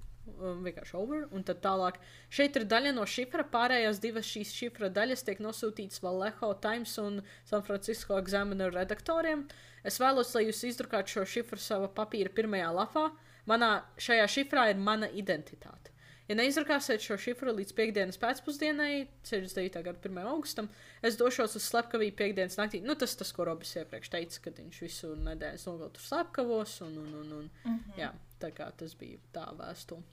Vienkārši 0.40 0.94
over, 0.94 1.24
un 1.34 1.42
tad 1.44 1.58
tālāk. 1.64 1.98
Šeit 2.32 2.54
ir 2.56 2.64
daļa 2.70 2.92
no 2.96 3.04
šifra. 3.08 3.44
Pārējās 3.50 4.00
divas 4.02 4.28
šīs 4.30 4.52
šifra 4.56 4.90
daļas 4.94 5.24
tiek 5.26 5.40
nosūtītas 5.42 6.02
Vallejo 6.04 6.52
Times 6.62 6.94
un 7.02 7.20
San 7.48 7.64
Francisco 7.66 8.18
Examiner 8.20 8.72
redaktoriem. 8.74 9.46
Es 9.84 9.98
vēlos, 10.00 10.32
lai 10.36 10.46
jūs 10.46 10.62
izdrukātu 10.70 11.16
šo 11.16 11.26
šifru 11.34 11.60
savā 11.60 11.90
papīra 11.96 12.32
pirmajā 12.34 12.70
lapā. 12.76 13.08
Manā 13.50 13.72
šajā 14.00 14.28
šifrā 14.30 14.68
ir 14.70 14.80
mana 14.80 15.10
identitāte. 15.10 15.90
Ja 16.31 16.37
neizrakāsiet 16.39 17.03
šo 17.03 17.16
šifru 17.18 17.51
līdz 17.57 17.72
piekdienas 17.74 18.18
pēcpusdienai, 18.22 19.09
69. 19.26 19.81
gada 19.83 19.99
1. 19.99 20.20
augustam, 20.31 20.68
es 21.03 21.16
došos 21.18 21.57
uz 21.59 21.64
slepkavību 21.66 22.14
piekdienas 22.20 22.55
naktī. 22.61 22.78
Nu, 22.87 22.95
tas 22.95 23.16
tas, 23.18 23.33
ko 23.35 23.49
Robis 23.49 23.72
iepriekš 23.81 24.12
teica, 24.12 24.39
kad 24.45 24.61
viņš 24.62 24.78
visu 24.85 25.11
nedēļas 25.26 25.66
nogaltu 25.66 25.99
tur 25.99 26.07
slepkavos. 26.07 26.76
Un, 26.87 26.95
un, 27.03 27.11
un, 27.24 27.35
un, 27.41 27.51
mm 27.64 27.74
-hmm. 27.74 27.99
Jā, 27.99 28.12
tā 28.39 28.53
kā 28.55 28.70
tas 28.70 28.95
bija 28.95 29.18
tā 29.35 29.49
vēstule. 29.59 30.07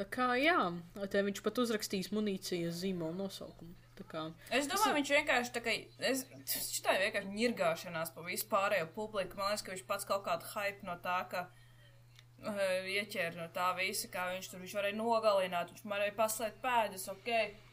Tā 0.00 0.08
kā, 0.08 0.32
jā, 0.40 0.58
te 1.12 1.22
viņš 1.22 1.42
pat 1.44 1.58
uzrakstīs 1.58 2.08
munīcijas 2.16 2.80
zīmola 2.80 3.12
nosaukumu. 3.12 3.74
Tā 4.00 4.04
kā, 4.08 4.32
Es 4.50 4.66
domāju, 4.66 4.94
viņš 4.94 5.10
vienkārši 5.10 5.52
tā 5.52 5.60
kā. 5.60 5.76
Es, 5.98 6.24
šitā 6.48 6.96
vienkārši 6.98 7.28
ņirgāšanās 7.28 8.14
pa 8.14 8.22
visu 8.22 8.48
pārējo 8.48 8.86
publiku. 8.94 9.36
Man 9.36 9.52
liekas, 9.52 9.62
ka 9.62 9.72
viņš 9.72 9.84
pats 9.86 10.04
kaut 10.04 10.24
kādu 10.24 10.48
hype 10.54 10.86
no 10.86 10.96
tā, 10.96 11.28
ka 11.28 11.40
uh, 11.40 11.61
ieķēra 12.42 13.36
no 13.38 13.48
tā 13.54 13.68
visa, 13.78 14.08
kā 14.12 14.28
viņš 14.32 14.50
tur 14.50 14.62
viņš 14.62 14.74
varēja 14.78 14.98
nogalināt. 14.98 15.72
Viņš 15.72 15.86
varēja 15.92 16.16
paslēgt 16.18 16.60
pēdas, 16.64 17.08
ok. 17.12 17.30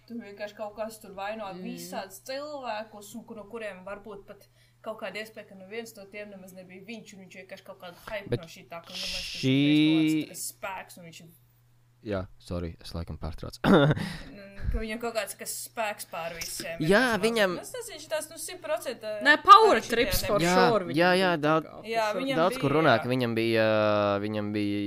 Tur 0.10 0.24
vienkārši 0.26 0.58
kaut 0.58 0.74
kas 0.78 0.98
tur 1.02 1.14
vaino 1.18 1.46
mm. 1.52 1.62
visādus 1.66 2.22
cilvēkus, 2.26 3.12
un 3.18 3.26
kur, 3.30 3.38
no 3.38 3.46
kuriem 3.50 3.84
varbūt 3.86 4.26
pat 4.30 4.48
kaut 4.86 4.98
kāda 5.02 5.22
iespēja, 5.22 5.50
ka 5.52 5.58
neviens 5.60 5.94
no 5.98 6.06
tiem 6.10 6.32
nemaz 6.34 6.56
nebija 6.56 6.86
viņš, 6.88 7.14
un 7.14 7.26
viņš 7.26 7.38
vienkārši 7.42 7.68
kaut 7.68 7.82
kādu 7.84 8.00
hype 8.08 8.32
Bet 8.32 8.42
no 8.42 8.48
šī 8.50 8.64
tā, 8.72 8.80
ka 8.86 8.96
ka 8.96 9.44
šī- 9.44 10.26
kāds 10.30 10.46
spēks, 10.54 10.98
un 10.98 11.10
viņš 11.10 11.22
ir 11.26 11.30
Jā, 12.08 12.24
sorry, 12.40 12.74
es 12.84 12.94
laikam 12.96 13.18
pārtraucu. 13.20 13.60
Mm, 13.68 14.72
ka 14.72 14.80
viņam 14.80 15.00
kaut 15.02 15.16
kāds 15.18 15.36
kas 15.40 15.52
spēks 15.66 16.08
pār 16.12 16.36
visiem. 16.38 16.78
Jā, 16.86 17.18
viņam-. 17.20 17.58
Nu, 17.60 17.66
Tas 17.68 17.90
viņš 17.92 18.06
tās, 18.12 18.30
nu, 18.32 18.38
simt 18.40 18.62
procenti. 18.64 19.12
Nē, 19.26 19.34
power 19.44 19.82
trips 19.84 20.24
for 20.28 20.44
jā, 20.44 20.54
sure. 20.56 20.88
viņam 20.88 21.00
jā, 21.02 21.10
jā, 21.20 21.32
daudz, 21.44 21.68
Jā, 21.90 22.10
daudz 22.38 22.60
kur 22.62 22.70
bija, 22.72 22.78
runā, 22.80 22.94
jā. 22.96 23.04
ka 23.04 23.12
viņam 23.12 23.36
bija, 23.36 23.66
viņam 24.24 24.52
bija, 24.56 24.84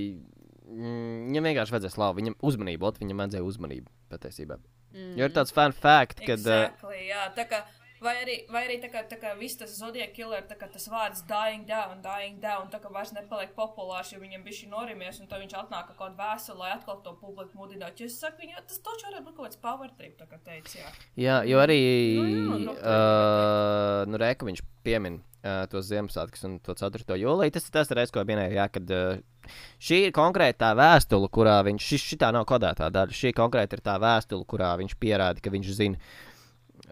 mm, 0.72 1.16
viņam 1.28 1.50
vienkārši 1.50 1.76
vajadzēja 1.76 1.96
slavu, 1.98 2.18
viņam 2.22 2.38
uzmanību, 2.48 2.88
ot, 2.88 3.02
viņam 3.02 3.24
vajadzēja 3.24 3.48
uzmanību 3.50 3.92
patiesībā. 4.14 4.60
Mm. 4.92 5.12
Jo 5.20 5.28
ir 5.28 5.36
tāds 5.36 5.52
fun 5.56 5.72
fact, 5.76 6.20
kad, 6.24 6.40
uh, 6.48 6.64
Exactly, 6.68 6.98
jā, 7.08 7.28
tā 7.36 7.46
kā, 7.48 7.62
vai 8.04 8.14
arī, 8.22 8.36
vai 8.52 8.64
arī 8.66 8.78
tā 8.82 8.90
kā, 8.92 9.02
tā 9.08 9.18
kā 9.20 9.32
viss 9.38 9.58
tas 9.60 9.72
Zodiac 9.78 10.12
killer, 10.16 10.44
tā 10.48 10.56
kā 10.58 10.68
tas 10.72 10.86
vārds 10.90 11.24
dying 11.28 11.64
down, 11.68 12.02
dying 12.04 12.38
down, 12.42 12.68
tā 12.72 12.80
kā 12.82 12.92
vairs 12.92 13.14
nepaliek 13.16 13.54
populārs, 13.56 14.12
jo 14.12 14.20
viņam 14.22 14.44
bija 14.46 14.60
šī 14.60 14.70
norimies, 14.72 15.20
un 15.22 15.30
tad 15.30 15.42
viņš 15.44 15.56
atnāk 15.62 15.90
kaut 15.90 16.00
kādu 16.00 16.20
vēstuli, 16.20 16.60
lai 16.62 16.72
atkal 16.76 17.00
to 17.04 17.14
publiku 17.20 17.58
mudinātu. 17.58 18.06
Es 18.08 18.18
saku, 18.20 18.42
viņa, 18.44 18.64
tas 18.68 18.82
taču 18.84 19.08
varētu 19.08 19.26
būt 19.28 19.38
kaut 19.38 19.48
kāds 19.48 19.62
power 19.62 19.92
trip, 19.98 20.16
tā 20.20 20.28
kā 20.30 20.40
teica, 20.44 20.78
jā. 20.78 20.94
jā, 21.26 21.36
jo 21.52 21.62
arī, 21.62 21.80
Nu 22.18 22.28
jā, 22.28 22.62
nu, 22.66 22.78
uh, 22.78 24.02
nu, 24.10 24.18
Rēka 24.20 24.46
viņš 24.48 24.62
piemin 24.86 25.20
uh, 25.20 25.64
tos 25.70 25.86
Ziemassvētkus 25.90 26.46
un 26.48 26.56
to 26.64 26.74
4. 26.78 27.18
jūliju. 27.20 27.54
Tas 27.54 27.68
ir 27.68 27.74
tas 27.74 27.92
reiz, 27.94 28.12
ko 28.14 28.24
minēju, 28.26 28.56
jā, 28.58 28.66
kad 28.72 28.92
uh, 28.96 29.54
šī 29.82 30.02
ir 30.08 30.16
konkrēti 30.16 30.60
tā 30.62 30.72
vēstule, 30.78 31.30
kurā 31.32 31.60
viņš, 31.66 31.88
šis, 31.92 32.10
šitā 32.12 32.32
nav 32.34 32.46
kodētā 32.50 32.90
daļa, 32.94 33.16
šī 33.18 33.34
konkrēti 33.38 33.78
ir 33.78 33.84
tā 33.84 33.96
vēstule, 34.02 34.46
kurā 34.48 34.74
viņš 34.80 34.98
pierāda, 35.02 35.42
ka 35.42 35.52
viņš 35.54 35.72
zina, 35.78 36.12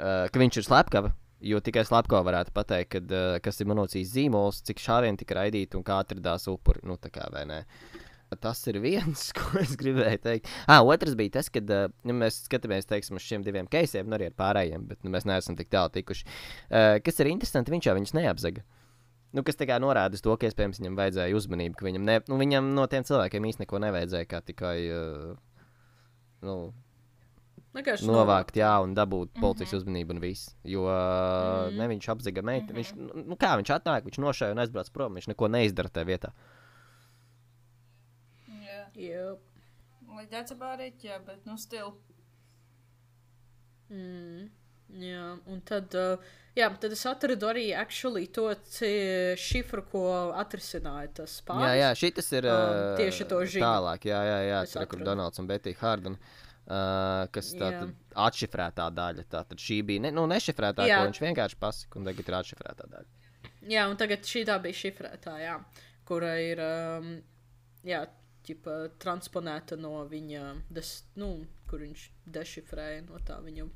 uh, 0.01 0.26
ka 0.32 0.42
viņš 0.42 0.61
ir 0.61 0.66
slepkava. 0.66 1.14
Jo 1.40 1.57
tikai 1.64 1.86
slepkava 1.88 2.20
varētu 2.26 2.53
pateikt, 2.53 2.90
kad, 2.96 3.12
uh, 3.14 3.38
kas 3.44 3.62
ir 3.62 3.68
monocīs 3.70 4.11
zīmols, 4.12 4.61
cik 4.66 4.82
šāvieni 4.82 5.20
tika 5.20 5.38
raidīti 5.38 5.78
un 5.78 5.84
kā 5.86 6.03
atradās 6.03 6.48
upuri. 6.53 6.82
Nu, 6.88 6.98
tā 7.01 7.12
kā, 7.12 7.28
vai 7.32 7.46
ne? 7.48 7.62
Tas 8.40 8.61
ir 8.70 8.78
viens, 8.82 9.30
ko 9.36 9.59
es 9.59 9.72
gribēju 9.78 10.20
teikt. 10.22 10.51
Ah, 10.70 10.84
otrs 10.86 11.16
bija 11.18 11.38
tas, 11.38 11.48
ka 11.53 11.62
uh, 11.62 11.88
ja 12.07 12.16
mēs 12.16 12.42
skatāmies 12.44 12.88
teiksim, 12.90 13.18
uz 13.18 13.26
šiem 13.26 13.46
diviem 13.46 13.70
keisiem, 13.70 14.07
nu 14.09 14.18
arī 14.18 14.28
ar 14.30 14.36
pārējiem, 14.38 14.84
bet 14.90 15.01
nu, 15.07 15.14
mēs 15.14 15.26
neesam 15.28 15.57
tik 15.59 15.72
tālu 15.72 15.92
tikuši. 15.96 16.28
Uh, 16.68 16.98
kas 17.05 17.18
ir 17.22 17.32
interesanti, 17.32 17.74
viņš 17.74 17.90
jau 17.90 17.96
viņus 17.98 18.14
neapzaga. 18.20 18.66
Nu, 19.30 19.44
kas 19.46 19.59
kā 19.59 19.76
norāda 19.78 20.18
to, 20.18 20.34
ka 20.34 20.48
iespējams 20.48 20.80
viņam 20.82 20.96
vajadzēja 20.98 21.38
uzmanību, 21.38 21.76
ka 21.78 21.86
viņam, 21.86 22.07
ne, 22.07 22.16
nu, 22.26 22.38
viņam 22.38 22.72
no 22.74 22.86
tiem 22.90 23.07
cilvēkiem 23.07 23.44
īstenībā 23.46 23.66
neko 23.68 23.82
nevajadzēja, 23.84 24.28
kā 24.30 24.40
tikai 24.42 24.76
uh, 24.90 25.36
nu, 26.46 26.57
Vienkārši 27.70 28.06
novākt, 28.08 28.56
jā, 28.58 28.70
un 28.82 28.96
dabūt 28.98 29.36
policijas 29.38 29.76
uzmanību 29.78 30.16
un 30.16 30.20
viss. 30.24 30.48
Jo 30.66 30.88
uh, 30.90 31.68
ne 31.70 31.86
viņš 31.92 32.08
apzaga 32.16 32.42
meitu, 32.42 32.74
viņš, 32.74 32.88
nu, 32.98 33.22
nu, 33.30 33.36
kā 33.38 33.52
viņš 33.60 33.70
atnāk, 33.76 34.08
viņš 34.08 34.18
nošāva 34.24 34.56
un 34.56 34.62
aizbrauc 34.64 34.90
prom, 34.90 35.14
viņš 35.18 35.28
neko 35.30 35.50
neizdara 35.54 35.92
tajā 35.94 36.08
vietā. 36.08 36.32
Jā, 38.50 38.80
Yep. 38.98 39.38
like 40.16 40.30
that's 40.34 40.50
about 40.50 40.82
it, 40.82 40.98
jā, 41.06 41.20
bet, 41.22 41.46
nu, 41.46 41.54
still. 41.62 41.94
Mm, 43.94 44.50
jā, 45.06 45.22
un 45.46 45.62
tad, 45.62 45.94
uh, 45.94 46.18
jā, 46.58 46.66
tad 46.82 46.98
es 46.98 47.06
atradu 47.06 47.52
arī 47.54 47.68
actually 47.78 48.26
to 48.26 48.48
šifru, 49.38 49.86
ko 49.94 50.04
atrisināja 50.42 51.14
tas 51.22 51.38
Jā, 51.38 51.46
pāris. 51.54 51.78
jā, 51.84 51.94
šis 52.02 52.34
ir 52.34 52.50
uh, 52.50 52.98
tieši 52.98 53.30
to 53.30 53.42
ziņu. 53.46 53.62
tālāk. 53.62 54.10
Jā, 54.10 54.20
jā, 54.26 54.38
jā 54.50 54.62
Es 54.66 54.74
tur 54.74 54.88
ir 54.88 54.90
kur. 54.90 55.06
Donalds 55.06 55.38
un 55.38 55.46
Betija 55.46 55.78
Hārdena. 55.86 56.18
Uh, 56.18 56.49
kas 57.34 57.50
tā 57.58 57.70
Jā. 57.72 57.80
tad 57.82 58.18
atšifrētā 58.28 58.86
daļa. 58.94 59.24
Tā 59.32 59.42
tad 59.50 59.62
šī 59.62 59.80
bija 59.86 60.04
ne, 60.06 60.12
nu, 60.14 60.26
nešifrētā, 60.30 60.86
Jā. 60.86 61.00
ko 61.00 61.10
viņš 61.10 61.22
vienkārši 61.24 61.58
pasaka, 61.60 61.98
un 61.98 62.06
tagad 62.06 62.30
ir 62.30 62.38
atšifrētā 62.38 62.86
daļa. 62.94 63.10
Jā, 63.70 63.84
un 63.90 63.98
tagad 64.00 64.24
šī 64.24 64.44
tā 64.48 64.56
bija 64.62 64.78
šifrētā, 64.78 65.34
jā, 65.42 65.58
kura 66.08 66.32
ir, 66.40 66.62
um, 66.64 67.12
jā, 67.86 68.04
ķipa, 68.46 68.76
transponēta 69.02 69.76
no 69.80 69.98
viņa, 70.08 70.44
des, 70.72 70.94
nu, 71.20 71.34
kur 71.68 71.84
viņš 71.84 72.06
dešifrēja 72.38 73.04
no 73.08 73.20
tā 73.26 73.38
viņa 73.44 73.66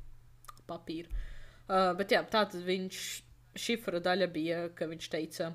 papīra. 0.69 1.23
Uh, 1.65 1.93
bet 1.97 2.13
jā, 2.13 2.21
tā 2.25 2.45
tad 2.49 2.61
viņš, 2.65 3.01
šifra 3.57 4.01
daļa 4.03 4.29
bija, 4.33 4.61
ka 4.77 4.87
viņš 4.89 5.09
teica, 5.13 5.51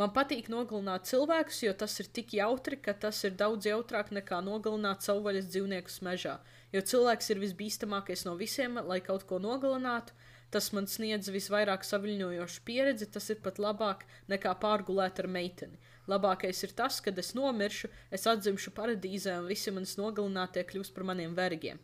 man 0.00 0.12
patīk 0.16 0.50
nogalināt 0.52 1.06
cilvēkus, 1.08 1.62
jo 1.66 1.74
tas 1.78 1.94
ir 2.02 2.10
tik 2.16 2.34
jautri, 2.36 2.80
ka 2.80 2.96
tas 3.06 3.22
ir 3.28 3.36
daudz 3.38 3.68
jautrāk 3.68 4.12
nekā 4.14 4.40
nogalināt 4.44 5.06
savvaļas 5.06 5.48
dzīvniekus 5.52 6.00
mežā. 6.04 6.38
Jo 6.76 6.82
cilvēks 6.84 7.30
ir 7.32 7.38
visbīstamākais 7.40 8.26
no 8.28 8.34
visiem, 8.36 8.76
lai 8.84 8.98
kaut 9.04 9.24
ko 9.28 9.40
nogalinātu. 9.40 10.12
Tas 10.52 10.68
man 10.76 10.84
sniedz 10.86 11.30
visvairāk 11.32 11.82
saviņojošu 11.88 12.62
pieredzi, 12.68 13.08
tas 13.14 13.30
ir 13.32 13.40
pat 13.42 13.56
labāk 13.58 14.04
nekā 14.30 14.52
pārgulēt 14.62 15.22
ar 15.22 15.28
meiteni. 15.32 15.80
Labākais 16.06 16.60
ir 16.62 16.74
tas, 16.78 17.00
kad 17.02 17.16
es 17.18 17.32
nomiršu, 17.34 17.88
es 18.14 18.28
atzimšu 18.30 18.74
paradīzē 18.76 19.40
un 19.40 19.48
visi 19.50 19.72
manis 19.74 19.96
nogalinātie 19.98 20.62
kļūs 20.68 20.92
par 20.94 21.08
maniem 21.08 21.32
vergiem. 21.38 21.80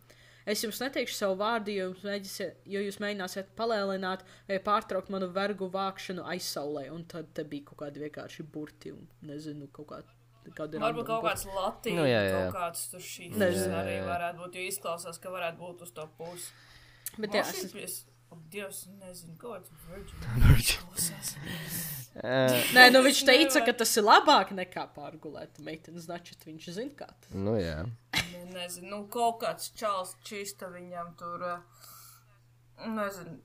Es 0.46 0.62
jums 0.62 0.80
neteikšu 0.82 1.16
savu 1.16 1.38
vārdu, 1.40 1.72
jo 1.74 1.88
mēģisiet, 2.02 2.64
jo 2.74 2.82
jūs 2.82 2.98
mēģināsiet 3.02 3.52
palēlināt 3.58 4.24
vai 4.48 4.58
pārtraukt 4.62 5.10
manu 5.14 5.30
vergu 5.34 5.70
vākšanu 5.72 6.26
aizsaulē. 6.34 6.88
Un 6.94 7.06
tad 7.10 7.30
te 7.34 7.46
bija 7.48 7.70
kaut 7.70 7.84
kādi 7.84 8.02
vienkārši 8.02 8.46
burti 8.54 8.92
un 8.94 9.06
nezinu, 9.26 9.70
kaut 9.74 9.88
kā, 9.90 10.00
kādi 10.56 10.80
Varbūt 10.82 11.06
kaut 11.06 11.24
kāds 11.24 11.44
latīņš, 11.46 11.96
Nu, 11.98 12.06
jā, 12.08 12.22
jā. 12.26 12.38
kaut 12.38 12.56
kāds 12.58 12.86
tur 12.90 13.00
šīs 13.00 13.36
Nezinu. 13.38 13.74
arī 13.78 13.98
varētu 14.06 14.42
būt, 14.42 14.56
jo 14.58 14.68
izklausās, 14.68 15.18
ka 15.22 15.30
varētu 15.30 15.58
būt 15.62 15.82
uz 15.86 15.92
to 15.94 16.08
pusi. 16.18 16.50
Bet 17.18 17.34
jā, 17.38 17.44
es, 17.84 18.04
O, 18.32 18.36
Dievs, 18.48 18.86
nezinu, 18.96 19.34
virgin. 19.90 20.16
Izklausās. 20.56 21.34
Uh, 22.16 22.54
nē, 22.72 22.86
nu 22.94 23.02
viņš 23.04 23.18
teica, 23.28 23.58
nevaru. 23.58 23.66
ka 23.66 23.72
tas 23.82 23.92
ir 24.00 24.06
labāk 24.06 24.52
nekā 24.56 24.86
pārgulēt 24.96 25.60
meiteni. 25.60 26.00
Znači, 26.00 26.36
viņš 26.46 26.68
zina, 26.78 26.94
kā 26.96 27.08
tas. 27.12 27.34
nu, 27.36 27.58
jā. 27.60 27.82
Ne, 28.32 28.44
nezinu, 28.54 28.88
nu, 28.88 29.00
kaut 29.12 29.42
kāds 29.44 29.68
čāls 29.76 30.14
čista 30.24 30.70
viņam 30.72 31.12
tur. 31.20 31.44
eh, 31.44 32.88
Nezinu. 32.88 33.36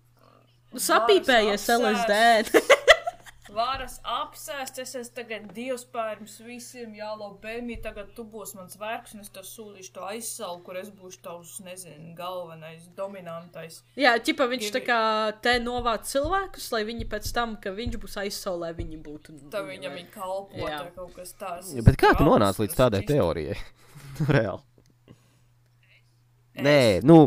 Nu, 0.71 0.79
Sapīpējies 0.83 1.67
LSD. 1.75 2.63
Varas 3.57 3.95
apsēst, 4.05 4.77
es 4.83 4.91
esmu 4.99 5.15
tagad 5.17 5.45
dievs 5.55 5.81
pārms 5.89 6.35
visiem, 6.45 6.91
jālo 6.93 7.31
bēmī, 7.41 7.79
tagad 7.81 8.11
tu 8.13 8.21
būsi 8.27 8.59
mans 8.59 8.77
vērks, 8.77 9.15
un 9.15 9.23
es 9.23 9.31
tev 9.33 9.47
sūlīšu 9.49 9.95
to 9.95 10.03
aizsalu, 10.05 10.59
kur 10.65 10.77
es 10.77 10.91
būšu 10.93 11.23
tavs, 11.25 11.55
nezinu, 11.65 12.11
galvenais, 12.17 12.85
dominantais. 12.97 13.79
Jā, 13.97 14.13
ķipa 14.21 14.45
viņš 14.51 14.69
tā 14.75 14.83
kā 14.85 14.99
te 15.41 15.55
novāc 15.63 16.05
cilvēkus, 16.11 16.69
lai 16.75 16.83
viņi 16.91 17.09
pēc 17.09 17.31
tam, 17.33 17.57
ka 17.63 17.73
viņš 17.73 17.97
būs 18.03 18.19
aizsaulē, 18.27 18.75
viņi 18.77 19.01
būtu. 19.07 19.39
Tā 19.53 19.65
viņam 19.65 19.97
ir 20.03 20.07
kalpot, 20.13 20.61
Jā. 20.61 20.83
vai 20.85 20.93
kaut 20.99 21.17
kas 21.17 21.33
tāds. 21.39 21.73
Ja, 21.73 21.85
bet 21.87 21.97
kā 21.97 22.13
tu 22.19 22.29
nonāci 22.29 22.67
līdz 22.67 22.77
tādai 22.77 23.01
teorijai? 23.09 23.57
Reāli. 24.37 24.61
Es? 26.57 26.65
Nē, 26.65 26.79
nu. 27.05 27.23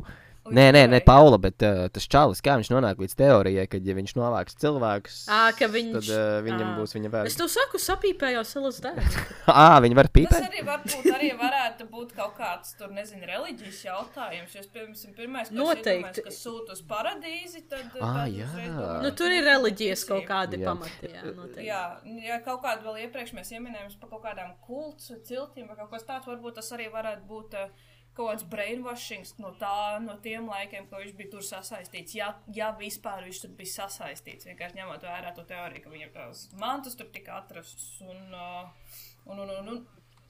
Nē, 0.48 0.70
nē, 0.72 0.86
ne? 0.88 0.98
Paula, 1.04 1.36
bet 1.38 1.60
uh, 1.62 1.84
tas 1.92 2.06
čalis, 2.10 2.40
kā 2.40 2.54
viņš 2.56 2.70
nonāk 2.72 2.98
līdz 3.02 3.12
teorijai, 3.18 3.66
ka, 3.70 3.76
ja 3.84 3.94
viņš 3.98 4.14
novāks 4.16 4.56
cilvēkus, 4.62 5.18
ka 5.58 5.68
viņš. 5.70 5.92
tad 5.98 6.08
uh, 6.16 6.38
viņam 6.46 6.64
Ā. 6.64 6.76
būs 6.78 6.94
viņa 6.96 7.10
Es 7.10 7.12
vērts. 7.14 7.36
tev 7.38 7.50
saku, 7.52 7.80
sapīpējos 7.84 8.54
LSD. 8.62 8.94
Ah, 9.50 9.76
viņi 9.82 9.96
var 9.98 10.06
Tas 10.08 10.14
pīpēt? 10.16 10.44
arī 10.46 10.60
varbūt 10.64 11.06
arī 11.12 11.28
varētu 11.36 11.86
būt 11.90 12.12
kaut 12.16 12.36
kāds, 12.38 12.72
tur 12.78 12.92
nezinu, 12.94 13.26
reliģijas 13.28 13.80
jautājums. 13.84 14.54
Jo, 14.54 14.62
es, 14.62 14.68
piemēram, 14.72 15.14
pirmais, 15.18 15.50
Noteikti. 15.50 16.22
es 16.22 16.26
kas 16.30 16.38
sūta 16.46 16.76
uz 16.76 16.82
paradīzi, 16.88 17.64
tad. 17.68 17.90
Tad 17.92 18.30
jā. 18.30 18.46
domāju, 18.46 19.02
nu, 19.04 19.10
tur 19.18 19.34
ir 19.34 19.44
reliģijas 19.44 20.04
kaut 20.08 20.24
kādi 20.28 20.60
Jā. 20.62 20.70
pamati. 20.70 21.10
Jā, 21.10 21.24
noteikti. 21.34 21.66
Jā, 21.66 21.82
ja 22.30 22.40
kaut 22.46 22.62
kādu 22.64 22.86
vēl 22.88 23.02
iepriekš 23.08 23.34
mēs 23.36 23.50
ieminējām 23.58 23.92
par 24.00 24.12
kaut 24.14 24.22
kādām 24.28 24.54
kults, 24.66 25.10
ciltīm 25.26 25.66
vai 25.68 25.76
kaut 25.82 25.90
kas 25.96 26.06
tāds, 26.08 26.30
varbūt 26.30 26.60
tas 26.62 26.70
arī 26.78 26.86
varētu 26.94 27.26
būt 27.28 27.58
uh, 27.58 27.89
kaut 28.20 28.34
kāds 28.34 28.46
brainwashings 28.52 29.34
no, 29.40 29.54
tā, 29.60 29.98
no 30.04 30.16
tiem 30.24 30.48
laikiem, 30.50 30.86
ko 30.90 31.00
viņš 31.00 31.16
bija 31.16 31.32
tur 31.32 31.46
sasaistīts. 31.46 32.16
Ja, 32.18 32.34
ja 32.54 32.70
vispār 32.76 33.24
viņš 33.26 33.42
tur 33.44 33.54
bija 33.58 33.72
sasaistīts, 33.78 34.48
vienkārši 34.50 34.80
ņemot 34.80 35.06
vērā 35.08 35.32
to 35.36 35.46
teoriju, 35.48 35.84
ka 35.86 35.94
viņam 35.94 36.14
tās 36.16 36.44
mantas 36.60 36.98
tur 36.98 37.08
tika 37.14 37.40
atrastas 37.40 37.88
un, 38.04 38.22
uh, 38.36 38.94
un, 39.26 39.40
un, 39.46 39.54
un, 39.56 39.74
un 39.74 39.82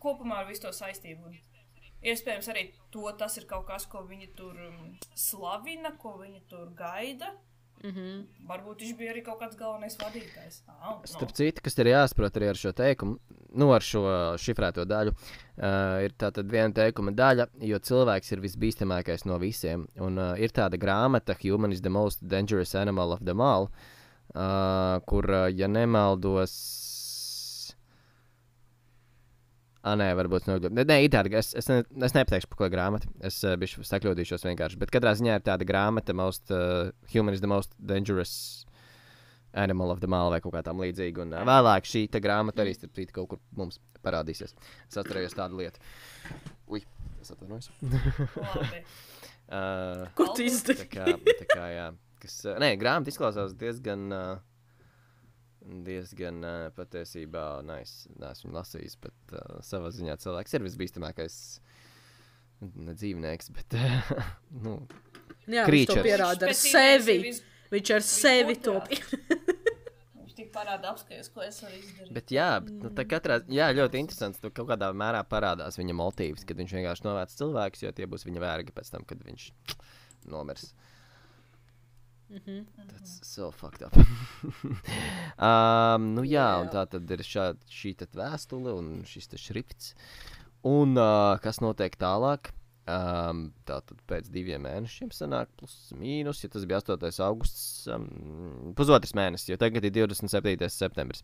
kopumā 0.03 0.43
ar 0.45 0.51
visu 0.51 0.68
to 0.68 0.74
saistību. 0.76 1.34
Iespējams, 2.01 2.49
arī 2.49 2.70
to, 2.95 3.05
tas 3.20 3.36
ir 3.36 3.45
kaut 3.49 3.66
kas, 3.68 3.84
ko 3.91 4.07
viņi 4.09 4.30
tur 4.38 4.57
um, 4.70 4.95
slavina, 5.12 5.93
ko 6.01 6.14
viņi 6.22 6.47
tur 6.49 6.70
gaida. 6.76 7.34
Mm 7.80 7.93
-hmm. 7.97 8.47
Varbūt 8.49 8.82
viņš 8.84 8.97
bija 8.97 9.12
arī 9.12 9.22
kaut 9.24 9.41
kāds 9.41 9.57
galvenais 9.57 9.97
vadītājs. 9.97 10.62
Ah, 10.68 10.97
no. 10.97 11.01
Starp 11.05 11.32
citu, 11.32 11.62
kas 11.64 11.78
ir 11.78 11.93
jāsaprot 11.93 12.36
arī 12.36 12.49
ar 12.49 12.57
šo 12.57 12.72
teikumu, 12.72 13.18
nu, 13.59 13.70
ar 13.74 13.84
šo 13.84 14.03
šifrēto 14.40 14.84
daļu, 14.88 15.14
uh, 15.14 16.01
ir 16.05 16.14
tāda 16.20 16.44
viena 16.46 16.72
teikuma 16.76 17.14
daļa, 17.16 17.48
jo 17.66 17.80
cilvēks 17.90 18.34
ir 18.34 18.44
visbīstamākais 18.44 19.26
no 19.28 19.38
visiem. 19.42 19.86
Un 20.03 20.20
uh, 20.20 20.34
ir 20.38 20.55
tāda 20.57 20.80
grāmata, 20.80 21.36
Human 21.42 21.72
is 21.72 21.82
the 21.82 21.92
most 21.92 22.22
dangerous 22.26 22.74
animal 22.74 23.12
of 23.16 23.24
them 23.24 23.40
all, 23.40 23.70
uh, 24.34 25.01
kur, 25.07 25.30
uh, 25.30 25.48
ja 25.51 25.70
nemaldos, 25.70 26.55
Ah, 29.80 29.94
nē, 29.96 30.11
varbūt 30.12 30.44
nokļūt. 30.44 30.74
Nē, 30.76 30.96
ir 31.07 31.12
tāda, 31.12 31.30
es, 31.40 31.55
es, 31.57 31.64
ne, 31.70 31.78
es 32.05 32.12
nepateikšu, 32.12 32.51
par 32.51 32.59
ko 32.59 32.66
ir 32.68 32.72
grāmata. 32.74 33.09
Es 33.24 33.38
uh, 33.48 33.55
biju 33.57 33.80
sakļūdīšos 33.88 34.44
vienkārši. 34.44 34.76
Bet 34.76 34.92
katrā 34.92 35.14
ziņā 35.16 35.38
ir 35.38 35.46
tāda 35.46 35.64
grāmata, 35.64 36.12
most, 36.12 36.53
uh, 36.53 36.90
Human 37.14 37.32
is 37.32 37.40
the 37.40 37.48
most 37.48 37.72
dangerous 37.80 38.66
Animal 39.53 39.90
of 39.90 40.01
the 40.01 40.11
Mall 40.11 40.30
vai 40.30 40.40
kaut 40.44 40.55
kā 40.55 40.62
tam 40.66 40.82
līdzīga. 40.82 41.24
Un 41.24 41.34
uh, 41.34 41.44
vēlāk 41.48 41.88
šī 41.90 42.05
te 42.12 42.20
grāmata 42.22 42.62
arī 42.64 42.76
citu 42.78 43.11
kaut 43.14 43.32
kur 43.32 43.40
mums 43.59 43.80
parādīsies. 44.05 44.55
Es 44.88 45.01
atcerējos 45.01 45.34
tādu 45.38 45.61
lietu. 45.61 45.82
Ui, 46.70 46.84
es 47.20 47.32
atvainojos. 47.34 47.70
Uh, 49.51 50.07
Ko 50.18 50.30
tu 50.30 50.40
tā 50.40 50.46
izdarīji? 50.46 50.90
kā, 50.94 51.09
tā 51.42 51.48
kā, 51.51 51.66
jā. 51.74 51.88
Kas, 52.20 52.36
nē, 52.62 52.74
grāmata 52.80 53.12
izklausās 53.12 53.57
diezgan. 53.59 54.07
Uh, 54.14 54.46
Diezgan 55.61 56.38
uh, 56.40 56.70
patiesībā 56.72 57.61
nice. 57.68 58.09
Nē, 58.16 58.30
esmu 58.32 58.55
lasījis, 58.55 58.94
bet 59.03 59.34
uh, 59.36 59.59
savā 59.61 59.90
ziņā 59.92 60.14
cilvēks 60.22 60.57
ir 60.57 60.64
visbīstamākais. 60.64 61.34
Ne 62.80 62.94
dzīvnieks, 62.96 63.51
bet 63.59 63.76
uh, 63.76 64.09
nu, 64.64 64.78
Jā, 65.51 65.66
viņš 65.68 65.92
to 65.92 65.98
pierāda 66.05 66.48
ar 66.48 66.57
sevi. 66.57 67.34
Viņš 67.71 67.93
ar 67.97 68.05
sevi 68.07 68.57
to 68.59 68.77
otrādi. 68.81 69.01
pierāda. 69.01 69.57
Viņš 70.21 70.37
tik 70.39 70.51
parāda 70.55 70.91
apskaties, 70.93 71.31
ko 71.35 71.43
es 71.47 71.61
varu 71.62 71.79
izdarīt. 71.79 72.12
Bet, 72.16 72.35
jā, 72.35 72.51
bet, 72.64 72.77
nu, 72.83 72.91
tā 72.95 73.07
katrā 73.09 73.41
jā, 73.51 73.71
ļoti 73.77 74.03
interesants. 74.03 74.43
Tur 74.43 74.55
kaut 74.55 74.68
kādā 74.73 74.91
mērā 74.95 75.23
parādās 75.27 75.79
viņa 75.79 75.97
motīvs, 75.99 76.47
kad 76.49 76.59
viņš 76.59 76.77
vienkārši 76.79 77.07
novāc 77.07 77.35
cilvēkus, 77.35 77.85
jo 77.87 77.93
tie 77.95 78.09
būs 78.11 78.27
viņa 78.27 78.43
vergi 78.43 78.75
pēc 78.75 78.91
tam, 78.95 79.07
kad 79.07 79.23
viņš 79.27 79.51
nomirs. 80.35 80.73
Tas 82.31 83.16
ir 83.18 83.27
so 83.27 83.51
fucked 83.51 83.83
up. 83.83 83.97
um, 85.49 86.12
nu, 86.14 86.23
jā, 86.23 86.47
un 86.62 86.71
tā 86.71 86.85
tad 86.91 87.11
ir 87.11 87.25
šā, 87.27 87.49
šī 87.66 87.97
te 87.99 88.07
vēstule 88.14 88.75
un 88.79 89.01
šis 89.09 89.33
šrifts. 89.35 89.95
Un 90.66 90.95
uh, 90.95 91.41
kas 91.43 91.59
notiek 91.64 91.97
tālāk? 91.99 92.53
Um, 92.89 93.43
tā 93.68 93.76
tad 93.87 93.99
pēc 94.09 94.31
diviem 94.33 94.62
mēnešiem 94.64 95.11
sanāk, 95.14 95.51
plus 95.61 95.74
mīnus, 95.95 96.41
ja 96.43 96.49
tas 96.51 96.64
bija 96.66 96.81
8. 96.81 97.20
augusts, 97.22 97.85
um, 97.93 98.07
pusotrs 98.74 99.12
mēnesis, 99.14 99.51
jo 99.53 99.59
tagad 99.61 99.85
ir 99.85 99.93
27. 99.95 100.66
septembris. 100.72 101.20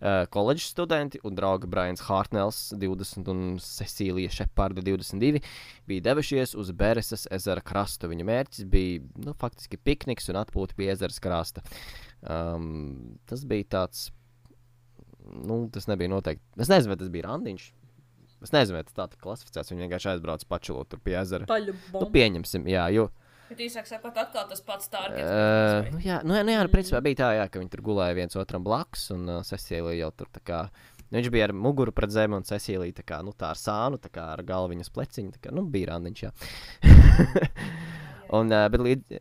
Uh, 0.00 0.24
koledžas 0.32 0.72
studenti 0.72 1.20
un 1.22 1.36
draugi 1.36 1.68
Brians 1.70 2.02
Hartnells, 2.08 2.72
20 2.80 3.30
un 3.30 3.44
Cecīlija 3.62 4.32
Šeparda, 4.40 4.82
22, 4.88 5.44
bija 5.86 6.08
devušies 6.08 6.56
uz 6.58 6.72
Bereses 6.74 7.28
ezera 7.30 7.62
krastu. 7.62 8.10
Viņu 8.10 8.26
mērķis 8.26 8.66
bija 8.72 9.04
nu, 9.28 9.36
faktiski 9.38 9.78
pikniks 9.78 10.32
un 10.32 10.40
atpūta 10.42 10.80
pie 10.80 10.90
ezera 10.96 11.22
krasta. 11.22 11.62
Um, 12.24 13.18
tas 13.28 13.44
bija 13.46 13.68
tāds, 13.78 14.08
nu, 15.28 15.66
tas 15.70 15.92
nebija 15.92 16.10
noteikti. 16.16 16.42
Es 16.56 16.72
nezinu, 16.72 16.96
vai 16.96 17.04
tas 17.04 17.12
bija 17.12 17.28
randiņš. 17.28 17.74
Es 18.44 18.52
nezinu, 18.52 18.76
vai 18.76 18.84
tas 18.84 18.96
tā 18.96 19.06
tika 19.12 19.22
klasificēts. 19.24 19.72
Viņi 19.72 19.86
vienkārši 19.86 20.10
aizbrauca 20.12 20.48
pačulot 20.50 20.90
tur 20.92 21.00
pie 21.02 21.16
ezera. 21.20 21.48
Paļu 21.48 21.76
Nu, 21.94 22.08
pieņemsim, 22.12 22.66
jā, 22.70 22.88
jo. 22.94 23.08
Bet 23.46 23.60
īsāk 23.62 23.86
sakot, 23.86 24.16
atkal 24.18 24.48
tas 24.50 24.62
pats 24.66 24.90
targets. 24.90 25.22
Uh, 25.22 25.92
nu, 25.94 26.00
jā, 26.02 26.18
nu, 26.26 26.34
jā, 26.34 26.42
nu, 26.42 26.52
jā, 26.56 26.64
nu, 26.66 26.72
principā 26.72 27.00
bija 27.04 27.20
tā, 27.20 27.28
jā, 27.38 27.46
ka 27.46 27.62
viņi 27.62 27.70
tur 27.72 27.82
gulēja 27.86 28.16
viens 28.18 28.38
otram 28.40 28.64
blakus, 28.66 29.06
un 29.14 29.22
uh, 29.30 29.44
Cecīlija 29.46 30.00
jau 30.00 30.10
tur 30.18 30.30
tā 30.34 30.42
kā. 30.42 30.64
nu, 31.04 31.20
Viņš 31.20 31.30
bija 31.30 31.46
ar 31.46 31.54
muguru 31.54 31.94
pret 31.94 32.10
zemi, 32.10 32.34
un 32.34 32.46
Cecīlija 32.46 32.98
tā 32.98 33.06
kā, 33.06 33.20
nu, 33.22 33.30
tā 33.38 33.52
ar 33.54 33.60
sānu, 33.60 34.00
tā 34.02 34.10
kā 34.10 34.26
ar 34.34 34.42
galviņas 34.46 34.90
pleciņu. 34.90 35.36
Tā 35.36 35.44
kā, 35.46 35.54
nu, 35.54 35.62
bija 35.70 35.92
randiņš, 35.92 36.24
jā. 36.26 36.32
un, 38.40 38.50
uh, 38.50 38.66
bet, 38.74 38.82
līdz, 38.88 39.14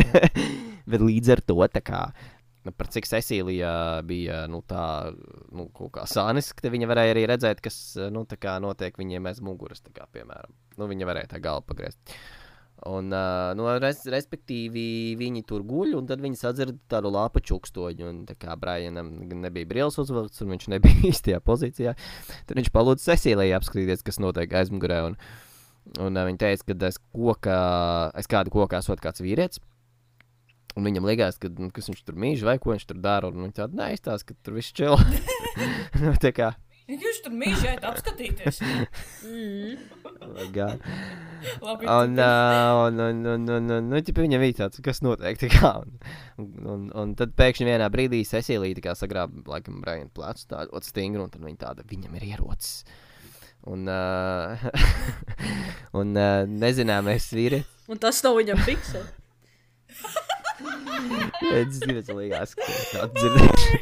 bet 0.90 1.06
līdz 1.06 1.34
ar 1.36 1.44
to, 1.46 1.60
tā 1.78 1.84
kā, 1.86 2.02
nu, 2.10 2.33
par 2.72 2.88
cik 2.94 3.08
Cecīlija 3.10 3.72
bija, 4.08 4.44
nu, 4.48 4.62
tā, 4.64 5.12
nu, 5.52 5.66
kā 5.92 6.06
sāniska, 6.08 6.64
tad 6.64 6.72
viņa 6.72 6.88
varēja 6.88 7.16
arī 7.16 7.26
redzēt, 7.28 7.60
kas, 7.64 7.76
nu, 8.14 8.24
notiek 8.64 8.96
viņiem 9.00 9.28
aiz 9.28 9.42
muguras, 9.44 9.84
kā, 9.92 10.08
piemēram. 10.14 10.54
Nu, 10.80 10.88
viņa 10.88 11.10
varēja 11.10 11.34
tā 11.34 11.42
galvu 11.44 11.66
pagriezt. 11.68 12.16
Un, 12.84 13.08
uh, 13.14 13.54
nu, 13.56 13.64
res, 13.80 14.02
respektīvi, 14.12 15.14
viņi 15.16 15.44
tur 15.48 15.62
guļ, 15.64 15.94
un 15.96 16.08
tad 16.08 16.20
viņi 16.20 16.36
sadzird 16.36 16.82
tādu 16.90 17.12
lāpu 17.14 17.40
čukstoņu. 17.40 18.08
Un, 18.10 18.18
tā 18.28 18.36
kā 18.36 18.56
Brianam 18.60 19.12
nebija 19.30 19.68
brīvs 19.70 19.96
uzvilkts, 20.02 20.42
un 20.44 20.52
viņš 20.52 20.68
nebija 20.74 21.04
īstajā 21.12 21.40
pozīcijā, 21.44 21.94
tad 22.48 22.60
viņš 22.60 22.72
palūdza 22.74 23.14
Cecīlijai 23.14 23.56
apskatīties, 23.56 24.04
kas 24.04 24.20
notiek 24.20 24.52
aizmugurē. 24.60 25.00
Un, 25.08 25.16
un 25.96 26.18
uh, 26.18 26.26
viņa 26.28 26.42
teica, 26.44 26.68
ka 26.72 26.90
aiz 26.90 27.00
koka, 27.00 27.60
aiz 28.12 28.28
kāda 28.28 28.52
koka 28.52 28.82
esot 28.84 29.00
kāds 29.04 29.24
vīrietis. 29.24 29.62
Un 30.74 30.88
viņam 30.88 31.06
likās, 31.06 31.38
ka 31.38 31.50
nu, 31.54 31.70
kas 31.74 31.86
viņš 31.90 32.02
tur 32.02 32.18
mīl, 32.18 32.40
vai 32.46 32.58
ko 32.58 32.72
viņš 32.72 32.86
tur 32.90 32.98
dara. 33.02 33.30
Un 33.30 33.46
viņš 33.46 33.58
tādu 33.60 33.78
neizstāsta, 33.78 34.32
ka 34.32 34.38
tur 34.42 34.58
viss 34.58 34.74
čil. 34.74 34.96
nu, 36.02 36.14
tā 36.22 36.34
kā. 36.34 36.54
Jūs 36.84 37.22
tur 37.24 37.32
mīļiet 37.32 37.84
apskatīties. 37.88 38.58
oh 39.24 40.32
my 40.34 40.48
God. 40.52 40.82
Labi, 41.64 41.88
Un, 41.88 42.18
un, 42.20 43.00
un, 43.00 43.22
un, 43.24 43.48
un, 43.54 43.72
un 43.78 43.88
nu, 43.88 44.02
ķipa, 44.04 44.20
viņam 44.26 44.44
bija 44.44 44.58
tāds, 44.58 44.82
kas 44.84 45.00
notiek. 45.04 45.38
tā 45.40 45.48
Kā, 45.54 45.72
un, 45.80 46.52
un, 46.60 46.84
un, 46.92 47.16
tad 47.16 47.32
pēkšņi 47.38 47.70
vienā 47.70 47.88
brīdī 47.92 48.20
Cecīlija 48.28 48.76
tā 48.76 48.84
kā 48.90 48.96
sagrāba, 49.00 49.46
laikam, 49.54 49.80
Brian 49.84 50.12
plecu 50.12 50.50
tādu 50.52 50.74
ļoti 50.74 50.92
stingru, 50.92 51.24
un 51.24 51.32
tad 51.32 51.46
viņa 51.46 51.60
tāda, 51.64 51.88
viņam 51.88 52.20
ir 52.20 52.28
ierocis. 52.34 52.84
Un, 53.72 53.88
uh, 53.88 54.68
un 56.02 56.12
uh, 56.20 56.44
nezināmais 56.44 57.32
vīrietis. 57.32 57.88
Un 57.88 58.00
tas 58.00 58.20
nav 58.26 58.36
viņam 58.42 58.60
fiksē. 58.68 59.06
Es 60.54 61.80
gribēju, 61.82 62.04
ka 62.06 62.16
liekas, 62.18 62.54
ka 62.58 62.68
tā 62.92 63.06
dzirdēšu. 63.14 63.78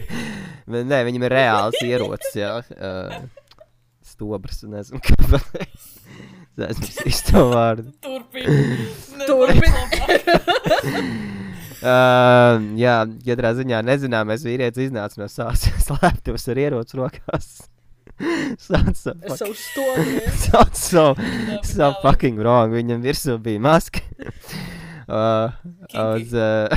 Bet 0.72 0.88
nē, 0.88 1.02
viņam 1.08 1.26
ir 1.26 1.34
reāls 1.36 1.80
ierocis, 1.84 2.36
jā. 2.38 2.52
Uh, 2.76 3.26
stobrs, 4.06 4.62
nezinu, 4.68 5.02
kāpēc. 5.04 5.90
Es 6.62 6.78
esmu 6.78 7.08
īsto 7.08 7.44
vārdu. 7.48 7.92
Turpini. 8.04 8.88
Turpini. 9.24 9.80
Uh, 11.82 12.60
jā, 12.78 13.00
katrā 13.26 13.50
ziņā 13.58 13.80
nezināmais 13.82 14.44
vīrietis 14.46 14.84
iznāca 14.86 15.18
no 15.18 15.26
savas 15.32 15.64
slēptuves 15.88 16.44
ar 16.52 16.60
ieroci 16.62 17.00
rokās. 17.00 17.48
Sauc 18.60 18.94
savu 19.00 19.54
stūri. 19.56 20.20
sauc 20.44 20.78
so 20.78 21.88
fucking 22.04 22.38
wrong. 22.38 22.70
Viņam 22.76 23.02
virsū 23.02 23.34
bija 23.42 23.62
maska. 23.64 24.04
Uh, 25.08 25.54
uz, 26.14 26.34
uh, 26.34 26.68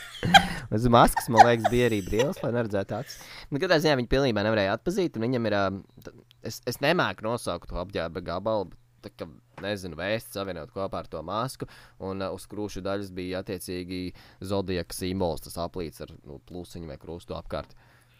uz 0.76 0.86
maskas, 0.92 1.28
man 1.32 1.46
liekas, 1.48 1.70
bija 1.72 1.88
arī 1.90 2.00
brīvs, 2.06 2.40
lai 2.44 2.52
neredzētu 2.56 2.98
acis. 2.98 3.18
Nu, 3.50 3.60
katrā 3.62 3.78
ziņā 3.82 3.96
viņi 4.00 4.12
pilnībā 4.12 4.44
nevarēja 4.46 4.76
atpazīt, 4.78 5.16
un 5.16 5.26
viņam 5.28 5.50
ir, 5.50 5.58
t- 6.06 6.14
es, 6.46 6.60
es 6.68 6.80
nemāku 6.84 7.26
nosaukt 7.26 7.70
to 7.70 7.80
apģērba 7.82 8.24
gabalu, 8.26 8.70
bet 8.70 9.14
tā 9.16 9.24
kā, 9.24 9.28
nezinu, 9.62 9.96
vēsts 9.96 10.36
savienot 10.36 10.72
kopā 10.74 11.04
ar 11.04 11.10
to 11.10 11.22
masku, 11.24 11.68
un 12.04 12.24
uh, 12.24 12.32
uz 12.36 12.48
krūšu 12.50 12.82
daļas 12.84 13.12
bija 13.16 13.44
attiecīgi 13.44 14.00
zodiaka 14.44 14.96
simbols, 14.96 15.44
tas 15.46 15.56
aplīts 15.62 16.02
ar 16.04 16.12
nu, 16.24 16.40
plusiņu 16.48 16.90
vai 16.90 16.98
krustu 17.00 17.36
apkārt. 17.38 17.76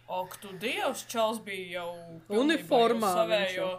Ak, 0.07 0.37
tu 0.39 0.53
dievs, 0.63 1.03
Čāls 1.11 1.41
bija 1.43 1.81
jau 1.81 1.89
Uniformā 2.45 3.11
Savējo 3.17 3.71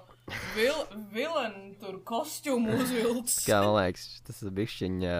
vil, 0.56 0.84
vilenu 1.14 1.72
tur 1.82 2.00
kostiumu 2.08 2.76
uzvilcis. 2.82 3.46
Kā 3.50 3.62
man 3.64 3.78
liekas, 3.80 4.08
tas 4.28 4.42
ir 4.44 4.54
bišķiņa, 4.58 5.16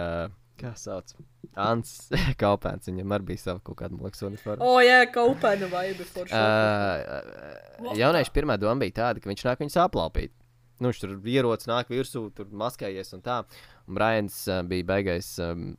kā 0.58 0.72
sauc, 0.78 1.14
Ants 1.58 2.08
Kaupēns, 2.42 2.90
viņam 2.90 3.14
arī 3.16 3.30
bija 3.32 3.44
sava 3.46 3.62
kaut 3.64 3.80
kāda, 3.80 3.96
man 3.96 4.08
liekas, 4.08 4.22
uniforma. 4.26 4.62
O, 4.66 4.78
jā, 4.84 5.00
kaupēna 5.14 5.70
vai 5.72 5.86
before. 5.98 6.28
Uh, 6.30 7.94
jaunieši 7.98 8.34
pirmā 8.34 8.58
doma 8.60 8.78
bija 8.84 8.98
tāda, 9.02 9.22
ka 9.22 9.30
viņš 9.30 9.46
nāk 9.48 9.64
viņus 9.64 9.78
aplaupīt. 9.82 10.34
Nu, 10.78 10.92
viņš 10.92 11.00
tur 11.02 11.14
ierodas, 11.26 11.66
nāk 11.66 11.88
virsū, 11.90 12.28
tur 12.34 12.46
maskējies 12.54 13.10
un 13.16 13.22
tā. 13.24 13.40
Un 13.88 13.96
Brians 13.96 14.36
uh, 14.46 14.60
bija 14.68 14.86
beigais, 14.86 15.30
um, 15.42 15.72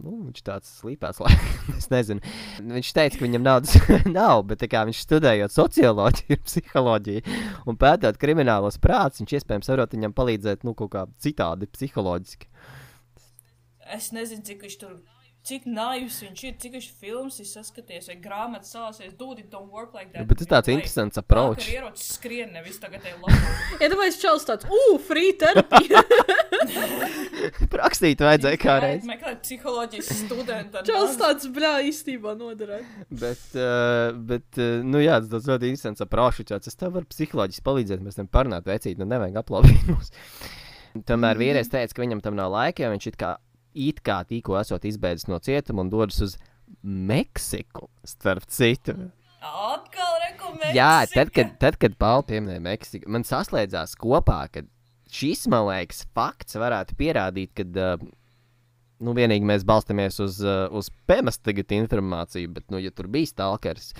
nu, 0.00 0.14
viņš 0.28 0.44
tāds 0.46 0.70
slīpēts, 0.78 1.20
laikam, 1.24 1.74
es 1.76 1.90
nezinu. 1.92 2.34
Viņš 2.62 2.92
teica, 2.96 3.18
ka 3.18 3.26
viņam 3.26 3.44
naudas 3.44 3.76
nav, 4.18 4.46
bet 4.48 4.64
kā 4.72 4.86
viņš 4.88 5.02
studējot 5.04 5.56
socioloģiju, 5.56 6.40
psiholoģiju 6.46 7.36
un 7.68 7.80
pētot 7.80 8.20
kriminālos 8.22 8.80
prātus, 8.80 9.20
viņš 9.24 9.36
iespējams 9.40 9.72
varot 9.74 9.98
viņam 9.98 10.16
palīdzēt, 10.16 10.64
nu, 10.64 10.76
kaut 10.78 10.94
kā 10.94 11.04
citādi 11.20 11.68
psiholoģiski. 11.74 12.48
Es 13.96 14.08
nezinu, 14.14 14.42
cik 14.46 14.64
viņš 14.66 14.80
tur, 14.80 14.96
cik 15.46 15.66
naivs 15.70 16.18
viņš 16.24 16.42
ir, 16.48 16.54
cik 16.62 16.74
viņš 16.76 16.86
filmas 17.00 17.36
ir 17.42 17.46
saskaties, 17.48 18.08
vai 18.10 18.16
grāmatas 18.22 18.72
salasies, 18.74 19.12
dude, 19.18 19.44
it 19.44 19.50
don't 19.52 19.70
work 19.70 19.94
like 19.94 20.10
that. 20.12 20.26
Bet 20.26 20.40
tas 20.40 20.50
tāds 20.50 20.72
interesants 20.72 21.18
tā, 21.18 21.22
approach. 21.22 21.68
ierocis 21.70 22.16
skrien, 22.18 22.50
nevis 22.56 22.80
tagad 22.82 23.04
te 23.04 23.14
labi. 23.14 23.38
Ja 23.82 23.90
tāpēc 23.92 24.18
čels 24.18 24.46
tāds, 24.48 24.66
uu, 24.72 24.96
free 25.06 25.34
terapija. 25.38 26.02
Rakstīt 27.82 28.22
vajadzēja 28.24 28.60
kādreiz. 28.60 29.06
Meklēt 29.06 29.42
psiholoģijas 29.44 30.10
studentu. 30.24 30.82
Čels 30.90 31.18
tāds, 31.20 31.48
bļā, 31.54 31.72
īstībā 31.90 32.34
noderē. 32.38 32.80
Bet, 33.10 33.42
uh, 33.54 34.16
bet 34.16 34.60
uh, 34.60 34.80
nu 34.86 35.02
jā, 35.04 35.20
tas 35.22 35.30
tāds 35.36 35.50
ļoti 35.52 35.72
interesants 35.74 36.06
approach. 36.06 36.42
tāds, 36.48 36.66
Es 36.66 36.78
tev 36.78 36.96
varu 36.96 37.06
psiholoģiski 37.12 37.62
palīdzēt, 37.66 38.02
mēs 38.02 38.18
tam 38.18 38.30
parunāt, 38.32 38.66
vecīt, 38.66 38.98
nu 38.98 39.06
nevajag 39.08 39.38
aplaudīt 39.44 39.90
mums. 39.90 40.10
Tomēr 41.06 41.38
vīrietis 41.38 41.70
teica, 41.70 41.92
ka 41.92 42.02
viņam 42.02 42.22
tam 42.24 42.38
nav 42.38 42.50
laika, 42.54 42.86
jo 42.86 42.94
viņš 42.94 43.10
it 43.10 43.18
kā, 43.20 43.34
it 43.76 44.02
kā 44.06 44.22
tikko 44.28 44.56
esot 44.60 44.84
izbeidzis 44.88 45.28
no 45.30 45.38
cietuma 45.42 45.84
un 45.84 45.92
dodas 45.92 46.20
uz 46.24 46.36
Meksiku, 46.82 47.86
starp 48.02 48.48
citu. 48.50 48.96
Atkal 49.46 50.16
rekomendācija. 50.24 50.74
Jā, 50.74 51.06
tad, 51.12 51.30
kad, 51.34 51.52
tad, 51.62 51.76
kad 51.78 51.94
Pauli 52.00 52.26
pieminēja 52.32 52.62
Meksiku, 52.64 53.10
man 53.14 53.22
saslēdzās 53.26 53.94
kopā, 54.00 54.40
ka 54.50 54.64
šis, 55.12 55.44
man 55.52 55.68
liekas, 55.68 56.02
fakts 56.16 56.58
varētu 56.58 56.96
pierādīt, 56.98 57.52
ka 57.54 57.66
uh, 57.68 58.06
nu, 58.98 59.14
vienīgi 59.16 59.46
mēs 59.46 59.66
balstāmies 59.68 60.18
uz, 60.24 60.40
uh, 60.44 60.66
uz 60.74 60.90
PMS 61.06 61.38
tagad 61.44 61.76
informāciju, 61.78 62.50
bet, 62.56 62.66
nu, 62.72 62.80
ja 62.82 62.90
tur 62.94 63.10
bija 63.12 63.30
stalkers, 63.30 63.92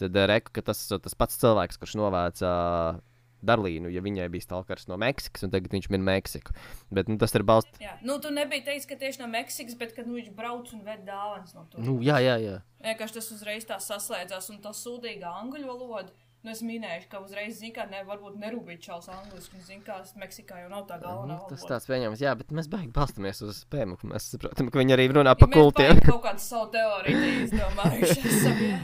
tad 0.00 0.16
uh, 0.16 0.26
reku, 0.28 0.52
ka 0.56 0.64
tas 0.70 0.82
ir 0.90 1.00
tas 1.00 1.16
pats 1.16 1.40
cilvēks, 1.40 1.80
kurš 1.80 1.96
novāca 2.00 2.50
uh, 2.50 3.00
Darlīnu, 3.46 3.90
ja 3.92 4.02
viņai 4.04 4.28
bija 4.32 4.44
stalkers 4.44 4.88
no 4.90 4.98
Meksikas, 5.00 5.46
un 5.46 5.52
tagad 5.54 5.72
viņš 5.72 5.90
min 5.92 6.04
Meksiku. 6.06 6.54
Bet 6.92 7.08
nu, 7.08 7.16
tas 7.20 7.34
ir 7.36 7.44
balstīts. 7.48 7.80
Jā, 7.82 7.96
nu, 8.06 8.18
tu 8.22 8.32
nebija 8.34 8.66
teicis, 8.70 8.88
ka 8.90 8.98
tieši 9.00 9.22
no 9.22 9.30
Meksikas, 9.32 9.78
bet 9.80 9.94
kad 9.96 10.08
nu, 10.08 10.18
viņš 10.18 10.32
brauc 10.36 10.72
un 10.76 10.82
ved 10.86 11.06
dāvāns 11.08 11.54
no 11.56 11.66
tur. 11.72 11.84
Nu, 11.84 11.98
jā, 12.04 12.18
jā, 12.24 12.36
jā. 12.42 12.58
Vienkārši 12.84 13.18
tas 13.18 13.30
uzreiz 13.36 13.68
tā 13.68 13.80
saslēdzās, 13.82 14.50
un 14.52 14.60
tā 14.64 14.74
sūdīga 14.76 15.32
angļu 15.40 15.68
valoda. 15.68 16.12
Nu, 16.40 16.54
es 16.54 16.62
minēju, 16.64 17.02
ka 17.12 17.18
uzreiz, 17.20 17.58
zinu, 17.58 17.74
kā 17.76 17.84
ne, 17.90 17.98
varbūt 18.08 18.38
nerūpīgi 18.40 18.80
čels 18.86 19.10
angliski, 19.12 19.58
un 19.58 19.64
zinu, 19.66 19.82
kā 19.84 19.98
Meksikā 20.22 20.62
jau 20.62 20.70
nav 20.72 20.86
tā 20.88 20.96
galvenā. 21.02 21.36
Nu, 21.36 21.48
tas 21.50 21.66
tāds 21.68 21.84
pieņemams, 21.90 22.22
jā, 22.24 22.32
bet 22.38 22.54
mēs 22.56 22.70
beigās 22.72 22.94
balstāmies 22.96 23.42
uz 23.44 23.58
spēmu. 23.66 23.98
Mēs 24.08 24.30
saprotam, 24.32 24.70
ka 24.72 24.80
viņi 24.80 24.96
arī 24.96 25.06
runā 25.12 25.34
Ja 25.34 25.36
mēs 25.36 25.52
kultiem. 25.52 25.92
baigi 25.98 26.06
kaut 26.08 26.22
kādu 26.24 26.40
savu 26.40 26.70
teoriju 26.72 27.34
izdomājuši. 27.44 28.32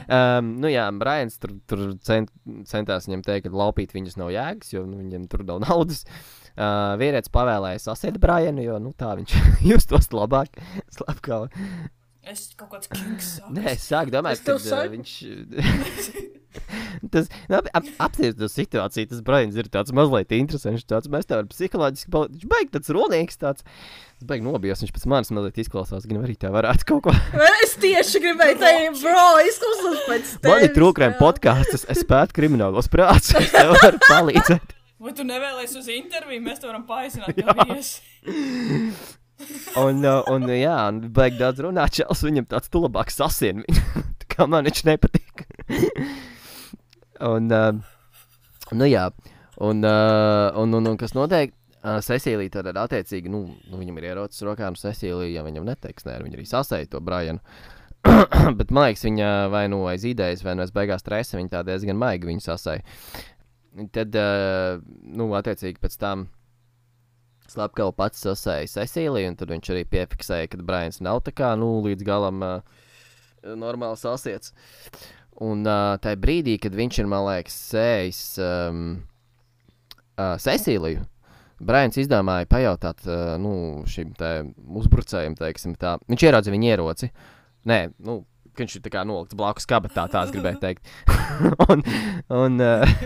Um, 0.04 0.52
nu 0.66 0.68
jā, 0.74 0.84
Brians 1.00 1.40
tur, 1.40 1.56
tur 1.64 1.86
cent, 2.04 2.28
centās 2.68 3.08
viņam 3.08 3.24
teikt, 3.24 3.48
ka 3.48 3.56
laupīt 3.64 3.96
viņus 3.96 4.20
nav 4.20 4.34
jēgas, 4.36 4.74
jo 4.76 4.84
nu, 4.84 5.00
viņam 5.00 5.24
tur 5.32 5.46
nav 5.48 5.64
naudas. 5.64 6.04
Uh, 6.56 6.92
vīrietis 7.00 7.32
pavēlēja 7.32 7.80
sasiet 7.88 8.20
Brianu, 8.20 8.68
jo 8.68 8.76
nu, 8.84 8.92
tā 8.96 9.14
viņš 9.16 9.32
justos 9.72 10.12
labāk. 10.12 10.60
Slepkava. 10.96 11.48
Es 12.26 12.48
kaut 12.58 12.72
kāds 12.74 12.88
sākas. 12.90 13.36
Nē, 13.54 13.68
es 13.76 13.84
sāku 13.86 14.10
domāt, 14.14 14.40
ka 14.42 14.56
uh, 14.56 14.62
saku. 14.62 14.96
viņš. 14.96 15.12
tas 17.12 17.28
nu, 17.50 17.58
ap, 17.58 17.68
apstāties 17.78 18.34
to 18.38 18.48
situāciju, 18.50 19.10
tas 19.10 19.20
Brians 19.22 19.58
ir 19.60 19.68
tāds 19.70 19.92
mazliet 19.94 20.32
interesants. 20.34 20.86
Tāds, 20.90 21.10
mēs 21.12 21.28
tev 21.30 21.44
psiholoģiski 21.52 22.10
pal- 22.10 22.26
viņš 22.32 22.48
beigas 22.50 22.72
tāds 22.74 22.92
runīgs. 22.96 23.38
Tāds. 23.38 23.66
Es 24.16 24.26
beigās 24.26 24.46
nobijos, 24.48 24.82
viņš 24.82 24.94
pēc 24.96 25.04
manis 25.12 25.30
mazliet 25.36 25.60
izklausās, 25.62 26.06
gan 26.08 26.24
arī 26.24 26.34
tā 26.40 26.50
varētu 26.54 26.88
kaut 26.88 27.04
ko. 27.06 27.14
Es 27.60 27.76
tieši 27.82 28.22
gribēju 28.24 28.58
teikt, 28.62 28.98
bro, 29.04 29.26
izklausās 29.46 30.00
pēc 30.08 30.32
tevis. 30.32 30.48
Man 30.48 30.64
ir 30.64 30.72
trūkrājumi 30.78 31.18
jā. 31.18 31.20
podkāsts, 31.20 31.86
es 31.94 32.02
pētu 32.08 32.38
kriminālos 32.40 32.90
prātus, 32.90 33.36
es 33.38 33.52
tev 33.54 33.76
varu 33.76 34.00
palīdzēt. 34.08 34.74
Vai 35.06 35.12
tu 35.14 35.28
nevēlies 35.28 35.76
uz 35.78 35.92
interviju? 35.92 36.42
Mēs 36.42 36.64
te 36.64 36.72
varam 36.72 36.88
viesi. 37.76 39.22
Un, 39.76 40.00
uh, 40.00 40.22
un 40.32 40.46
jā, 40.48 40.76
un 40.88 41.02
beig 41.12 41.36
daudz 41.36 41.60
runāt, 41.64 41.98
čels 41.98 42.22
viņam 42.24 42.48
tāds 42.48 42.72
tu 42.72 42.80
labāk 42.80 43.12
sasien 43.12 43.60
viņu. 43.64 44.04
Kā 44.32 44.46
man 44.48 44.68
viņš 44.68 44.82
nepatīk. 44.88 45.44
un, 47.32 47.52
uh, 47.52 48.72
nu 48.76 48.88
jā, 48.88 49.06
un, 49.60 49.84
uh, 49.84 50.48
un, 50.60 50.74
un, 50.76 50.90
un 50.92 50.98
kas 51.00 51.14
notiek? 51.16 51.54
Uh, 51.86 52.00
Cecīlija 52.02 52.56
tad 52.56 52.72
attiecīgi, 52.80 53.30
nu, 53.30 53.44
nu 53.70 53.78
viņam 53.78 54.00
ir 54.00 54.08
ierocis 54.10 54.42
rokā, 54.44 54.68
un 54.72 54.78
Cecīlija, 54.80 55.36
ja 55.38 55.44
viņam 55.46 55.68
neteiks, 55.68 56.04
nē, 56.08 56.18
viņa 56.24 56.38
arī 56.40 56.46
sasēja 56.50 56.90
to 56.90 57.00
Brianu. 57.04 57.40
Bet 58.58 58.72
man 58.74 58.88
liekas, 58.88 59.04
viņa 59.06 59.30
vai 59.52 59.66
nu 59.70 59.84
aiz 59.90 60.04
idejas, 60.08 60.42
vai 60.46 60.56
nu 60.56 60.64
aiz 60.64 60.72
beigās 60.74 61.04
stresa, 61.04 61.38
viņa 61.38 61.52
tā 61.52 61.62
diezgan 61.68 62.00
maigi 62.00 62.28
viņu 62.28 62.44
sasēja. 62.44 62.82
Tad, 63.94 64.16
uh, 64.16 64.82
nu, 65.16 65.28
attiecīgi 65.38 65.80
pēc 65.82 65.96
tam 66.00 66.26
Slepkava 67.50 67.94
pats 67.94 68.24
sasēja 68.24 68.70
Cecīliju, 68.72 69.30
un 69.30 69.38
tad 69.38 69.52
viņš 69.54 69.72
arī 69.74 69.84
piefiksēja, 69.90 70.50
ka 70.52 70.60
Brians 70.66 71.02
nav 71.04 71.22
tā 71.26 71.34
kā 71.36 71.52
nu, 71.58 71.76
līdz 71.86 72.06
galam 72.06 72.42
uh, 72.42 72.86
normāls 73.54 74.02
sasiets. 74.02 74.54
Un 75.42 75.66
uh, 75.68 75.96
tajā 76.02 76.18
brīdī, 76.18 76.56
kad 76.62 76.74
viņš 76.74 77.02
ir, 77.02 77.10
man 77.12 77.26
liekas, 77.28 77.58
sējis 77.70 78.22
um, 78.42 78.86
uh, 80.16 80.34
Cecīliju, 80.42 81.04
Brians 81.66 81.96
izdomāja 82.00 82.48
pajautāt 82.50 83.04
uh, 83.08 83.36
nu, 83.40 83.52
šim 83.88 84.12
te 84.16 84.32
uzbrucējam, 84.80 85.36
teiksim, 85.38 85.76
tā. 85.80 85.96
Viņš 86.10 86.26
ieraudzīja 86.26 86.56
viņa 86.56 86.72
ieroci. 86.74 87.10
Nē, 87.66 87.78
nu, 88.04 88.20
ka 88.56 88.64
viņš 88.64 88.76
ir 88.78 88.84
tā 88.84 88.92
kā 88.94 89.04
nolikts 89.08 89.36
blakus 89.38 89.68
kabatā, 89.68 90.06
tā 90.12 90.24
es 90.26 90.32
gribēju 90.34 90.60
teikt. 90.62 90.88
un, 91.72 91.84
un 92.34 92.62
uh, 92.66 92.96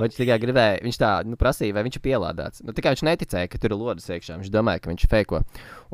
viņš 0.00 0.18
tikai 0.18 0.38
gribēja, 0.42 0.82
viņš 0.84 1.00
tā 1.00 1.12
nu, 1.28 1.38
prasīja, 1.40 1.76
vai 1.76 1.86
viņš 1.86 1.98
ir 1.98 2.04
pielādēts. 2.06 2.64
Nu, 2.66 2.74
tikai 2.76 2.94
viņš 2.94 3.06
neticēja, 3.08 3.50
ka 3.52 3.60
tur 3.62 3.74
ir 3.74 3.80
lodes 3.80 4.08
iekšā. 4.12 4.38
Viņš 4.42 4.52
domāja, 4.54 4.82
ka 4.84 4.92
viņš 4.92 5.06
ir 5.06 5.12
feko. 5.12 5.42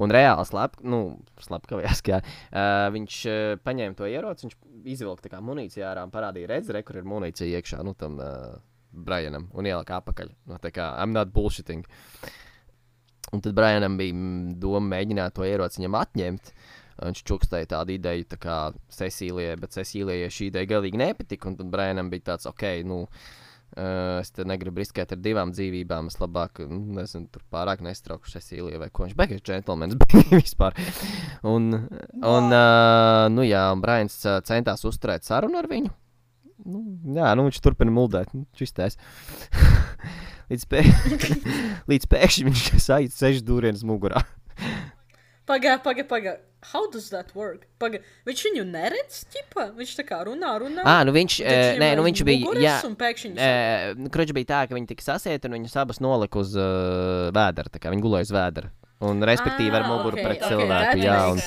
Un 0.03 0.15
reāli 0.15 0.49
slēp, 0.49 0.81
nu, 0.89 1.01
slepkavījās, 1.45 2.03
ka 2.07 2.21
uh, 2.23 2.91
viņš 2.95 3.23
uh, 3.31 3.41
paņēma 3.63 3.99
to 3.99 4.11
ieroci, 4.11 4.49
viņš 4.49 4.59
izvilka 4.93 5.29
tā 5.29 5.35
kā 5.37 5.43
munīciju 5.45 5.87
ārā 5.89 6.05
un 6.07 6.13
parādīja, 6.15 6.51
redz, 6.57 6.73
re, 6.75 6.85
kur 6.87 6.99
ir 6.99 7.09
munīcija 7.09 7.61
iekšā, 7.61 7.83
nu, 7.87 7.95
tam 7.99 8.19
uh, 8.21 8.55
Brianam, 8.93 9.49
un 9.57 9.69
ielika 9.69 10.01
apakaļ. 10.03 10.33
Nu, 10.51 10.59
tā 10.63 10.73
kā 10.75 10.93
I'm 11.01 11.15
not 11.15 11.33
bullshitting. 11.33 11.87
Un 13.33 13.41
tad 13.41 13.57
Brianam 13.57 13.97
bija 13.97 14.13
mm, 14.13 14.57
doma 14.61 14.85
mēģināt 14.97 15.37
to 15.39 15.47
ieroci 15.49 15.81
viņam 15.81 15.97
atņemt. 16.03 16.53
Viņš 16.99 17.23
čukstēja 17.29 17.71
tādu 17.77 17.97
ideju, 17.97 18.27
tā 18.33 18.39
kā 18.41 18.57
Cecīlijai, 18.93 19.55
bet 19.61 19.77
Cecīlijai 19.77 20.33
šī 20.33 20.51
ideja 20.51 20.75
galīgi 20.75 21.01
nepatika. 21.01 21.49
Un 21.51 21.57
tad 21.61 21.71
Brianam 21.73 22.11
bija 22.13 22.33
tāds, 22.33 22.49
ok, 22.51 22.67
nu, 22.89 22.99
uh, 23.07 24.19
es 24.21 24.33
te 24.37 24.47
negribu 24.49 24.83
riskēt 24.83 25.15
ar 25.15 25.23
divām 25.23 25.55
dzīvībām. 25.55 26.11
Es 26.13 26.21
labāk, 26.21 26.63
nu, 26.69 26.83
nezinu, 26.99 27.31
tur 27.33 27.45
pārāk 27.53 27.85
nestraukšu 27.87 28.37
Cecīlijai 28.37 28.83
vai 28.85 28.91
ko. 28.93 29.07
Viņš 29.07 29.17
beigās 29.19 29.45
džentlmenis 29.47 29.99
bija 30.05 30.29
vispār. 30.37 30.77
Un, 31.49 31.73
un 32.21 32.53
uh, 32.53 33.27
nu 33.33 33.49
jā, 33.49 33.65
un 33.75 33.85
Brians 33.85 34.21
uh, 34.27 34.41
centās 34.47 34.85
uzturēt 34.89 35.29
sarunu 35.29 35.61
ar 35.63 35.71
viņu. 35.71 35.95
Nu, 36.63 36.83
jā, 37.17 37.33
nu 37.39 37.49
viņš 37.49 37.59
turpina 37.63 37.91
muldēt, 37.95 38.31
nu, 38.37 38.45
čistēs. 38.59 38.99
līdz, 40.53 40.69
pē... 40.71 40.85
līdz 41.91 42.09
pēkšņi 42.13 42.47
viņš 42.49 42.69
sajūt 42.85 43.17
sešu 43.17 43.45
dūrienus 43.49 43.85
mugurā. 43.89 44.23
Pagā, 45.53 45.77
pagā, 45.85 46.05
pagā. 46.09 46.33
How 46.73 46.87
does 46.89 47.11
that 47.13 47.35
work? 47.37 47.67
Pagā. 47.83 47.99
Viņš 48.25 48.43
viņu 48.47 48.63
neredz, 48.71 49.19
ķipa? 49.35 49.67
Viņš 49.77 49.91
tā 49.99 50.05
kā 50.09 50.21
runā, 50.25 50.55
runā. 50.63 50.85
Ah, 50.89 51.03
nu 51.05 51.13
viņš, 51.13 51.41
uh, 51.43 51.81
nē, 51.83 51.91
nu 51.99 52.07
viņš 52.07 52.23
bija. 52.25 52.55
Jā, 52.63 52.77
pēkšņi. 52.97 53.33
uh, 53.37 54.07
Kruģis 54.15 54.37
bija 54.39 54.49
tā, 54.49 54.61
ka 54.71 54.79
viņi 54.79 54.89
tika 54.95 55.05
sasieti 55.05 55.51
un 55.51 55.59
viņas 55.59 55.77
abas 55.83 56.01
nolika 56.01 56.41
uz 56.41 56.55
uh, 56.57 57.29
tā 57.75 57.83
kā 57.83 57.93
Viņi 57.93 58.07
gulēja 58.07 58.31
uz 58.31 58.33
vēdera. 58.33 58.73
Un 59.03 59.19
respektīvi 59.27 59.75
ar 59.75 59.83
Ah, 59.83 59.89
muguru 59.91 60.15
ok, 60.19 60.23
pret 60.29 60.43
cilvēku. 60.47 60.69
that 60.71 61.01
jā, 61.03 61.17
un. 61.33 61.41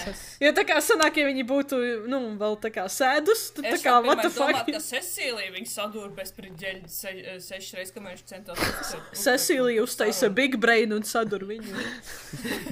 Jo 0.44 0.50
tā 0.58 0.66
kā 0.68 0.80
sanāk, 0.84 1.16
ja 1.22 1.26
viņi 1.30 1.46
būtu, 1.48 1.78
nu, 2.12 2.20
vēl 2.42 2.58
tā 2.60 2.72
kā 2.76 2.84
sēdus, 2.92 3.46
tad 3.56 3.70
tā 3.70 3.78
kā, 3.80 3.94
what 4.04 4.20
the 4.26 4.30
fuck? 4.34 4.66
ka 4.68 4.82
Cecīlija 4.84 5.54
viņu 5.56 5.70
sadūr 5.72 6.10
bez 6.18 6.34
priģeļa 6.36 6.92
se, 6.92 7.14
sešas 7.46 7.78
reizes, 7.80 7.94
kamēr 7.96 8.18
viņš 8.18 8.26
centās. 8.34 8.92
Cecīlija 9.26 9.86
uztaisa 9.88 10.30
big 10.36 10.58
brain 10.60 10.92
un 10.98 11.08
sadur 11.08 11.48
viņu. 11.48 11.86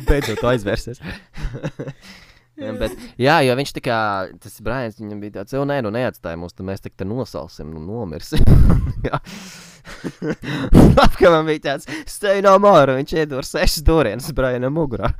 beidzot 0.10 0.44
aizvērsies. 0.52 1.00
Bet, 2.82 2.96
jā, 3.22 3.38
jo 3.48 3.58
viņš 3.60 3.76
tā 3.78 3.84
kā 3.84 4.00
tas 4.44 4.58
Brians, 4.64 4.98
viņam 5.02 5.22
bija 5.24 5.40
tāds, 5.40 5.56
jau 5.58 5.66
nē, 5.68 5.82
nu 5.86 5.94
neatstāja 5.94 6.40
mūs, 6.40 6.56
tad 6.58 6.68
mēs 6.70 6.84
tik 6.84 6.98
te 7.00 7.08
nosalsim, 7.08 7.74
nu 7.76 7.84
nomirsim. 7.84 8.44
Ka 11.20 11.30
man 11.30 11.48
bija 11.48 11.64
tāds, 11.68 11.88
stay 12.10 12.42
no 12.46 12.56
more, 12.62 12.94
un 12.94 13.02
viņš 13.02 13.16
iedod 13.20 13.48
sešas 13.48 13.84
dūrienas 13.88 14.32
Brianam 14.36 14.76
mugurā. 14.78 15.12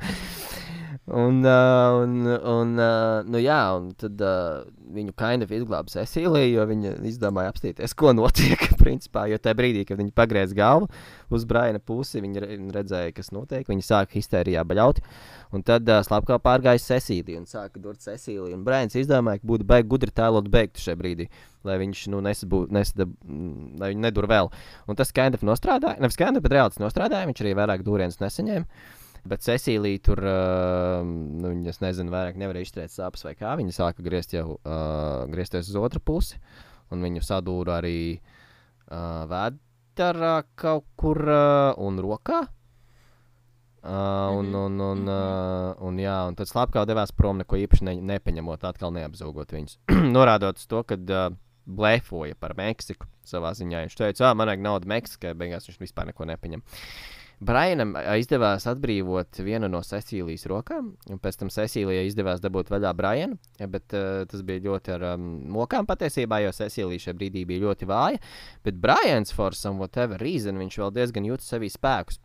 Un, 1.06 1.44
uh, 1.44 2.02
un, 2.02 2.24
un 2.24 2.78
uh, 2.80 3.26
nu 3.28 3.40
jā, 3.42 3.58
un 3.76 3.90
tad 4.00 4.22
uh, 4.24 4.62
viņu 4.94 5.12
kaina 5.20 5.44
izglāba 5.44 5.92
Cecīlija, 5.92 6.46
jo 6.48 6.64
viņa 6.70 6.94
izdomāja 7.10 7.50
apstīties, 7.52 7.92
ko 7.92 8.14
notiek. 8.16 8.62
Principā, 8.84 9.26
jo 9.28 9.36
tajā 9.36 9.58
brīdī, 9.58 9.82
kad 9.84 10.00
viņa 10.00 10.14
pagriez 10.16 10.54
galvu 10.56 10.88
uz 11.28 11.44
Braina 11.48 11.76
pusi, 11.76 12.22
viņa 12.24 12.40
re- 12.40 12.56
redzēja, 12.78 13.12
kas 13.18 13.28
notiek. 13.36 13.68
Viņa 13.68 13.84
sāka 13.84 14.16
histērijā 14.16 14.64
baļaut. 14.64 15.02
Un 15.52 15.66
tad 15.66 15.92
uh, 15.92 16.00
slapkā 16.08 16.40
pārgāja 16.40 16.80
Cecīlija 16.86 17.42
un 17.42 17.44
sāka 17.52 17.84
durt 17.84 18.00
Cecīliju. 18.00 18.56
Un 18.56 18.64
Brains 18.64 18.96
izdomāja, 18.96 19.44
ka 19.44 19.52
būtu 19.52 19.68
baigi 19.68 19.90
gudri 19.92 20.16
tēlot 20.16 20.48
beigtu 20.48 20.86
šajā 20.86 21.02
brīdī, 21.04 21.28
lai 21.68 21.78
viņš 21.84 22.08
nu, 22.16 22.24
nesabū, 22.24 22.64
nesadab, 22.72 23.12
mm, 23.28 23.76
lai 23.84 23.92
viņi 23.92 24.06
nedur 24.08 24.32
vēl. 24.32 24.52
Un 24.88 24.96
tas 24.96 25.12
skaidrs 25.12 25.44
nostrādāja. 25.44 26.00
Nevis 26.00 26.16
skaidrs, 26.16 26.40
bet 26.44 26.56
reāli 26.56 26.72
tas 26.72 26.84
nostrādāja. 26.88 27.28
Viņš 27.28 27.44
arī 27.44 27.58
vairāk 27.60 27.84
dūrienas 27.84 28.22
nesaņēma. 28.24 29.02
Bet 29.24 29.44
Cecīlija 29.44 30.02
tur, 30.04 30.20
uh, 30.20 31.00
nu, 31.04 31.52
es 31.70 31.80
nezinu, 31.80 32.12
vairāk 32.12 32.36
nevarēja 32.40 32.68
izturēt 32.68 32.92
sāpes 32.92 33.24
vai 33.24 33.32
kā. 33.38 33.54
Viņa 33.56 33.72
sāka 33.72 34.04
griezt 34.04 34.34
jau, 34.36 34.58
uh, 34.58 35.24
griezties 35.32 35.70
uz 35.72 35.78
otru 35.80 36.02
pusi, 36.04 36.36
un 36.92 37.04
viņu 37.04 37.24
sadūra 37.24 37.78
arī 37.80 38.18
uh, 38.18 39.24
vēdā 39.30 40.34
kaut 40.60 40.90
kur 41.00 41.22
uh, 41.24 41.72
un 41.80 42.02
rokā. 42.04 42.42
Uh, 43.84 44.32
un, 44.40 44.48
un, 44.56 44.76
un, 44.80 45.00
uh, 45.12 45.72
un, 45.84 45.98
jā, 46.00 46.16
un 46.28 46.36
tad 46.36 46.48
slāpekā 46.48 46.86
devās 46.88 47.10
prom, 47.12 47.40
neko 47.42 47.58
īpaši 47.66 47.84
ne, 47.84 47.98
nepaņemot, 48.14 48.62
atkal 48.64 48.92
neapzūgot 48.96 49.52
viņus. 49.52 49.76
Norādot 50.16 50.60
to, 50.68 50.80
ka 50.88 50.96
uh, 51.00 51.34
blēfoja 51.64 52.36
par 52.40 52.54
Meksiku 52.56 53.08
savā 53.28 53.52
ziņā. 53.56 53.84
Viņš 53.84 53.98
teica, 53.98 54.30
ah, 54.30 54.36
man 54.36 54.48
vajag 54.50 54.64
naudu 54.64 54.88
Meksikai, 54.90 55.34
beigās 55.36 55.68
viņš 55.68 55.80
vispār 55.80 56.08
neko 56.10 56.28
nepaņem. 56.28 56.64
Brainam 57.42 57.94
izdevās 58.18 58.66
atbrīvot 58.70 59.40
vienu 59.44 59.68
no 59.70 59.80
Cecīlijas 59.84 60.46
rokām, 60.50 60.92
un 61.10 61.20
pēc 61.22 61.40
tam 61.40 61.50
Cecīlijai 61.52 62.06
izdevās 62.08 62.42
dabūt 62.44 62.70
vaļā 62.72 62.92
Brainu. 62.96 63.38
Bet 63.58 63.96
uh, 63.96 64.22
tas 64.30 64.44
bija 64.46 64.62
ļoti 64.68 64.94
ar 64.94 65.06
um, 65.14 65.26
mokām 65.56 65.88
patiesībā, 65.88 66.42
jo 66.44 66.54
Cecīlija 66.54 67.08
šajā 67.08 67.18
brīdī 67.18 67.44
bija 67.48 67.66
ļoti 67.66 67.90
vāja. 67.90 68.22
Bet 68.64 68.78
Brains, 68.80 69.34
for 69.34 69.56
some 69.58 69.82
whatever 69.82 70.20
reason, 70.22 70.60
viņš 70.62 70.80
vēl 70.84 70.94
diezgan 71.00 71.26
jūtas 71.28 71.50
sevī 71.56 71.72
spēkus. 71.72 72.20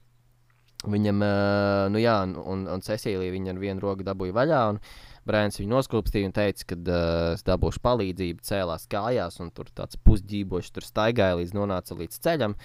Viņam, 0.87 1.23
uh, 1.25 1.85
nu 1.91 1.99
jā, 1.99 2.15
un, 2.23 2.67
un, 2.69 2.83
Cecīlija 2.85 3.33
viņa 3.33 3.55
ar 3.55 3.63
vienu 3.65 3.83
roku 3.83 4.05
dabūja 4.07 4.37
vaļā. 4.37 4.65
Un, 4.75 4.83
Brāns 5.29 5.59
viņu 5.59 5.69
noskulpstīja 5.73 6.29
un 6.29 6.33
teica, 6.33 6.65
ka 6.71 6.77
uh, 6.79 7.01
es 7.35 7.43
dabūšu 7.45 7.81
palīdzību, 7.85 8.45
cēlās 8.45 8.87
kājās, 8.89 9.37
un 9.43 9.51
tur 9.53 9.67
tāds 9.75 9.99
pusģībošs 10.07 10.71
tur 10.73 10.87
staigāja 10.87 11.37
līdz 11.41 11.53
nonāca 11.57 11.97
līdz 11.99 12.21
ceļam. 12.23 12.55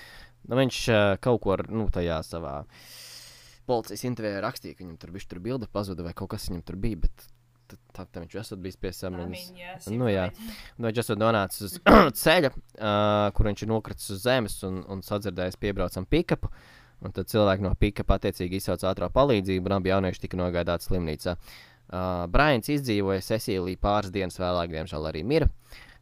Nu, 0.48 0.58
viņš 0.60 0.80
uh, 0.92 1.04
kaut 1.24 1.40
ko 1.44 1.54
ar, 1.56 1.64
nu, 1.72 1.86
tajā 1.92 2.18
savā 2.26 2.58
policijas 3.68 4.04
intervijā 4.04 4.42
rakstīja, 4.44 4.76
ka 4.76 4.84
viņam 4.84 4.98
tur 5.00 5.14
bija 5.14 5.40
bilde 5.40 5.68
pazuda 5.72 6.04
vai 6.04 6.12
kaut 6.16 6.34
kas 6.34 6.50
viņam 6.50 6.64
tur 6.68 6.76
bija. 6.80 7.00
Bet 7.06 7.26
tad, 7.70 7.80
tad 8.12 8.22
viņš 8.22 8.36
esat 8.42 8.62
bijis 8.62 8.78
pie 8.80 8.92
samaņas. 8.92 9.88
Nu, 9.94 10.08
jā. 10.12 10.28
Nu, 10.76 10.88
viņš 10.88 11.02
esat 11.04 11.20
nonācis 11.20 11.66
uz 11.68 11.76
ceļa, 12.22 12.52
uh, 12.52 13.28
kur 13.36 13.50
viņš 13.50 13.64
ir 13.64 13.70
nokritis 13.72 14.10
uz 14.14 14.24
zemes 14.26 14.58
un, 14.68 14.82
un 14.90 15.04
sadzirdējis 15.06 15.60
piebraucam 15.62 16.08
pikapu. 16.08 16.52
Un 17.04 17.12
tad 17.12 17.28
cilvēki 17.28 17.64
no 17.64 17.74
pikapa 17.76 18.16
attiecīgi 18.16 18.60
izsauca 18.60 18.88
ātrā 18.88 19.10
palīdzību, 19.12 19.68
un 19.68 19.74
abi 19.76 19.90
jaunieši 19.90 20.22
tika 20.22 20.38
nogādāti 20.40 20.88
slimnīcā. 20.88 21.34
Uh, 21.84 22.24
Brains 22.32 22.70
izdzīvoja, 22.72 23.24
Cecīlija 23.26 23.80
pāris 23.80 24.12
dienas 24.14 24.38
vēlāk, 24.40 24.70
diemžēl, 24.72 25.10
arī 25.10 25.24
mira. 25.26 25.50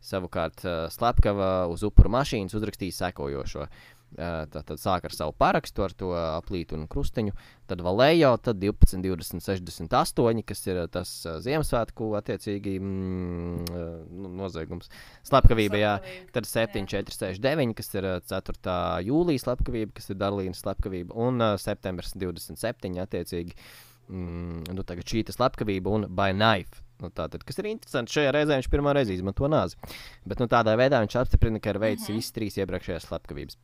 Savukārt 0.03 0.63
uh, 0.67 0.85
Slepkava 0.91 1.67
uz 1.71 1.83
upuru 1.87 2.11
mašīnas 2.15 2.55
uzrakstīja 2.59 2.95
sekojošo. 3.01 3.67
Uh, 3.67 4.02
tad, 4.17 4.65
tad 4.69 4.81
sāk 4.81 5.07
ar 5.09 5.15
savu 5.15 5.35
parakstu, 5.39 5.85
ar 5.85 5.95
to 5.97 6.13
aplītu 6.15 6.77
un 6.77 6.87
krustiņu. 6.91 7.35
Tad 7.71 7.83
Valējo, 7.85 8.35
tad 8.45 8.59
12, 8.61 9.01
20, 9.05 9.41
68, 9.45 10.43
kas 10.47 10.67
ir 10.67 10.81
tas 10.93 11.13
Ziemassvētku 11.45 12.11
attiecīgi 12.19 12.75
mm, 12.81 13.79
nu, 14.11 14.33
noziegums. 14.43 14.91
Slepkavība, 15.29 15.81
jā. 15.81 15.95
Tad 16.35 16.49
7, 16.49 16.85
4, 16.91 17.17
6, 17.17 17.43
9, 17.43 17.75
kas 17.79 17.93
ir 17.97 18.09
uh, 18.11 18.19
4. 18.29 18.77
jūlijas 19.09 19.47
slepkavība, 19.47 19.97
kas 19.97 20.13
ir 20.13 20.21
Darlīnas 20.21 20.63
slepkavība, 20.65 21.17
un 21.17 21.43
septembris 21.63 22.17
27, 22.19 22.93
attiecīgi. 23.07 23.57
Mm, 24.13 24.65
nu, 24.75 24.85
tagad 24.85 25.09
šī 25.09 25.23
ir 25.23 25.35
slepkavība 25.35 25.93
un 25.97 26.09
by 26.13 26.35
knife. 26.37 26.83
Nu, 27.03 27.11
tātad, 27.11 27.43
kas 27.47 27.59
ir 27.59 27.67
interesanti, 27.73 28.15
šajā 28.15 28.31
reizē 28.35 28.59
viņš 28.61 28.71
pirmā 28.71 28.93
reize 28.95 29.15
izmanto 29.17 29.49
nāzi. 29.51 29.79
Bet 30.29 30.43
nu, 30.43 30.47
tādā 30.51 30.77
veidā 30.79 31.01
viņš 31.03 31.19
apstiprina, 31.19 31.59
ka 31.63 31.75
ir 31.75 31.81
veicis 31.83 32.07
mm 32.07 32.13
-hmm. 32.13 32.23
visas 32.23 32.37
trīs 32.37 32.59
iepriekšējās 32.63 33.09
slepkavības. 33.09 33.59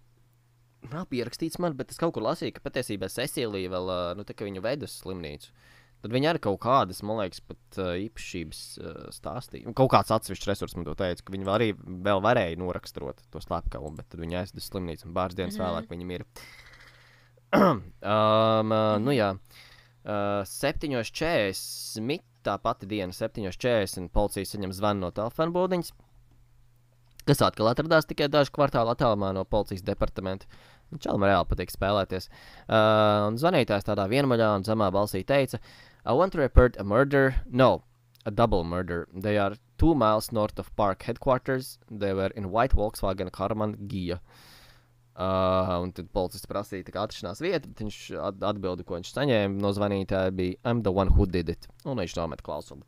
Nav 0.92 1.08
pierakstīts 1.10 1.58
man, 1.58 1.74
bet 1.76 1.90
es 1.92 1.98
kaut 2.00 2.14
kur 2.16 2.24
lasīju, 2.24 2.54
ka 2.56 2.62
patiesībā 2.64 3.10
Cecīlija 3.12 3.72
vēl, 3.72 3.90
nu, 4.18 4.24
tā 4.24 4.36
kā 4.36 4.46
viņu 4.46 4.62
veidu 4.64 4.86
uz 4.88 4.94
slimnīcu. 5.00 5.50
Tad 5.98 6.14
viņi 6.14 6.28
arī 6.30 6.40
kaut 6.42 6.60
kādas, 6.62 7.00
man 7.02 7.18
liekas, 7.18 7.40
pat 7.42 7.78
uh, 7.82 7.90
īpašības 7.98 8.60
uh, 8.78 8.98
stāstīja. 9.14 9.74
Kaut 9.78 9.90
kāds 9.96 10.12
atsevišķs 10.14 10.46
resurs 10.46 10.76
man 10.78 10.86
to 10.86 10.94
teica, 10.98 11.24
ka 11.26 11.34
viņi 11.34 11.48
arī 11.50 11.72
vēl 11.74 12.22
varēja 12.22 12.60
noraksturot 12.60 13.24
to 13.32 13.42
slepkavu, 13.42 13.90
bet 13.98 14.06
tad 14.12 14.22
viņi 14.22 14.44
uz 14.46 14.68
slimnīcu 14.68 15.08
un 15.08 15.16
pāris 15.16 15.34
dienas 15.38 15.58
mm 15.58 15.64
-hmm. 15.64 15.74
vēlāk 15.74 15.90
viņi 15.90 16.14
ir. 16.14 16.26
um, 17.58 17.82
uh, 18.70 18.94
nu 19.02 19.16
jā, 19.16 19.32
uh, 19.34 20.46
7.40 20.46 21.58
Smita, 21.58 22.24
tā 22.46 22.58
pati 22.62 22.86
diena, 22.86 23.12
7.40 23.12 24.08
policija 24.14 24.46
saņem 24.46 24.72
zvanu 24.72 25.00
no 25.00 25.10
telefona 25.10 25.50
būdiņas, 25.50 25.92
kas 27.28 27.44
atkal 27.44 27.70
atradās 27.70 28.08
tikai 28.08 28.30
dažu 28.32 28.54
kvartālu 28.56 28.94
attālumā 28.94 29.34
no 29.36 29.44
policijas 29.44 29.84
departamenta. 29.86 30.48
Čalam 31.04 31.26
reāli 31.28 31.48
patīk 31.50 31.72
spēlēties. 31.74 32.30
Uh, 32.64 33.28
zvanītājs 33.36 33.84
tādā 33.90 34.08
vienmaļā 34.08 34.54
un 34.56 34.64
zemā 34.64 34.88
balsī 34.94 35.20
teica, 35.28 35.60
I 36.08 36.14
want 36.16 36.32
to 36.32 36.38
report 36.40 36.78
a 36.80 36.84
murder. 36.84 37.34
No, 37.50 37.82
a 38.24 38.30
double 38.30 38.64
murder. 38.64 39.06
They 39.12 39.36
are 39.36 39.56
two 39.76 39.94
miles 39.94 40.32
north 40.32 40.58
of 40.58 40.74
park 40.76 41.02
headquarters. 41.02 41.78
They 41.90 42.14
were 42.14 42.32
in 42.34 42.50
white 42.50 42.72
Volkswagen 42.72 43.30
Karman 43.30 43.76
Gija. 43.88 44.20
Uh, 45.18 45.82
un 45.82 45.90
tad 45.92 46.12
policists 46.14 46.46
prasīja 46.46 46.92
kā 46.94 47.02
atrašanās 47.02 47.42
vietu, 47.42 47.66
bet 47.72 47.80
viņš 47.82 47.96
at 48.22 48.44
atbildi, 48.52 48.84
ko 48.86 49.00
viņš 49.00 49.08
saņēma 49.16 49.58
no 49.58 49.72
zvanītāja, 49.74 50.30
bija 50.30 50.60
I'm 50.62 50.84
the 50.86 50.92
one 50.94 51.10
who 51.10 51.26
did 51.26 51.50
it. 51.50 51.66
Un 51.84 51.98
viņš 51.98 52.14
nomet 52.20 52.44
klausuli. 52.46 52.86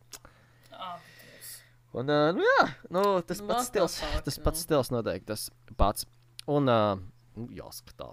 Un, 1.91 2.07
uh, 2.07 2.29
nu, 2.37 2.45
jā, 2.47 2.67
nu, 2.95 3.03
tas 3.27 3.41
What 3.43 3.51
pats 3.51 3.71
stils, 3.73 3.97
tas 4.27 4.37
nu? 4.39 4.45
pats 4.47 4.61
stils 4.67 4.93
noteikti 4.95 5.27
tas 5.33 5.49
pats. 5.81 6.07
Un, 6.51 6.71
uh, 6.71 7.01
nu, 7.39 7.49
jāskatā, 7.55 8.13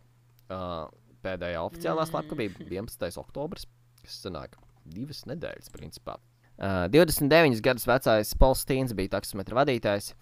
uh, 0.50 0.88
pēdējā 1.26 1.62
oficiālā 1.62 2.06
Mm. 2.06 2.10
slepkavība 2.12 2.66
11. 2.66 3.20
oktobris, 3.22 3.68
kas 4.02 4.18
sanāk 4.26 4.58
divas 4.88 5.24
nedēļas, 5.30 5.70
principā. 5.74 6.18
Uh, 6.58 6.88
29 6.90 7.62
gadus 7.62 7.86
vecais 7.86 8.34
Pols 8.40 8.64
Stīns 8.66 8.96
bija 8.98 9.14
taksometra 9.20 9.60
vadītājs, 9.60 10.14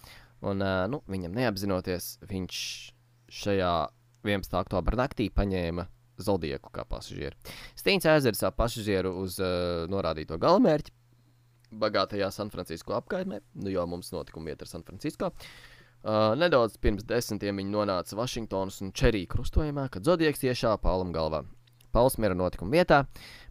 un, 0.44 0.60
uh, 0.60 0.84
nu, 0.92 1.00
viņam 1.08 1.36
neapzinoties, 1.38 2.18
viņš 2.28 2.60
šajā 3.40 3.74
11. 4.26 4.58
oktobra 4.66 5.00
naktī 5.06 5.30
paņēma 5.32 5.88
Zodieku 6.20 6.72
kā 6.72 6.86
pasažieru. 6.88 7.36
Stīns 7.76 8.06
aizveda 8.08 8.40
savu 8.40 8.56
pasažieru 8.60 9.12
uz 9.20 9.36
uh, 9.44 9.84
norādīto 9.92 10.38
galamērķi, 10.40 10.95
bagātajā 11.82 12.30
San 12.34 12.52
Francisco 12.54 12.96
apkaimē, 12.98 13.42
nu 13.62 13.74
jau 13.74 13.86
mums 13.90 14.12
notikuma 14.16 14.52
vieta 14.52 14.66
ir 14.66 14.72
San 14.72 14.86
Francisco. 14.88 15.32
Uh, 16.06 16.36
nedaudz 16.38 16.78
pirms 16.78 17.06
desmitiem 17.08 17.58
viņi 17.58 17.74
nonāca 17.74 18.18
Vašingtonas 18.20 18.78
un 18.86 18.92
Čerija 18.94 19.30
krustojumā, 19.32 19.88
kad 19.94 20.06
Zodieks 20.06 20.44
iešāva 20.46 20.78
Paulam 20.84 21.14
galvā. 21.16 21.42
Pauls 21.96 22.20
mira 22.22 22.36
notikuma 22.38 22.76
vietā, 22.76 23.00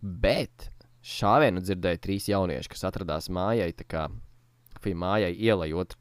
bet 0.02 0.68
šāvienu 1.04 1.64
dzirdēja 1.64 2.00
trīs 2.04 2.28
jaunieši, 2.30 2.70
kas 2.70 2.86
atradās 2.88 3.30
mājai, 3.32 3.72
tā 3.76 3.88
kā 3.88 4.04
fī, 4.84 4.94
mājai 4.94 5.32
ielai, 5.34 5.72
otr, 5.74 5.98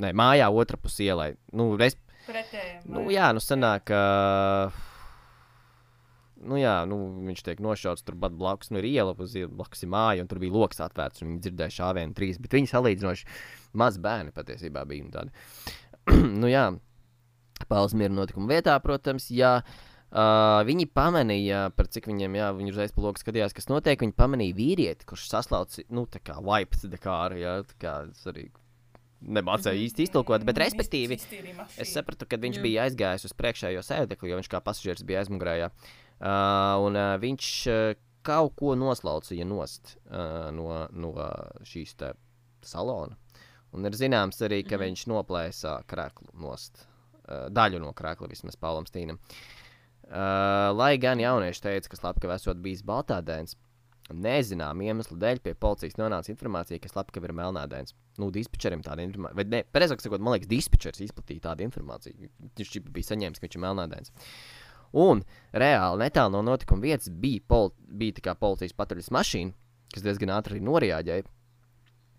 ne, 0.00 0.14
mājā 0.16 0.48
otrā 0.54 0.80
pusē 0.80 1.10
ielai. 1.10 1.32
Nu, 1.52 1.72
res, 1.80 1.98
pretējiem. 2.28 2.86
nu, 2.94 3.04
jā, 3.12 3.32
nu 3.36 3.42
sanāk, 3.44 3.90
ka. 3.90 4.00
Nu, 6.40 6.56
jā, 6.56 6.74
nu, 6.88 6.96
viņš 7.26 7.42
tiek 7.44 7.58
nošauts 7.60 8.04
tur 8.06 8.16
pat 8.20 8.32
blakus. 8.36 8.70
Nu, 8.72 8.80
ir 8.80 8.88
iela, 8.88 9.12
uz 9.12 9.34
ielas 9.36 9.52
blakus 9.52 9.84
ir 9.84 9.90
māja, 9.92 10.24
un 10.24 10.30
tur 10.30 10.40
bija 10.40 10.54
lokus 10.54 10.80
atvērts. 10.80 11.20
un 11.22 11.34
Viņi 11.34 11.42
dzirdēja 11.46 11.76
šāvienu 11.76 12.16
trīs, 12.16 12.40
bet 12.40 12.56
viņi 12.56 12.70
salīdzinoši 12.70 13.28
maz 13.80 13.98
bērni 14.00 14.32
patiesībā 14.36 14.86
bija 14.88 15.26
nu, 16.40 16.48
jā, 16.48 16.70
Pāvils 17.68 17.92
notikuma 17.92 18.48
vietā, 18.54 18.78
protams. 18.80 19.28
Jā, 19.34 19.58
uh, 19.60 20.62
viņi 20.64 20.88
pamanīja, 20.96 21.66
par 21.76 21.90
cik 21.92 22.08
viņiem, 22.08 22.38
jā, 22.40 22.48
viņi 22.56 22.72
uzreiz 22.72 22.94
pa 22.96 23.04
loku 23.04 23.20
skatījās, 23.20 23.54
kas 23.56 23.68
notiek. 23.68 24.00
Viņi 24.00 24.16
pamanīja 24.16 24.56
vīrieti, 24.56 25.06
kurš 25.08 25.28
saslaucis, 25.28 25.84
nu, 25.92 26.06
tā 26.08 26.22
kā 26.24 26.40
wipes, 26.40 26.88
tā 26.88 27.00
kā 27.00 27.20
arī, 27.26 27.44
jā, 27.44 27.58
tā 27.68 27.78
kā 27.84 27.96
arī 28.32 28.48
nemācēju 29.20 29.84
īsti 29.84 30.06
iztulkot, 30.08 30.44
bet 30.48 30.60
respektīvi. 30.62 31.18
Es 31.80 31.92
sapratu, 31.92 32.24
ka 32.28 32.40
viņš 32.40 32.60
bija 32.64 32.86
aizgājis 32.88 33.28
uz 33.28 33.34
priekšējo 33.36 33.82
sēdekli, 33.84 34.30
jo 34.32 34.38
viņš 34.40 34.48
kā 34.52 34.62
pasažieris 34.64 35.04
bija 35.06 35.20
aizmugurējā. 35.24 35.68
Uh, 36.20 36.76
un 36.84 36.98
uh, 37.00 37.14
viņš 37.20 37.50
uh, 37.72 37.94
kaut 38.26 38.52
ko 38.58 38.74
noslaucīja 38.76 39.46
nost 39.48 39.94
uh, 40.10 40.50
no, 40.52 40.84
no 40.92 41.12
šīs 41.64 41.96
salona. 42.60 43.16
Un 43.72 43.86
ir 43.86 43.96
zināms 43.96 44.40
arī, 44.42 44.60
ka 44.64 44.76
mm 44.76 44.80
-hmm. 44.80 44.84
viņš 44.84 45.06
noplēsa 45.08 45.78
krēslu 45.88 46.28
nost. 46.34 46.86
Uh, 47.24 47.48
daļu 47.48 47.80
no 47.80 47.94
krēsla 47.96 48.28
vismaz 48.28 48.56
Paulam 48.56 48.84
Stīnam. 48.84 49.18
Uh, 50.10 50.74
lai 50.74 50.98
gan 50.98 51.20
jaunieši 51.20 51.62
teica, 51.62 51.88
ka 51.88 51.96
Slepkava 51.96 52.34
esot 52.34 52.58
bijis 52.58 52.82
baltādēns, 52.82 53.54
nezinām 54.10 54.80
iemeslu 54.82 55.16
dēļ 55.22 55.38
pie 55.44 55.54
policijas 55.54 55.94
nonāca 56.00 56.32
informācija, 56.32 56.80
ka 56.82 56.90
Slepkava 56.90 57.28
ir 57.28 57.34
melnādēns. 57.38 57.94
Nu, 58.18 58.30
dispečerim 58.34 58.82
tāda 58.82 59.04
informācija, 59.06 59.36
vai 59.36 59.44
ne, 59.44 59.62
precīzāk 59.72 60.02
sakot, 60.02 60.20
man 60.20 60.34
liekas, 60.34 60.50
dispečers 60.50 61.00
izplatīja 61.00 61.46
tādu 61.46 61.62
informāciju. 61.68 62.30
Viņš 62.58 62.74
bija 62.90 63.10
saņēmis, 63.12 63.38
ka 63.38 63.46
viņš 63.46 63.56
ir 63.56 63.64
melnādēns. 63.64 64.12
Un 64.92 65.22
reāli 65.54 66.06
netālu 66.06 66.34
no 66.34 66.42
notikuma 66.50 66.82
vietas 66.82 67.10
bija, 67.10 67.42
pol 67.46 67.70
bija 67.86 68.34
policijas 68.34 68.74
patruļas 68.74 69.12
mašīna, 69.14 69.54
kas 69.94 70.06
diezgan 70.06 70.34
ātri 70.34 70.62
norēģēja. 70.64 71.28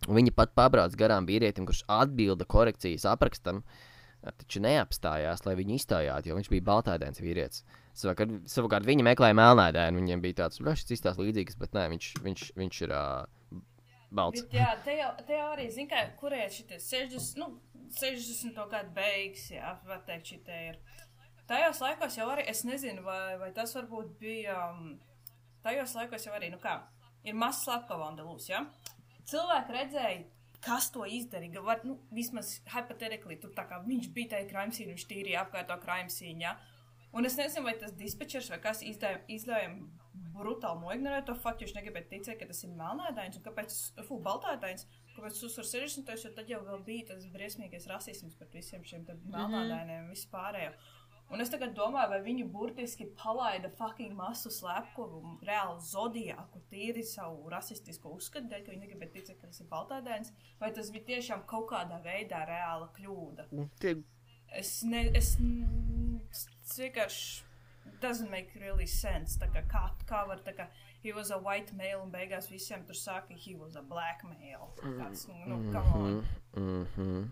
Un 0.10 0.18
Viņi 0.18 0.34
pat 0.34 0.56
pabrauc 0.57 0.95
garām 0.98 1.27
vīrietim, 1.30 1.68
kurš 1.69 1.84
atbilda 1.91 2.48
korekcijas 2.49 3.06
aprakstam, 3.11 3.61
taču 4.39 4.61
neapstājās, 4.64 5.43
lai 5.45 5.53
viņu 5.60 5.77
iztaujātu, 5.77 6.31
jo 6.31 6.38
viņš 6.39 6.49
bija 6.49 6.65
baltādēns 6.72 7.22
vīrietis. 7.22 7.65
Savukārt, 7.98 8.34
savukārt 8.49 8.88
viņi 8.88 9.06
meklēja 9.06 9.38
melnēdēnu, 9.38 10.02
viņiem 10.02 10.23
bija 10.23 10.39
tāds, 10.43 10.61
ka 10.64 10.73
šis 10.80 10.95
izstāsta 10.98 11.22
līdzīgs, 11.22 11.57
bet 11.61 11.77
nē, 11.77 11.85
viņš, 11.91 12.10
viņš, 12.23 12.45
viņš 12.57 12.81
ir 12.88 12.95
uh, 12.95 13.61
balts. 14.10 14.45
Bet, 14.45 14.57
jā, 14.57 14.72
te 14.85 14.95
jau, 14.98 15.11
te 15.27 15.38
jau 15.38 15.49
arī, 15.53 15.68
zin, 15.73 15.89
kā, 15.91 16.06
kurie 16.18 16.45
šitie 16.53 16.80
60, 16.81 17.41
nu, 17.41 17.52
60. 17.99 18.57
gadu 18.72 18.93
beigas, 18.95 19.49
jā, 19.53 19.76
var 19.89 20.02
teikt, 20.07 20.34
šitie 20.34 20.61
ir. 20.72 20.81
Tajos 21.52 21.82
laikos 21.84 22.15
jau 22.15 22.30
arī, 22.32 22.45
es 22.48 22.64
nezinu, 22.64 23.03
vai, 23.03 23.36
vai 23.41 23.49
tas 23.56 23.73
varbūt 23.76 24.14
bija, 24.22 24.56
um, 24.72 24.94
tajos 25.65 25.95
laikos 25.98 26.28
jau 26.28 26.36
arī, 26.38 26.48
nu 26.53 26.60
kā, 26.64 26.78
ir 27.28 27.36
mazs 27.36 27.65
slepkavandalūs, 27.65 28.48
jā. 28.53 28.61
Cilvēki 29.28 29.76
redzēja, 29.76 30.22
kas 30.64 30.91
to 30.94 31.03
izdarīja, 31.03 31.64
var, 31.65 31.82
nu, 31.88 31.98
vismaz 32.15 32.60
hypothetically, 32.72 33.40
tur 33.41 33.52
tā 33.57 33.65
kā 33.68 33.82
viņš 33.84 34.11
bija 34.15 34.36
tajā 34.36 34.48
kraimsīnā, 34.52 34.94
viņš 34.94 35.07
tīrīja 35.10 35.44
apkārt 35.44 35.68
to 35.72 35.78
kraimsīnu, 35.84 36.45
jā. 36.45 36.56
Un 37.11 37.28
es 37.28 37.36
nezinu, 37.36 37.65
vai 37.68 37.76
tas 37.80 37.91
dispečers 37.99 38.48
vai 38.53 38.61
kas 38.64 38.80
izlēma 38.86 39.90
brutāli 40.32 40.80
noignorēt 40.86 41.28
to 41.28 41.36
faktu, 41.36 41.65
viņš 41.65 41.76
negribēja 41.76 42.07
ticēt, 42.14 42.38
ka 42.40 42.48
tas 42.48 42.64
ir 42.64 42.72
melnēdains 42.78 43.38
un 43.40 43.44
kāpēc, 43.45 43.76
fu, 44.07 44.19
baltādains, 44.23 44.88
kāpēc 45.18 45.41
uzsver 45.48 45.68
60. 45.68 46.11
jo 46.23 46.32
tad 46.38 46.52
jau 46.52 46.61
vēl 46.65 46.84
bija 46.88 47.10
tas 47.11 47.28
briesmīgais 47.34 47.90
rasisms 47.91 48.38
pret 48.40 48.56
visiem 48.56 48.86
šiem 48.88 49.03
te 49.07 49.18
melnēdainiem 49.26 50.07
un 50.07 50.14
vispārējo. 50.15 50.72
Un 51.31 51.41
es 51.41 51.49
tagad 51.49 51.75
domāju, 51.77 52.09
vai 52.11 52.21
viņi 52.25 52.47
burtiski 52.51 53.05
palaida 53.15 53.69
fucking 53.77 54.15
masu 54.17 54.51
slepkavu, 54.51 55.37
reāli 55.47 55.79
zodijāku, 55.87 56.59
tīri 56.71 57.03
savu 57.07 57.49
rasistisko 57.49 58.11
uzskatu, 58.17 58.49
dēļ, 58.51 58.65
ka 58.65 58.73
viņi 58.73 58.83
negribēja 58.85 59.13
ticēt, 59.15 59.37
ka 59.39 59.47
tas 59.47 59.63
ir 59.63 59.69
baltādēns, 59.71 60.33
vai 60.59 60.73
tas 60.75 60.91
bija 60.91 61.07
tiešām 61.13 61.45
kaut 61.47 61.69
kādā 61.71 62.01
veidā 62.03 62.43
reāla 62.49 62.89
kļūda. 62.97 63.47
Tie, 63.79 63.95
Es 64.51 64.81
ne, 64.83 65.05
es, 65.15 65.37
es 66.31 66.47
vienkārši, 66.75 67.43
doesn't 68.03 68.31
make 68.31 68.51
really 68.59 68.87
sense, 68.87 69.37
tā 69.39 69.47
kā, 69.53 69.61
kā, 69.71 69.83
kā 70.09 70.23
var, 70.27 70.41
tā 70.43 70.53
kā, 70.57 70.65
he 71.03 71.13
was 71.15 71.31
a 71.31 71.37
white 71.39 71.71
male, 71.77 72.01
un 72.01 72.11
beigās 72.11 72.49
visiem 72.51 72.83
tur 72.87 72.97
saka, 72.97 73.37
he 73.37 73.55
was 73.55 73.77
a 73.79 73.81
black 73.81 74.25
male. 74.27 74.67
Tāds, 74.83 75.27
nu, 75.47 75.61
come 75.71 75.93
on. 75.95 76.19
mm 76.55 76.85
-hmm. 76.95 77.29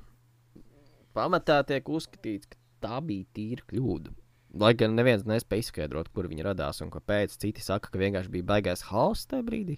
Pamatā 1.14 1.64
tiek 1.66 1.90
uzskatīts, 1.90 2.48
ka 2.48 2.58
tā 2.82 3.00
bija 3.06 3.28
tīra 3.36 3.66
kļūda. 3.70 4.16
Lai 4.60 4.72
gan 4.74 4.96
neviens 4.98 5.28
nespēja 5.30 5.68
izskaidrot, 5.68 6.10
kur 6.14 6.30
viņi 6.30 6.48
radās 6.48 6.82
un 6.82 6.90
kāpēc. 6.94 7.36
Citi 7.38 7.62
saka, 7.62 7.92
ka 7.92 8.02
vienkārši 8.02 8.32
bija 8.34 8.48
baigais 8.56 8.88
hauss 8.90 9.30
tajā 9.30 9.46
brīdī. 9.46 9.78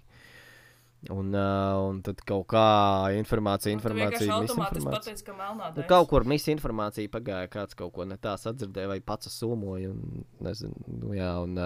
Un, 1.10 1.34
uh, 1.34 1.80
un 1.90 1.98
tad 2.06 2.20
kaut 2.30 2.46
kā 2.54 2.64
informācija, 3.18 3.74
vienkārši 3.74 4.28
informācija, 4.30 4.36
misinformācija. 4.46 5.34
melnā 5.34 5.72
Nu, 5.74 5.86
kaut 5.90 6.12
kur 6.12 6.28
misinformācija 6.30 7.10
pagāja, 7.12 7.50
kāds 7.50 7.78
kaut 7.80 7.90
ko 7.96 8.06
ne 8.06 8.20
tā 8.22 8.36
sadzirdēja, 8.38 8.92
vai 8.92 9.00
pats 9.02 9.32
sūmoja. 9.34 9.90
Un, 9.96 10.28
nezinu, 10.46 10.86
nu, 11.02 11.16
jā, 11.18 11.32
un, 11.42 11.58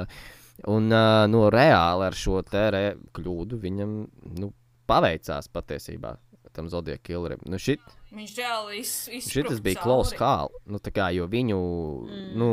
un 0.72 0.88
uh, 0.88 1.26
no 1.28 1.44
reāli 1.52 2.08
ar 2.08 2.16
šo 2.16 2.40
te 2.48 2.64
re, 2.72 2.86
kļūdu 3.18 3.60
viņam 3.60 3.98
nu, 4.40 4.54
paveicās 4.88 5.52
patiesībā. 5.52 6.16
Tam 6.56 6.72
Zodija 6.72 6.96
Killerim. 7.04 7.42
Nu, 7.52 7.60
šit, 7.60 7.84
Viņš 8.16 8.34
reāli 8.40 8.80
iz, 8.80 8.92
šitas 9.12 9.28
izspruka 9.28 9.62
bija 9.66 9.84
close 9.84 10.16
call. 10.16 10.54
Nu, 10.72 10.80
tā 10.80 10.94
kā, 10.96 11.10
jo 11.16 11.28
viņu, 11.28 11.62
mm. 12.08 12.28
nu, 12.40 12.50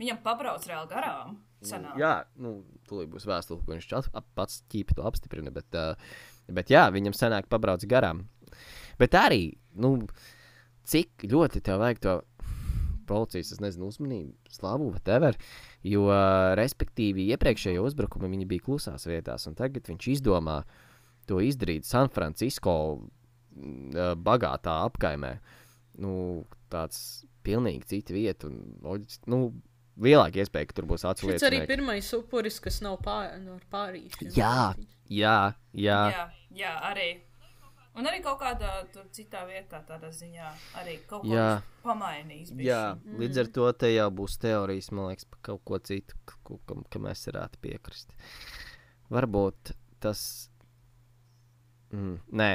Viņam 0.00 0.20
pabrauc 0.24 0.64
reāli 0.64 0.88
garām. 0.88 1.38
Sanāk. 1.60 1.98
jā, 2.00 2.14
nu, 2.40 2.62
tūlīt 2.88 3.10
būs 3.12 3.26
vēstule, 3.28 3.60
ko 3.60 3.74
viņš 3.74 3.90
ap, 3.98 4.24
pats 4.38 4.62
ķīpi 4.72 4.96
to 4.96 5.04
apstiprina. 5.04 5.52
Bet, 5.52 5.76
uh, 5.76 5.92
bet 6.48 6.72
jā, 6.72 6.86
viņam 6.94 7.16
senāk 7.16 7.50
pabrauc 7.52 7.84
garām. 7.88 8.22
Bet 9.00 9.16
arī, 9.18 9.58
nu, 9.76 9.92
cik 10.88 11.26
ļoti 11.28 11.60
tev 11.66 11.82
vajag 11.82 12.00
to 12.06 12.14
policijas, 13.10 13.52
es 13.52 13.60
nezinu, 13.60 13.90
uzmanību, 13.90 14.32
slavu, 14.54 14.88
whatever. 14.94 15.36
Jo, 15.84 16.06
uh, 16.08 16.54
respektīvi, 16.56 17.28
iepriekšējie 17.34 17.82
uzbrukumi 17.84 18.30
viņi 18.32 18.48
bija 18.48 18.64
klusās 18.70 19.04
vietās, 19.10 19.44
un 19.50 19.58
tagad 19.58 19.90
viņš 19.90 20.10
izdomā 20.14 20.62
to 21.28 21.42
izdarīt 21.44 21.84
San 21.84 22.08
Francisco 22.08 22.72
bagātā 24.26 24.76
apkaimē. 24.88 25.34
Nu, 26.00 26.12
tāds 26.72 27.24
pilnīgi 27.44 27.88
cita 27.90 28.14
vieta, 28.14 28.48
un 28.50 28.76
loģiski, 28.84 29.30
nu, 29.32 29.40
lielāka 30.00 30.40
iespēja, 30.42 30.70
ka 30.70 30.78
tur 30.78 30.88
būs 30.90 31.02
Šis 31.02 31.08
arī 31.08 31.14
atsliecinieki. 31.14 31.70
pirmais 31.70 32.12
upuris, 32.16 32.60
kas 32.62 32.80
nav 32.84 33.00
pār, 33.04 33.34
no 33.42 33.58
pārīšana. 33.72 34.32
Jā, 34.36 34.60
jā, 35.08 35.36
jā. 35.72 36.00
jā, 36.14 36.24
jā, 36.62 36.76
arī. 36.90 37.10
Un 37.98 38.06
arī 38.06 38.20
kaut 38.22 38.38
kādā 38.38 38.70
tur 38.94 39.08
citā 39.12 39.42
vietā, 39.48 39.80
tādā 39.86 40.12
ziņā, 40.14 40.50
arī 40.78 40.94
kaut 41.10 41.24
ko 41.24 41.32
viņš 41.32 41.64
pamainījis. 41.82 42.52
Jā, 42.62 42.82
bišķiņ. 43.00 43.18
līdz 43.24 43.40
ar 43.42 43.50
to 43.56 43.66
te 43.82 43.90
jau 43.90 44.06
būs 44.20 44.38
teorijas, 44.40 44.92
man 44.94 45.10
liekas, 45.10 45.26
par 45.32 45.42
kaut 45.50 45.64
ko 45.66 45.80
citu, 45.90 46.16
kam, 46.46 46.84
kam 46.86 47.08
mēs 47.08 47.26
varētu 47.28 47.60
piekrist. 47.66 48.14
Varbūt 49.10 49.74
tas. 50.00 50.22
Mm, 51.90 52.20
nē, 52.38 52.50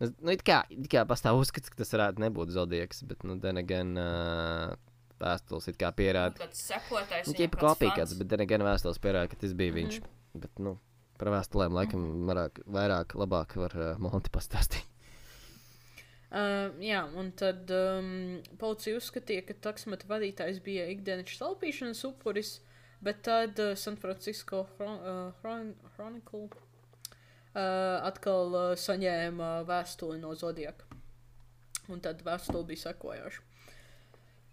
Nu, 0.00 0.08
nu, 0.24 0.32
it 0.32 0.42
kā, 0.46 0.62
it 0.72 0.86
kā 0.92 1.04
pastāv 1.08 1.40
uzskats, 1.42 1.68
ka 1.72 1.82
tas 1.82 1.92
varētu 1.92 2.22
nebūt 2.24 2.54
zodieks, 2.54 3.02
bet, 3.08 3.24
nu, 3.28 3.36
then 3.42 3.60
again, 3.60 3.92
uh, 4.00 4.72
vēstules 5.20 5.68
it 5.68 5.80
kā 5.80 5.90
pierāda. 5.96 6.38
Kāds 6.40 6.62
sekotājs. 6.70 7.26
Nu, 7.28 7.34
viņam 7.34 7.40
ķipa 7.42 7.60
kopīgāds, 7.66 8.14
bet, 8.16 8.30
then 8.32 8.44
again, 8.46 8.64
vēstules 8.64 9.00
pierāda, 9.02 9.28
ka 9.28 9.40
tas 9.42 9.52
bija 9.56 9.76
viņš. 9.76 9.98
Bet, 10.40 10.62
nu, 10.64 10.78
par 11.20 11.32
vēstulēm 11.34 11.76
laikam 11.76 12.06
vairāk, 12.30 12.62
vairāk 12.64 13.12
labāk 13.20 13.58
var 13.60 13.76
uh, 13.76 13.92
Monti 14.00 14.32
pastāstīt. 14.32 14.86
Uh, 16.30 16.70
jā, 16.78 17.02
un 17.18 17.32
tad 17.34 17.68
um, 17.74 18.38
policija 18.60 19.00
uzskatīja, 19.00 19.42
ka 19.48 19.56
taksmeta 19.66 20.06
vadītājs 20.06 20.60
bija 20.62 20.84
ikdienas 20.92 21.34
salpīšanas 21.34 22.04
upuris, 22.06 22.60
bet 23.02 23.24
tad 23.26 23.58
uh, 23.58 23.74
San 23.74 23.98
Francisco 23.98 24.62
Chron 24.76 25.00
uh, 25.02 25.22
Chron 25.42 25.72
Chronicle 25.96 26.46
uh, 27.54 28.00
atkal 28.06 28.54
uh, 28.54 28.72
saņēma 28.78 29.52
vēstuli 29.68 30.20
no 30.22 30.34
Zodiaka. 30.38 30.86
Un 31.90 32.02
tad 32.04 32.22
vēstule 32.26 32.66
bija 32.68 32.88
sekojoša. 32.88 33.46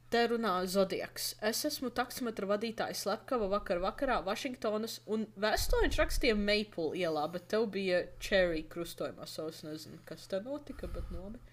Te 0.08 0.22
runā 0.32 0.54
Zodiaks. 0.72 1.34
Es 1.44 1.66
esmu 1.68 1.90
taksometra 1.92 2.48
vadītājs 2.48 3.02
Lepkava 3.10 3.50
vakar 3.52 3.82
vakarā 3.84 4.22
Vašingtonas, 4.24 5.02
un 5.12 5.26
vēstuli 5.36 5.84
viņš 5.84 5.98
rakstīja 6.00 6.38
Maple 6.40 6.94
ielā, 6.96 7.26
bet 7.34 7.50
tev 7.52 7.68
bija 7.74 8.06
Cherry 8.24 8.64
krustojumā, 8.72 9.28
so 9.28 9.50
es 9.52 9.60
nezinu, 9.68 10.00
kas 10.08 10.24
te 10.32 10.40
notika, 10.46 10.88
bet 10.88 11.12
nu 11.12 11.26
labi. 11.26 11.44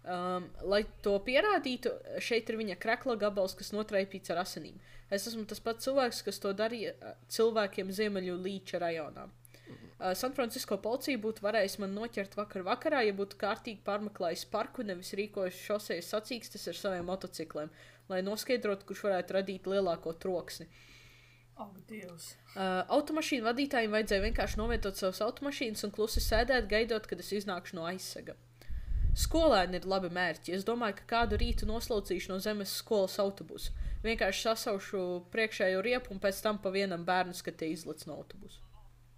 Um, 0.00 0.48
lai 0.64 0.80
to 1.04 1.12
pierādītu, 1.22 1.92
šeit 2.24 2.50
ir 2.50 2.58
viņa 2.58 2.78
krekla 2.80 3.14
gabals, 3.20 3.54
kas 3.54 3.70
notraipīts 3.76 4.32
ar 4.34 4.40
asinīm. 4.42 4.80
Es 5.12 5.28
esmu 5.30 5.44
tas 5.46 5.60
pats 5.62 5.86
cilvēks, 5.86 6.24
kas 6.26 6.42
to 6.42 6.50
darīja 6.56 6.96
uh, 6.96 7.14
cilvēkiem 7.30 7.92
Ziemeļu 7.94 8.38
līča 8.40 8.80
rajonā. 8.82 9.28
Uh, 10.00 10.14
San 10.16 10.32
Francisco 10.32 10.78
policija 10.80 11.20
būtu 11.20 11.44
varējusi 11.44 11.82
man 11.82 11.92
noķert 11.92 12.36
vakar 12.38 12.64
vakarā, 12.64 13.02
ja 13.04 13.12
būtu 13.16 13.36
kārtīgi 13.40 13.82
pārmeklējis 13.84 14.46
parku, 14.48 14.84
nevis 14.86 15.12
rīkojis 15.18 15.58
šosejas 15.66 16.08
sacīkstes 16.14 16.70
ar 16.72 16.78
saviem 16.78 17.10
motocikliem, 17.10 17.68
lai 18.08 18.22
noskaidrotu, 18.24 18.88
kurš 18.88 19.02
varētu 19.10 19.36
radīt 19.36 19.68
lielāko 19.68 20.14
troksni. 20.16 20.70
Ak, 21.60 21.74
Dievs. 21.90 22.30
Uh, 22.54 22.80
automašīnu 22.96 23.44
vadītājiem 23.44 23.92
vajadzēja 23.92 24.24
vienkārši 24.24 24.56
novietot 24.62 24.96
savas 24.96 25.20
automašīnas 25.26 25.84
un 25.84 25.92
klusi 25.92 26.24
sēdēt, 26.24 26.70
gaidot, 26.70 27.04
kad 27.04 27.20
es 27.20 27.34
iznākšu 27.36 27.76
no 27.76 27.84
aizsega. 27.90 28.38
Skolēni 29.20 29.76
ir 29.76 29.90
labi 29.90 30.08
mērķi. 30.16 30.54
Es 30.56 30.64
domāju, 30.64 30.96
ka 31.02 31.08
kādu 31.12 31.36
rītu 31.42 31.68
noslaucīšu 31.68 32.32
no 32.32 32.40
zemes 32.40 32.72
skolas 32.80 33.18
autobusu. 33.20 33.76
Vienkārši 34.06 34.46
sasaušu 34.48 35.04
priekšējo 35.34 35.84
riepu 35.84 36.14
un 36.14 36.22
pēc 36.22 36.40
tam 36.40 36.62
pa 36.62 36.72
vienam 36.72 37.04
bērnu 37.04 37.36
skatī 37.36 37.72
izlec 37.74 38.06
no 38.08 38.16
autobusa. 38.16 38.62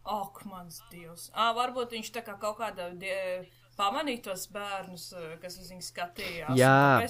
Ak, 0.03 0.43
mans 0.51 0.81
Dievs. 0.91 1.29
Ā, 1.35 1.53
varbūt 1.55 1.95
viņš 1.95 2.09
tā 2.15 2.25
kā 2.27 2.35
kaut 2.41 2.59
kādā 2.59 2.91
die... 2.99 3.17
pamanīja 3.79 4.21
tos 4.27 4.49
bērnus, 4.53 5.07
eh, 5.17 5.37
kas 5.41 5.57
uz 5.63 5.71
viņu 5.73 5.85
skatījās. 5.87 6.59
Jā, 6.59 7.01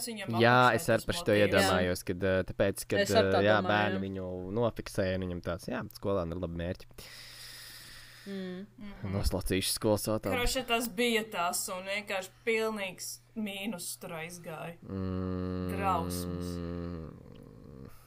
jā 0.40 0.59
es 0.77 0.89
arī 0.93 1.09
par 1.09 1.19
to 1.27 1.35
iedomājos, 1.35 2.05
kad, 2.06 2.23
uh, 2.23 2.44
tāpēc, 2.48 2.85
kad 2.93 3.02
ar 3.02 3.31
tā 3.35 3.40
jā, 3.43 3.56
domāju, 3.59 3.73
bērni 3.73 3.98
jā. 3.98 4.02
viņu 4.06 4.28
nofiksēja, 4.60 5.16
un 5.19 5.27
viņam 5.27 5.43
tāds, 5.48 5.69
jā, 5.73 5.82
skolēnam 5.98 6.36
ir 6.36 6.43
labi 6.44 6.60
mērķi. 6.62 6.86
Mm. 8.23 8.66
Noslaucīšu 9.10 9.73
skolas 9.74 10.06
autobusu. 10.06 10.39
Kroši 10.39 10.62
tas 10.69 10.86
bija 10.94 11.24
tas, 11.32 11.64
un 11.74 11.82
vienkārši 11.90 12.31
pilnīgs 12.47 13.09
mīnus 13.35 13.89
tur 13.98 14.14
aizgāja. 14.20 14.77
Mm, 14.86 15.73
Drausmas. 15.74 16.55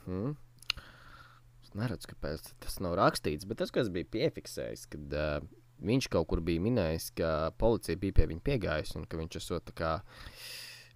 Mm. 0.06 0.32
Es 0.32 0.45
neredzu, 1.78 2.12
kāpēc 2.12 2.50
tas 2.64 2.78
nav 2.84 2.96
rakstīts, 2.98 3.48
bet 3.48 3.62
tas, 3.62 3.72
kas 3.74 3.92
bija 3.92 4.08
piefiksējis, 4.16 4.86
kad 4.92 5.16
uh, 5.16 5.40
viņš 5.86 6.10
kaut 6.12 6.30
kur 6.30 6.44
bija 6.44 6.62
minējis, 6.64 7.10
ka 7.18 7.32
policija 7.60 8.00
bija 8.00 8.20
pie 8.20 8.30
viņa 8.32 8.46
piegājusi 8.46 9.00
un 9.00 9.10
ka 9.10 9.20
viņš 9.20 9.42
esot 9.42 9.68
tā 9.70 9.76
kā. 9.76 9.96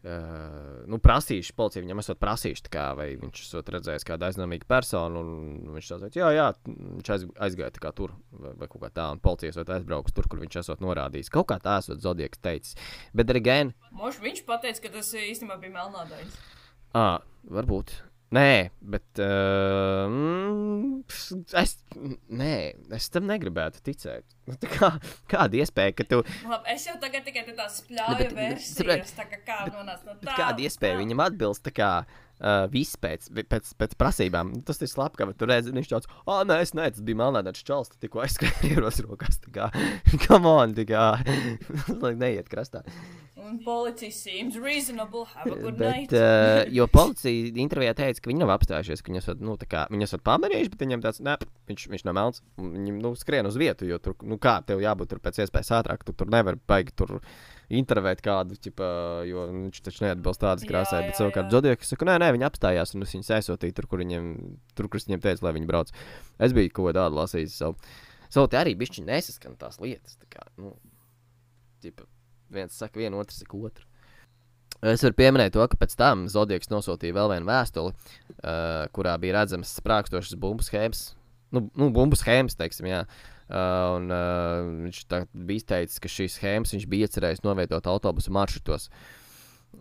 Uh, 0.00 0.86
nu, 0.88 0.96
prasījuši, 1.02 1.52
policija 1.58 1.84
viņam 1.84 2.00
esot 2.00 2.20
prasījuši, 2.22 2.70
kā, 2.72 2.86
vai 2.96 3.10
viņš 3.20 3.42
esot 3.42 3.68
redzējis 3.74 4.06
kādu 4.08 4.24
aizdomīgu 4.30 4.64
personu. 4.70 5.20
un 5.20 5.74
Viņš 5.74 5.90
teica, 6.06 6.22
jā, 6.22 6.30
jā, 6.38 6.46
viņš 6.70 7.10
aiz, 7.12 7.26
aizgāja 7.48 7.82
kā 7.84 7.92
tur, 7.96 8.14
vai, 8.32 8.54
vai 8.62 8.68
kaut 8.70 8.86
kā 8.86 8.92
tā, 8.96 9.10
un 9.12 9.20
policija 9.20 9.52
esot 9.52 9.74
aizbraukusi 9.76 10.16
tur, 10.16 10.30
kur 10.32 10.40
viņš 10.40 10.62
esot 10.62 10.80
norādījis. 10.84 11.28
Kaut 11.34 11.50
kā 11.52 11.60
tā 11.60 11.76
esot 11.82 12.00
Zodieks 12.00 12.40
teicis. 12.40 12.80
Bet 13.12 13.28
arī 13.32 13.44
gan, 13.44 13.74
Moš, 13.92 14.22
viņš 14.24 14.46
pateica, 14.48 14.86
ka 14.86 14.94
tas 14.96 15.12
īstenībā 15.20 15.60
bija 15.60 15.76
melnādains. 15.76 16.40
Ah, 16.96 17.20
varbūt. 17.44 17.92
Nē, 18.30 18.70
bet 18.92 19.18
uh, 19.18 20.04
mm, 20.06 21.00
es, 21.58 21.72
nē, 22.30 22.52
es 22.94 23.08
tam 23.10 23.26
negribētu 23.26 23.82
ticēt. 23.88 24.22
Nu, 24.46 24.54
Kā, 24.70 24.92
kāda 25.32 25.58
iespēja, 25.58 25.96
ka 25.98 26.06
tu. 26.06 26.20
Labi, 26.46 26.70
es 26.76 26.86
jau 26.86 26.94
tagad 27.02 27.26
tikai 27.26 27.42
tā 27.48 27.66
Nu, 27.66 27.74
spļauju 27.74 29.08
tā 29.18 29.26
kā 29.34 29.58
nonāca 29.72 30.06
no 30.06 30.14
tā. 30.22 30.36
kāda 30.38 30.62
iespēja 30.62 31.00
viņam 31.02 31.24
atbilst 31.26 31.66
kā 31.74 31.90
uh, 32.40 32.64
viss 32.72 32.98
pēc, 33.00 33.30
pēc, 33.50 33.72
pēc 33.78 33.96
prasībām? 34.00 34.52
Tas 34.66 34.80
ir 34.82 34.90
ka 34.90 35.28
tur 35.36 35.52
redz, 35.52 35.70
viņš 35.74 35.90
tāds, 35.92 36.10
ah, 36.26 36.42
nē, 36.48 36.60
es 36.64 36.74
nē, 36.76 36.90
tas 36.94 37.04
bija 37.04 37.20
melnādains 37.22 37.64
čels, 37.66 37.92
tikko 38.00 38.24
aizskrēji 38.24 38.72
ieros 38.74 39.00
rokās. 39.04 39.40
Tā 39.44 39.52
kā, 39.54 39.70
come 40.26 40.50
on, 40.50 40.76
tā 40.76 40.86
kā, 40.88 41.04
neiet 42.24 42.50
krastā. 42.52 42.84
Un 43.40 43.56
policija 43.64 44.12
seems 44.12 44.56
reasonable. 44.60 45.24
Have 45.34 45.52
a 45.52 45.56
good 45.56 45.78
Bet, 45.78 45.96
night. 45.96 46.12
uh, 46.12 46.66
jo 46.70 46.84
policija 46.92 47.54
intervijā 47.62 47.94
teica, 47.98 48.20
ka 48.20 48.30
viņi 48.30 48.42
nav 48.42 48.52
apstājušies, 48.58 49.00
ka 49.00 49.10
viņi 49.10 49.22
esat, 49.22 49.40
nu, 49.44 49.56
tā 49.60 49.68
kā, 49.70 49.86
viņi 49.90 50.06
esat 50.06 50.24
pamanījuši, 50.26 50.72
bet 50.74 50.84
viņiem 50.84 51.04
tāds, 51.06 51.22
nē, 51.24 51.38
viņš, 51.70 51.86
viņš 51.94 52.04
nav 52.08 52.18
melns. 52.18 52.44
Viņi 52.60 52.98
nu, 53.00 53.14
skrien 53.18 53.48
uz 53.48 53.56
vietu, 53.60 53.88
jo 53.88 53.98
tur, 54.02 54.18
nu, 54.28 54.36
kā 54.42 54.58
tev 54.66 54.84
jābūt 54.84 55.14
tur 55.14 55.22
pēc 55.24 55.40
iespējas 55.46 55.72
ātrāk, 55.80 56.04
tu 56.04 56.14
tur 56.16 56.30
nevar 56.32 56.60
baigi 56.68 56.94
tur 57.00 57.16
intervēt 57.70 58.22
kādu, 58.24 58.56
ķipa, 58.58 58.86
jo 59.28 59.44
nu, 59.50 59.64
viņš 59.66 59.82
taču 59.86 60.04
neatbilst 60.04 60.42
tādas 60.42 60.66
krāsai. 60.66 61.04
Bet 61.06 61.18
savukārt 61.18 61.46
jā. 61.46 61.54
Zodieks 61.54 61.92
saka, 61.92 62.08
nē, 62.08 62.16
nē, 62.22 62.30
viņi 62.36 62.46
apstājās 62.48 62.94
un 62.96 63.06
es 63.06 63.14
viņus 63.14 63.30
aizsūtīju 63.38 63.76
tur, 63.76 63.88
kur 63.90 64.02
viņiem, 64.02 64.30
tur, 64.78 64.90
kur 64.90 65.00
es 65.00 65.06
viņiem 65.06 65.22
teicu, 65.26 65.44
lai 65.46 65.54
viņi 65.56 65.70
brauc. 65.70 65.92
Es 66.42 66.54
biju 66.56 66.72
kaut 66.72 66.90
ko 66.90 66.96
tādu 66.98 67.20
lasījis. 67.20 67.58
Savu, 67.62 67.78
savu 68.26 68.50
te 68.50 68.58
arī 68.60 68.74
bišķi 68.80 69.06
nesaskan 69.06 69.54
tās 69.60 69.78
lietas. 69.82 70.18
Tā 70.18 70.28
kā, 70.34 70.44
nu, 70.58 70.74
ķipa, 71.84 72.08
viens 72.58 72.82
saka 72.82 73.02
vienu, 73.02 73.22
otrs 73.22 73.38
saka 73.44 73.62
otru. 73.70 73.86
Es 74.90 75.04
varu 75.04 75.18
pieminēt 75.18 75.52
to, 75.54 75.64
ka 75.68 75.76
pēc 75.76 75.94
tam 76.00 76.24
Zodieks 76.32 76.70
nosūtīja 76.72 77.14
vēl 77.14 77.34
vienu 77.34 77.50
vēstuli, 77.50 77.92
uh, 77.92 78.86
kurā 78.96 79.18
bija 79.20 79.42
redzamas 79.42 79.74
sprākstošas 79.76 80.38
bumbu 80.40 80.64
schēmas. 80.64 81.10
Nu, 81.52 81.66
nu 81.76 81.90
bumbu 81.92 82.16
schēmas, 82.16 82.56
teiksim, 82.56 82.88
jā. 82.88 83.02
Uh, 83.04 83.39
un, 83.50 84.10
uh, 84.14 84.68
viņš 84.86 85.00
bija 85.34 85.58
izteicis, 85.58 85.98
ka 86.02 86.10
šīs 86.10 86.36
schēmas 86.38 86.74
viņš 86.76 86.86
bija 86.90 87.08
iecerējis 87.08 87.42
novietot 87.42 87.88
autobusu 87.90 88.30
maršrutos. 88.34 88.90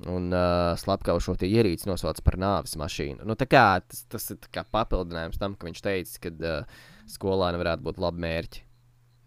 Un 0.09 0.29
uh, 0.33 0.77
slepkavu 0.77 1.21
šo 1.21 1.35
ierīci 1.45 1.89
nosauc 1.89 2.21
par 2.25 2.37
nāves 2.41 2.75
mašīnu. 2.79 3.25
Nu, 3.25 3.35
kā, 3.37 3.81
tas, 3.81 4.03
tas 4.09 4.29
ir 4.33 4.39
kā 4.53 4.63
papildinājums 4.69 5.41
tam, 5.41 5.57
ka 5.57 5.69
viņš 5.69 5.81
teica, 5.85 6.21
ka 6.25 6.31
uh, 6.37 6.79
skolēni 7.09 7.61
varētu 7.61 7.85
būt 7.85 8.01
labi 8.01 8.25
mērķi. 8.25 8.65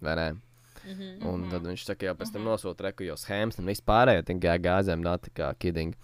Ne? 0.03 0.29
Mhm. 0.83 1.11
Un 1.31 1.47
tad 1.51 1.67
viņš 1.67 1.87
saka, 1.87 2.09
jau 2.09 2.17
pēc 2.19 2.35
tam 2.35 2.47
nosūta 2.49 2.89
reku 2.89 3.07
jau 3.07 3.19
schēmas 3.19 3.61
un 3.63 3.71
vispārējo 3.71 4.27
tikai 4.27 4.59
gāzēm, 4.63 5.03
not 5.07 5.23
tā 5.29 5.35
kā 5.39 5.53
kidding. 5.63 5.95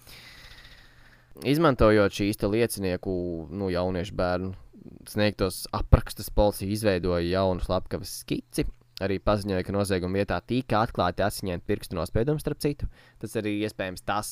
Izmantojot 1.46 2.14
šīs 2.14 2.38
liecinieku, 2.42 3.12
nu, 3.54 3.70
jauniešu 3.70 4.14
bērnu 4.18 4.54
sniegtos 5.08 5.66
aprakstus, 5.76 6.30
policija 6.34 6.70
izveidoja 6.72 7.24
jaunu 7.26 7.64
slepkavas 7.64 8.20
skici. 8.22 8.66
Arī 9.04 9.20
paziņoja, 9.22 9.62
ka 9.62 9.74
nozieguma 9.74 10.18
vietā 10.18 10.40
tika 10.42 10.82
atklāti 10.82 11.22
asiņaini 11.22 11.62
pirkstu 11.66 11.98
nospiedumi, 11.98 12.42
starp 12.42 12.58
citu. 12.64 12.88
Tas 13.22 13.36
arī 13.38 13.60
iespējams 13.62 14.02
tas, 14.06 14.30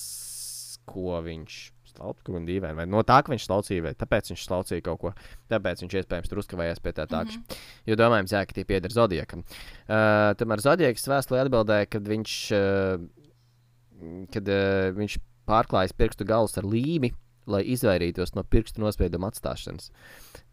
ko 0.90 1.20
viņš 1.22 1.58
slauca, 1.96 2.22
kaut 2.24 2.34
kā 2.34 2.42
dīvaini. 2.48 2.76
Vai 2.80 2.86
no 2.90 3.02
tā, 3.06 3.20
ka 3.22 3.32
viņš 3.32 3.46
slaucīja, 3.46 3.84
vai 3.86 3.92
tāpēc 3.98 4.32
viņš 4.32 4.46
slaucīja 4.46 4.84
kaut 4.86 5.00
ko. 5.02 5.12
Tāpēc 5.52 5.84
viņš 5.84 5.96
iespējams 6.00 6.32
tur 6.32 6.42
uzkavējās 6.42 6.82
pie 6.82 6.92
tā 6.96 7.06
tākša. 7.10 7.38
Mm 7.38 7.44
-hmm. 7.44 7.68
Jo 7.86 7.98
domājams, 8.02 8.34
jā, 8.34 8.42
ka 8.46 8.58
tie 8.58 8.64
pieder 8.64 8.92
Zodiekam. 8.92 9.44
Uh, 9.86 10.34
tomēr 10.38 10.60
Zodieks 10.60 11.08
vēstulē 11.08 11.44
atbildēja, 11.46 11.86
ka 11.86 11.98
viņš, 11.98 12.34
uh, 12.58 14.26
kad, 14.32 14.48
uh, 14.48 14.90
viņš 14.98 15.18
pārklājas 15.46 15.94
pirkstu 15.94 16.26
galus 16.26 16.58
ar 16.58 16.64
līmi, 16.64 17.12
lai 17.50 17.62
izvairītos 17.74 18.34
no 18.36 18.44
pirkstu 18.44 18.82
nospiedumu 18.82 19.28
atstāšanas. 19.30 19.90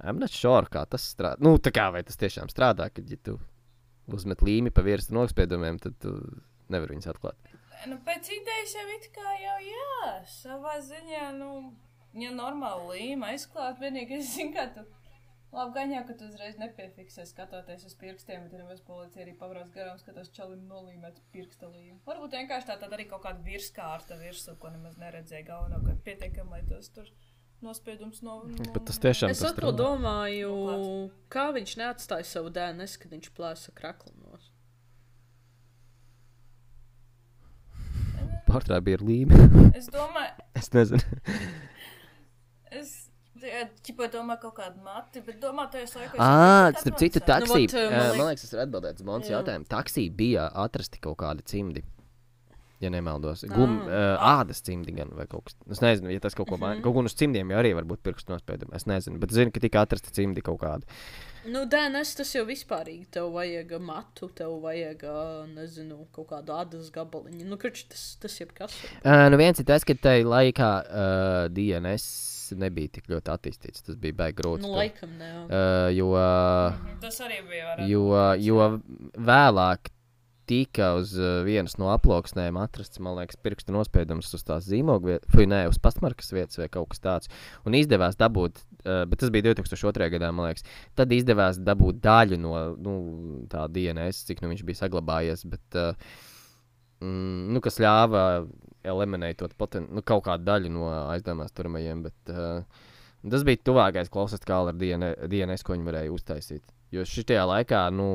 I'm 0.03 0.21
not 0.21 0.33
sure, 0.33 0.69
kā 0.71 0.85
tas 0.89 1.05
strādā. 1.13 1.41
Nu, 1.43 1.57
tā 1.57 1.73
kā 1.75 1.89
vai 1.93 2.03
tas 2.05 2.19
tiešām 2.21 2.51
strādā, 2.53 2.89
kad 2.93 3.09
ja 3.09 3.19
tu 3.23 3.39
uzmet 4.13 4.43
līmi 4.45 4.73
pa 4.73 4.83
virsmu 4.85 5.21
nospiedumiem, 5.21 5.79
tad 5.81 5.97
tu 6.03 6.15
nevari 6.73 6.95
viņus 6.95 7.11
atklāt. 7.13 7.53
Nu, 7.89 7.97
pēc 8.05 8.29
idejas 8.31 8.75
jau 8.77 8.85
it 8.95 9.09
kā 9.15 9.35
jau 9.41 9.57
jā, 9.67 10.11
savā 10.29 10.77
ziņā, 10.83 11.31
nu, 11.39 11.73
ja 12.19 12.31
normāli 12.35 12.99
līma 12.99 13.33
aizklāt, 13.33 13.79
vienīgi 13.81 14.19
es 14.19 14.35
zinu, 14.35 14.53
ka 14.55 14.69
tu 14.75 14.85
labi 15.53 15.75
gaņā, 15.77 16.01
ka 16.07 16.15
tu 16.17 16.27
uzreiz 16.29 16.57
nepiefiksē 16.61 17.25
skatoties 17.29 17.85
uz 17.87 17.93
pirkstiem, 17.99 18.47
bet 18.47 18.57
ja 18.57 18.77
policija 18.87 19.25
arī 19.25 19.35
pavarās 19.37 19.69
garām, 19.73 19.99
skatās 20.01 20.31
čalim 20.33 20.65
nolīmēt 20.69 21.19
pirksta 21.35 21.69
līmu. 21.69 21.99
Varbūt 22.07 22.37
vienkārši 22.39 22.69
tā 22.71 22.77
tad 22.81 22.95
arī 22.97 23.05
kaut 23.09 23.23
kāda 23.27 23.43
virskārta 23.45 24.17
virsū, 24.21 24.57
ko 24.59 24.73
nemaz 24.73 24.97
neredzēja 25.01 25.45
galvenokārt 25.51 26.01
pietiekami, 26.07 26.57
lai 26.57 26.63
tas 26.69 26.89
tur 26.95 27.09
nospiedums 27.63 28.23
no... 28.25 28.41
no 28.49 28.71
Bet 28.73 28.83
tas 28.89 28.99
tiešām 29.03 29.31
Es 29.31 29.39
tas 29.39 29.53
atkal 29.53 29.71
strādā. 29.71 29.77
domāju, 29.83 30.55
Noklāts. 30.57 31.21
kā 31.35 31.45
viņš 31.55 31.75
neatstāja 31.83 32.27
savu 32.27 32.51
DNS, 32.53 32.97
kad 32.99 33.15
viņš 33.15 33.29
plēsa 33.37 33.75
kraklinos. 33.77 34.49
Portrā 38.49 38.81
bija 38.83 38.99
ar 38.99 39.05
līmi. 39.07 39.37
Es 39.77 39.87
domāju, 39.93 40.33
es 40.59 40.73
nezinu. 40.75 41.21
Čipa 43.83 44.07
domā 44.13 44.37
kaut 44.41 44.55
kādu 44.59 44.79
mati, 44.85 45.21
bet 45.25 45.39
domā, 45.43 45.65
tajos 45.71 45.95
laikos... 45.99 46.19
Ah, 46.23 46.69
starp 46.79 46.97
citu, 47.01 47.19
taksī. 47.27 47.65
Nu, 47.67 47.79
Uh, 47.83 47.89
man 47.91 48.05
liek- 48.09 48.17
man 48.21 48.27
liekas, 48.31 48.45
tas 48.45 48.53
ir 48.55 48.61
atbildēts 48.65 49.03
Jā. 49.29 49.39
jautājumu. 49.41 49.67
Taksī 49.67 50.05
bija 50.15 50.45
atrasti 50.65 51.01
kaut 51.03 51.17
kādi 51.17 51.43
cimdi. 51.43 51.83
Ja 52.83 52.89
nemaldos, 52.91 53.45
Gum, 53.47 53.77
uh, 53.85 54.17
ādas 54.19 54.59
cimdi 54.59 54.91
gan 54.91 55.07
vai 55.15 55.23
kaut 55.31 55.45
kas 55.47 55.53
tāds. 55.55 55.71
Es 55.77 55.79
nezinu, 55.79 56.09
ja 56.11 56.19
tas 56.19 56.35
kaut 56.35 56.49
ko 56.49 56.57
maina. 56.57 56.75
Mhm. 56.81 56.83
Kaut 56.83 56.93
kur 56.97 57.05
uz 57.07 57.13
cimdiem 57.15 57.47
jau 57.53 57.59
arī 57.61 57.71
var 57.77 57.85
būt 57.87 58.01
pirkstu 58.03 58.33
nospiedumi. 58.33 58.75
Es 58.75 58.83
nezinu, 58.89 59.19
bet 59.21 59.31
zinu, 59.31 59.53
ka 59.55 59.61
tika 59.63 59.85
atrasti 59.85 60.11
cimdi 60.11 60.41
kaut 60.43 60.59
kādi. 60.59 60.83
Nu, 61.47 61.63
DNS 61.67 62.11
tas 62.15 62.33
jau 62.35 62.43
vispārīgi. 62.47 63.07
Tev 63.11 63.31
vajag 63.35 63.71
matu, 63.79 64.27
tev 64.35 64.57
vajag, 64.63 64.99
ā, 65.03 65.47
nezinu, 65.55 66.05
kaut 66.15 66.27
kādu 66.33 66.55
ādas 66.55 66.91
gabaliņu. 66.95 67.45
Nu, 67.47 67.55
kurš 67.59 67.85
tas, 67.91 68.03
tas 68.19 68.35
var 68.39 68.51
būt. 68.55 68.75
Uh, 69.05 69.29
nu 69.31 69.37
viens 69.39 69.59
ir 69.59 69.65
tas, 69.67 69.83
ka 69.87 69.93
tajā 69.95 70.23
laikā 70.27 70.71
uh, 70.83 71.47
DNS 71.55 72.42
nebija 72.59 72.95
tik 72.97 73.09
ļoti 73.11 73.33
attīstīts. 73.33 73.85
Tas 73.87 73.97
bija 73.99 74.17
baigi 74.23 74.39
grūti. 74.41 74.65
Nu, 74.67 74.75
laikam 74.77 75.17
ne. 75.19 75.31
Uh, 75.47 75.89
jo, 75.95 76.13
Tas 77.03 77.19
arī 77.25 77.41
bija 77.49 77.75
jo, 77.89 78.07
jo 78.41 78.69
vēlāk 79.17 79.93
tika 80.49 80.93
uz 80.99 81.13
uh, 81.15 81.41
vienas 81.45 81.77
no 81.79 81.89
aploksnēm 81.93 82.57
atrasts, 82.59 82.99
man 83.03 83.15
liekas, 83.17 83.39
pirkstu 83.43 83.75
nospiedums 83.75 84.33
uz 84.35 84.43
tās 84.43 84.67
zīmogu 84.67 85.13
vietas, 85.13 85.29
vai 85.35 85.45
nē, 85.49 85.61
uz 85.71 85.79
pastmarkas 85.83 86.33
vietas 86.35 86.59
vai 86.59 86.67
kaut 86.71 86.91
kas 86.91 87.03
tāds. 87.03 87.31
Un 87.67 87.77
izdevās 87.79 88.19
dabūt, 88.19 88.59
uh, 88.83 89.03
bet 89.09 89.23
tas 89.23 89.31
bija 89.33 89.53
2002. 89.53 90.09
gadā, 90.17 90.33
man 90.35 90.49
liekas, 90.51 90.67
tad 90.99 91.15
izdevās 91.15 91.61
dabūt 91.63 92.01
daļu 92.03 92.39
no 92.43 92.53
nu, 92.75 92.97
tā 93.51 93.65
DNS, 93.71 94.25
cik 94.27 94.43
nu 94.43 94.51
viņš 94.51 94.67
bija 94.67 94.83
saglabājies. 94.83 95.47
Bet, 95.53 95.79
uh, 95.79 96.21
mm, 97.03 97.51
nu, 97.53 97.61
kas 97.63 97.79
ļāva 97.83 98.23
eliminēt 98.83 99.43
poten... 99.59 99.87
nu, 99.91 100.03
kaut 100.05 100.25
kādu 100.27 100.47
daļu 100.47 100.71
no 100.73 100.87
aizdomās 101.11 101.53
turamajiem. 101.55 102.05
Bet, 102.07 102.33
uh, 102.33 102.89
tas 103.29 103.45
bija 103.47 103.61
tuvākais 103.63 104.11
klausās, 104.13 104.43
kā 104.47 104.61
ar 104.63 104.79
DN 104.79 105.13
DNS, 105.27 105.63
ko 105.63 105.75
viņi 105.75 105.87
varēja 105.89 106.15
uztaisīt. 106.15 106.65
Jo 106.93 107.05
šajā 107.09 107.45
laikā, 107.49 107.85
nu, 107.95 108.07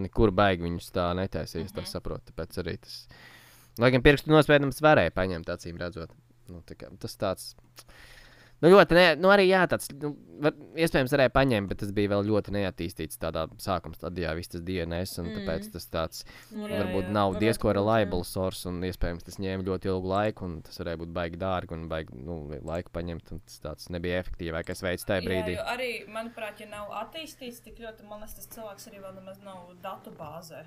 nekur 0.00 0.32
baigi 0.34 0.66
viņus 0.66 0.90
tā 0.94 1.10
netaisīja. 1.18 1.64
Mm 1.64 1.68
-hmm. 1.68 1.76
Tas 1.80 1.96
saprotu, 1.96 2.32
tāpēc 2.32 2.58
arī 2.62 2.76
tas. 2.80 3.06
Lai 3.78 3.90
gan 3.90 4.02
pirkstu 4.02 4.30
nospiedums 4.30 4.82
varēja 4.82 5.10
paņemt, 5.10 5.48
acīm 5.50 5.78
redzot. 5.78 6.10
Nu, 6.48 6.62
tā 6.66 6.76
kā, 6.78 6.90
tas 7.00 7.16
tāds. 7.16 7.54
Nu, 8.62 8.70
ļoti, 8.72 8.96
ne, 8.96 9.08
nu, 9.20 9.28
arī 9.34 9.48
jā, 9.48 9.64
tāds, 9.68 9.90
nu, 10.00 10.12
var, 10.44 10.54
iespējams, 10.78 11.12
varēja 11.14 11.32
paņemt, 11.34 11.70
bet 11.70 11.80
tas 11.82 11.90
bija 11.94 12.12
vēl 12.14 12.26
ļoti 12.28 12.54
neattīstīts 12.54 13.18
tādā 13.20 13.46
sākuma 13.60 13.96
stadijā, 13.98 14.34
viss 14.38 14.52
tas 14.52 14.62
DNS, 14.64 15.18
un 15.20 15.28
mm. 15.30 15.40
tāpēc 15.40 15.68
tas 15.74 15.88
tāds 15.92 16.22
Nu, 16.54 16.68
Jā, 16.70 16.78
varbūt 16.82 17.08
jā, 17.08 17.14
nav 17.14 17.36
diezko 17.42 17.72
reliable 17.74 18.22
source, 18.28 18.64
un 18.70 18.78
iespējams 18.86 19.26
tas 19.26 19.40
ņēma 19.42 19.66
ļoti 19.66 19.90
ilgu 19.90 20.10
laiku, 20.10 20.48
un 20.48 20.60
tas 20.64 20.78
varēja 20.80 21.00
būt 21.02 21.12
baigi 21.16 21.40
dārgi 21.40 21.76
un 21.76 21.88
baigi 21.90 22.20
nu, 22.20 22.38
laiku 22.66 22.94
paņemt, 22.94 23.34
un 23.34 23.42
tas 23.44 23.58
tāds 23.64 23.90
nebija 23.94 24.22
efektīvākais 24.22 24.84
veids 24.86 25.08
tajā 25.08 25.26
brīdī. 25.26 25.58
Jā, 25.58 25.66
arī, 25.74 25.90
manuprāt, 26.14 26.62
ja 26.62 26.70
nav 26.70 26.94
attīstīts 27.04 27.62
tik 27.66 27.82
ļoti, 27.84 28.06
man 28.08 28.22
liekas, 28.22 28.38
tas 28.38 28.50
cilvēks 28.54 28.90
arī 28.90 29.02
vēl 29.04 29.18
nemaz 29.18 29.42
nav 29.44 29.74
datu 29.84 30.14
bāzē. 30.18 30.64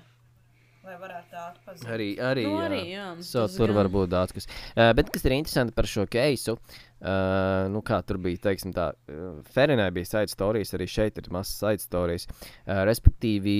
Lai 0.88 0.94
varētu 0.96 1.28
tā 1.34 1.40
atpazīt. 1.50 1.88
Arī, 1.92 2.04
arī, 2.24 2.42
Nu, 2.48 2.54
jā. 2.56 2.66
arī, 2.70 2.78
jā, 2.94 3.06
So, 3.20 3.42
tas 3.44 3.56
tur 3.58 3.68
gan. 3.68 3.76
var 3.76 3.88
būt 3.92 4.08
daudz 4.14 4.32
kas. 4.32 4.46
Uh, 4.72 4.92
bet 4.96 5.10
kas 5.12 5.26
ir 5.28 5.34
interesanti 5.36 5.74
par 5.76 5.84
šo 5.90 6.06
keisu, 6.08 6.54
uh, 6.56 7.66
nu 7.68 7.82
kā 7.84 7.98
tur 8.08 8.16
bija, 8.24 8.40
teiksim, 8.46 8.72
tā, 8.72 8.86
uh, 8.96 9.42
Ferinē 9.52 9.90
bija 9.92 10.08
side 10.08 10.32
stories, 10.32 10.72
arī 10.78 10.86
šeit 10.88 11.18
ir 11.20 11.28
mazs 11.34 11.52
side 11.60 11.84
stories. 11.84 12.24
Uh, 12.64 12.86
respektīvi, 12.88 13.56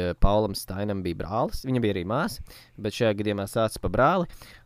uh, 0.00 0.14
Paulam 0.24 0.54
Stainam 0.56 1.02
bija 1.04 1.18
brālis, 1.20 1.66
viņa 1.68 1.82
bija 1.84 1.96
arī 1.98 2.04
māsa, 2.08 2.40
bet 2.80 2.96
šajā 2.96 3.12
gadījumā 3.20 3.44
sācis 3.50 3.82
pa 3.84 3.90
brāli. 3.92 4.24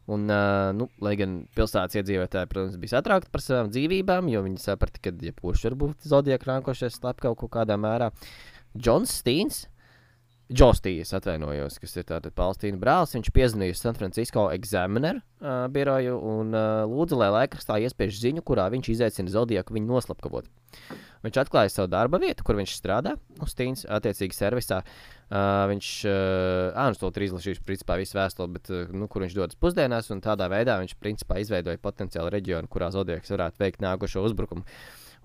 Un, 0.08 0.28
uh, 0.30 0.70
nu, 0.78 0.86
lai 1.04 1.16
gan 1.20 1.34
pilsētas 1.58 1.98
iedzīvotāji, 1.98 2.48
protams, 2.52 2.76
bija 2.80 2.94
satraukti 2.94 3.32
par 3.34 3.42
savām 3.44 3.72
dzīvībām, 3.74 4.30
jo 4.32 4.44
viņi 4.46 4.62
saprata, 4.62 5.02
ka 5.02 5.10
jebkurš 5.12 5.66
var 5.68 5.76
būt 5.82 6.06
zodiaka 6.14 6.48
rākošais 6.54 7.00
slepkavs 7.02 7.42
kaut 7.42 7.52
kādā 7.58 7.76
mērā. 7.76 8.08
Džons 8.78 9.12
Stīns, 9.20 9.66
Džostijas 10.48 11.10
atvainojos, 11.12 11.74
kas 11.76 11.92
ir 12.00 12.06
tātad 12.08 12.32
Palestīna 12.32 12.78
brālis. 12.80 13.12
Viņš 13.12 13.28
piezvanīja 13.36 13.74
San 13.76 13.96
Francisco 13.98 14.46
Examiner 14.48 15.18
uh, 15.20 15.66
biroju 15.68 16.14
un 16.24 16.54
uh, 16.56 16.86
lūdza, 16.88 17.18
lai 17.20 17.28
laikrakstā 17.34 17.76
iespiež 17.84 18.16
ziņu, 18.16 18.40
kurā 18.48 18.64
viņš 18.72 18.88
izaicina 18.94 19.34
Zodiaku 19.34 19.76
viņu 19.76 19.90
noslapkavot. 19.90 20.48
Viņš 21.26 21.40
atklāja 21.42 21.72
savu 21.74 21.90
darba 21.92 22.20
vietu, 22.22 22.46
kur 22.46 22.56
viņš 22.56 22.76
strādā, 22.78 23.12
uz 23.44 23.52
Stīnas 23.52 23.84
attiecīgi 23.98 24.38
servisā. 24.38 24.78
Uh, 25.28 25.66
viņš, 25.68 25.90
uh, 26.08 26.80
nu, 26.80 26.96
to 26.96 27.10
ir 27.12 27.26
izlasījis, 27.26 27.60
principā, 27.68 27.98
visu 28.00 28.16
vēstuli, 28.16 28.54
bet, 28.54 28.70
uh, 28.72 28.86
nu, 28.96 29.10
kur 29.12 29.26
viņš 29.26 29.36
dodas 29.36 29.60
pusdienās, 29.60 30.08
un 30.14 30.24
tādā 30.24 30.48
veidā 30.48 30.78
viņš, 30.80 30.96
principā, 31.02 31.42
izveidoja 31.42 31.82
potenciālu 31.82 32.32
reģionu, 32.32 32.72
kurā 32.72 32.88
Zodiaks 32.94 33.36
varētu 33.36 33.60
veikt 33.66 33.84
nākošo 33.84 34.24
uzbrukumu. 34.24 34.64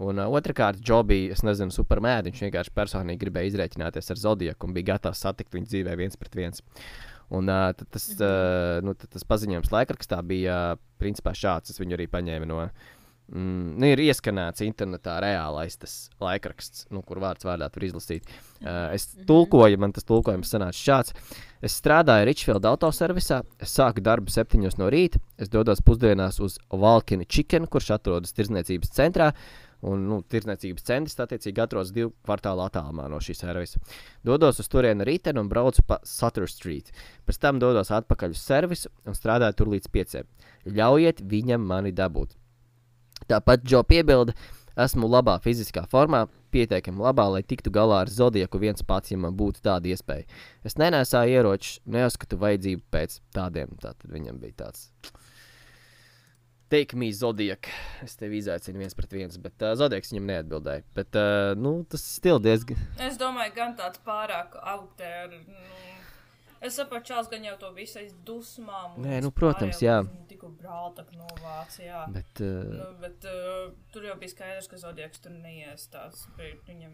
Un 0.02 0.22
uh, 0.22 0.30
otrkārt, 0.34 0.82
Džo 0.82 1.04
bija, 1.08 1.36
es 1.36 1.44
nezinu, 1.46 1.74
supermēdi. 1.74 2.32
Viņš 2.32 2.46
vienkārši 2.48 2.74
personīgi 2.76 3.22
gribēja 3.26 3.52
izreikināties 3.52 4.10
ar 4.10 4.22
Zodiaku 4.22 4.70
un 4.70 4.78
bija 4.78 4.94
gatavs 4.94 5.22
satikt 5.26 5.54
viņu 5.54 5.70
dzīvē 5.70 5.98
viens 6.00 6.18
pret 6.18 6.40
viens. 6.40 6.64
Un 7.34 7.50
uh, 7.50 7.70
tas, 7.74 8.10
uh, 8.18 8.82
nu, 8.86 8.96
tas 8.98 9.30
paziņojums 9.30 9.72
laikrakstā 9.74 10.20
bija 10.26 10.58
uh, 10.74 10.82
principā 11.02 11.36
šāds. 11.38 11.74
Es 11.74 11.82
viņu 11.82 11.98
arī 11.98 12.10
paņēmu 12.12 12.50
no. 12.50 12.66
Mm, 13.32 13.78
nu, 13.80 13.88
ir 13.88 14.02
ieskanēts 14.04 14.66
internetā 14.66 15.16
reālais 15.24 15.78
tas 15.80 15.94
laikraksts, 16.22 16.90
nu, 16.92 17.00
kur 17.08 17.22
vārds 17.24 17.46
vārdā 17.48 17.70
tur 17.72 17.86
izlasīt. 17.88 18.28
Uh, 18.60 18.92
es 18.94 19.08
tulkoju, 19.30 19.80
man 19.80 19.96
tas 19.96 20.06
tulkojums 20.10 20.52
sanāca 20.52 20.78
šāds. 20.78 21.16
Es 21.64 21.78
strādāju 21.80 22.28
Richfield 22.28 22.68
autoservisā, 22.68 23.40
es 23.64 23.74
sāku 23.78 24.04
darbu 24.04 24.34
septiņos 24.34 24.76
no 24.82 24.90
rīta, 24.92 25.22
es 25.40 25.50
dodos 25.50 25.82
pusdienās 25.86 26.42
uz 26.44 26.60
Valkini 26.70 27.26
Chicken, 27.26 27.70
kurš 27.72 27.94
atrodas 27.96 28.36
tirdzniecības 28.36 28.92
centrā. 28.92 29.32
Un, 29.84 30.06
nu, 30.08 30.22
tirdzniecības 30.32 30.86
centrs, 30.88 31.18
attiecīgi, 31.20 31.60
atrodas 31.60 31.92
divu 31.92 32.14
kvartālu 32.24 32.64
attālumā 32.64 33.10
no 33.12 33.18
šīs 33.24 33.42
servisa. 33.44 33.82
Dodos 34.24 34.62
uz 34.64 34.70
turieni 34.72 35.04
rītdien 35.08 35.42
un 35.42 35.50
braucu 35.52 35.84
pa 35.88 35.98
Sutter 36.08 36.48
Street. 36.48 36.94
Pēc 37.28 37.42
tam 37.44 37.60
dodos 37.60 37.92
atpakaļ 37.92 38.32
uz 38.32 38.44
servisu 38.46 38.94
un 39.04 39.18
strādāju 39.18 39.60
tur 39.60 39.74
līdz 39.74 39.92
pieciem. 39.92 40.30
Ļaujiet 40.72 41.20
viņam 41.28 41.68
mani 41.68 41.92
dabūt. 41.96 42.38
Tāpat 43.28 43.68
Džo 43.68 43.84
piebilda, 43.88 44.36
esmu 44.80 45.10
labā 45.12 45.36
fiziskā 45.44 45.84
formā, 45.92 46.26
pietiekami 46.54 47.04
labā, 47.04 47.28
lai 47.36 47.44
tiktu 47.44 47.74
galā 47.74 48.04
ar 48.04 48.12
zodieku 48.12 48.62
viens 48.62 48.86
pats, 48.88 49.12
ja 49.12 49.20
man 49.20 49.36
būtu 49.38 49.64
tāda 49.66 49.92
iespēja. 49.92 50.28
Es 50.64 50.78
nenesāju 50.80 51.40
ieročus, 51.40 51.82
neuzskatu 51.86 52.40
vajadzību 52.42 52.88
pēc 52.94 53.20
tādiem. 53.36 53.76
Tātad 53.82 54.08
viņam 54.14 54.40
bija 54.44 54.64
tāds. 54.66 54.90
Take 56.74 56.98
me, 56.98 57.12
Zodiak. 57.14 57.68
Es 58.02 58.16
tevi 58.18 58.40
izaicinu 58.42 58.80
viens 58.82 58.96
pret 58.98 59.12
viens, 59.14 59.36
bet 59.38 59.62
uh, 59.62 59.76
Zodiaks 59.78 60.10
viņam 60.10 60.32
neatbildēja. 60.32 60.82
Bet, 60.98 61.12
uh, 61.22 61.52
nu, 61.54 61.74
tas 61.86 62.02
stil 62.16 62.42
diezgan. 62.42 62.80
Es 62.98 63.20
domāju, 63.22 63.54
gan 63.60 63.76
tāds 63.78 64.02
pārāk 64.02 64.56
augstērs. 64.58 65.44
Nu, 65.46 65.68
es 66.64 66.78
saprotu, 66.80 67.10
Čāls 67.12 67.30
gan 67.32 67.44
jau 67.46 67.56
to 67.60 67.70
visu 67.76 68.00
aiz 68.00 68.14
dusmām. 68.26 68.96
Nē, 69.04 69.20
nu, 69.26 69.32
protams, 69.36 69.82
jā. 69.84 70.00
Tikko 70.30 70.50
brālta 70.60 71.04
novāc, 71.18 71.76
jā. 71.84 72.04
Bet, 72.14 72.42
uh, 72.44 72.72
Nu, 72.74 72.88
bet 73.02 73.28
uh, 73.30 73.74
tur 73.94 74.08
jau 74.08 74.16
bija 74.22 74.32
skaidrs, 74.32 74.70
ka 74.72 74.80
Zodiaks 74.82 75.22
tur 75.24 75.36
neiestās. 75.36 76.24
Viņam, 76.40 76.94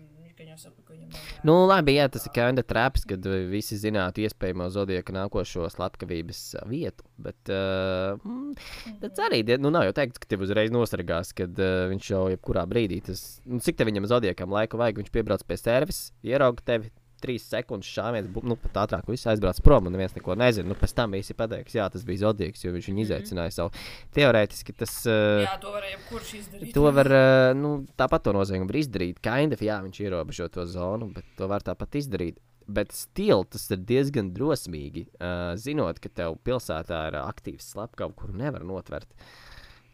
jau 0.50 0.58
saprata, 0.60 0.86
ka 0.88 0.94
viņam 0.96 1.12
vajag. 1.14 1.42
Nu, 1.48 1.56
labi, 1.70 1.96
jā, 2.00 2.08
tas 2.12 2.26
ir 2.28 2.34
kinda 2.36 2.64
traps, 2.66 3.06
kad 3.10 3.26
visi 3.52 3.78
zinātu 3.80 4.24
iespējamo 4.26 4.70
zodieka 4.74 5.14
nākošo 5.16 5.68
slepkavības 5.74 6.42
uh, 6.60 6.66
vietu. 6.70 7.06
Bet 7.20 7.52
uh, 7.54 8.16
mm, 8.24 8.56
tas 9.04 9.22
arī 9.28 9.44
die- 9.48 9.60
nu, 9.62 9.72
nav 9.76 9.86
jau 9.90 9.94
teikt, 10.00 10.20
ka 10.24 10.30
tev 10.34 10.46
uzreiz 10.48 10.72
nosargās, 10.74 11.34
kad 11.38 11.54
uh, 11.60 11.86
viņš 11.92 12.10
jau 12.14 12.24
jebkurā 12.34 12.66
brīdī 12.70 13.02
tas, 13.06 13.40
nu, 13.46 13.60
cik 13.64 13.78
te 13.80 13.88
viņam 13.88 14.08
zodiekam 14.10 14.50
laiku 14.56 14.80
vajag, 14.82 15.04
viņš 15.04 15.14
piebrauc 15.14 15.44
pie 15.48 15.58
servisa, 15.60 16.10
ierauga 16.26 16.66
tevi. 16.66 16.92
Trīs 17.24 17.46
sekundes 17.52 17.90
šāviens, 17.90 18.30
nu, 18.48 18.56
pat 18.60 18.82
ātrāk 18.86 19.10
viss 19.12 19.28
aizbrauc 19.30 19.60
prom, 19.66 19.90
un 19.90 19.96
neviens 19.96 20.16
neko 20.16 20.36
nezina. 20.40 20.70
Nu, 20.72 20.78
pēc 20.80 20.94
tam 20.98 21.16
visi 21.18 21.36
pateiks, 21.38 21.76
jā, 21.76 21.88
tas 21.92 22.06
bija 22.08 22.24
Zodieks, 22.24 22.64
jo 22.64 22.74
viņš 22.76 22.90
viņu 22.92 23.04
izaicināja 23.06 23.56
savu. 23.56 23.74
Teorētiski 24.16 24.76
tas. 24.80 24.94
Uh, 25.08 25.46
Jā, 25.46 25.58
to 25.62 25.74
varēja 25.76 25.98
jebkurš 25.98 26.34
izdarīt. 26.42 26.72
To 26.78 26.86
var, 27.00 27.12
uh, 27.14 27.50
nu, 27.58 27.74
tāpat 28.00 28.28
to 28.28 28.36
noziegumu 28.36 28.72
var 28.72 28.80
izdarīt. 28.82 29.20
Kind 29.26 29.58
of, 29.58 29.66
jā, 29.66 29.82
viņš 29.86 30.04
ierobežo 30.06 30.48
to 30.54 30.66
zonu, 30.70 31.12
bet 31.16 31.28
to 31.40 31.50
var 31.52 31.66
tāpat 31.66 32.00
izdarīt. 32.00 32.40
Bet 32.70 32.94
stila 32.94 33.44
tas 33.50 33.66
ir 33.74 33.82
diezgan 33.90 34.30
drosmīgi. 34.36 35.08
Uh, 35.18 35.54
zinot, 35.60 36.00
ka 36.04 36.12
tev 36.14 36.38
pilsētā 36.46 37.08
ir 37.10 37.22
aktīvs 37.24 37.72
slepkavs, 37.74 38.18
kuru 38.20 38.38
nevar 38.38 38.66
notvert. 38.68 39.10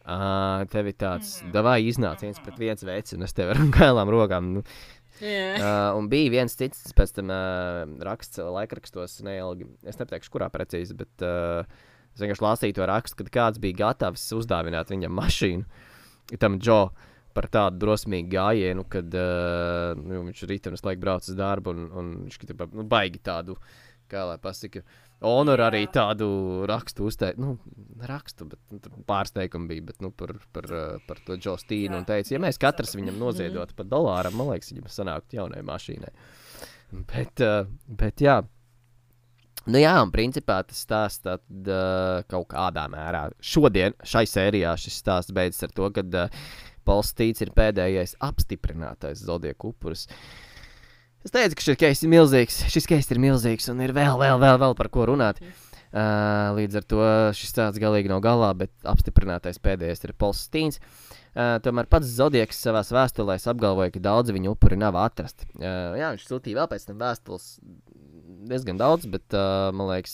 Uh, 0.06 0.62
tev 0.70 0.92
ir 0.92 0.98
tāds, 1.02 1.40
mm. 1.42 1.56
vai 1.66 1.80
iznāc 1.88 2.22
viens 2.22 2.38
pret 2.44 2.60
viens 2.62 2.84
veids, 2.86 3.16
un 3.16 3.26
es 3.26 3.34
tev 3.34 3.56
ar 3.56 3.62
gailām 3.80 4.12
rokām. 4.14 4.52
Nu, 4.60 4.66
Yeah. 5.24 5.56
Uh, 5.60 5.98
un 6.00 6.10
bija 6.12 6.34
viens 6.34 6.58
cits, 6.60 6.92
pēc 6.96 7.16
tam 7.16 7.32
uh, 7.32 7.86
raksts 8.04 8.42
laikrakstos, 8.42 9.22
neilgi. 9.26 9.68
Es 9.88 10.00
nepateikšu, 10.00 10.34
kurā 10.34 10.50
precīzi, 10.52 10.98
bet 10.98 11.24
uh, 11.24 11.64
es 12.12 12.24
vienkārši 12.24 12.46
lasīju 12.46 12.78
to 12.80 12.88
rakstu, 12.92 13.20
kad 13.22 13.32
kāds 13.38 13.62
bija 13.64 13.80
gatavs 13.86 14.26
uzdāvināt 14.36 14.92
viņam 14.92 15.16
mašīnu, 15.16 15.84
tam 16.42 16.60
Džo, 16.60 16.82
par 17.36 17.50
tādu 17.52 17.82
drosmīgu 17.84 18.32
gājienu, 18.32 18.86
kad 18.92 19.16
uh, 19.20 19.96
nu, 20.00 20.26
viņš 20.30 20.46
rītdienas 20.52 20.86
laiku 20.88 21.04
brauc 21.04 21.28
uz 21.28 21.40
darbu 21.40 21.76
un, 21.76 21.90
un 21.92 22.14
viņš 22.26 22.40
grib 22.44 22.64
nu, 22.76 22.88
baigi 22.88 23.24
tādu, 23.24 23.58
kā 24.12 24.28
lai 24.30 24.40
pasaka. 24.42 24.84
Honor 25.24 25.62
arī 25.70 25.86
tādu 25.92 26.28
rakstu 26.68 27.06
uzteikt, 27.08 27.40
nu, 27.40 27.56
rakstu, 28.04 28.48
bet 28.52 28.60
nu, 28.74 28.80
tur 28.84 28.98
pārsteigumi 29.08 29.70
bija 29.70 29.86
bet, 29.92 30.02
nu, 30.04 30.12
par, 30.12 30.36
par, 30.54 30.68
uh, 30.68 31.06
par 31.08 31.22
to 31.26 31.38
Džo 31.40 31.56
Stīnu. 31.62 32.02
Un 32.02 32.08
teica, 32.08 32.34
ja 32.36 32.42
mēs 32.44 32.60
katrs 32.62 32.98
viņam 32.98 33.22
noziedotu 33.22 33.78
par 33.78 33.88
dolāru, 33.90 34.34
man 34.36 34.52
liekas, 34.52 34.74
viņam 34.74 34.92
sanāktu 34.92 35.40
jaunai 35.40 35.64
mašīnai. 35.66 36.12
Bet, 37.14 37.42
uh, 37.46 37.64
bet 37.88 38.22
jā. 38.26 38.42
Nu 39.66 39.80
jā, 39.82 39.96
un 40.04 40.12
principā 40.14 40.60
tas 40.68 40.84
stāsts 40.86 41.24
tad, 41.26 41.42
uh, 41.50 42.22
kaut 42.30 42.52
kādā 42.52 42.86
mērā. 42.92 43.30
Šodien 43.42 43.96
šai 44.06 44.28
sērijā 44.30 44.76
šis 44.78 45.00
stāsts 45.02 45.34
beidzas 45.34 45.66
ar 45.66 45.74
to, 45.80 45.90
ka 45.96 46.04
uh, 46.06 46.44
Pols 46.86 47.16
Tīts 47.18 47.42
ir 47.42 47.56
pēdējais 47.56 48.18
apstiprinātais 48.24 49.24
zodieku 49.26 49.74
upuris. 49.74 50.06
Es 51.26 51.34
teicu, 51.34 51.58
ka 51.58 51.64
šis 51.66 51.80
case 51.82 52.06
ir 52.06 52.12
milzīgs, 52.12 52.60
šis 52.70 52.86
case 52.86 53.10
ir 53.16 53.20
milzīgs 53.24 53.66
un 53.72 53.80
ir 53.82 53.96
vēl, 53.98 54.14
vēl, 54.22 54.38
vēl, 54.38 54.60
vēl 54.62 54.76
par 54.78 54.92
ko 54.94 55.08
runāt. 55.10 55.40
Uh, 55.96 56.52
līdz 56.54 56.78
ar 56.78 56.86
to 56.86 57.06
šis 57.34 57.50
stāsts 57.54 57.80
galīgi 57.82 58.12
nav 58.12 58.20
galā, 58.22 58.52
bet 58.58 58.70
apstiprinātais 58.86 59.58
pēdējais 59.64 60.06
ir 60.06 60.14
Pols 60.22 60.44
Stīns. 60.46 60.78
Uh, 61.34 61.56
tomēr 61.66 61.88
pats 61.90 62.12
Zodieks 62.14 62.60
savā 62.62 62.84
vēstulē 62.84 63.40
apgalvoja, 63.40 63.94
ka 63.96 64.04
daudzi 64.04 64.36
viņa 64.36 64.52
upuri 64.52 64.78
nav 64.78 65.00
atrasti. 65.02 65.48
Uh, 65.56 65.96
jā, 65.98 66.12
viņš 66.14 66.28
sūtīja 66.28 66.60
vēl 66.60 66.70
pēc 66.76 66.86
tam 66.92 67.00
vēstules 67.02 67.48
diezgan 68.52 68.84
daudz, 68.84 69.08
bet 69.10 69.34
uh, 69.34 69.72
man 69.74 69.90
liekas, 69.96 70.14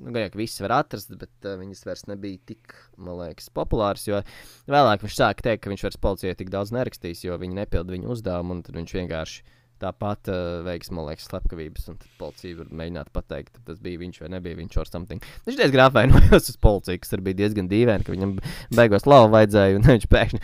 nu, 0.00 0.14
gan 0.14 0.24
jau 0.24 0.32
ka 0.32 0.40
visas 0.40 0.64
var 0.64 0.78
atrast, 0.78 1.12
bet 1.18 1.50
uh, 1.50 1.58
viņas 1.60 1.84
vairs 1.90 2.06
nebija 2.08 2.40
tik, 2.54 2.78
man 2.96 3.20
liekas, 3.20 3.50
populāras. 3.52 4.06
Jo 4.08 4.22
vēlāk 4.70 5.04
viņš 5.04 5.20
sāka 5.20 5.50
teikt, 5.50 5.66
ka 5.66 5.74
viņš 5.74 5.86
vairs 5.90 6.00
policijai 6.08 6.40
tik 6.40 6.54
daudz 6.56 6.72
nerakstīs, 6.72 7.26
jo 7.26 7.36
viņi 7.42 7.60
nepilda 7.60 7.98
viņu 7.98 8.16
uzdevumu, 8.16 8.56
un 8.56 8.64
tad 8.64 8.80
viņš 8.80 8.96
vienkārši 9.02 9.55
tāpat 9.82 10.30
uh, 10.32 10.60
veiks, 10.66 10.92
man 10.94 11.08
liekas, 11.08 11.26
slepkavības, 11.30 11.88
un 11.92 11.98
policija 12.20 12.60
var 12.60 12.70
mēģināt 12.82 13.10
pateikt, 13.14 13.58
tas 13.66 13.80
bija 13.82 14.00
viņš 14.02 14.22
vai 14.22 14.30
nebija 14.36 14.60
viņš 14.60 14.78
or 14.82 14.90
something. 14.90 15.26
Viņš 15.48 15.58
diezgan 15.60 15.86
apvainojās 15.86 16.52
uz 16.52 16.60
policiju, 16.62 17.02
kas 17.02 17.16
arī 17.16 17.28
bija 17.30 17.40
diezgan 17.42 17.68
dīvaini, 17.72 18.06
ka 18.06 18.14
viņam 18.14 18.38
beigās 18.78 19.08
lauva 19.08 19.34
vajadzēja, 19.38 19.80
un 19.80 19.88
viņš 19.94 20.08
pēkšņi, 20.12 20.42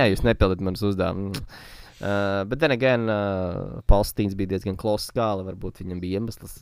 jā, 0.00 0.10
jūs 0.12 0.26
nepildat 0.26 0.64
manus 0.64 0.84
uzdevumus. 0.90 1.42
Uh, 2.04 2.44
bet, 2.44 2.58
then 2.60 2.74
again, 2.74 3.08
uh, 3.08 3.80
Palstīns 3.88 4.34
bija 4.36 4.50
diezgan 4.54 4.76
klausa 4.76 5.12
skāla. 5.12 5.44
Varbūt 5.46 5.80
viņam 5.80 6.02
bija 6.02 6.20
iemesls 6.20 6.58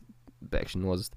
pēkšņi 0.53 0.83
nozust. 0.85 1.17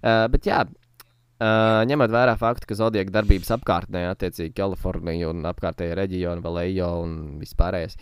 Uh, 0.00 0.24
bet, 0.32 0.46
jā, 0.48 0.62
uh, 0.64 1.82
ņemot 1.90 2.14
vērā 2.14 2.36
faktu, 2.40 2.70
ka 2.70 2.78
Zodiaka 2.78 3.12
darbības 3.18 3.52
apkārtnē, 3.58 4.06
attiecīgi 4.12 4.54
Kalifornija 4.56 5.32
un 5.32 5.44
apkārtējie 5.50 5.98
reģioni, 5.98 6.44
Valējo 6.44 6.90
un 7.02 7.16
vispārējais, 7.42 7.98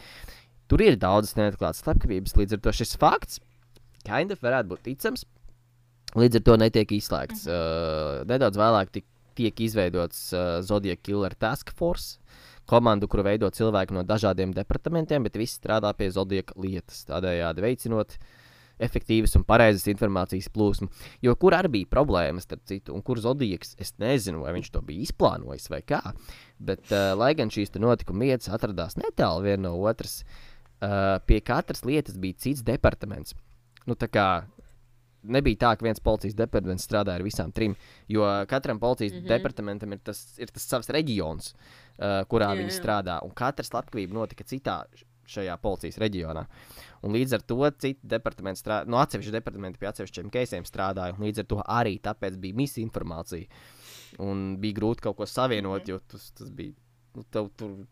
tur 0.70 0.84
ir 0.84 0.98
daudzas 1.00 1.36
neatklātas 1.38 1.84
slepkavības. 1.84 2.36
Līdz 2.38 2.56
ar 2.56 2.64
to 2.64 2.74
šis 2.80 2.96
fakts, 3.00 3.40
kind 4.06 4.34
of, 4.34 4.42
varētu 4.44 4.74
būt 4.74 4.84
ticams. 4.90 5.24
Līdz 6.14 6.38
ar 6.38 6.46
to 6.46 6.58
netiek 6.62 6.92
izslēgts. 6.94 7.46
Uh, 7.50 8.22
nedaudz 8.30 8.58
vēlāk 8.60 8.92
tik, 8.94 9.08
tiek 9.38 9.64
izveidots 9.66 10.28
uh, 10.36 10.60
Zodiaka 10.62 11.02
Killer 11.02 11.34
Task 11.34 11.74
Force 11.74 12.20
komandu, 12.70 13.08
kuru 13.10 13.26
veido 13.26 13.50
cilvēki 13.52 13.96
no 13.96 14.04
dažādiem 14.08 14.54
departamentiem, 14.56 15.26
bet 15.26 15.36
visi 15.36 15.58
strādā 15.58 15.90
pie 15.96 16.08
zodieka 16.14 16.56
lietas, 16.60 17.02
tādējādi 17.10 17.64
veicinot 17.64 18.16
efektīvas 18.84 19.36
un 19.38 19.44
pareizas 19.46 19.84
informācijas 19.92 20.48
plūsmu. 20.54 20.88
Jo 21.22 21.36
kur 21.38 21.54
arī 21.54 21.70
bija 21.76 21.90
problēmas, 21.92 22.48
starp 22.48 22.64
citu, 22.66 22.94
un 22.96 23.04
kur 23.06 23.20
zodieks, 23.22 23.76
es 23.78 23.92
nezinu, 24.02 24.42
vai 24.46 24.56
viņš 24.56 24.72
to 24.74 24.82
bija 24.86 25.04
izplānojis 25.04 25.68
vai 25.70 25.82
kā, 25.86 26.00
bet 26.58 26.90
uh, 26.90 27.12
lai 27.18 27.34
gan 27.38 27.52
šīs 27.54 27.76
notikuma 27.78 28.26
vietas 28.26 28.50
atradās 28.54 28.98
netālu 28.98 29.44
viena 29.46 29.68
no 29.68 29.76
otras, 29.84 30.22
uh, 30.24 30.53
pie 31.26 31.40
katras 31.40 31.84
lietas 31.84 32.18
bija 32.20 32.38
cits 32.46 32.64
departaments. 32.66 33.34
Nu, 33.84 33.96
tā 33.98 34.08
kā 34.08 34.28
nebija 35.24 35.60
tā, 35.60 35.72
ka 35.78 35.86
viens 35.86 36.02
policijas 36.04 36.36
departaments 36.36 36.84
strādāja 36.86 37.20
ar 37.20 37.24
visām 37.24 37.52
trim, 37.54 37.74
jo 38.10 38.26
katram 38.50 38.80
policijas 38.80 39.12
mm 39.12 39.18
-hmm. 39.18 39.28
departamentam 39.28 39.92
ir 39.92 39.98
tas, 40.04 40.38
ir 40.38 40.50
tas 40.50 40.68
savs 40.68 40.88
reģions, 40.88 41.54
uh, 41.54 42.24
kurā 42.28 42.52
Jā, 42.52 42.58
viņi 42.60 42.72
jā. 42.72 42.80
strādā. 42.80 43.18
Un 43.24 43.30
katra 43.30 43.64
slepkavība 43.64 44.14
notika 44.14 44.44
citā 44.44 44.84
šajā 45.26 45.56
policijas 45.56 45.98
reģionā. 45.98 46.44
Un 47.02 47.12
līdz 47.12 47.34
ar 47.34 47.42
to 47.42 47.70
citi 47.78 48.00
departamenti 48.02 48.60
strādāja, 48.60 48.88
no 48.88 49.00
atsevišķa 49.00 49.32
departamenta 49.32 49.78
pie 49.78 49.88
atsevišķiem 49.88 50.30
keisiem 50.30 50.64
strādāja. 50.64 51.16
un 51.18 51.24
Līdz 51.24 51.38
ar 51.38 51.44
to 51.44 51.62
arī 51.66 51.98
tāpēc 52.00 52.36
bija 52.36 52.54
misinformācija. 52.54 53.46
Un 54.18 54.56
bija 54.60 54.74
grūti 54.74 55.00
kaut 55.00 55.16
ko 55.16 55.26
savienot, 55.26 55.88
jo 55.88 55.98
tas, 55.98 56.30
tas 56.30 56.50
bija. 56.50 56.74
Nu, 57.14 57.22
tev 57.30 57.50
tur 57.56 57.86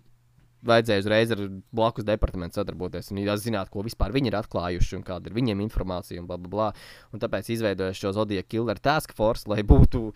vajadzēja 0.67 1.03
uzreiz 1.03 1.33
ar 1.35 1.41
blakus 1.75 2.07
departamentu 2.07 2.61
sadarboties 2.61 3.11
un 3.11 3.19
zināt, 3.43 3.71
ko 3.73 3.83
vispār 3.83 4.15
viņi 4.15 4.31
ir 4.31 4.39
atklājuši 4.39 4.97
un 4.99 5.03
kāda 5.07 5.31
ir 5.31 5.37
viņiem 5.37 5.63
informācija 5.65 6.23
un 6.23 6.29
bla, 6.29 6.39
bla, 6.39 6.49
bla. 6.49 6.69
Un 7.13 7.23
tāpēc 7.23 7.51
izveidoju 7.51 7.99
šo 7.99 8.13
Zodija 8.13 8.43
Killer 8.43 8.79
Task 8.79 9.15
Force, 9.15 9.49
lai 9.51 9.63
būtu. 9.63 10.13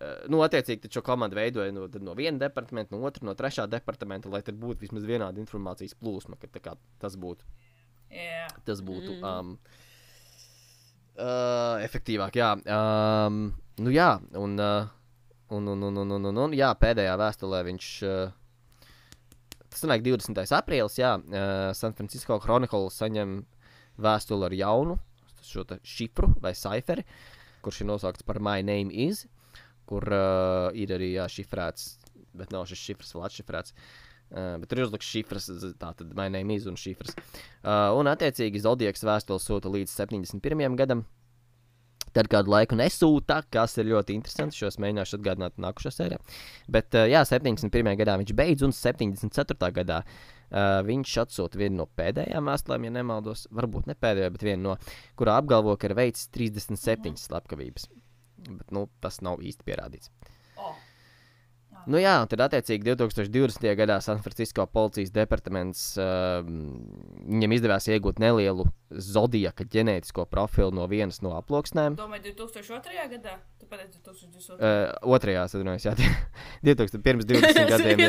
eh, 0.00 0.24
Nu, 0.28 0.42
attiecīgi, 0.46 0.90
šo 0.90 1.02
komandu 1.02 1.36
veidoja 1.36 1.72
no, 1.72 1.88
no 2.00 2.14
viena 2.14 2.38
departamenta, 2.38 2.94
no 2.94 3.02
otra, 3.06 3.24
no 3.26 3.34
trešā 3.34 3.68
departamenta, 3.70 4.28
lai 4.28 4.42
tur 4.42 4.54
būtu 4.54 4.86
vismaz 4.86 5.04
vienāda 5.06 5.38
informācijas 5.38 5.94
plūsma, 5.94 6.38
ka 6.38 6.46
tā 6.46 6.60
kā 6.62 6.76
tas 6.98 7.16
būtu. 7.16 7.44
Jā. 8.10 8.48
Tas 8.64 8.80
būtu 8.82 9.18
Mm. 9.18 9.24
um, 9.24 9.58
Uh, 11.12 11.76
efektīvāk, 11.84 12.32
jā. 12.40 12.54
Um, 12.72 13.52
nu, 13.84 13.90
jā, 13.92 14.14
un, 14.32 14.54
uh, 14.56 14.86
un, 15.52 15.66
un, 15.68 15.82
un, 15.82 15.98
un, 16.00 16.14
un, 16.16 16.24
un, 16.30 16.38
un 16.46 16.54
jā, 16.56 16.70
pēdējā 16.72 17.18
vēstulē 17.20 17.60
viņš. 17.68 17.88
Uh, 18.08 18.30
tas 19.72 19.84
nāk 19.88 20.04
20. 20.04 20.42
aprīlis, 20.58 20.98
jā. 21.00 21.16
Uh, 21.18 21.70
San 21.76 21.96
Francisco 21.98 22.38
Chronicle 22.42 22.90
saņem 22.92 23.40
vēstuli 24.02 24.48
ar 24.48 24.56
jaunu 24.56 24.98
šo 25.42 25.64
šifru 25.82 26.32
vai 26.42 26.54
ciferi, 26.54 27.04
kurš 27.62 27.82
ir 27.82 27.90
nosaukts 27.90 28.26
par 28.26 28.40
My 28.40 28.62
Name 28.62 28.94
Is, 29.08 29.26
kur 29.88 30.06
uh, 30.06 30.70
ir 30.78 30.94
arī 30.94 31.12
jā, 31.16 31.26
šifrēts, 31.30 31.96
bet 32.38 32.54
nav 32.54 32.68
šis 32.70 32.82
šifrs 32.86 33.14
vēl 33.16 33.26
atšifrēts. 33.28 33.74
Uh, 34.32 34.54
bet 34.62 34.70
tur 34.70 34.80
ir 34.80 34.86
uzlikts 34.86 35.10
šifrs, 35.12 35.50
tātad 35.80 36.14
My 36.16 36.30
Name 36.32 36.56
Is 36.56 36.68
un 36.70 36.78
šifrs. 36.80 37.18
Uh, 37.18 37.90
un, 37.98 38.08
attiecīgi, 38.12 38.62
Zodiaks 38.64 39.04
vēstuli 39.04 39.42
sūta 39.42 39.72
līdz 39.72 39.92
71. 39.92 40.78
gadam. 40.78 41.04
Tad 42.12 42.28
kādu 42.32 42.52
laiku 42.52 42.76
nesūta, 42.76 43.40
kas 43.52 43.78
ir 43.80 43.88
ļoti 43.92 44.16
interesanti. 44.18 44.58
Šo 44.58 44.68
es 44.68 44.78
mēģināšu 44.82 45.18
atgādināt 45.18 45.56
nākošajā 45.62 45.96
sērijā. 45.96 46.20
Bet, 46.72 46.92
uh, 46.98 47.08
jā, 47.08 47.24
71. 47.28 47.94
gadā 48.00 48.18
viņš 48.20 48.34
beidz, 48.36 48.66
un 48.66 48.76
74. 48.76 49.72
gadā 49.80 50.02
uh, 50.04 50.80
viņš 50.88 51.16
atsūta 51.24 51.60
vienu 51.60 51.82
no 51.82 51.88
pēdējām 52.00 52.52
vēstulēm, 52.52 52.88
ja 52.88 52.94
nemaldos. 52.98 53.46
Varbūt 53.54 53.88
ne 53.88 53.96
pēdējo, 53.96 54.34
bet 54.36 54.46
vienu 54.50 54.62
no, 54.68 54.76
kurā 55.18 55.38
apgalvo, 55.40 55.78
ka 55.80 55.88
ir 55.88 55.96
veicis 55.98 56.28
37 56.36 57.16
slepkavības. 57.24 57.88
Bet, 58.42 58.68
nu, 58.74 58.88
tas 59.00 59.20
nav 59.24 59.40
īsti 59.44 59.66
pierādīts. 59.68 60.12
Nu 61.90 62.00
jā, 62.00 62.14
un 62.22 62.28
tad 62.30 62.44
attiecīgi 62.46 62.92
2020. 62.92 63.66
gadā 63.78 63.98
San 64.04 64.20
Francisco 64.22 64.66
policijas 64.70 65.12
departaments 65.14 65.84
uh, 66.00 66.42
viņam 66.44 67.56
izdevās 67.56 67.88
iegūt 67.90 68.20
nelielu 68.22 68.68
zodiaka 68.92 69.66
ģenētisko 69.72 70.26
profilu 70.30 70.72
no 70.76 70.86
vienas 70.90 71.22
no 71.24 71.34
aploksnēm. 71.38 71.96
Domāju, 71.98 72.34
2002. 72.36 73.08
gadā? 73.16 73.38
Pateici 73.72 74.02
2022. 74.04 74.58
Uh, 74.58 75.14
otrajā, 75.16 75.46
atvainojos, 75.48 75.86
jā, 75.86 75.94
2000, 76.68 77.00
pirms 77.06 77.24
20 77.28 77.70
gadiem. 77.70 78.02
Jā. 78.04 78.08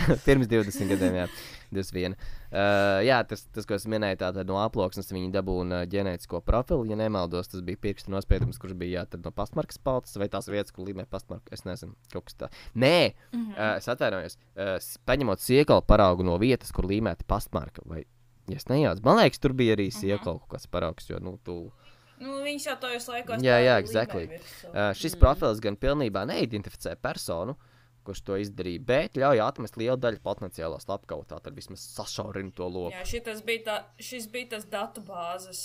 pirms 0.28 0.50
20 0.52 0.92
gadiem, 0.92 1.16
jā, 1.18 1.26
21. 1.74 2.16
Uh, 2.16 3.00
jā, 3.06 3.18
tas, 3.28 3.44
tas, 3.54 3.66
ko 3.68 3.76
es 3.76 3.86
minēju, 3.90 4.18
tātad 4.20 4.48
no 4.48 4.58
aploksnes 4.62 5.10
viņi 5.12 5.32
dabūna 5.34 5.82
ģenētisko 5.92 6.40
profilu. 6.46 6.86
Ja 6.90 6.98
nemaldos, 7.00 7.50
tas 7.52 7.64
bija 7.66 7.80
pirkstu 7.88 8.12
nospiedums, 8.14 8.60
kurš 8.62 8.76
bija 8.78 9.02
jā, 9.02 9.20
no 9.24 9.32
pastmarkas 9.34 9.80
pautas 9.82 10.16
vai 10.20 10.28
tās 10.32 10.50
vietas, 10.50 10.74
kur 10.74 10.86
līmē 10.88 11.06
pastmarku. 11.10 11.52
Es 11.54 11.66
nezinu, 11.68 11.96
kaut 12.12 12.28
kas 12.28 12.38
tāds. 12.42 12.66
Nē, 12.74 13.14
mm 13.32 13.40
-hmm. 13.40 13.56
uh, 13.56 13.76
es 13.76 13.88
atvainojos. 13.88 14.38
Uh, 14.54 14.76
paņemot 15.06 15.40
siekalu 15.40 15.82
paraugu 15.82 16.22
no 16.22 16.38
vietas, 16.38 16.72
kur 16.72 16.86
līmēta 16.86 17.26
pastmarka. 17.26 17.82
Vai, 17.84 18.04
ja 18.48 18.56
es 18.56 18.68
nejaucu, 18.68 19.02
man 19.04 19.18
liekas, 19.22 19.38
tur 19.38 19.52
bija 19.52 19.76
arī 19.76 19.90
siekalu 19.90 20.38
kaut 20.38 20.50
kāds 20.50 20.70
paraugs, 20.70 21.10
jo, 21.10 21.18
nu, 21.18 21.38
tu. 21.44 21.72
Nu, 22.18 22.40
viņš 22.42 22.66
jau 22.66 22.76
tajos 22.80 23.08
laikos. 23.08 23.42
Jā, 23.44 23.58
tā 23.58 23.64
jā, 23.64 23.78
exactly. 23.78 24.28
virsū. 24.28 24.68
Uh, 24.70 24.92
šis 24.96 25.16
profils 25.16 25.60
gan 25.60 25.76
pilnībā 25.76 26.24
neidentificē 26.24 26.96
personu, 26.96 27.56
kurš 28.06 28.22
to 28.26 28.36
izdarīja, 28.40 28.82
bet 28.88 29.18
ļauj 29.20 29.40
atmest 29.44 29.78
lielu 29.80 29.98
daļu 30.00 30.20
potenciālā 30.24 30.78
slepkavā. 30.82 31.26
Tad 31.30 31.50
vismaz 31.56 31.82
sašaurina 31.96 32.54
to 32.56 32.68
loku. 32.68 32.94
Jā, 32.94 33.02
bija 33.46 33.64
tā, 33.66 33.76
šis 34.08 34.28
bija 34.32 34.52
tas 34.54 34.66
datubāzes, 34.72 35.62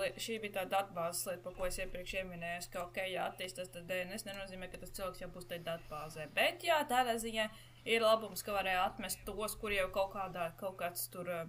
li- 0.00 0.12
šī 0.20 0.40
bija 0.44 0.60
tā 0.60 0.66
datubāzes 0.76 1.26
lieta, 1.30 1.42
par 1.46 1.56
ko 1.58 1.66
es 1.68 1.80
iepriekš 1.82 2.14
minēju, 2.30 2.68
ka, 2.72 2.84
ok, 2.88 3.00
jā, 3.12 3.26
attīstās 3.32 3.72
tas 3.72 3.86
DNS, 3.88 4.26
nenozīmē, 4.28 4.70
ka 4.72 4.82
tas 4.84 4.94
cilvēks 4.98 5.24
jau 5.24 5.30
būs 5.34 5.48
tajā 5.50 5.64
datubāzē. 5.70 6.28
Bet, 6.36 6.64
jā, 6.66 6.80
tādā 6.90 7.16
ziņā 7.22 7.48
ir 7.84 8.04
labums, 8.04 8.44
ka 8.46 8.54
varēja 8.56 8.86
atmest 8.90 9.24
tos, 9.26 9.56
kur 9.60 9.72
jau 9.74 9.88
kaut 9.94 10.14
kādā, 10.14 10.50
kaut 10.60 10.76
kāds 10.80 11.08
tur 11.12 11.28
uh, 11.28 11.44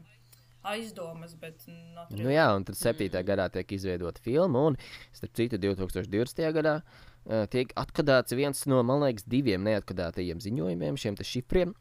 aizdomas, 0.63 1.33
bet 1.41 1.63
Nu, 1.67 2.29
jā, 2.31 2.47
un 2.55 2.65
tad 2.67 2.77
7. 2.77 3.09
gadā 3.25 3.47
tiek 3.53 3.71
izveidota 3.77 4.21
filma, 4.23 4.67
un, 4.71 4.77
starp 5.15 5.33
citu, 5.37 5.59
2020. 5.61 6.43
gadā 6.57 6.75
tiek 7.53 7.71
atkadāts 7.79 8.33
viens 8.37 8.65
no, 8.69 8.81
man 8.87 9.03
liekas, 9.05 9.27
diviem 9.29 9.63
neatkadātajiem 9.67 10.41
ziņojumiem, 10.43 10.99
šiem 10.99 11.19
šifriem. 11.21 11.73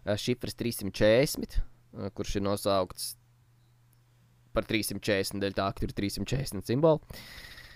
Uh, 0.00 0.16
šifrs 0.16 0.56
340, 0.56 1.60
uh, 1.60 2.08
kurš 2.16 2.38
ir 2.38 2.44
nosaukts 2.46 3.14
par 4.56 4.66
340, 4.66 5.42
dēļ 5.42 5.56
tā, 5.58 5.68
ka 5.76 5.86
ir 5.86 5.94
340 5.94 6.66
simboli. 6.66 7.20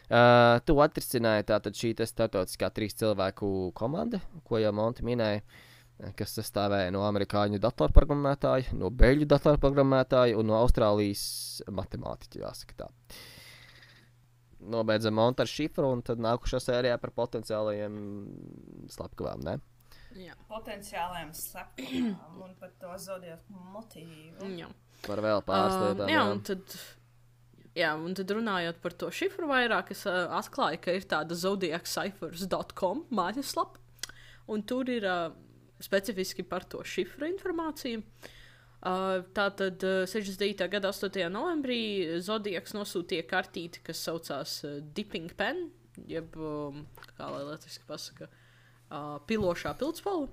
Uh, 0.04 0.58
tu 0.68 0.76
atrisināji 0.84 1.46
tātad 1.48 1.76
šī 1.78 1.94
te 1.96 2.06
startautiskā 2.08 2.68
trīs 2.74 2.96
cilvēku 3.00 3.70
komanda, 3.76 4.20
ko 4.44 4.60
jau 4.60 4.72
Monti 4.76 5.04
minēja, 5.06 5.40
kas 6.18 6.34
sastāvēja 6.36 6.92
no 6.92 7.04
amerikāņu 7.06 7.60
datorprogrammētāja, 7.62 8.74
no 8.76 8.90
beļģu 8.92 9.30
datorprogrammētāja 9.30 10.36
un 10.40 10.50
no 10.50 10.58
Austrālijas 10.58 11.62
matemātiķa, 11.72 12.42
jāsaka 12.44 12.82
tā. 12.82 12.90
Nobeidzam 14.70 15.14
montu 15.18 15.44
ar 15.44 15.50
šifru, 15.50 15.90
un 15.92 16.02
tad 16.06 16.20
nākušā 16.24 16.60
sērijā 16.62 16.96
par 17.02 17.12
potenciālajiem 17.16 17.94
slepkavām. 18.94 19.42
Ne? 19.44 19.58
Jā. 20.16 20.36
Potenciāliem 20.48 21.32
slepkavām 21.36 22.42
un 22.46 22.52
par 22.60 22.72
to 22.80 22.92
zodiaku 23.02 23.64
motīvu. 23.74 24.50
Jā. 24.58 24.68
Par 25.04 25.20
vēl 25.24 25.42
pāris 25.44 25.74
Um, 25.74 25.82
lietām. 25.88 26.12
jā, 26.14 26.22
un 26.32 26.40
tad, 26.46 26.76
jā, 27.76 27.90
un 27.98 28.14
tad 28.16 28.30
runājot 28.36 28.78
par 28.80 28.92
to 29.02 29.10
šifru 29.12 29.50
vairāk, 29.50 29.90
es 29.92 30.06
uh, 30.06 30.28
atklāju, 30.38 30.80
ka 30.80 30.94
ir 30.96 31.04
tāda 31.10 31.34
zodiacsciphers.com 31.34 33.04
mājaslapa, 33.10 33.82
un 34.48 34.62
tur 34.62 34.88
ir 34.88 35.04
uh, 35.04 35.34
specifiski 35.82 36.46
par 36.46 36.64
to 36.64 36.80
šifru 36.86 37.28
informāciju. 37.34 38.00
Uh, 38.00 38.32
Tātad 38.85 39.85
uh, 39.86 40.02
69. 40.05 40.66
gada 40.69 40.90
8. 40.93 41.23
novembrī 41.32 42.19
Zodiaks 42.20 42.74
nosūtīja 42.77 43.24
kartīti, 43.31 43.81
kas 43.86 44.02
saucās 44.05 44.59
Dipping 44.97 45.32
Pen, 45.39 45.70
jeb, 46.11 46.36
um, 46.36 46.82
kā 47.16 47.31
lai 47.32 47.47
latviešu 47.48 47.86
pasaka, 47.89 48.28
uh, 48.28 49.16
pilošā 49.28 49.73
pildspalva. 49.81 50.28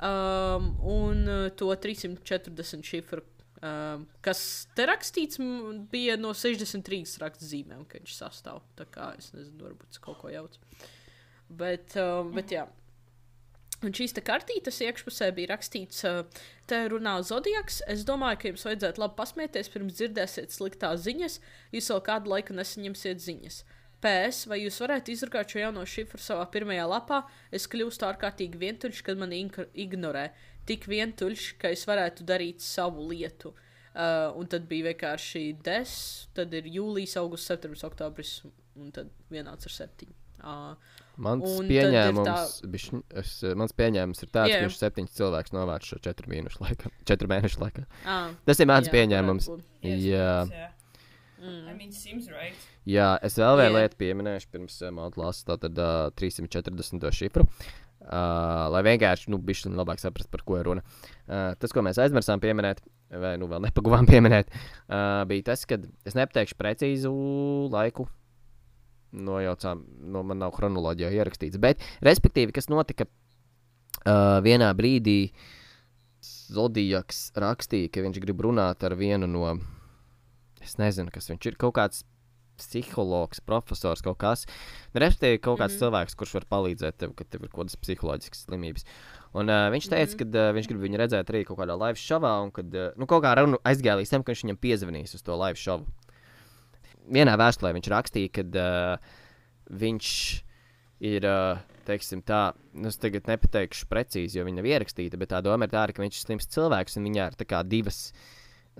Um, 0.00 0.70
un 0.86 1.26
to 1.58 1.68
340 1.76 2.86
šifru, 2.86 3.24
um, 3.60 4.06
kas 4.24 4.44
te 4.76 4.86
rakstīts, 4.88 5.42
bija 5.92 6.16
no 6.16 6.30
63 6.32 7.18
rakstzīmēm, 7.20 7.84
ka 7.90 7.98
viņš 7.98 8.14
sastāv. 8.16 8.62
Tā 8.78 8.86
kā 8.88 9.10
es 9.18 9.34
nezinu, 9.34 9.66
varbūt 9.66 9.98
es 9.98 10.00
kaut 10.00 10.22
ko 10.22 10.30
jaucu. 10.32 10.62
Bet, 11.50 11.98
um, 11.98 12.30
bet 12.38 12.54
jā. 12.54 12.68
Un 13.80 13.94
šīs 13.96 14.12
te 14.12 14.20
kartītes 14.20 14.82
iekšpusē 14.84 15.30
bija 15.36 15.54
rakstīts, 15.54 16.02
te 16.68 16.80
runā 16.92 17.14
Zodiaks. 17.24 17.80
Es 17.88 18.04
domāju, 18.08 18.40
ka 18.42 18.50
jums 18.50 18.66
vajadzētu 18.68 19.00
labi 19.00 19.16
pasmieties, 19.16 19.70
pirms 19.72 19.96
dzirdēsiet 19.96 20.52
sliktās 20.52 21.06
ziņas. 21.06 21.38
Jūs 21.72 21.88
vēl 21.94 22.02
kādu 22.10 22.34
laiku 22.34 22.56
nesaņemsiet 22.58 23.24
ziņas. 23.24 23.62
PS, 24.04 24.44
vai 24.48 24.62
jūs 24.62 24.78
varētu 24.80 25.12
izrakstīt 25.12 25.54
šo 25.54 25.62
jauno 25.62 25.86
šifru 25.88 26.20
savā 26.20 26.44
pirmajā 26.52 26.84
lapā? 26.88 27.22
Es 27.52 27.68
kļūstu 27.72 28.08
ārkārtīgi 28.08 28.60
vientuļš, 28.60 29.02
kad 29.04 29.20
man 29.20 29.32
ignorē. 29.32 30.28
Tik 30.68 30.86
vientuļš, 30.88 31.50
ka 31.60 31.72
es 31.72 31.86
varētu 31.88 32.24
darīt 32.28 32.64
savu 32.64 33.08
lietu. 33.08 33.54
Uh, 33.90 34.30
un 34.38 34.46
tad 34.46 34.68
bija 34.70 34.92
vienkārši 34.92 35.44
des, 35.66 35.92
tad 36.36 36.52
ir 36.54 36.68
jūlijas, 36.70 37.16
augusts, 37.18 37.48
septembris, 37.50 37.82
oktobris, 37.88 38.36
un 38.78 38.92
tad 38.94 39.08
vienāds 39.32 39.66
ar 39.66 39.74
septiņu. 39.74 40.14
Uh, 40.40 40.99
Mans 41.16 41.44
Un 41.58 41.66
pieņēmums, 41.68 42.28
tā- 42.28 42.70
bišķi, 42.72 43.02
es, 43.20 43.32
eh, 43.44 43.54
mans 43.54 43.72
pieņēmums 43.76 44.22
ir 44.22 44.28
tāds, 44.32 44.50
Jā. 44.52 44.60
ka 44.60 44.66
viņš 44.68 44.78
septiņus 44.80 45.16
cilvēkus 45.18 45.52
novāc 45.52 45.82
šo 45.84 45.98
četru 46.00 46.30
mēnešu 46.32 46.60
laikā. 46.64 46.90
Četru 47.04 47.28
mēnešu 47.28 47.58
laikā. 47.60 47.84
ah, 48.06 48.30
Tas 48.46 48.60
ir 48.60 48.66
mans 48.66 48.88
jā, 48.88 48.92
pieņēmums. 48.94 49.48
Jā. 49.82 50.46
jā. 50.48 50.68
I 51.40 51.72
mean, 51.74 51.90
seems 51.92 52.28
right. 52.28 52.54
Jā, 52.86 53.18
es 53.24 53.34
vēl 53.40 53.56
vienu 53.56 53.78
lietu 53.78 53.96
pieminēšu, 53.96 54.48
pirms 54.52 54.82
uh, 54.82 54.90
man 54.92 55.10
atklāsīs 55.10 55.46
tātad 55.48 55.78
uh, 55.80 56.10
340 56.12 57.10
šifru. 57.16 57.46
Uh, 58.00 58.68
lai 58.72 58.80
vienkārši, 58.82 59.28
nu, 59.28 59.38
bišķi 59.38 59.72
labāk 59.76 60.00
saprastu, 60.00 60.30
par 60.32 60.40
ko 60.44 60.56
ir 60.56 60.64
runa. 60.68 60.82
Uh, 61.28 61.54
tas, 61.60 61.72
ko 61.72 61.80
mēs 61.84 61.98
aizmirsām 62.00 62.40
pieminēt, 62.40 62.80
vai 63.12 63.34
nu 63.40 63.46
vēl 63.48 63.60
nepaguvām 63.68 64.06
pieminēt, 64.10 64.48
uh, 64.88 65.24
bija 65.28 65.50
tas, 65.52 65.64
ka 65.68 65.76
es 66.08 66.16
nepateikšu 66.16 66.56
precīzu 66.60 67.12
laiku. 67.72 68.08
Nojaucām, 69.12 69.82
no 70.12 70.22
man 70.22 70.38
nav 70.38 70.54
chronoloģijā 70.54 71.10
ierakstīts. 71.18 71.58
Bet, 71.62 71.82
respektīvi, 72.06 72.54
kas 72.54 72.70
notika 72.70 73.06
uh, 73.06 74.38
vienā 74.44 74.70
brīdī, 74.76 75.32
Zodijaks 76.20 77.30
rakstīja, 77.40 77.88
ka 77.94 78.02
viņš 78.04 78.20
grib 78.20 78.42
runāt 78.44 78.84
ar 78.84 78.94
vienu 78.98 79.26
no, 79.30 79.54
es 80.60 80.76
nezinu, 80.76 81.12
kas 81.14 81.30
viņš 81.30 81.46
ir, 81.48 81.56
kaut 81.60 81.78
kāds 81.78 82.04
psihologs, 82.60 83.40
profesors, 83.44 84.02
kaut 84.04 84.18
kas. 84.20 84.44
Respektīvi, 84.92 85.40
kaut 85.40 85.60
kāds 85.60 85.74
mm 85.74 85.76
-hmm. 85.76 85.84
cilvēks, 85.84 86.16
kurš 86.18 86.34
var 86.38 86.46
palīdzēt 86.54 86.98
tev, 86.98 87.14
kad 87.16 87.28
tev 87.30 87.44
ir 87.44 87.48
kaut 87.48 87.64
kādas 87.64 87.80
psiholoģiskas 87.80 88.44
slimības. 88.46 88.84
Un 89.32 89.48
uh, 89.48 89.70
viņš 89.72 89.88
teica, 89.88 90.12
mm 90.14 90.18
-hmm. 90.18 90.32
ka 90.32 90.48
uh, 90.48 90.54
viņš 90.56 90.68
grib 90.68 90.80
viņu 90.84 91.00
redzēt 91.00 91.30
arī 91.30 91.44
kaut 91.44 91.58
kādā 91.58 91.78
live 91.78 91.98
šovā, 91.98 92.34
un 92.42 92.50
kad 92.50 92.74
uh, 92.74 92.90
nu, 92.96 93.06
kaut 93.06 93.24
kā 93.24 93.34
runa 93.38 93.56
aizgāja 93.64 93.96
līdz 94.00 94.10
tam, 94.10 94.22
ka 94.22 94.32
viņš 94.32 94.44
viņam 94.44 94.58
piezvanīs 94.60 95.14
uz 95.14 95.22
to 95.22 95.36
live 95.36 95.56
šovu. 95.56 95.86
Vienā 97.10 97.36
vēstulē 97.40 97.72
viņš 97.76 97.90
rakstīja, 97.92 98.32
ka 98.34 98.44
uh, 98.60 99.14
viņš 99.80 100.10
ir, 101.10 101.26
uh, 101.26 101.62
teiksim, 101.88 102.22
tā, 102.26 102.50
nu, 102.76 102.90
es 102.90 103.00
tagad 103.00 103.30
nepateikšu 103.30 103.88
precīzi, 103.90 104.38
jo 104.38 104.44
viņa 104.46 104.60
nav 104.60 104.68
ierakstīta, 104.68 105.20
bet 105.20 105.32
tā 105.32 105.40
doma 105.44 105.66
ir 105.66 105.72
tāda, 105.72 105.96
ka 105.96 106.04
viņš 106.04 106.18
ir 106.18 106.26
slims 106.26 106.50
cilvēks, 106.52 106.98
un 107.00 107.08
viņā 107.08 107.30
ir 107.32 107.66
divas 107.70 108.02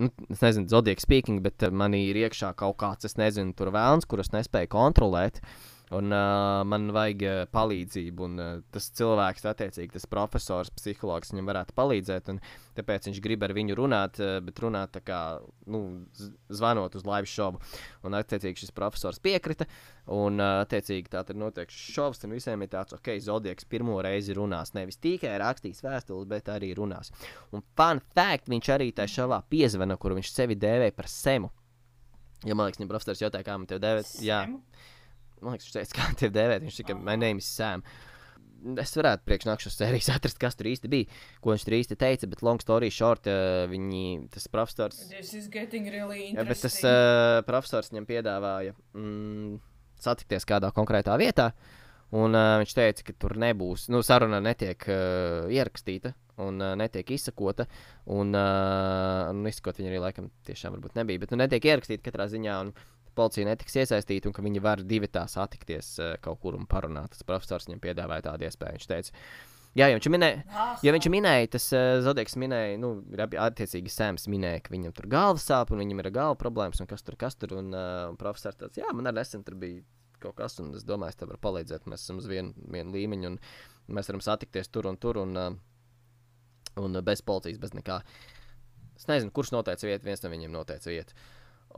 nu, 0.00 0.10
es 0.30 0.40
nezinu, 0.44 0.68
zodiaka 0.70 1.02
speaking, 1.02 1.42
bet 1.44 1.66
uh, 1.66 1.74
manī 1.74 2.06
ir 2.10 2.20
iekšā 2.26 2.52
kaut 2.60 2.78
kāds, 2.82 3.08
es 3.08 3.18
nezinu, 3.20 3.56
tur 3.56 3.72
vēlns, 3.74 4.08
kurus 4.08 4.32
nespēju 4.36 4.70
kontrolēt. 4.72 5.40
Un 5.90 6.12
uh, 6.14 6.60
man 6.70 6.92
vajag 6.94 7.22
uh, 7.26 7.38
palīdzību, 7.50 8.26
un 8.28 8.38
uh, 8.38 8.50
tas 8.70 8.84
cilvēks, 8.94 9.42
attiecīgi, 9.50 9.96
tas 9.96 10.06
profesors, 10.06 10.70
psihologs, 10.76 11.32
viņam 11.34 11.48
varētu 11.50 11.74
palīdzēt. 11.74 12.30
Tāpēc 12.76 13.08
viņš 13.08 13.18
grib 13.24 13.42
ar 13.42 13.54
viņu 13.56 13.74
runāt, 13.74 14.20
uh, 14.22 14.36
bet 14.46 14.62
runāt 14.62 14.92
tā 14.94 15.02
kā 15.02 15.18
nu, 15.66 15.80
zvanot 16.46 16.94
uz 16.94 17.06
live 17.08 17.26
šovu. 17.32 17.58
Un, 18.06 18.14
attiecīgi, 18.20 18.62
šis 18.62 18.74
profesors 18.76 19.18
piekrita. 19.24 19.66
Un, 20.14 20.38
uh, 20.38 20.60
attiecīgi, 20.62 21.10
tā 21.10 21.24
tad 21.26 21.40
notiek 21.42 21.74
šis 21.74 21.96
šovs, 21.96 22.22
un 22.26 22.36
visiem 22.38 22.62
ir 22.62 22.70
tāds, 22.70 22.94
ok, 22.94 23.10
Zodiaks 23.26 23.66
pirmo 23.66 23.98
reizi 24.06 24.38
runās. 24.38 24.70
Nevis 24.78 25.02
tikai 25.02 25.34
rakstīs 25.42 25.82
vēstules, 25.82 26.30
bet 26.30 26.52
arī 26.54 26.70
runās. 26.78 27.10
Un 27.50 27.66
fun 27.74 27.98
fact, 28.14 28.46
viņš 28.52 28.70
arī 28.76 28.92
tajā 28.94 29.16
šovā 29.18 29.42
piezvana, 29.50 29.98
kur 29.98 30.14
viņš 30.14 30.30
sevi 30.36 30.54
dēvē 30.54 30.92
par 30.94 31.10
semu. 31.10 31.50
Ja 32.46 32.54
man 32.54 32.70
liekas, 32.70 32.78
viņa 32.80 32.94
profesors 32.94 33.20
jautāja, 33.20 33.44
kā 33.44 33.58
man 33.58 33.68
te 33.68 33.76
dēvēt, 33.82 34.14
jā, 34.24 34.44
Semu? 34.46 34.62
Man 35.42 35.56
liekas, 35.56 35.68
viņš 35.68 35.76
teica, 35.76 35.96
kā 35.98 36.06
tev 36.20 36.32
dēvēt. 36.36 36.64
Viņš 36.66 36.80
tikai, 36.82 36.96
my 36.98 37.16
name 37.20 37.42
is 37.42 37.48
Sam. 37.50 37.84
Es 38.80 38.92
varētu 38.92 39.24
priekšnākšos 39.24 39.78
sērijas 39.80 40.10
atrast, 40.16 40.40
kas 40.40 40.58
tur 40.58 40.68
īsti 40.68 40.90
bija, 40.92 41.20
ko 41.40 41.54
viņš 41.54 41.66
tur 41.66 41.76
īsti 41.78 41.96
teica, 42.00 42.28
bet 42.28 42.44
long 42.44 42.60
story 42.60 42.90
short, 42.92 43.28
uh, 43.30 43.64
viņi, 43.70 44.04
tas 44.34 44.48
profesors. 44.52 45.00
This 45.12 45.32
is 45.36 45.48
getting 45.52 45.88
really 45.88 46.30
Jā, 46.34 46.44
bet 46.48 46.60
tas 46.60 46.76
uh, 46.84 47.40
profesors 47.48 47.92
viņam 47.92 48.08
piedāvāja 48.10 48.76
mm, 48.92 49.60
satikties 50.00 50.48
kādā 50.48 50.72
konkrētā 50.76 51.16
vietā. 51.20 51.52
Un 52.10 52.34
uh, 52.34 52.56
viņš 52.58 52.74
teica, 52.74 53.06
ka 53.06 53.14
tur 53.22 53.36
nebūs, 53.38 53.86
nu, 53.94 54.02
saruna 54.02 54.40
netiek 54.42 54.82
uh, 54.90 55.46
ierakstīta 55.52 56.10
un 56.42 56.60
uh, 56.62 56.74
netiek 56.78 57.10
izsakota. 57.14 57.66
Un, 58.10 58.34
uh, 58.34 59.28
un 59.30 59.44
izsakot 59.48 59.78
viņa 59.78 59.92
arī 59.92 60.00
laikam 60.02 60.30
tiešām 60.48 60.80
nebija, 60.98 61.22
bet 61.22 61.34
nu, 61.34 61.40
netiek 61.42 61.70
ierakstīta 61.70 62.04
katrā 62.08 62.26
ziņā. 62.32 62.56
Un, 62.66 62.74
Policija 63.20 63.50
netiks 63.50 63.78
iesaistīta, 63.82 64.30
un 64.30 64.36
ka 64.36 64.44
viņi 64.44 64.64
var 64.64 64.82
divi 64.86 65.10
tā 65.12 65.26
satikties 65.28 65.94
uh, 66.00 66.16
kaut 66.24 66.40
kur 66.42 66.58
un 66.58 66.66
parunāt. 66.70 67.12
Tas 67.14 67.26
profesors 67.28 67.68
viņam 67.68 67.84
piedāvāja 67.84 68.30
tādu 68.30 68.48
iespēju. 68.48 68.80
Viņš 68.80 68.90
teica, 68.90 69.22
jā, 69.76 69.86
ja 69.86 69.94
viņš 69.98 70.10
minēja, 70.16 70.42
Ja 70.86 70.94
viņš 70.96 71.08
minēja, 71.12 71.52
tas 71.56 71.68
uh, 71.76 72.00
Zodiaks 72.04 72.38
minēja, 72.40 72.80
nu, 72.80 72.94
attiecīgi 73.20 73.92
Sēms 73.92 74.28
minēja, 74.32 74.64
ka 74.64 74.74
viņam 74.74 74.96
tur 74.96 75.10
galva 75.12 75.40
sāp 75.42 75.74
un 75.74 75.82
viņam 75.84 76.00
ir 76.00 76.12
galva 76.16 76.38
problēmas 76.40 76.80
un 76.80 76.88
kas 76.90 77.04
tur, 77.04 77.18
kas 77.20 77.36
tur. 77.36 77.58
Un 77.60 77.74
uh, 77.76 78.12
profesors 78.20 78.58
tāds, 78.60 78.80
jā, 78.80 78.88
man 78.96 79.10
arī 79.10 79.20
nesen 79.20 79.44
tur 79.44 79.58
bija 79.60 79.84
kaut 80.20 80.36
kas, 80.40 80.58
un 80.60 80.74
es 80.76 80.84
domāju, 80.86 81.14
es 81.14 81.20
tev 81.20 81.32
varu 81.32 81.40
palīdzēt. 81.44 81.88
Mēs 81.90 82.04
esam 82.04 82.20
uz 82.20 82.28
vienu 82.30 82.52
vien 82.72 82.92
līmeņu, 82.94 83.32
un 83.32 83.96
mēs 83.96 84.10
varam 84.10 84.22
satikties 84.24 84.72
tur 84.72 84.88
un 84.90 84.98
tur, 85.00 85.20
un, 85.22 85.36
uh, 85.36 85.50
un 86.80 86.96
uh, 86.96 87.04
bez 87.04 87.24
policijas, 87.26 87.60
bez 87.62 87.76
nekā. 87.76 88.00
Es 89.00 89.08
nezinu, 89.08 89.32
kurš 89.36 89.54
noteica 89.54 89.88
vietu, 89.88 90.08
viens 90.08 90.24
no 90.24 90.32
viņiem 90.32 90.52
noteica 90.52 90.92
vietu. 90.92 91.16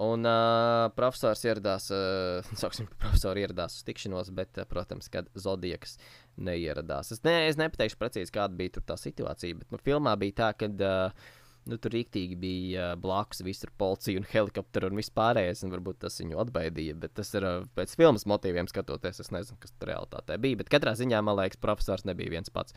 Un 0.00 0.24
uh, 0.24 0.86
profesors 0.96 1.42
ieradās, 1.44 1.90
uh, 1.92 2.46
sauksim, 2.62 2.88
profesori 3.00 3.44
ieradās 3.44 3.76
uz 3.76 3.84
tikšanos, 3.84 4.30
bet, 4.32 4.56
uh, 4.56 4.64
protams, 4.68 5.10
kad 5.12 5.28
Zodiaks 5.36 5.98
neieradās. 6.40 7.12
Es, 7.12 7.20
ne, 7.26 7.42
es 7.50 7.58
nepateikšu 7.60 8.00
precīzi, 8.00 8.32
kāda 8.32 8.56
bija 8.56 8.80
tā 8.80 8.96
situācija, 8.96 9.58
bet 9.60 9.74
nu, 9.74 9.80
filmā 9.84 10.14
bija 10.20 10.38
tā, 10.38 10.50
ka 10.56 10.70
uh, 10.72 11.26
nu, 11.68 11.76
tur 11.76 11.92
rīktīgi 11.92 12.38
bija 12.40 12.86
uh, 12.86 13.00
blakus 13.00 13.42
visur 13.44 13.72
policija 13.78 14.22
un 14.22 14.28
helikopteri 14.32 14.88
un 14.88 15.00
vispārējais, 15.02 15.64
un 15.66 15.74
varbūt 15.76 16.00
tas 16.06 16.16
viņu 16.22 16.40
atbaidīja, 16.40 16.96
bet 17.02 17.12
tas 17.18 17.34
ir 17.36 17.46
uh, 17.48 17.66
pēc 17.76 17.92
filmas 17.98 18.24
motīviem 18.30 18.70
skatoties, 18.70 19.20
es 19.20 19.32
nezinu, 19.34 19.60
kas 19.60 19.74
tur 19.76 19.92
realitātē 19.92 20.38
bija, 20.40 20.62
bet 20.62 20.72
katrā 20.72 20.94
ziņā, 20.98 21.20
man 21.26 21.36
liekas, 21.42 21.60
profesors 21.60 22.06
nebija 22.08 22.32
viens 22.32 22.52
pats. 22.54 22.72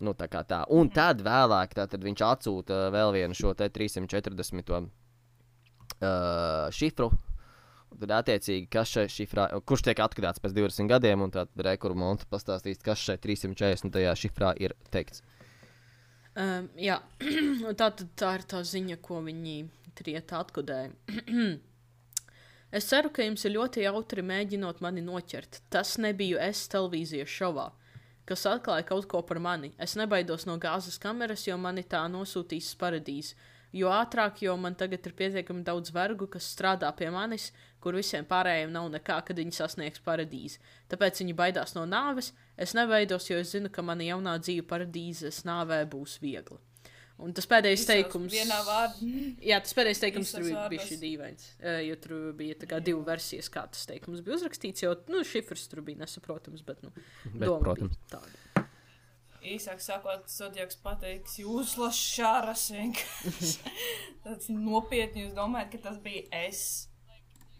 Nu, 0.00 0.14
tā 0.14 0.28
kā 0.30 0.44
tā. 0.46 0.62
Un 0.72 0.88
tad 0.94 1.20
vēlāk 1.26 1.72
tad 1.74 1.96
viņš 2.00 2.22
atsūta 2.22 2.86
vēl 2.94 3.16
vienu 3.16 3.34
šo 3.34 3.50
te 3.58 3.66
340. 3.74 4.88
Uh, 5.98 6.68
šifru. 6.70 7.08
Tad, 7.98 8.12
attiecīgi, 8.20 8.68
kas 8.70 8.90
šeit 8.92 9.10
šifrā, 9.10 9.48
kurš 9.66 9.88
tiek 9.88 9.98
atklāts 10.04 10.38
pēc 10.42 10.52
20 10.54 10.90
gadiem, 10.92 11.24
un 11.24 11.32
tad 11.34 11.50
rekurors 11.66 11.98
monta 11.98 12.28
pastāstīs, 12.30 12.78
kas 12.84 13.00
šeit 13.02 13.24
340. 13.24 13.98
šifrā 14.20 14.52
ir 14.62 14.76
teikts. 14.94 15.24
Um, 16.38 16.68
jā, 16.78 17.00
tā, 17.80 17.88
tā 18.14 18.36
ir 18.38 18.46
tā 18.46 18.62
ziņa, 18.62 19.00
ko 19.02 19.18
viņi 19.26 19.56
trieta 19.98 20.38
atkodēja. 20.44 20.92
es 22.78 22.86
ceru, 22.92 23.10
ka 23.10 23.26
jums 23.26 23.48
ir 23.48 23.56
ļoti 23.56 23.82
jautri 23.88 24.22
mēģinot 24.22 24.84
mani 24.84 25.02
noķert. 25.02 25.64
Tas 25.72 25.96
nebija 25.98 26.44
es 26.46 26.62
televīzijas 26.70 27.34
šovā, 27.40 27.72
kas 28.28 28.46
atklāja 28.46 28.86
kaut 28.92 29.10
ko 29.10 29.24
par 29.26 29.42
mani. 29.42 29.72
Es 29.82 29.98
nebaidos 29.98 30.46
no 30.46 30.60
gāzes 30.62 31.00
kameras, 31.02 31.48
jo 31.48 31.58
mani 31.58 31.82
tā 31.82 32.04
nosūtīs 32.12 32.70
uz 32.70 32.78
paradīzi. 32.78 33.34
Jo 33.76 33.90
ātrāk, 33.92 34.40
jo 34.42 34.54
man 34.56 34.74
tagad 34.80 35.04
ir 35.04 35.12
pietiekami 35.12 35.64
daudz 35.66 35.92
vergu, 35.92 36.28
kas 36.32 36.46
strādā 36.54 36.88
pie 36.96 37.10
manis, 37.12 37.50
kur 37.84 37.98
visiem 37.98 38.24
pārējiem 38.24 38.72
nav 38.72 38.88
nekā, 38.94 39.18
kad 39.26 39.36
viņi 39.36 39.52
sasniegs 39.52 40.00
paradīzi. 40.04 40.56
Tāpēc 40.88 41.20
viņi 41.20 41.36
baidās 41.36 41.74
no 41.76 41.84
nāves. 41.84 42.32
Es 42.56 42.72
nebaidos, 42.74 43.28
jo 43.28 43.36
es 43.36 43.52
zinu, 43.52 43.68
ka 43.68 43.84
mana 43.84 44.06
jaunā 44.08 44.38
dzīve 44.40 44.64
paradīzes 44.70 45.44
nāvē 45.44 45.82
būs 45.90 46.16
viegla. 46.24 46.58
Un 47.18 47.32
tas 47.34 47.48
pēdējais 47.50 47.80
Visos 47.82 47.88
teikums. 47.90 48.34
Jā, 49.42 49.56
tas 49.58 49.74
pēdējais 49.74 50.00
teikums 50.04 50.28
Visos 50.30 50.36
tur 50.38 50.44
bija 50.46 50.66
bijis 50.70 51.00
dīvains. 51.02 51.46
Jo 51.82 51.96
tur 51.98 52.12
bija 52.38 52.54
tā 52.60 52.68
kā 52.70 52.78
divu 52.84 53.00
versijas, 53.06 53.48
kā 53.50 53.64
tas 53.66 53.88
teikums 53.90 54.22
bija 54.22 54.36
uzrakstīts. 54.38 54.84
Jo 54.84 54.92
nu, 55.10 55.24
šifrs 55.26 55.66
tur 55.72 55.82
bija 55.86 56.04
nesaprotams, 56.04 56.62
bet, 56.66 56.84
nu, 56.86 56.92
Bet, 56.94 57.42
doma 57.42 57.58
protams. 57.64 57.98
bija 57.98 58.12
tāda. 58.14 58.30
Īsāk 59.38 59.82
sakot, 59.82 60.26
Zodiaks 60.30 60.78
pateiks, 60.82 61.38
jūs 61.38 61.76
lasšāras 61.78 62.68
vienkārši. 62.74 63.72
Tāds 64.24 64.50
nopietni 64.50 65.26
jūs 65.26 65.34
domājat, 65.36 65.72
ka 65.76 65.82
tas 65.88 65.98
bija 66.02 66.26
es. 66.46 66.62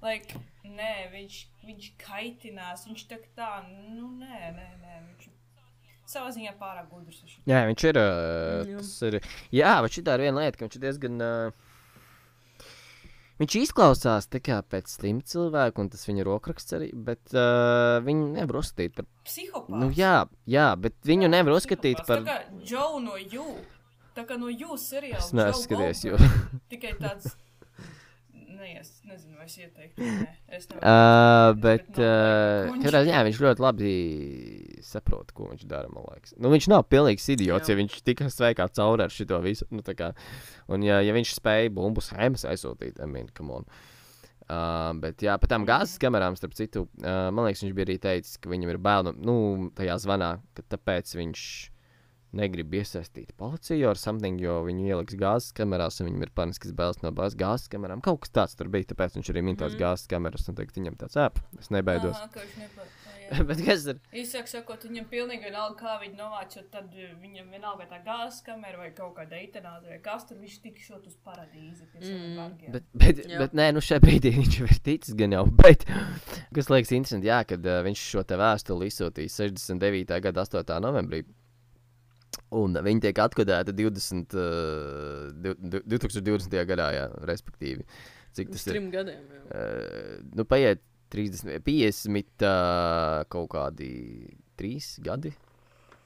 Like, 0.02 0.38
nē, 0.66 1.08
viņš, 1.14 1.38
viņš 1.66 1.90
kaitinās, 2.02 2.84
viņš 2.86 3.06
tā 3.10 3.18
kā 3.22 3.32
tā, 3.38 3.50
nu 3.94 4.12
nē, 4.20 4.52
nē, 4.54 4.68
nē, 4.82 4.98
viņš 5.06 5.30
savā 6.08 6.30
ziņā 6.34 6.54
pārāk 6.58 6.90
gudrs. 6.90 7.22
Jā, 7.48 7.64
viņš 7.68 7.86
ir. 7.90 7.98
Uh, 8.00 8.68
Jā. 8.68 8.82
tas 8.82 8.92
ir 9.08 9.18
jā, 9.54 9.72
bet 9.84 9.96
šī 9.96 10.04
ir 10.06 10.24
viena 10.24 10.44
lieta, 10.44 10.58
ka 10.58 10.66
viņš 10.66 10.78
ir 10.78 10.86
diezgan. 10.86 11.18
Uh, 11.22 11.64
viņš 13.40 13.56
izklausās 13.62 14.28
kā 14.44 14.60
pēc 14.62 14.92
slimu 14.98 15.24
cilvēku, 15.26 15.84
un 15.84 15.90
tas 15.92 16.04
viņa 16.08 16.26
rokraksts 16.28 16.76
arī, 16.78 16.90
bet 16.92 17.34
uh, 17.34 17.98
viņu 18.04 18.30
nevar 18.36 18.60
uzskatīt 18.62 18.96
par. 18.98 19.08
Psihopāts. 19.28 19.80
Nu, 19.80 19.90
jā, 19.94 20.26
jā, 20.48 20.68
bet 20.76 20.98
viņu 21.08 21.30
nevar 21.32 21.58
uzskatīt 21.58 22.04
par. 22.06 22.24
Tā 22.26 22.38
kā 22.38 22.62
Džou 22.62 23.02
no 23.04 23.18
jū. 23.18 23.46
Tā 24.18 24.24
kā 24.26 24.38
no 24.40 24.50
jū 24.50 24.74
seriāla. 24.82 25.22
Es 25.22 25.30
neesmu 25.36 25.62
skatījies, 25.62 26.06
jo. 26.08 26.18
Tikai 26.72 26.96
tāds. 26.98 27.36
Nē, 28.58 28.68
es 28.80 28.88
nezinu, 29.06 29.36
vai 29.38 29.44
es 29.46 29.54
ieteiktu. 29.60 30.02
Nē, 30.02 30.30
es 30.56 30.64
nevaru. 30.66 30.82
Uh, 30.82 31.52
bet, 31.62 31.84
Bet 31.92 32.00
uh, 32.02 32.78
katrā 32.82 33.02
ziņā 33.06 33.20
viņš 33.28 33.42
ļoti 33.44 33.62
labi 33.62 33.90
saprot, 34.82 35.30
ko 35.36 35.50
viņš 35.52 35.62
dara. 35.70 35.90
man 35.92 36.08
liekas. 36.08 36.34
Nu, 36.42 36.50
viņš 36.50 36.66
nav 36.72 36.88
pilnīgs 36.90 37.28
idiots, 37.36 37.70
Jā. 37.70 37.76
ja 37.76 37.78
viņš 37.78 38.00
tikai 38.08 38.30
sveikā 38.34 38.66
cauri 38.74 39.06
ar 39.06 39.14
šo 39.14 39.38
visu. 39.44 39.68
Nu, 39.70 39.84
tā 39.86 39.94
kā, 39.98 40.10
un, 40.66 40.82
ja, 40.86 40.98
ja 41.06 41.14
viņš 41.14 41.36
spēja 41.38 41.70
bumbu 41.76 42.02
schēmas 42.02 42.46
aizsūtīt, 42.50 42.98
I 42.98 43.06
mean, 43.06 43.30
come 43.36 43.60
on. 43.60 43.70
Uh, 44.48 44.90
bet, 44.98 45.22
jā, 45.22 45.36
par 45.38 45.50
tām 45.52 45.66
gāzes 45.68 46.00
kamerām, 46.00 46.34
starp 46.38 46.54
citu, 46.56 46.86
uh, 47.04 47.28
man 47.30 47.46
liekas, 47.46 47.62
viņš 47.62 47.74
bija 47.76 47.86
arī 47.86 47.98
teicis, 48.02 48.38
ka 48.40 48.50
viņam 48.50 48.72
ir 48.72 48.78
bail 48.82 49.04
no, 49.06 49.12
nu, 49.12 49.40
tajā 49.76 49.98
zvanā, 50.02 50.38
ka 50.56 50.64
tāpēc 50.74 51.14
viņš 51.20 51.42
negrib 52.32 52.74
iesaistīt 52.76 53.32
policiju 53.40 53.88
ar 53.88 53.96
something, 53.96 54.40
jo 54.40 54.58
viņi 54.66 54.90
ieliks 54.92 55.16
gāzes 55.16 55.52
kamerās, 55.56 56.00
un 56.02 56.10
viņam 56.10 56.22
ir 56.26 56.30
paniskas 56.36 56.72
bailes 56.76 57.00
no 57.02 57.10
gāzes 57.12 57.68
kamerām. 57.72 58.02
Kaut 58.04 58.20
kas 58.26 58.30
tāds 58.30 58.56
tur 58.58 58.68
bija, 58.68 58.84
tāpēc 58.92 59.16
viņš 59.16 59.30
arī 59.32 59.42
min 59.44 59.56
tās 59.56 59.72
Mhm. 59.72 59.80
gāzes 59.80 60.06
kameras, 60.08 60.48
un 60.48 60.54
tagad 60.54 60.74
viņam 60.76 60.96
tāds 60.96 61.16
ēp, 61.16 61.38
es 61.58 61.68
nebaidos. 61.70 62.16
Aha, 62.16 62.28
nepa- 62.58 62.86
bet 63.48 63.58
kas 63.64 63.86
ir? 63.86 63.98
Īsāk 64.12 64.46
sakot, 64.48 64.84
viņam 64.88 65.04
pilnīgi 65.10 65.44
vienalga, 65.44 65.76
kā 65.76 65.98
viņi 66.00 66.16
novāc, 66.16 66.54
jo 66.56 66.62
tad 66.72 66.92
eh, 66.96 67.10
viņam 67.20 67.50
vienalga 67.52 67.84
tā 67.90 67.98
gāzes 68.04 68.42
kamera 68.44 68.78
vai 68.78 68.90
kaut 68.96 69.14
kāda 69.18 69.36
eitanāze 69.36 69.88
vai 69.88 69.98
kas 70.00 70.24
tur, 70.28 70.38
viņš 70.40 70.60
tik 70.62 70.78
šot 70.80 71.06
uz 71.06 71.16
paradīzi 71.24 71.84
Mm. 71.98 72.70
Bet, 72.72 72.84
bet, 72.94 73.16
Jā. 73.26 73.38
bet 73.38 73.52
nē, 73.58 73.72
nu 73.74 73.80
šajā 73.80 74.00
brīdī 74.00 74.30
viņš 74.36 74.58
jau 74.60 74.66
ir 74.70 74.78
ticis 74.84 75.14
gan 75.18 75.32
jau. 75.34 75.44
Bet, 75.62 75.84
kas 76.54 76.68
liekas 76.70 76.92
interesanti, 76.94 77.26
jā, 77.26 77.40
kad 77.44 77.64
uh, 77.66 77.82
viņš 77.82 78.02
šo 78.12 78.22
te 78.24 78.36
vēstuli 78.38 78.86
izsūtīja 78.88 79.32
69. 79.34 80.20
gada 80.22 80.44
8. 80.46 80.78
novembrī. 80.80 81.24
Un 82.58 82.78
viņi 82.80 83.02
tiek 83.08 83.18
atkodēti 83.20 83.74
20, 83.76 84.34
uh, 84.38 85.32
du- 85.36 85.56
du- 85.58 85.82
2020. 85.98 86.62
gadā, 86.68 86.86
jā, 86.96 87.06
respektīvi. 87.28 87.84
Cik 88.32 88.52
tas 88.54 88.66
ir? 88.68 88.78
gadiem. 88.92 89.24
Jā. 89.34 89.42
Uh, 89.50 90.22
nu, 90.38 90.44
paiet 90.48 90.80
30, 91.12 91.58
50, 91.64 92.44
uh, 92.44 93.24
kaut 93.32 93.48
kādi 93.52 93.90
3 94.60 94.98
gadi. 95.04 95.34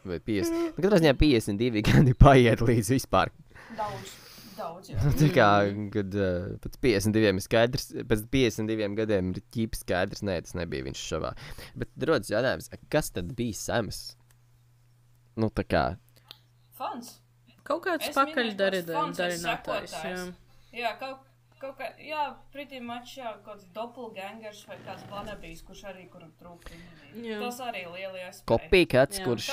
Vai 0.05 0.19
50. 0.19 0.75
Nu, 0.77 0.83
katrā 0.83 0.99
ziņā 0.99 1.15
52 1.19 1.83
gadi 1.91 2.15
paiet 2.19 2.59
līdz 2.67 2.89
vispār 2.97 3.31
Daudz, 3.79 4.11
daudz, 4.59 4.89
Tā 5.21 5.29
kā 5.35 5.49
kad, 5.95 6.15
uh, 6.19 6.57
pēc 6.65 6.79
52 6.83 7.39
ir 7.39 7.45
skaidrs, 7.45 7.87
pēc 8.11 8.25
52 8.35 8.97
gadiem 8.99 9.31
ir 9.31 9.43
ķīps 9.55 9.85
skaidrs, 9.85 10.25
nē, 10.27 10.41
tas 10.43 10.57
nebija 10.59 10.89
viņš 10.89 11.05
šovā. 11.13 11.31
Bet 11.79 11.89
rodas 12.11 12.31
jautājums, 12.35 12.67
kas 12.91 13.11
tad 13.15 13.31
bija 13.39 13.55
Sams? 13.55 14.03
Nu, 15.39 15.49
tā 15.55 15.65
kā. 15.65 15.85
Fans. 16.83 17.13
Kaut 17.63 17.85
kāds 17.87 18.09
Es 18.11 18.17
pakaļ 18.17 18.49
minēju 18.55 18.87
tos 18.89 18.97
fans, 18.97 19.19
es 19.21 19.43
darinātājs. 19.45 19.93
sekotājs. 19.93 20.33
Jā, 20.75 20.91
kaut, 20.99 21.21
kaut 21.63 21.77
kā, 21.79 21.93
jā, 22.03 22.23
pretī 22.51 22.81
mačs, 22.83 23.13
jā, 23.21 23.31
kaut 23.45 23.45
kāds 23.53 23.69
doppelgangers 23.77 24.65
vai 24.67 24.79
kāds 24.83 25.05
vanabijs, 25.13 25.61
kurš 25.69 25.85
arī 25.93 26.09
kuram 26.11 26.33
trūkst. 26.41 26.75
Jā. 27.23 27.39
Tas 27.45 27.61
arī. 27.63 27.85
Kopīgāts, 28.49 29.21
Jā. 29.21 29.27
kurš, 29.29 29.47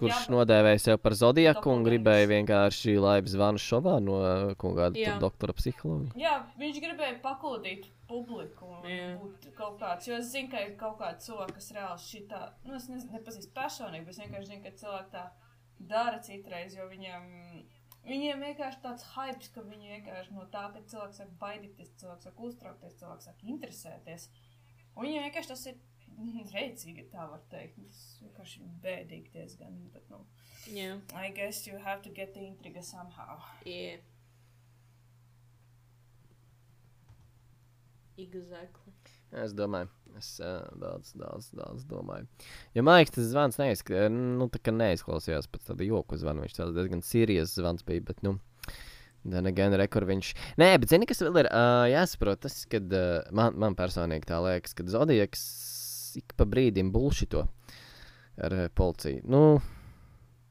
kurš 0.00 0.26
nodēvēja 0.34 0.82
sevi 0.82 1.00
par 1.00 1.14
zodiaku 1.16 1.70
un 1.72 1.84
gribēja 1.86 2.28
vienkārši 2.34 2.96
laivu 3.00 3.32
zvanu 3.32 3.62
šovā 3.62 3.96
no 4.04 4.18
uh, 4.20 4.52
kaut 4.58 4.76
kāda 4.76 5.00
Jā. 5.00 5.14
tur 5.14 5.28
doktora 5.30 5.54
psihologa. 5.56 6.12
Jā, 6.18 6.34
viņš 6.60 6.80
gribēja 6.82 7.16
pakūdīt 7.24 7.88
publiku 8.10 8.68
un 8.82 8.90
Jā. 8.90 9.08
būt 9.22 9.48
kaut 9.56 9.78
kāds, 9.80 10.10
jo 10.10 10.18
es 10.20 10.28
zinu, 10.34 10.50
ka 10.52 10.60
ir 10.66 10.76
kaut 10.76 10.98
kāds 11.00 11.24
cilvēks, 11.30 11.56
kas 11.56 11.72
reāli 11.78 12.04
šitā, 12.04 12.42
nu 12.66 12.76
es 12.76 12.90
nezinu, 12.92 13.16
nepazīstu 13.16 13.54
personīgi, 13.56 14.04
bet 14.04 14.14
es 14.18 14.22
vienkārši 14.26 14.50
zinu, 14.52 14.62
ka 14.66 14.74
cilvēki 14.82 15.14
tā 15.16 15.24
dara 15.78 16.20
citreiz, 16.24 16.76
jo 16.76 16.86
viņiem, 16.90 17.26
viņiem 18.06 18.44
vienkārši 18.48 18.82
tāds 18.84 19.06
hypes, 19.14 19.50
ka 19.54 19.64
viņi 19.66 19.92
vienkārši 19.96 20.36
no 20.36 20.46
tā, 20.52 20.66
ka 20.74 20.84
cilvēks 20.92 21.20
sāk 21.22 21.34
baidīties, 21.42 21.92
cilvēks 22.00 22.28
sāk 22.28 22.40
uztraukties, 22.48 22.98
cilvēks 23.02 23.28
sāk 23.30 23.44
interesēties. 23.44 24.30
Un 24.96 25.06
viņiem 25.06 25.28
vienkārši 25.28 25.52
tas 25.52 25.66
ir 25.70 25.80
reicīgi, 26.56 27.08
tā 27.12 27.28
var 27.30 27.44
teikt. 27.52 27.78
Tas 27.82 28.02
vienkārši 28.24 28.66
bēdīgi 28.84 29.32
diezgan, 29.36 29.78
bet, 29.94 30.08
nu, 30.12 30.24
Jā. 30.72 30.96
I 31.14 31.30
guess 31.30 31.66
you 31.66 31.78
have 31.78 32.02
to 32.02 32.10
get 32.10 32.34
the 32.34 32.40
intriga 32.40 32.82
somehow. 32.82 33.38
Jā. 33.64 33.98
Exactly. 38.16 38.92
Es 39.36 39.52
domāju, 39.52 39.90
es 40.16 40.30
uh, 40.40 40.64
daudz, 40.80 41.12
daudz, 41.18 41.50
daudz 41.52 41.84
domāju. 41.88 42.24
Ja 42.76 42.84
Maiks 42.86 43.12
tas 43.12 43.28
zvans 43.28 43.58
neizk- 43.60 43.92
nu, 44.12 44.48
tā 44.48 44.62
kā 44.64 44.72
neizklausījās 44.72 45.50
pēc 45.52 45.70
tāda 45.70 45.84
joku 45.84 46.16
zvana, 46.16 46.46
viņš 46.46 46.56
tāds 46.56 46.76
diezgan 46.76 47.04
sīrijas 47.04 47.52
zvans 47.58 47.84
bija, 47.84 48.04
bet, 48.08 48.22
nu, 48.24 48.38
Then 49.26 49.48
again, 49.50 49.74
rekord 49.74 50.06
viņš. 50.06 50.32
Nē, 50.60 50.68
bet 50.78 50.92
zini, 50.92 51.06
kas 51.08 51.18
vēl 51.24 51.40
ir 51.42 51.48
uh, 51.50 51.84
jāsaprot, 51.90 52.44
tas, 52.44 52.60
kad 52.70 52.92
uh, 52.94 53.24
man, 53.34 53.56
man 53.58 53.74
personīgi 53.78 54.28
tā 54.28 54.38
liekas, 54.44 54.76
ka 54.78 54.86
Zodiaks 54.86 55.42
ik 56.20 56.36
pa 56.38 56.46
brīdim 56.48 56.92
bulšito 56.94 57.42
ar 58.38 58.54
uh, 58.54 58.68
policiju. 58.70 59.24
Nu, 59.26 59.40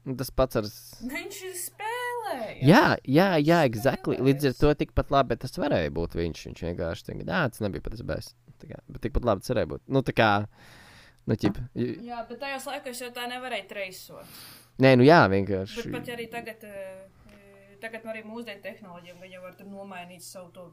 nu, 0.04 0.16
tas 0.20 0.30
pats 0.34 0.60
ar. 0.60 0.68
Viņš 1.08 1.40
ir 1.48 1.56
spēlējis. 1.62 2.66
Jā, 2.68 2.84
jā, 3.08 3.30
jā, 3.40 3.62
exactly. 3.68 4.20
Līdz 4.28 4.50
ar 4.52 4.58
to 4.60 4.74
tikpat 4.84 5.14
labi 5.14 5.40
tas 5.40 5.56
varēja 5.56 5.94
būt 5.96 6.18
viņš. 6.20 6.44
Viņš 6.50 6.66
vienkārši 6.68 7.08
tagad, 7.10 7.30
nē, 7.30 7.42
tas 7.54 7.64
nebija 7.64 7.86
pat 7.86 7.96
tas 7.96 8.04
bēs. 8.06 8.34
Kā, 8.70 8.80
Bet 8.88 9.02
tikpat 9.06 9.24
labi 9.28 9.46
varēja 9.48 9.70
būt. 9.72 9.82
Nu, 9.88 10.02
tā 10.06 10.14
kā, 10.16 10.30
nu, 11.26 11.36
ķip. 11.36 11.58
Jā, 12.06 12.22
bet 12.28 12.40
tajos 12.42 12.66
laikos 12.70 13.02
jau 13.04 13.10
tā 13.14 13.26
nevarēja 13.30 13.68
treisot. 13.70 14.38
Nē, 14.82 14.94
nu 15.00 15.06
jā, 15.06 15.22
Bet 15.28 15.36
vienkārši. 15.36 15.92
pat 15.92 16.10
arī 16.16 16.26
tagad, 16.32 16.64
eh, 16.64 17.76
tagad 17.80 18.04
arī 18.12 18.24
mūsdienu 18.26 18.62
tehnoloģijām, 18.62 19.22
viņi 19.22 19.42
var 19.42 19.54
tur 19.56 19.66
nomainīt 19.70 20.22
savu 20.26 20.50
to. 20.52 20.66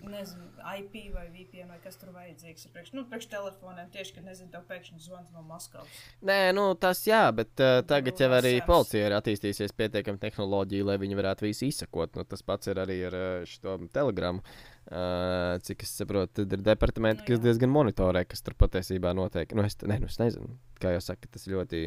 Nezinu, 0.00 0.46
IP 0.78 0.94
vai 1.12 1.26
VPN 1.28 1.68
vai 1.68 1.78
kas 1.82 1.98
tur 2.00 2.12
vajadzīgs. 2.14 2.64
ir 2.66 2.72
Priekš, 2.72 2.92
nu, 2.96 3.04
priekš 3.10 3.26
telefoniem 3.32 3.90
tieši, 3.92 4.14
kad 4.16 4.24
nezinu, 4.24 4.48
tev 4.52 4.64
pēkšņi 4.70 5.00
zvans 5.04 5.28
no 5.34 5.42
Maskavas. 5.44 6.00
Nē, 6.24 6.38
nu, 6.56 6.70
tas 6.80 7.02
jā, 7.08 7.22
bet 7.36 7.60
uh, 7.60 7.80
tagad 7.86 8.20
jau 8.20 8.30
arī 8.32 8.54
Lasers. 8.56 8.66
policija 8.70 9.10
ir 9.10 9.16
attīstījusies 9.18 9.76
pietiekami 9.76 10.22
tehnoloģija, 10.22 10.88
lai 10.88 10.96
viņi 11.02 11.20
varētu 11.20 11.46
visu 11.48 11.68
izsekot. 11.68 12.16
Nu, 12.16 12.24
tas 12.28 12.44
pats 12.46 12.72
ir 12.72 12.80
arī 12.80 12.96
ar 13.10 13.18
uh, 13.18 13.28
šo 13.48 13.76
telegramu. 13.92 14.44
Uh, 14.90 15.60
cik 15.62 15.84
es 15.84 15.92
saprotu, 16.00 16.40
tad 16.40 16.56
ir 16.56 16.64
departamenti, 16.66 17.22
Nu, 17.22 17.28
kas 17.28 17.38
jā. 17.38 17.44
diezgan 17.44 17.70
monitorē, 17.70 18.24
kas 18.26 18.40
tur 18.42 18.56
patiesībā 18.58 19.12
notiek. 19.14 19.52
Nu, 19.54 19.62
es, 19.68 19.76
ne, 19.86 20.00
nu, 20.02 20.08
es 20.10 20.18
nezinu, 20.18 20.56
kā 20.82 20.96
jau 20.96 21.02
saka, 21.12 21.28
tas 21.30 21.44
ļoti. 21.46 21.82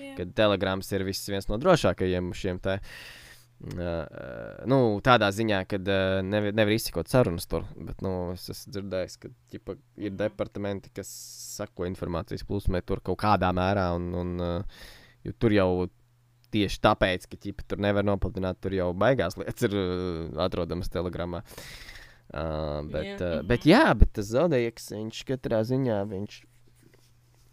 Jā. 0.00 0.14
Kad 0.18 0.32
telegrams 0.34 0.88
ir 0.96 1.04
viss 1.06 1.28
viens 1.30 1.46
no 1.50 1.60
drošākajiem 1.60 2.32
šiem 2.34 2.58
te. 2.64 2.80
Uh, 3.60 4.06
nu, 4.72 4.76
tādā 5.04 5.28
ziņā, 5.36 5.58
ka 5.68 5.76
uh, 5.76 6.20
nevar, 6.24 6.54
nevar 6.56 6.72
izsekot 6.72 7.10
sarunas 7.12 7.44
tur, 7.50 7.66
bet 7.76 7.98
nu, 8.00 8.32
es 8.32 8.46
esmu 8.54 8.72
dzirdējis, 8.72 9.16
ka 9.20 9.28
ģipa, 9.52 9.74
ir 10.00 10.14
departamenti, 10.16 10.88
kas 10.96 11.10
sako 11.58 11.84
informācijas 11.90 12.46
plūsmai 12.48 12.80
tur 12.88 13.02
kaut 13.04 13.18
kādā 13.20 13.50
mērā, 13.52 13.90
un, 13.98 14.06
un 14.16 14.30
uh, 14.40 14.86
tur 15.36 15.52
jau 15.52 15.68
tieši 16.54 16.80
tāpēc, 16.86 17.26
ka 17.28 17.38
ģipa, 17.44 17.66
tur 17.68 17.82
nevar 17.84 18.06
nopludināt, 18.08 18.62
tur 18.64 18.72
jau 18.78 18.94
baigās 18.96 19.36
lietas 19.36 19.68
ir 19.68 19.76
uh, 19.76 20.40
atrodamas 20.46 20.88
telegramā. 20.94 21.42
Uh, 22.30 22.80
bet, 22.88 23.10
Jā. 23.10 23.18
uh, 23.18 23.42
bet, 23.44 23.66
jā, 23.68 23.82
bet 23.98 24.14
tas 24.16 24.30
zaudējums, 24.30 24.88
viņš 24.94 25.20
katrā 25.34 25.60
ziņā, 25.68 26.00
viņš 26.08 26.46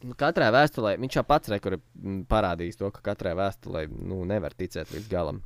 Nu, 0.06 0.14
katrā 0.14 0.52
vēstulē 0.54 0.92
viņš 1.02 1.16
jau 1.18 1.24
pats 1.26 1.50
re, 1.50 1.58
kur 1.58 1.74
ir 1.74 1.80
mm, 1.82 2.20
parādījis 2.30 2.78
to, 2.78 2.92
ka 2.94 3.02
katrai 3.08 3.34
vēstulē 3.38 3.88
nu, 3.90 4.20
nevar 4.30 4.54
ticēt 4.54 4.92
līdz 4.94 5.08
galam. 5.10 5.40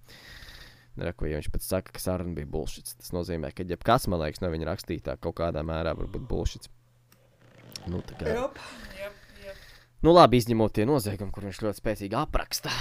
Reku, 1.00 1.26
ja 1.30 1.40
viņš 1.40 1.48
pats 1.54 1.70
saka, 1.72 1.94
ka 1.96 2.02
saruna 2.04 2.36
bija 2.36 2.50
bullshit. 2.52 2.90
Tas 3.00 3.14
nozīmē, 3.16 3.54
ka 3.56 3.64
jebkas, 3.64 4.10
man 4.12 4.20
liekas, 4.26 4.42
no 4.44 4.50
viņa 4.52 4.68
rakstītā 4.68 5.16
kaut 5.24 5.38
kādā 5.40 5.64
mērā 5.64 5.94
var 5.96 6.10
būt 6.12 6.26
bullshit. 6.28 6.68
Nu, 7.88 8.02
tā 8.06 8.18
kā, 8.20 8.34
Jop, 8.36 8.60
jop. 9.00 9.62
nu, 10.04 10.12
labi, 10.14 10.42
izņemot 10.42 10.76
tie 10.76 10.84
noziegumi, 10.86 11.32
kur 11.34 11.48
viņš 11.48 11.62
ļoti 11.64 11.82
spēcīgi 11.82 12.20
apraksta. 12.20 12.74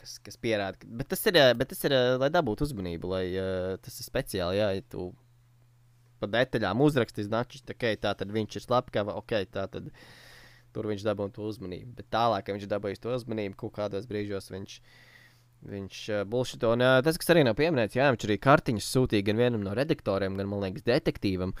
Kas, 0.00 0.18
kas 0.26 0.36
pierāda, 0.42 0.90
bet 0.98 1.08
tas 1.14 1.22
ir, 1.30 1.38
eh, 1.38 1.54
bet 1.56 1.70
tas 1.70 1.80
ir, 1.86 1.94
eh, 1.94 2.16
lai 2.20 2.28
dabūtu 2.34 2.66
uzmanību, 2.66 3.08
lai 3.10 3.24
uh, 3.32 3.78
tas 3.82 3.96
ir 3.98 4.06
speciāli, 4.06 4.58
jā, 4.60 4.68
ja 4.76 4.84
tu 4.92 5.08
pa 6.20 6.28
detaļām 6.30 6.82
uzrakstīs, 6.84 7.30
načis, 7.32 7.64
okay, 7.70 7.96
tā 7.96 8.12
tad 8.18 8.30
viņš 8.34 8.58
ir 8.60 8.66
slepkava, 8.66 9.16
ok, 9.18 9.34
tā 9.54 9.66
tad 9.70 9.90
tur 10.76 10.86
viņš 10.90 11.02
dabūja 11.06 11.32
to 11.34 11.48
uzmanību. 11.48 11.94
Bet 11.96 12.10
tālāk, 12.12 12.44
kad 12.46 12.58
viņš 12.58 12.68
dabūja 12.70 13.00
to 13.00 13.14
uzmanību, 13.16 13.56
kaut 13.56 13.74
kādos 13.78 14.06
brīžos 14.10 14.50
viņš, 14.52 14.78
viņš 14.78 15.15
uh, 15.64 16.24
bulšito. 16.28 16.72
Un 16.76 16.80
uh, 16.84 17.00
tas, 17.02 17.16
kas 17.18 17.32
arī 17.34 17.44
nav 17.46 17.56
pieminēts, 17.58 17.96
jā, 17.96 18.10
viņš 18.14 18.26
arī 18.28 18.36
kartiņas 18.44 18.90
sūtīja 18.96 19.24
gan 19.30 19.36
vienam 19.40 19.62
no 19.64 19.72
redaktoriem, 19.74 20.36
gan, 20.38 20.48
man 20.50 20.60
liekas, 20.66 20.84
detektīvam. 20.86 21.54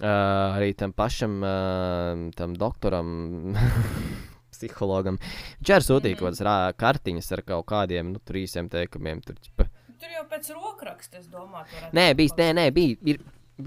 Uh, 0.00 0.56
arī 0.56 0.70
tam 0.78 0.92
pašam 0.96 1.40
uh, 1.44 2.30
tam 2.38 2.54
doktoram, 2.56 3.10
psihologam. 4.54 5.18
Viņš 5.60 5.72
arī 5.76 5.86
sūtīja 5.86 6.14
Mhm. 6.14 6.18
kaut 6.20 6.28
kādas 6.30 6.42
rā- 6.46 6.72
kartiņas 6.76 7.32
ar 7.36 7.42
kaut 7.42 7.66
kādiem 7.66 8.12
nu, 8.14 8.18
tur 8.24 8.34
īsiem 8.40 8.68
teikumiem. 8.72 9.20
Tur, 9.24 9.36
ķipa, 9.36 9.68
Tur 10.00 10.08
jau 10.14 10.24
pēc 10.24 10.46
rokraksta, 10.56 11.18
es 11.20 11.26
domāju, 11.28 11.66
tur 11.70 11.90
Nē, 11.92 12.14
bijis, 12.16 12.32
nē, 12.38 12.54
nē, 12.56 12.70
bija. 12.72 12.96
Ir, 13.04 13.18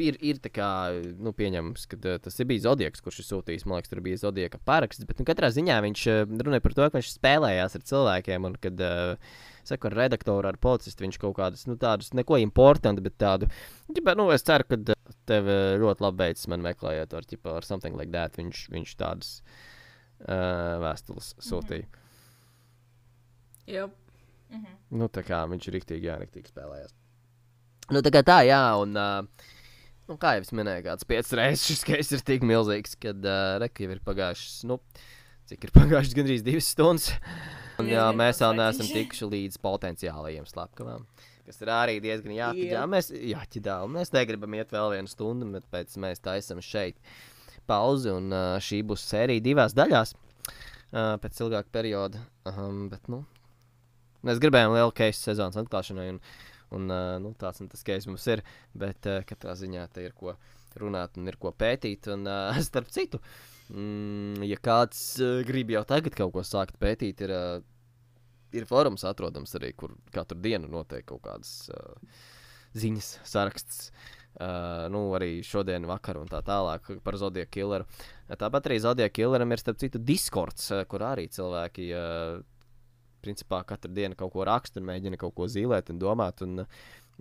ir, 0.01 0.17
ir 0.23 0.39
tā 0.43 0.49
kā, 0.53 0.67
nu, 1.21 1.33
pieņemams, 1.35 1.85
ka 1.91 1.97
uh, 1.99 2.19
tas 2.23 2.39
ir 2.39 2.47
bijis 2.49 2.63
Zodiaks, 2.65 3.03
kurš 3.03 3.21
ir 3.21 3.27
sūtījis. 3.27 3.65
Man 3.67 3.79
liekas, 3.79 3.91
tur 3.91 4.01
bija 4.05 4.21
Zodiaka 4.21 4.59
paraksts. 4.65 5.05
Bet, 5.09 5.19
nu, 5.21 5.27
katrā 5.27 5.49
ziņā 5.53 5.79
viņš 5.85 6.03
uh, 6.11 6.21
runāja 6.47 6.63
par 6.65 6.77
to, 6.77 6.85
ka 6.87 6.99
viņš 6.99 7.11
spēlējās 7.17 7.77
ar 7.79 7.85
cilvēkiem. 7.91 8.47
Un, 8.49 8.57
kad, 8.63 8.83
uh, 8.85 9.41
saku, 9.67 9.89
ar 9.89 9.97
redaktoru, 10.01 10.49
ar 10.49 10.59
policistu, 10.61 11.05
viņš 11.05 11.19
kaut 11.21 11.37
kādus, 11.39 11.65
nu, 11.69 11.77
tādus, 11.79 12.11
neko 12.17 12.39
importantu, 12.43 13.03
bet 13.05 13.17
tādu. 13.21 13.49
Ģipa, 13.93 14.15
nu, 14.19 14.27
es 14.35 14.45
ceru, 14.47 14.67
ka 14.69 14.97
tev 15.29 15.51
ļoti 15.83 16.03
labi 16.03 16.21
beidzas 16.23 16.49
man 16.51 16.65
meklējot, 16.65 17.15
ar, 17.17 17.27
ģipa, 17.29 17.57
ar 17.59 17.67
something 17.67 17.99
like 17.99 18.11
that. 18.15 18.39
Viņš, 18.39 18.65
viņš 18.73 18.95
tādas 18.99 19.35
uh, 19.39 20.79
vēstules 20.83 21.33
sūtīja. 21.43 21.87
Jā. 23.69 23.87
Mhm. 24.53 24.75
Nu, 24.99 25.07
tā 25.09 25.23
kā 25.25 25.41
viņš 25.49 25.69
ir 25.69 25.79
rīktīgi, 25.79 26.09
jā, 26.11 26.19
rīktīgi 26.21 26.51
spēlējās. 26.51 26.93
Nu, 27.91 27.99
tā 28.03 28.13
kā 28.13 28.21
tā, 28.23 28.41
jā, 28.47 28.61
un, 28.79 28.95
uh, 28.95 29.49
nu, 30.09 30.17
kā 30.21 30.35
jau 30.37 30.45
es 30.45 30.53
minēju, 30.55 30.85
kāds 30.87 31.07
piecas 31.09 31.33
reizes 31.39 31.65
šis 31.69 31.83
keis 31.87 32.13
ir 32.15 32.23
tik 32.25 32.45
milzīgs, 32.47 32.95
kad 33.01 33.19
uh, 33.25 33.57
reka 33.63 33.85
jau 33.85 33.95
ir 33.95 34.01
pagājušas, 34.05 34.63
nu, 34.69 34.79
cik 35.49 35.67
ir 35.67 35.73
pagājušas 35.75 36.15
gandrīz 36.19 36.45
divas 36.45 36.71
stundas. 36.75 37.11
Un, 37.81 37.89
jā, 37.89 38.05
mēs 38.13 38.41
vēl 38.43 38.57
neesam 38.59 38.85
tikuši 38.85 39.29
līdz 39.31 39.59
potenciālajiem 39.63 40.45
slepkavām. 40.45 41.07
Kas 41.43 41.57
ir 41.59 41.71
arī 41.73 41.97
diezgan 42.03 42.35
jāķidā. 42.35 42.75
Jā. 42.77 42.83
Mēs, 42.87 43.09
jāķidā, 43.33 43.79
mēs 43.91 44.13
negribam 44.13 44.53
iet 44.55 44.71
vēl 44.71 44.93
vienu 44.93 45.11
stundu, 45.11 45.49
bet 45.57 45.65
pēc 45.73 45.95
tam 45.95 46.05
mēs 46.05 46.21
taisam 46.23 46.61
šeit 46.63 46.99
pauzi. 47.67 48.13
Un 48.13 48.29
uh, 48.29 48.55
šī 48.63 48.83
būs 48.87 49.03
sērija 49.09 49.43
divās 49.43 49.75
daļās 49.75 50.13
uh, 50.15 51.17
pēc 51.23 51.43
ilgāka 51.43 51.73
perioda. 51.73 52.21
Um, 52.47 52.85
bet, 52.93 53.09
nu, 53.11 53.23
Mēs 54.23 54.39
gribējām 54.39 54.71
lielu 54.71 54.93
keisu 54.95 55.19
sezonas 55.25 55.59
atklāšanai, 55.59 56.05
un, 56.13 56.19
un 56.75 56.89
uh, 56.91 57.15
nu, 57.23 57.33
tāds 57.39 57.61
un 57.63 57.69
tas 57.71 57.85
keis 57.85 58.07
mums 58.09 58.25
ir. 58.31 58.43
Bet 58.77 59.09
uh, 59.09 59.21
katrā 59.27 59.55
ziņā 59.59 59.87
te 59.93 60.05
ir 60.07 60.15
ko 60.17 60.35
runāt 60.79 61.19
un 61.19 61.29
ir 61.29 61.37
ko 61.41 61.53
pētīt. 61.55 62.09
Un, 62.13 62.27
uh, 62.29 62.61
starp 62.69 62.91
citu, 62.93 63.21
mm, 63.69 64.43
ja 64.47 64.59
kāds 64.63 65.03
uh, 65.21 65.41
grib 65.47 65.73
jau 65.73 65.83
tagad 65.89 66.17
kaut 66.17 66.33
ko 66.35 66.45
sākt 66.47 66.79
pētīt, 66.81 67.23
ir, 67.25 67.35
uh, 67.35 67.61
ir 68.53 68.67
forums 68.69 69.05
atrodams 69.07 69.55
arī, 69.59 69.73
kur 69.77 69.95
katru 70.13 70.39
dienu 70.41 70.71
notiek 70.71 71.05
kaut 71.09 71.23
kādas 71.27 71.69
uh, 71.73 72.19
ziņas 72.77 73.15
saraksts. 73.29 73.87
Uh, 74.33 74.87
nu, 74.89 75.03
arī 75.13 75.43
šodien, 75.45 75.83
vakar 75.85 76.17
un 76.17 76.25
tā 76.25 76.39
tālāk 76.41 76.87
par 77.05 77.17
Zodija 77.21 77.45
Killeru. 77.45 77.85
Tāpat 78.33 78.65
arī 78.65 78.79
Zodija 78.81 79.11
Killeram 79.13 79.53
ir 79.53 79.61
starp 79.61 79.77
citu 79.77 80.01
Discords, 80.01 80.71
uh, 80.73 80.81
kur 80.89 81.05
arī 81.05 81.27
cilvēki 81.29 81.85
uh, 81.93 82.39
principā 83.23 83.63
katru 83.67 83.93
dienu 83.95 84.17
kaut 84.19 84.33
ko 84.35 84.45
raksta 84.49 84.81
un 84.81 84.89
mēģina 84.91 85.19
kaut 85.21 85.35
ko 85.37 85.47
zīmēt 85.51 85.93
un 85.93 86.03
domāt. 86.03 86.43
Un, 86.45 86.65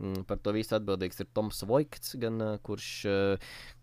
Mm, 0.01 0.23
par 0.25 0.39
to 0.41 0.55
visu 0.57 0.73
atbildīgs 0.79 1.21
ir 1.21 1.27
Toms 1.37 1.59
Voigts, 1.69 2.15
gan, 2.21 2.41
kurš, 2.65 2.87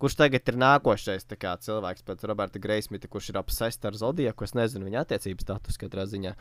kurš 0.01 0.15
tagad 0.17 0.47
ir 0.49 0.57
nākošais 0.57 1.27
kā, 1.37 1.51
cilvēks 1.61 2.05
pēc 2.07 2.23
Roberta 2.27 2.61
Greismita, 2.61 3.07
kurš 3.11 3.29
ir 3.29 3.37
apsēsts 3.43 3.85
ar 3.85 3.97
Zodiju. 3.99 4.33
Es 4.33 4.55
nezinu 4.57 4.87
viņa 4.87 5.03
attiecības 5.05 5.45
status 5.45 5.77
katrā 5.77 6.07
ziņā. 6.09 6.33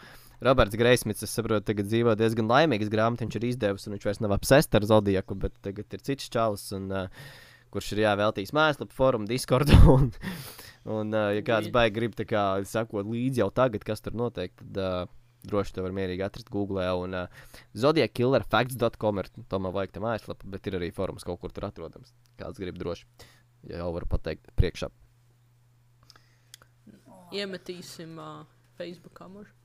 Roberts 0.49 0.79
Greismits, 0.79 1.27
es 1.27 1.37
saprotu, 1.37 1.67
tagad 1.69 1.91
dzīvo 1.91 2.17
diezgan 2.17 2.49
laimīgs 2.49 2.89
grāmatas, 2.93 3.27
viņš 3.27 3.37
ir 3.37 3.47
izdevis, 3.51 3.85
un 3.85 3.97
viņš 3.97 4.09
vairs 4.09 4.23
nav 4.25 4.39
apsēsts 4.39 4.81
ar 4.81 4.89
Zodiju, 4.89 5.25
bet 5.45 5.61
tagad 5.67 5.99
ir 5.99 6.05
cits 6.07 6.33
čalis. 6.33 6.71
Un, 6.73 6.89
kurš 7.69 7.93
ir 7.93 8.07
jāveltīs 8.07 8.55
mājaslapu, 8.57 8.97
forumu, 8.97 9.29
Discord. 9.29 9.69
Un, 9.99 10.09
un 10.89 11.13
ja 11.13 11.43
kāds 11.45 11.69
baigi 11.69 11.99
grib 11.99 12.15
kā, 12.25 12.43
sekot 12.65 13.05
līdzi 13.05 13.43
jau 13.43 13.51
tagad, 13.53 13.83
kas 13.85 14.01
tur 14.01 14.15
notiek, 14.17 14.55
tad 14.57 14.79
uh, 14.81 15.11
droši 15.47 15.77
to 15.77 15.85
var 15.85 15.95
mierīgi 15.97 16.25
atrast 16.27 16.51
Google. 16.53 16.85
Un 17.03 17.17
uh, 17.17 17.43
zodiakillerfacts.com 17.79 19.23
ir 19.23 19.31
tomēr 19.51 19.77
vajag 19.77 19.97
tā 19.97 20.05
mājaslapa, 20.05 20.49
bet 20.55 20.71
ir 20.71 20.79
arī 20.81 20.93
forums 20.95 21.27
kaut 21.27 21.43
kur 21.43 21.55
tur 21.55 21.69
atrodams. 21.69 22.15
Kāds 22.41 22.61
grib 22.63 22.79
droši, 22.81 23.07
ja 23.71 23.83
jau 23.83 23.93
var 23.97 24.09
pateikt 24.11 24.51
priekšā. 24.59 24.91
Iemetīsim 27.37 28.17
uh, 28.23 28.43
Facebook 28.79 29.17
kameru. 29.19 29.58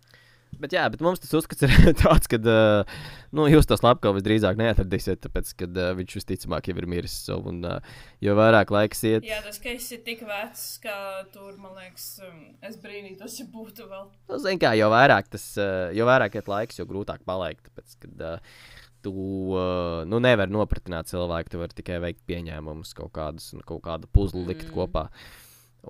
Bet, 0.61 0.75
jā, 0.75 0.83
bet 0.91 1.01
mums 1.03 1.21
tas 1.23 1.33
uzskats 1.37 1.65
ir 1.65 1.73
tāds, 2.01 2.29
ka 2.31 2.39
uh, 2.39 2.99
nu, 3.35 3.47
jūs 3.51 3.67
to 3.69 3.77
slepkavu 3.79 4.19
visdrīzāk 4.19 4.59
neatradīsiet, 4.59 5.21
tāpēc, 5.25 5.53
ka 5.59 5.69
uh, 5.69 5.89
viņš 5.97 6.17
visticamāk 6.19 6.69
jau 6.69 6.77
ir 6.79 6.87
miris. 6.89 7.17
Un, 7.33 7.63
uh, 7.67 7.97
jo 8.23 8.35
vairāk 8.37 8.73
laiks 8.73 9.03
iet. 9.09 9.27
Jā, 9.27 9.41
tas, 9.45 9.59
ka 9.63 9.73
esi 9.73 9.99
tik 10.05 10.23
vecs, 10.27 10.67
ka 10.83 10.95
tur, 11.33 11.55
man 11.61 11.75
liekas, 11.79 12.07
um, 12.27 12.45
es 12.65 12.77
brīnītos, 12.83 13.39
ja 13.41 13.49
būtu 13.51 13.89
vēl. 13.89 14.07
Nu, 14.31 14.39
zin 14.43 14.61
kā, 14.61 14.75
jo 14.79 14.91
vairāk 14.93 15.33
tas, 15.33 15.49
uh, 15.59 15.89
jo 15.95 16.07
vairāk 16.09 16.39
iet 16.39 16.51
laiks, 16.51 16.79
jo 16.81 16.87
grūtāk 16.89 17.25
paliek. 17.27 17.61
Tāpēc, 17.67 17.99
kad, 18.05 18.25
uh, 18.33 18.81
Tu 19.03 19.11
uh, 19.11 20.05
nu, 20.07 20.15
nevari 20.23 20.53
nopratināt 20.55 21.09
cilvēku, 21.11 21.51
tu 21.51 21.59
vari 21.59 21.75
tikai 21.75 21.97
veikt 21.99 22.21
pieņēmumus, 22.29 22.93
kaut, 22.95 23.11
kādus, 23.17 23.49
kaut 23.67 23.81
kādu 23.83 24.07
puzli 24.15 24.45
likt 24.47 24.69
mm. 24.69 24.75
kopā. 24.77 25.09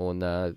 Un, 0.02 0.24
uh, 0.26 0.56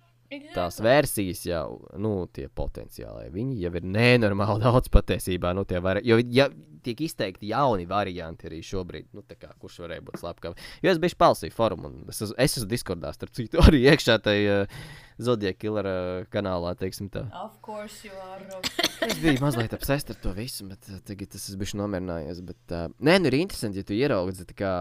tās 0.55 0.81
versijas 0.83 1.45
jau, 1.47 1.81
nu, 2.01 2.15
tie 2.33 2.49
potenciāli, 2.49 3.31
viņi 3.35 3.61
jau 3.65 3.73
ir 3.79 3.87
nenormāli 3.97 4.63
daudz 4.67 4.91
patiesībā. 4.93 5.53
Nu, 5.57 5.67
var, 5.83 6.01
jo 6.07 6.19
ja, 6.35 6.49
tiek 6.87 7.01
izteikti 7.07 7.51
jauni 7.51 7.87
varianti 7.91 8.49
arī 8.49 8.61
šobrīd, 8.65 9.09
nu, 9.17 9.25
kā, 9.27 9.51
kurš 9.61 9.81
varēja 9.85 10.05
būt 10.07 10.21
slepkavs. 10.23 10.69
Jo 10.85 10.93
es 10.93 11.01
biju 11.03 11.19
palsīju 11.23 11.55
forumu, 11.57 11.91
un 11.91 12.13
es, 12.13 12.23
es 12.23 12.57
esmu 12.57 12.69
Discordā, 12.71 13.13
starp 13.17 13.35
citu, 13.37 13.61
arī 13.67 13.83
iekšā 13.91 14.19
tajā 14.25 14.61
uh, 14.65 14.85
Zodiac 15.23 15.59
Killer 15.61 15.89
uh, 15.91 16.29
kanālā, 16.33 16.75
teiksim 16.79 17.11
tā. 17.13 17.27
Es 19.07 19.19
biju 19.23 19.39
mazliet 19.43 19.75
apsēsts 19.77 20.15
ar 20.15 20.17
to 20.23 20.33
visu, 20.37 20.67
bet 20.71 20.89
uh, 20.91 21.01
tagad 21.07 21.31
tas 21.35 21.49
es 21.51 21.59
biju 21.59 21.79
nomierinājies. 21.83 22.43
Bet, 22.47 22.63
uh, 22.75 22.87
nē, 23.05 23.19
nu 23.23 23.31
ir 23.31 23.41
interesanti, 23.43 23.83
ja 23.83 23.87
tu 23.87 23.97
ieraugi, 23.97 24.47
kā 24.57 24.73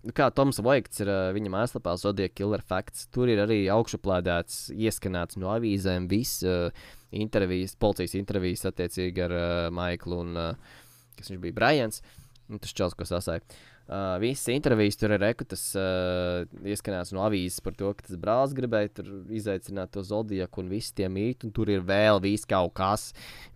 Nu, 0.00 0.14
kā 0.16 0.30
Toms 0.32 0.56
Voigts 0.64 1.02
ir 1.02 1.10
viņa 1.36 1.50
mājaslapā, 1.52 1.92
Zodiac 2.00 2.32
Killer 2.36 2.62
Facts. 2.64 3.04
Tur 3.12 3.28
ir 3.28 3.42
arī 3.42 3.58
augšuplādēts, 3.72 4.70
ieskanēts 4.72 5.36
no 5.40 5.50
avīzēm, 5.52 6.06
viss 6.08 6.40
uh, 6.46 6.70
intervijas, 7.12 7.76
policijas 7.80 8.16
intervijas 8.16 8.64
attiecīgi 8.70 9.26
ar 9.26 9.34
uh, 9.36 9.48
Maiklu 9.76 10.22
un, 10.24 10.38
uh, 10.40 10.78
kas 11.18 11.28
viņš 11.28 11.42
bija, 11.44 11.58
Brians. 11.58 12.00
Nu, 12.48 12.58
tas 12.62 12.72
čels, 12.74 12.96
ko 12.96 13.04
sasāja. 13.06 13.44
Uh, 13.90 14.20
visas 14.22 14.46
intervijas 14.54 14.94
tur 14.94 15.10
ir 15.10 15.18
rekutas, 15.18 15.64
uh, 15.74 16.44
ieskanēts 16.62 17.10
no 17.10 17.24
avīzes 17.26 17.58
par 17.64 17.74
to, 17.74 17.88
ka 17.98 18.04
tas 18.06 18.18
brālis 18.22 18.52
gribēja 18.54 19.02
izaicināt 19.34 19.90
to 19.96 20.04
zodiaku 20.06 20.62
un 20.62 20.68
visi 20.70 20.92
tie 21.00 21.08
mīti. 21.10 21.50
Tur 21.56 21.72
ir 21.74 21.82
vēl 21.82 22.20
viss 22.22 22.46
kaut 22.46 22.70
kas, 22.78 23.08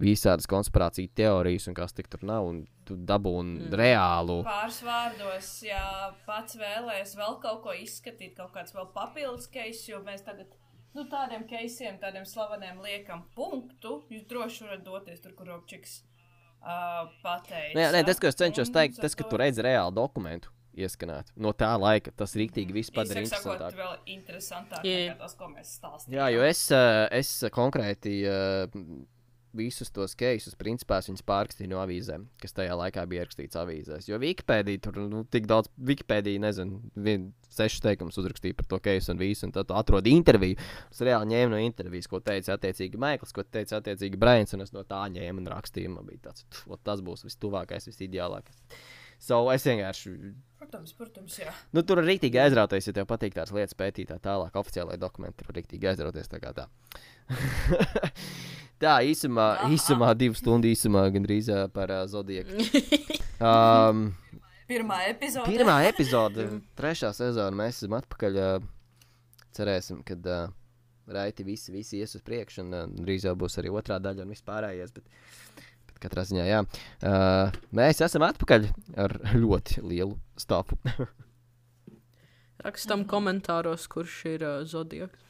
visādas 0.02 0.50
konspirāciju 0.50 1.12
teorijas 1.14 1.68
un 1.70 1.76
kas 1.78 1.94
tik 1.94 2.10
tur 2.10 2.26
nav. 2.26 2.48
Un 2.50 2.64
tu 2.82 2.96
dabūni 2.98 3.68
mm. 3.68 3.76
reālu. 3.78 4.40
Pāris 4.48 4.80
vārdos, 4.82 5.50
ja 5.68 5.84
pats 6.26 6.58
vēlēs 6.58 7.14
vēl 7.20 7.38
kaut 7.44 7.62
ko 7.62 7.76
izskatīt, 7.78 8.34
kaut 8.40 8.50
kāds 8.56 8.74
vēl 8.74 8.90
papildus 8.96 9.46
case, 9.54 9.86
jo 9.92 10.02
mēs 10.02 10.26
tagad. 10.26 10.58
Nu, 10.98 11.06
tādiem 11.10 11.46
keisiem, 11.46 12.00
tādiem 12.02 12.26
slaveniem 12.26 12.82
liekam 12.82 13.22
punktu. 13.38 14.00
Jūs 14.10 14.26
droši 14.30 14.66
varat 14.66 14.82
doties 14.86 15.22
tur, 15.22 15.38
kur 15.38 15.48
Robčiks 15.50 16.00
uh, 16.02 16.13
pateica. 16.64 17.72
Nē, 17.76 17.88
nē, 17.94 18.02
tas, 18.08 18.20
ko 18.20 18.30
es 18.30 18.38
cenšos 18.40 18.72
teikt, 18.74 19.00
tas, 19.02 19.16
ka 19.18 19.26
tu 19.28 19.40
redzi 19.40 19.64
reālu 19.64 19.94
dokumentu 19.96 20.52
ieskanēt. 20.74 21.30
No 21.38 21.52
tā 21.56 21.70
laika 21.78 22.12
tas 22.16 22.34
rīktīgi 22.38 22.74
viss 22.74 22.94
padara 22.94 23.22
interesantāk. 23.22 23.60
Tas 23.68 23.78
vēl 23.78 24.14
interesantāk 24.16 24.86
yeah. 24.86 25.12
nekā 25.12 25.20
tas, 25.22 25.36
ko 25.38 25.50
mēs 25.52 25.74
stāstījām. 25.78 26.16
Jā, 26.18 26.28
jo 26.34 26.46
es, 26.48 26.62
es 27.20 27.34
konkrēti 27.54 28.16
visus 29.54 29.90
tos 29.94 30.16
keisus, 30.18 30.56
principā, 30.58 30.98
viņas 31.04 31.24
pārrakstīja 31.26 31.70
no 31.70 31.80
avīzēm, 31.82 32.26
kas 32.42 32.56
tajā 32.56 32.74
laikā 32.78 33.04
bija 33.10 33.24
ierakstīts 33.24 33.58
avīzēs. 33.60 34.08
Jo 34.10 34.18
Wikipēdija 34.22 34.82
tur 34.86 34.98
nu, 35.10 35.22
tik 35.30 35.46
daudz, 35.50 35.70
Wikipēdija, 35.90 36.42
nezinu, 36.42 36.80
vien, 37.06 37.28
sešas 37.54 37.84
teikumus 37.84 38.18
uzrakstīja 38.20 38.58
par 38.58 38.68
to 38.70 38.80
keisu 38.84 39.14
un 39.14 39.22
visu, 39.22 39.46
un 39.46 39.54
tad 39.54 39.70
atrodi 39.74 40.14
interviju. 40.16 40.58
Es 40.90 41.02
reāli 41.06 41.32
ņēmu 41.32 41.54
no 41.54 41.62
intervijas, 41.62 42.10
ko 42.10 42.20
teica 42.24 42.56
attiecīgi 42.58 43.00
Maikls, 43.00 43.34
ko 43.36 43.46
teica 43.46 43.78
attiecīgi 43.80 44.20
Brains, 44.20 44.56
un 44.56 44.66
es 44.66 44.74
no 44.74 44.82
tā 44.88 45.04
ņēmu 45.14 45.44
un 45.44 45.52
rakstīju. 45.54 45.94
Man 45.94 46.10
bija 46.10 46.30
tāds, 46.30 46.48
tas 46.86 47.04
būs 47.04 47.26
vistuvākais, 47.28 47.90
visideālākais. 47.92 48.62
So 49.22 49.44
es 49.54 49.64
vienkārši. 49.68 50.16
Protams, 50.64 50.94
protams, 50.96 51.36
jā. 51.42 51.52
Nu, 51.76 51.82
tur 51.84 52.00
ir 52.00 52.06
rītīgi 52.08 52.40
aizrauties, 52.40 52.88
ja 52.88 52.94
tev 52.96 53.08
patīk 53.10 53.34
tās 53.36 53.52
lietas 53.52 53.76
pētīt 53.76 54.08
tā 54.08 54.16
tālāk. 54.22 54.54
Oficiālajā 54.56 54.96
dokumentā 55.02 55.42
tur 55.42 55.52
ir 55.52 55.60
rītīgi 55.60 55.90
aizrauties 55.90 56.30
tā 56.32 56.40
kā 56.40 56.54
tā. 56.56 56.68
Tā 58.84 58.96
īsumā, 59.06 59.70
īsumā 59.72 60.08
divu 60.18 60.34
stundu 60.36 60.66
īsumā 60.68 61.04
gandrīz 61.14 61.46
par 61.76 61.92
uh, 61.94 62.06
Zodieku. 62.10 62.56
Um, 63.44 64.12
pirmā 64.70 65.00
epizode. 65.10 65.50
Pirmā 65.50 65.74
epizode, 65.90 66.44
trešā 66.78 67.10
sezona. 67.12 67.50
Mēs 67.58 67.82
esam 67.82 67.96
atpakaļ. 67.98 68.38
Uh, 68.38 68.68
cerēsim, 69.54 70.02
ka 70.06 70.16
uh, 70.16 70.52
raiti 71.10 71.44
visi, 71.46 71.72
visi 71.74 72.00
ies 72.00 72.14
uz 72.16 72.22
priekšu, 72.24 72.62
un 72.64 72.76
uh, 72.78 72.86
drīz 73.04 73.26
jau 73.26 73.34
būs 73.38 73.58
arī 73.60 73.72
otrā 73.74 73.98
daļa 74.02 74.24
un 74.24 74.32
vispārējais. 74.32 74.94
Bet, 74.94 75.10
bet 75.10 75.43
katrā 76.02 76.24
ziņā, 76.28 76.46
jā. 76.48 76.62
Uh, 77.02 77.54
mēs 77.74 78.00
esam 78.04 78.24
atpakaļ 78.26 78.70
ar 79.04 79.18
ļoti 79.34 79.84
lielu 79.84 80.16
stāvu. 80.40 80.78
Rakstam 82.64 83.04
komentāros, 83.08 83.86
kurš 83.92 84.22
ir 84.34 84.46
uh, 84.46 84.62
Zodiaks. 84.68 85.20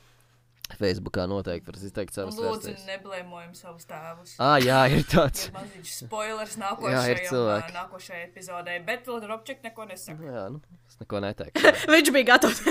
Facebookā 0.79 1.27
noteikti 1.29 1.69
var 1.69 1.77
izteikt 1.77 2.17
savus 2.17 2.39
Lūdzu, 2.41 2.73
neblēmojam 2.89 3.51
savus 3.53 3.85
tēvus. 3.85 4.33
Ah, 4.41 4.57
jā, 4.63 4.79
ir 4.97 5.05
tāds. 5.13 5.51
maziņš 5.53 5.93
spoilers 6.07 6.57
nākošajai, 6.61 7.03
jā, 7.05 7.13
ir 7.13 7.21
cilvēki. 7.29 7.75
nākošajai 7.77 8.23
epizodē, 8.31 8.79
bet 8.87 9.05
vēl 9.11 9.27
Robčik 9.29 9.61
neko 9.67 9.85
nesaka. 9.91 10.25
Jā, 10.25 10.47
nu, 10.55 10.63
es 10.89 10.97
neko 11.03 11.21
neteiktu. 11.27 11.75
Viņš 11.95 12.13
bija 12.17 12.31
gatavs. 12.33 12.65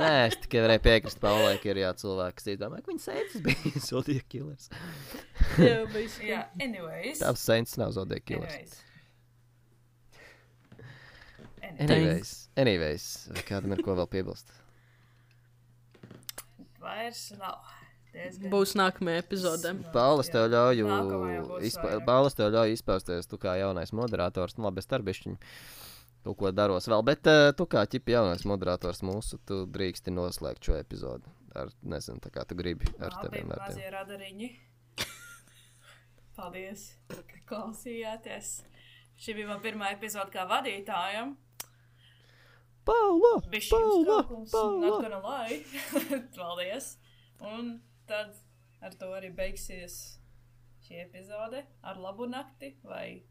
Nē, 0.00 0.10
es 0.28 0.38
tikai 0.42 0.64
varēju 0.64 0.84
piekrist 0.86 1.20
Paulai, 1.22 1.54
ka 1.62 1.70
ir 1.70 1.82
jā, 1.84 1.92
cilvēki, 2.00 2.38
kas 2.40 2.50
domā, 2.62 2.80
ka 2.82 2.90
viņa 2.90 3.04
sēdzas 3.04 3.44
bija 3.44 3.82
Zodiac 3.90 4.26
Killers. 4.32 4.72
jā, 5.60 5.76
jā, 6.26 6.40
anyways. 6.58 7.22
Tavs 7.22 7.46
sēdzas 7.46 7.78
nav 7.82 7.94
Zodiac 7.94 8.26
Killers. 8.26 8.74
Anyways. 11.64 11.84
Anyways, 11.84 12.34
anyways. 12.60 13.08
kādam 13.48 13.72
ir 13.74 13.82
ko 13.86 13.94
vēl 13.98 14.10
piebilst? 14.10 14.52
vairs 16.84 17.30
nav. 17.38 17.72
Diezgan. 18.14 18.50
Būs 18.52 18.76
nākamajā 18.78 19.24
epizodē. 19.24 19.72
Paulis 19.94 20.28
tev 20.30 20.46
ļauj, 22.54 22.76
izpausties, 22.76 23.26
tu 23.26 23.40
kā 23.42 23.56
jaunais 23.58 23.90
moderators, 23.96 24.54
nu 24.54 24.68
labi, 24.68 24.82
es 24.82 24.86
starbišķiņu 24.86 25.34
kaut 26.24 26.38
ko 26.40 26.52
daros 26.54 26.88
vēl, 26.88 27.04
bet 27.06 27.28
uh, 27.30 27.50
tu 27.56 27.66
kā 27.70 27.84
ķipi 27.90 28.16
jaunais 28.16 28.44
moderators 28.48 29.02
mūsu, 29.04 29.38
tu 29.48 29.64
drīksti 29.70 30.14
noslēgt 30.14 30.68
šo 30.68 30.78
epizodu. 30.80 31.32
Ar, 31.54 31.70
nezinu, 31.86 32.18
tā 32.24 32.32
kā 32.34 32.42
tu 32.48 32.56
gribi 32.58 32.88
ar 32.98 33.14
teviem 33.20 33.52
radariņi. 33.94 34.48
Paldies, 36.36 36.88
ka 37.12 37.42
klausījāties. 37.50 38.56
Šī 39.20 39.36
bija 39.38 39.52
man 39.52 39.62
pirmā 39.62 39.92
epizode 39.94 40.34
kā 40.34 40.48
vadītājam. 40.50 41.36
Paula! 42.84 43.36
Paula! 43.70 44.18
Paula! 44.50 44.96
Paldies! 46.38 46.96
Un 47.44 47.76
tad 48.08 48.34
ar 48.84 48.96
to 49.00 49.12
arī 49.16 49.30
beigsies 49.36 50.18
šī 50.84 51.00
epizode 51.04 51.62
ar 51.82 52.00
labu 52.00 52.26
nakti 52.28 52.74
vai 52.84 53.22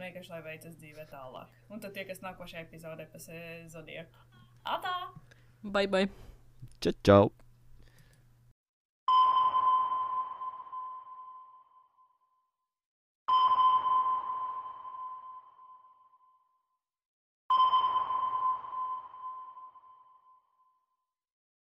vienkārši 0.00 0.32
lai 0.34 0.42
veicas 0.44 0.76
dzīvē 0.80 1.08
tālāk. 1.10 1.56
Un 1.70 1.82
tad 1.82 1.96
tie, 1.96 2.04
kas 2.08 2.22
nākošajā 2.24 2.66
epizodē 2.68 3.08
pasē 3.12 3.40
Zodieku. 3.72 4.22
Atā! 4.66 4.94
Bye 5.62 5.88
bye! 5.90 6.06
Čau! 6.80 6.94
čau. 7.02 7.45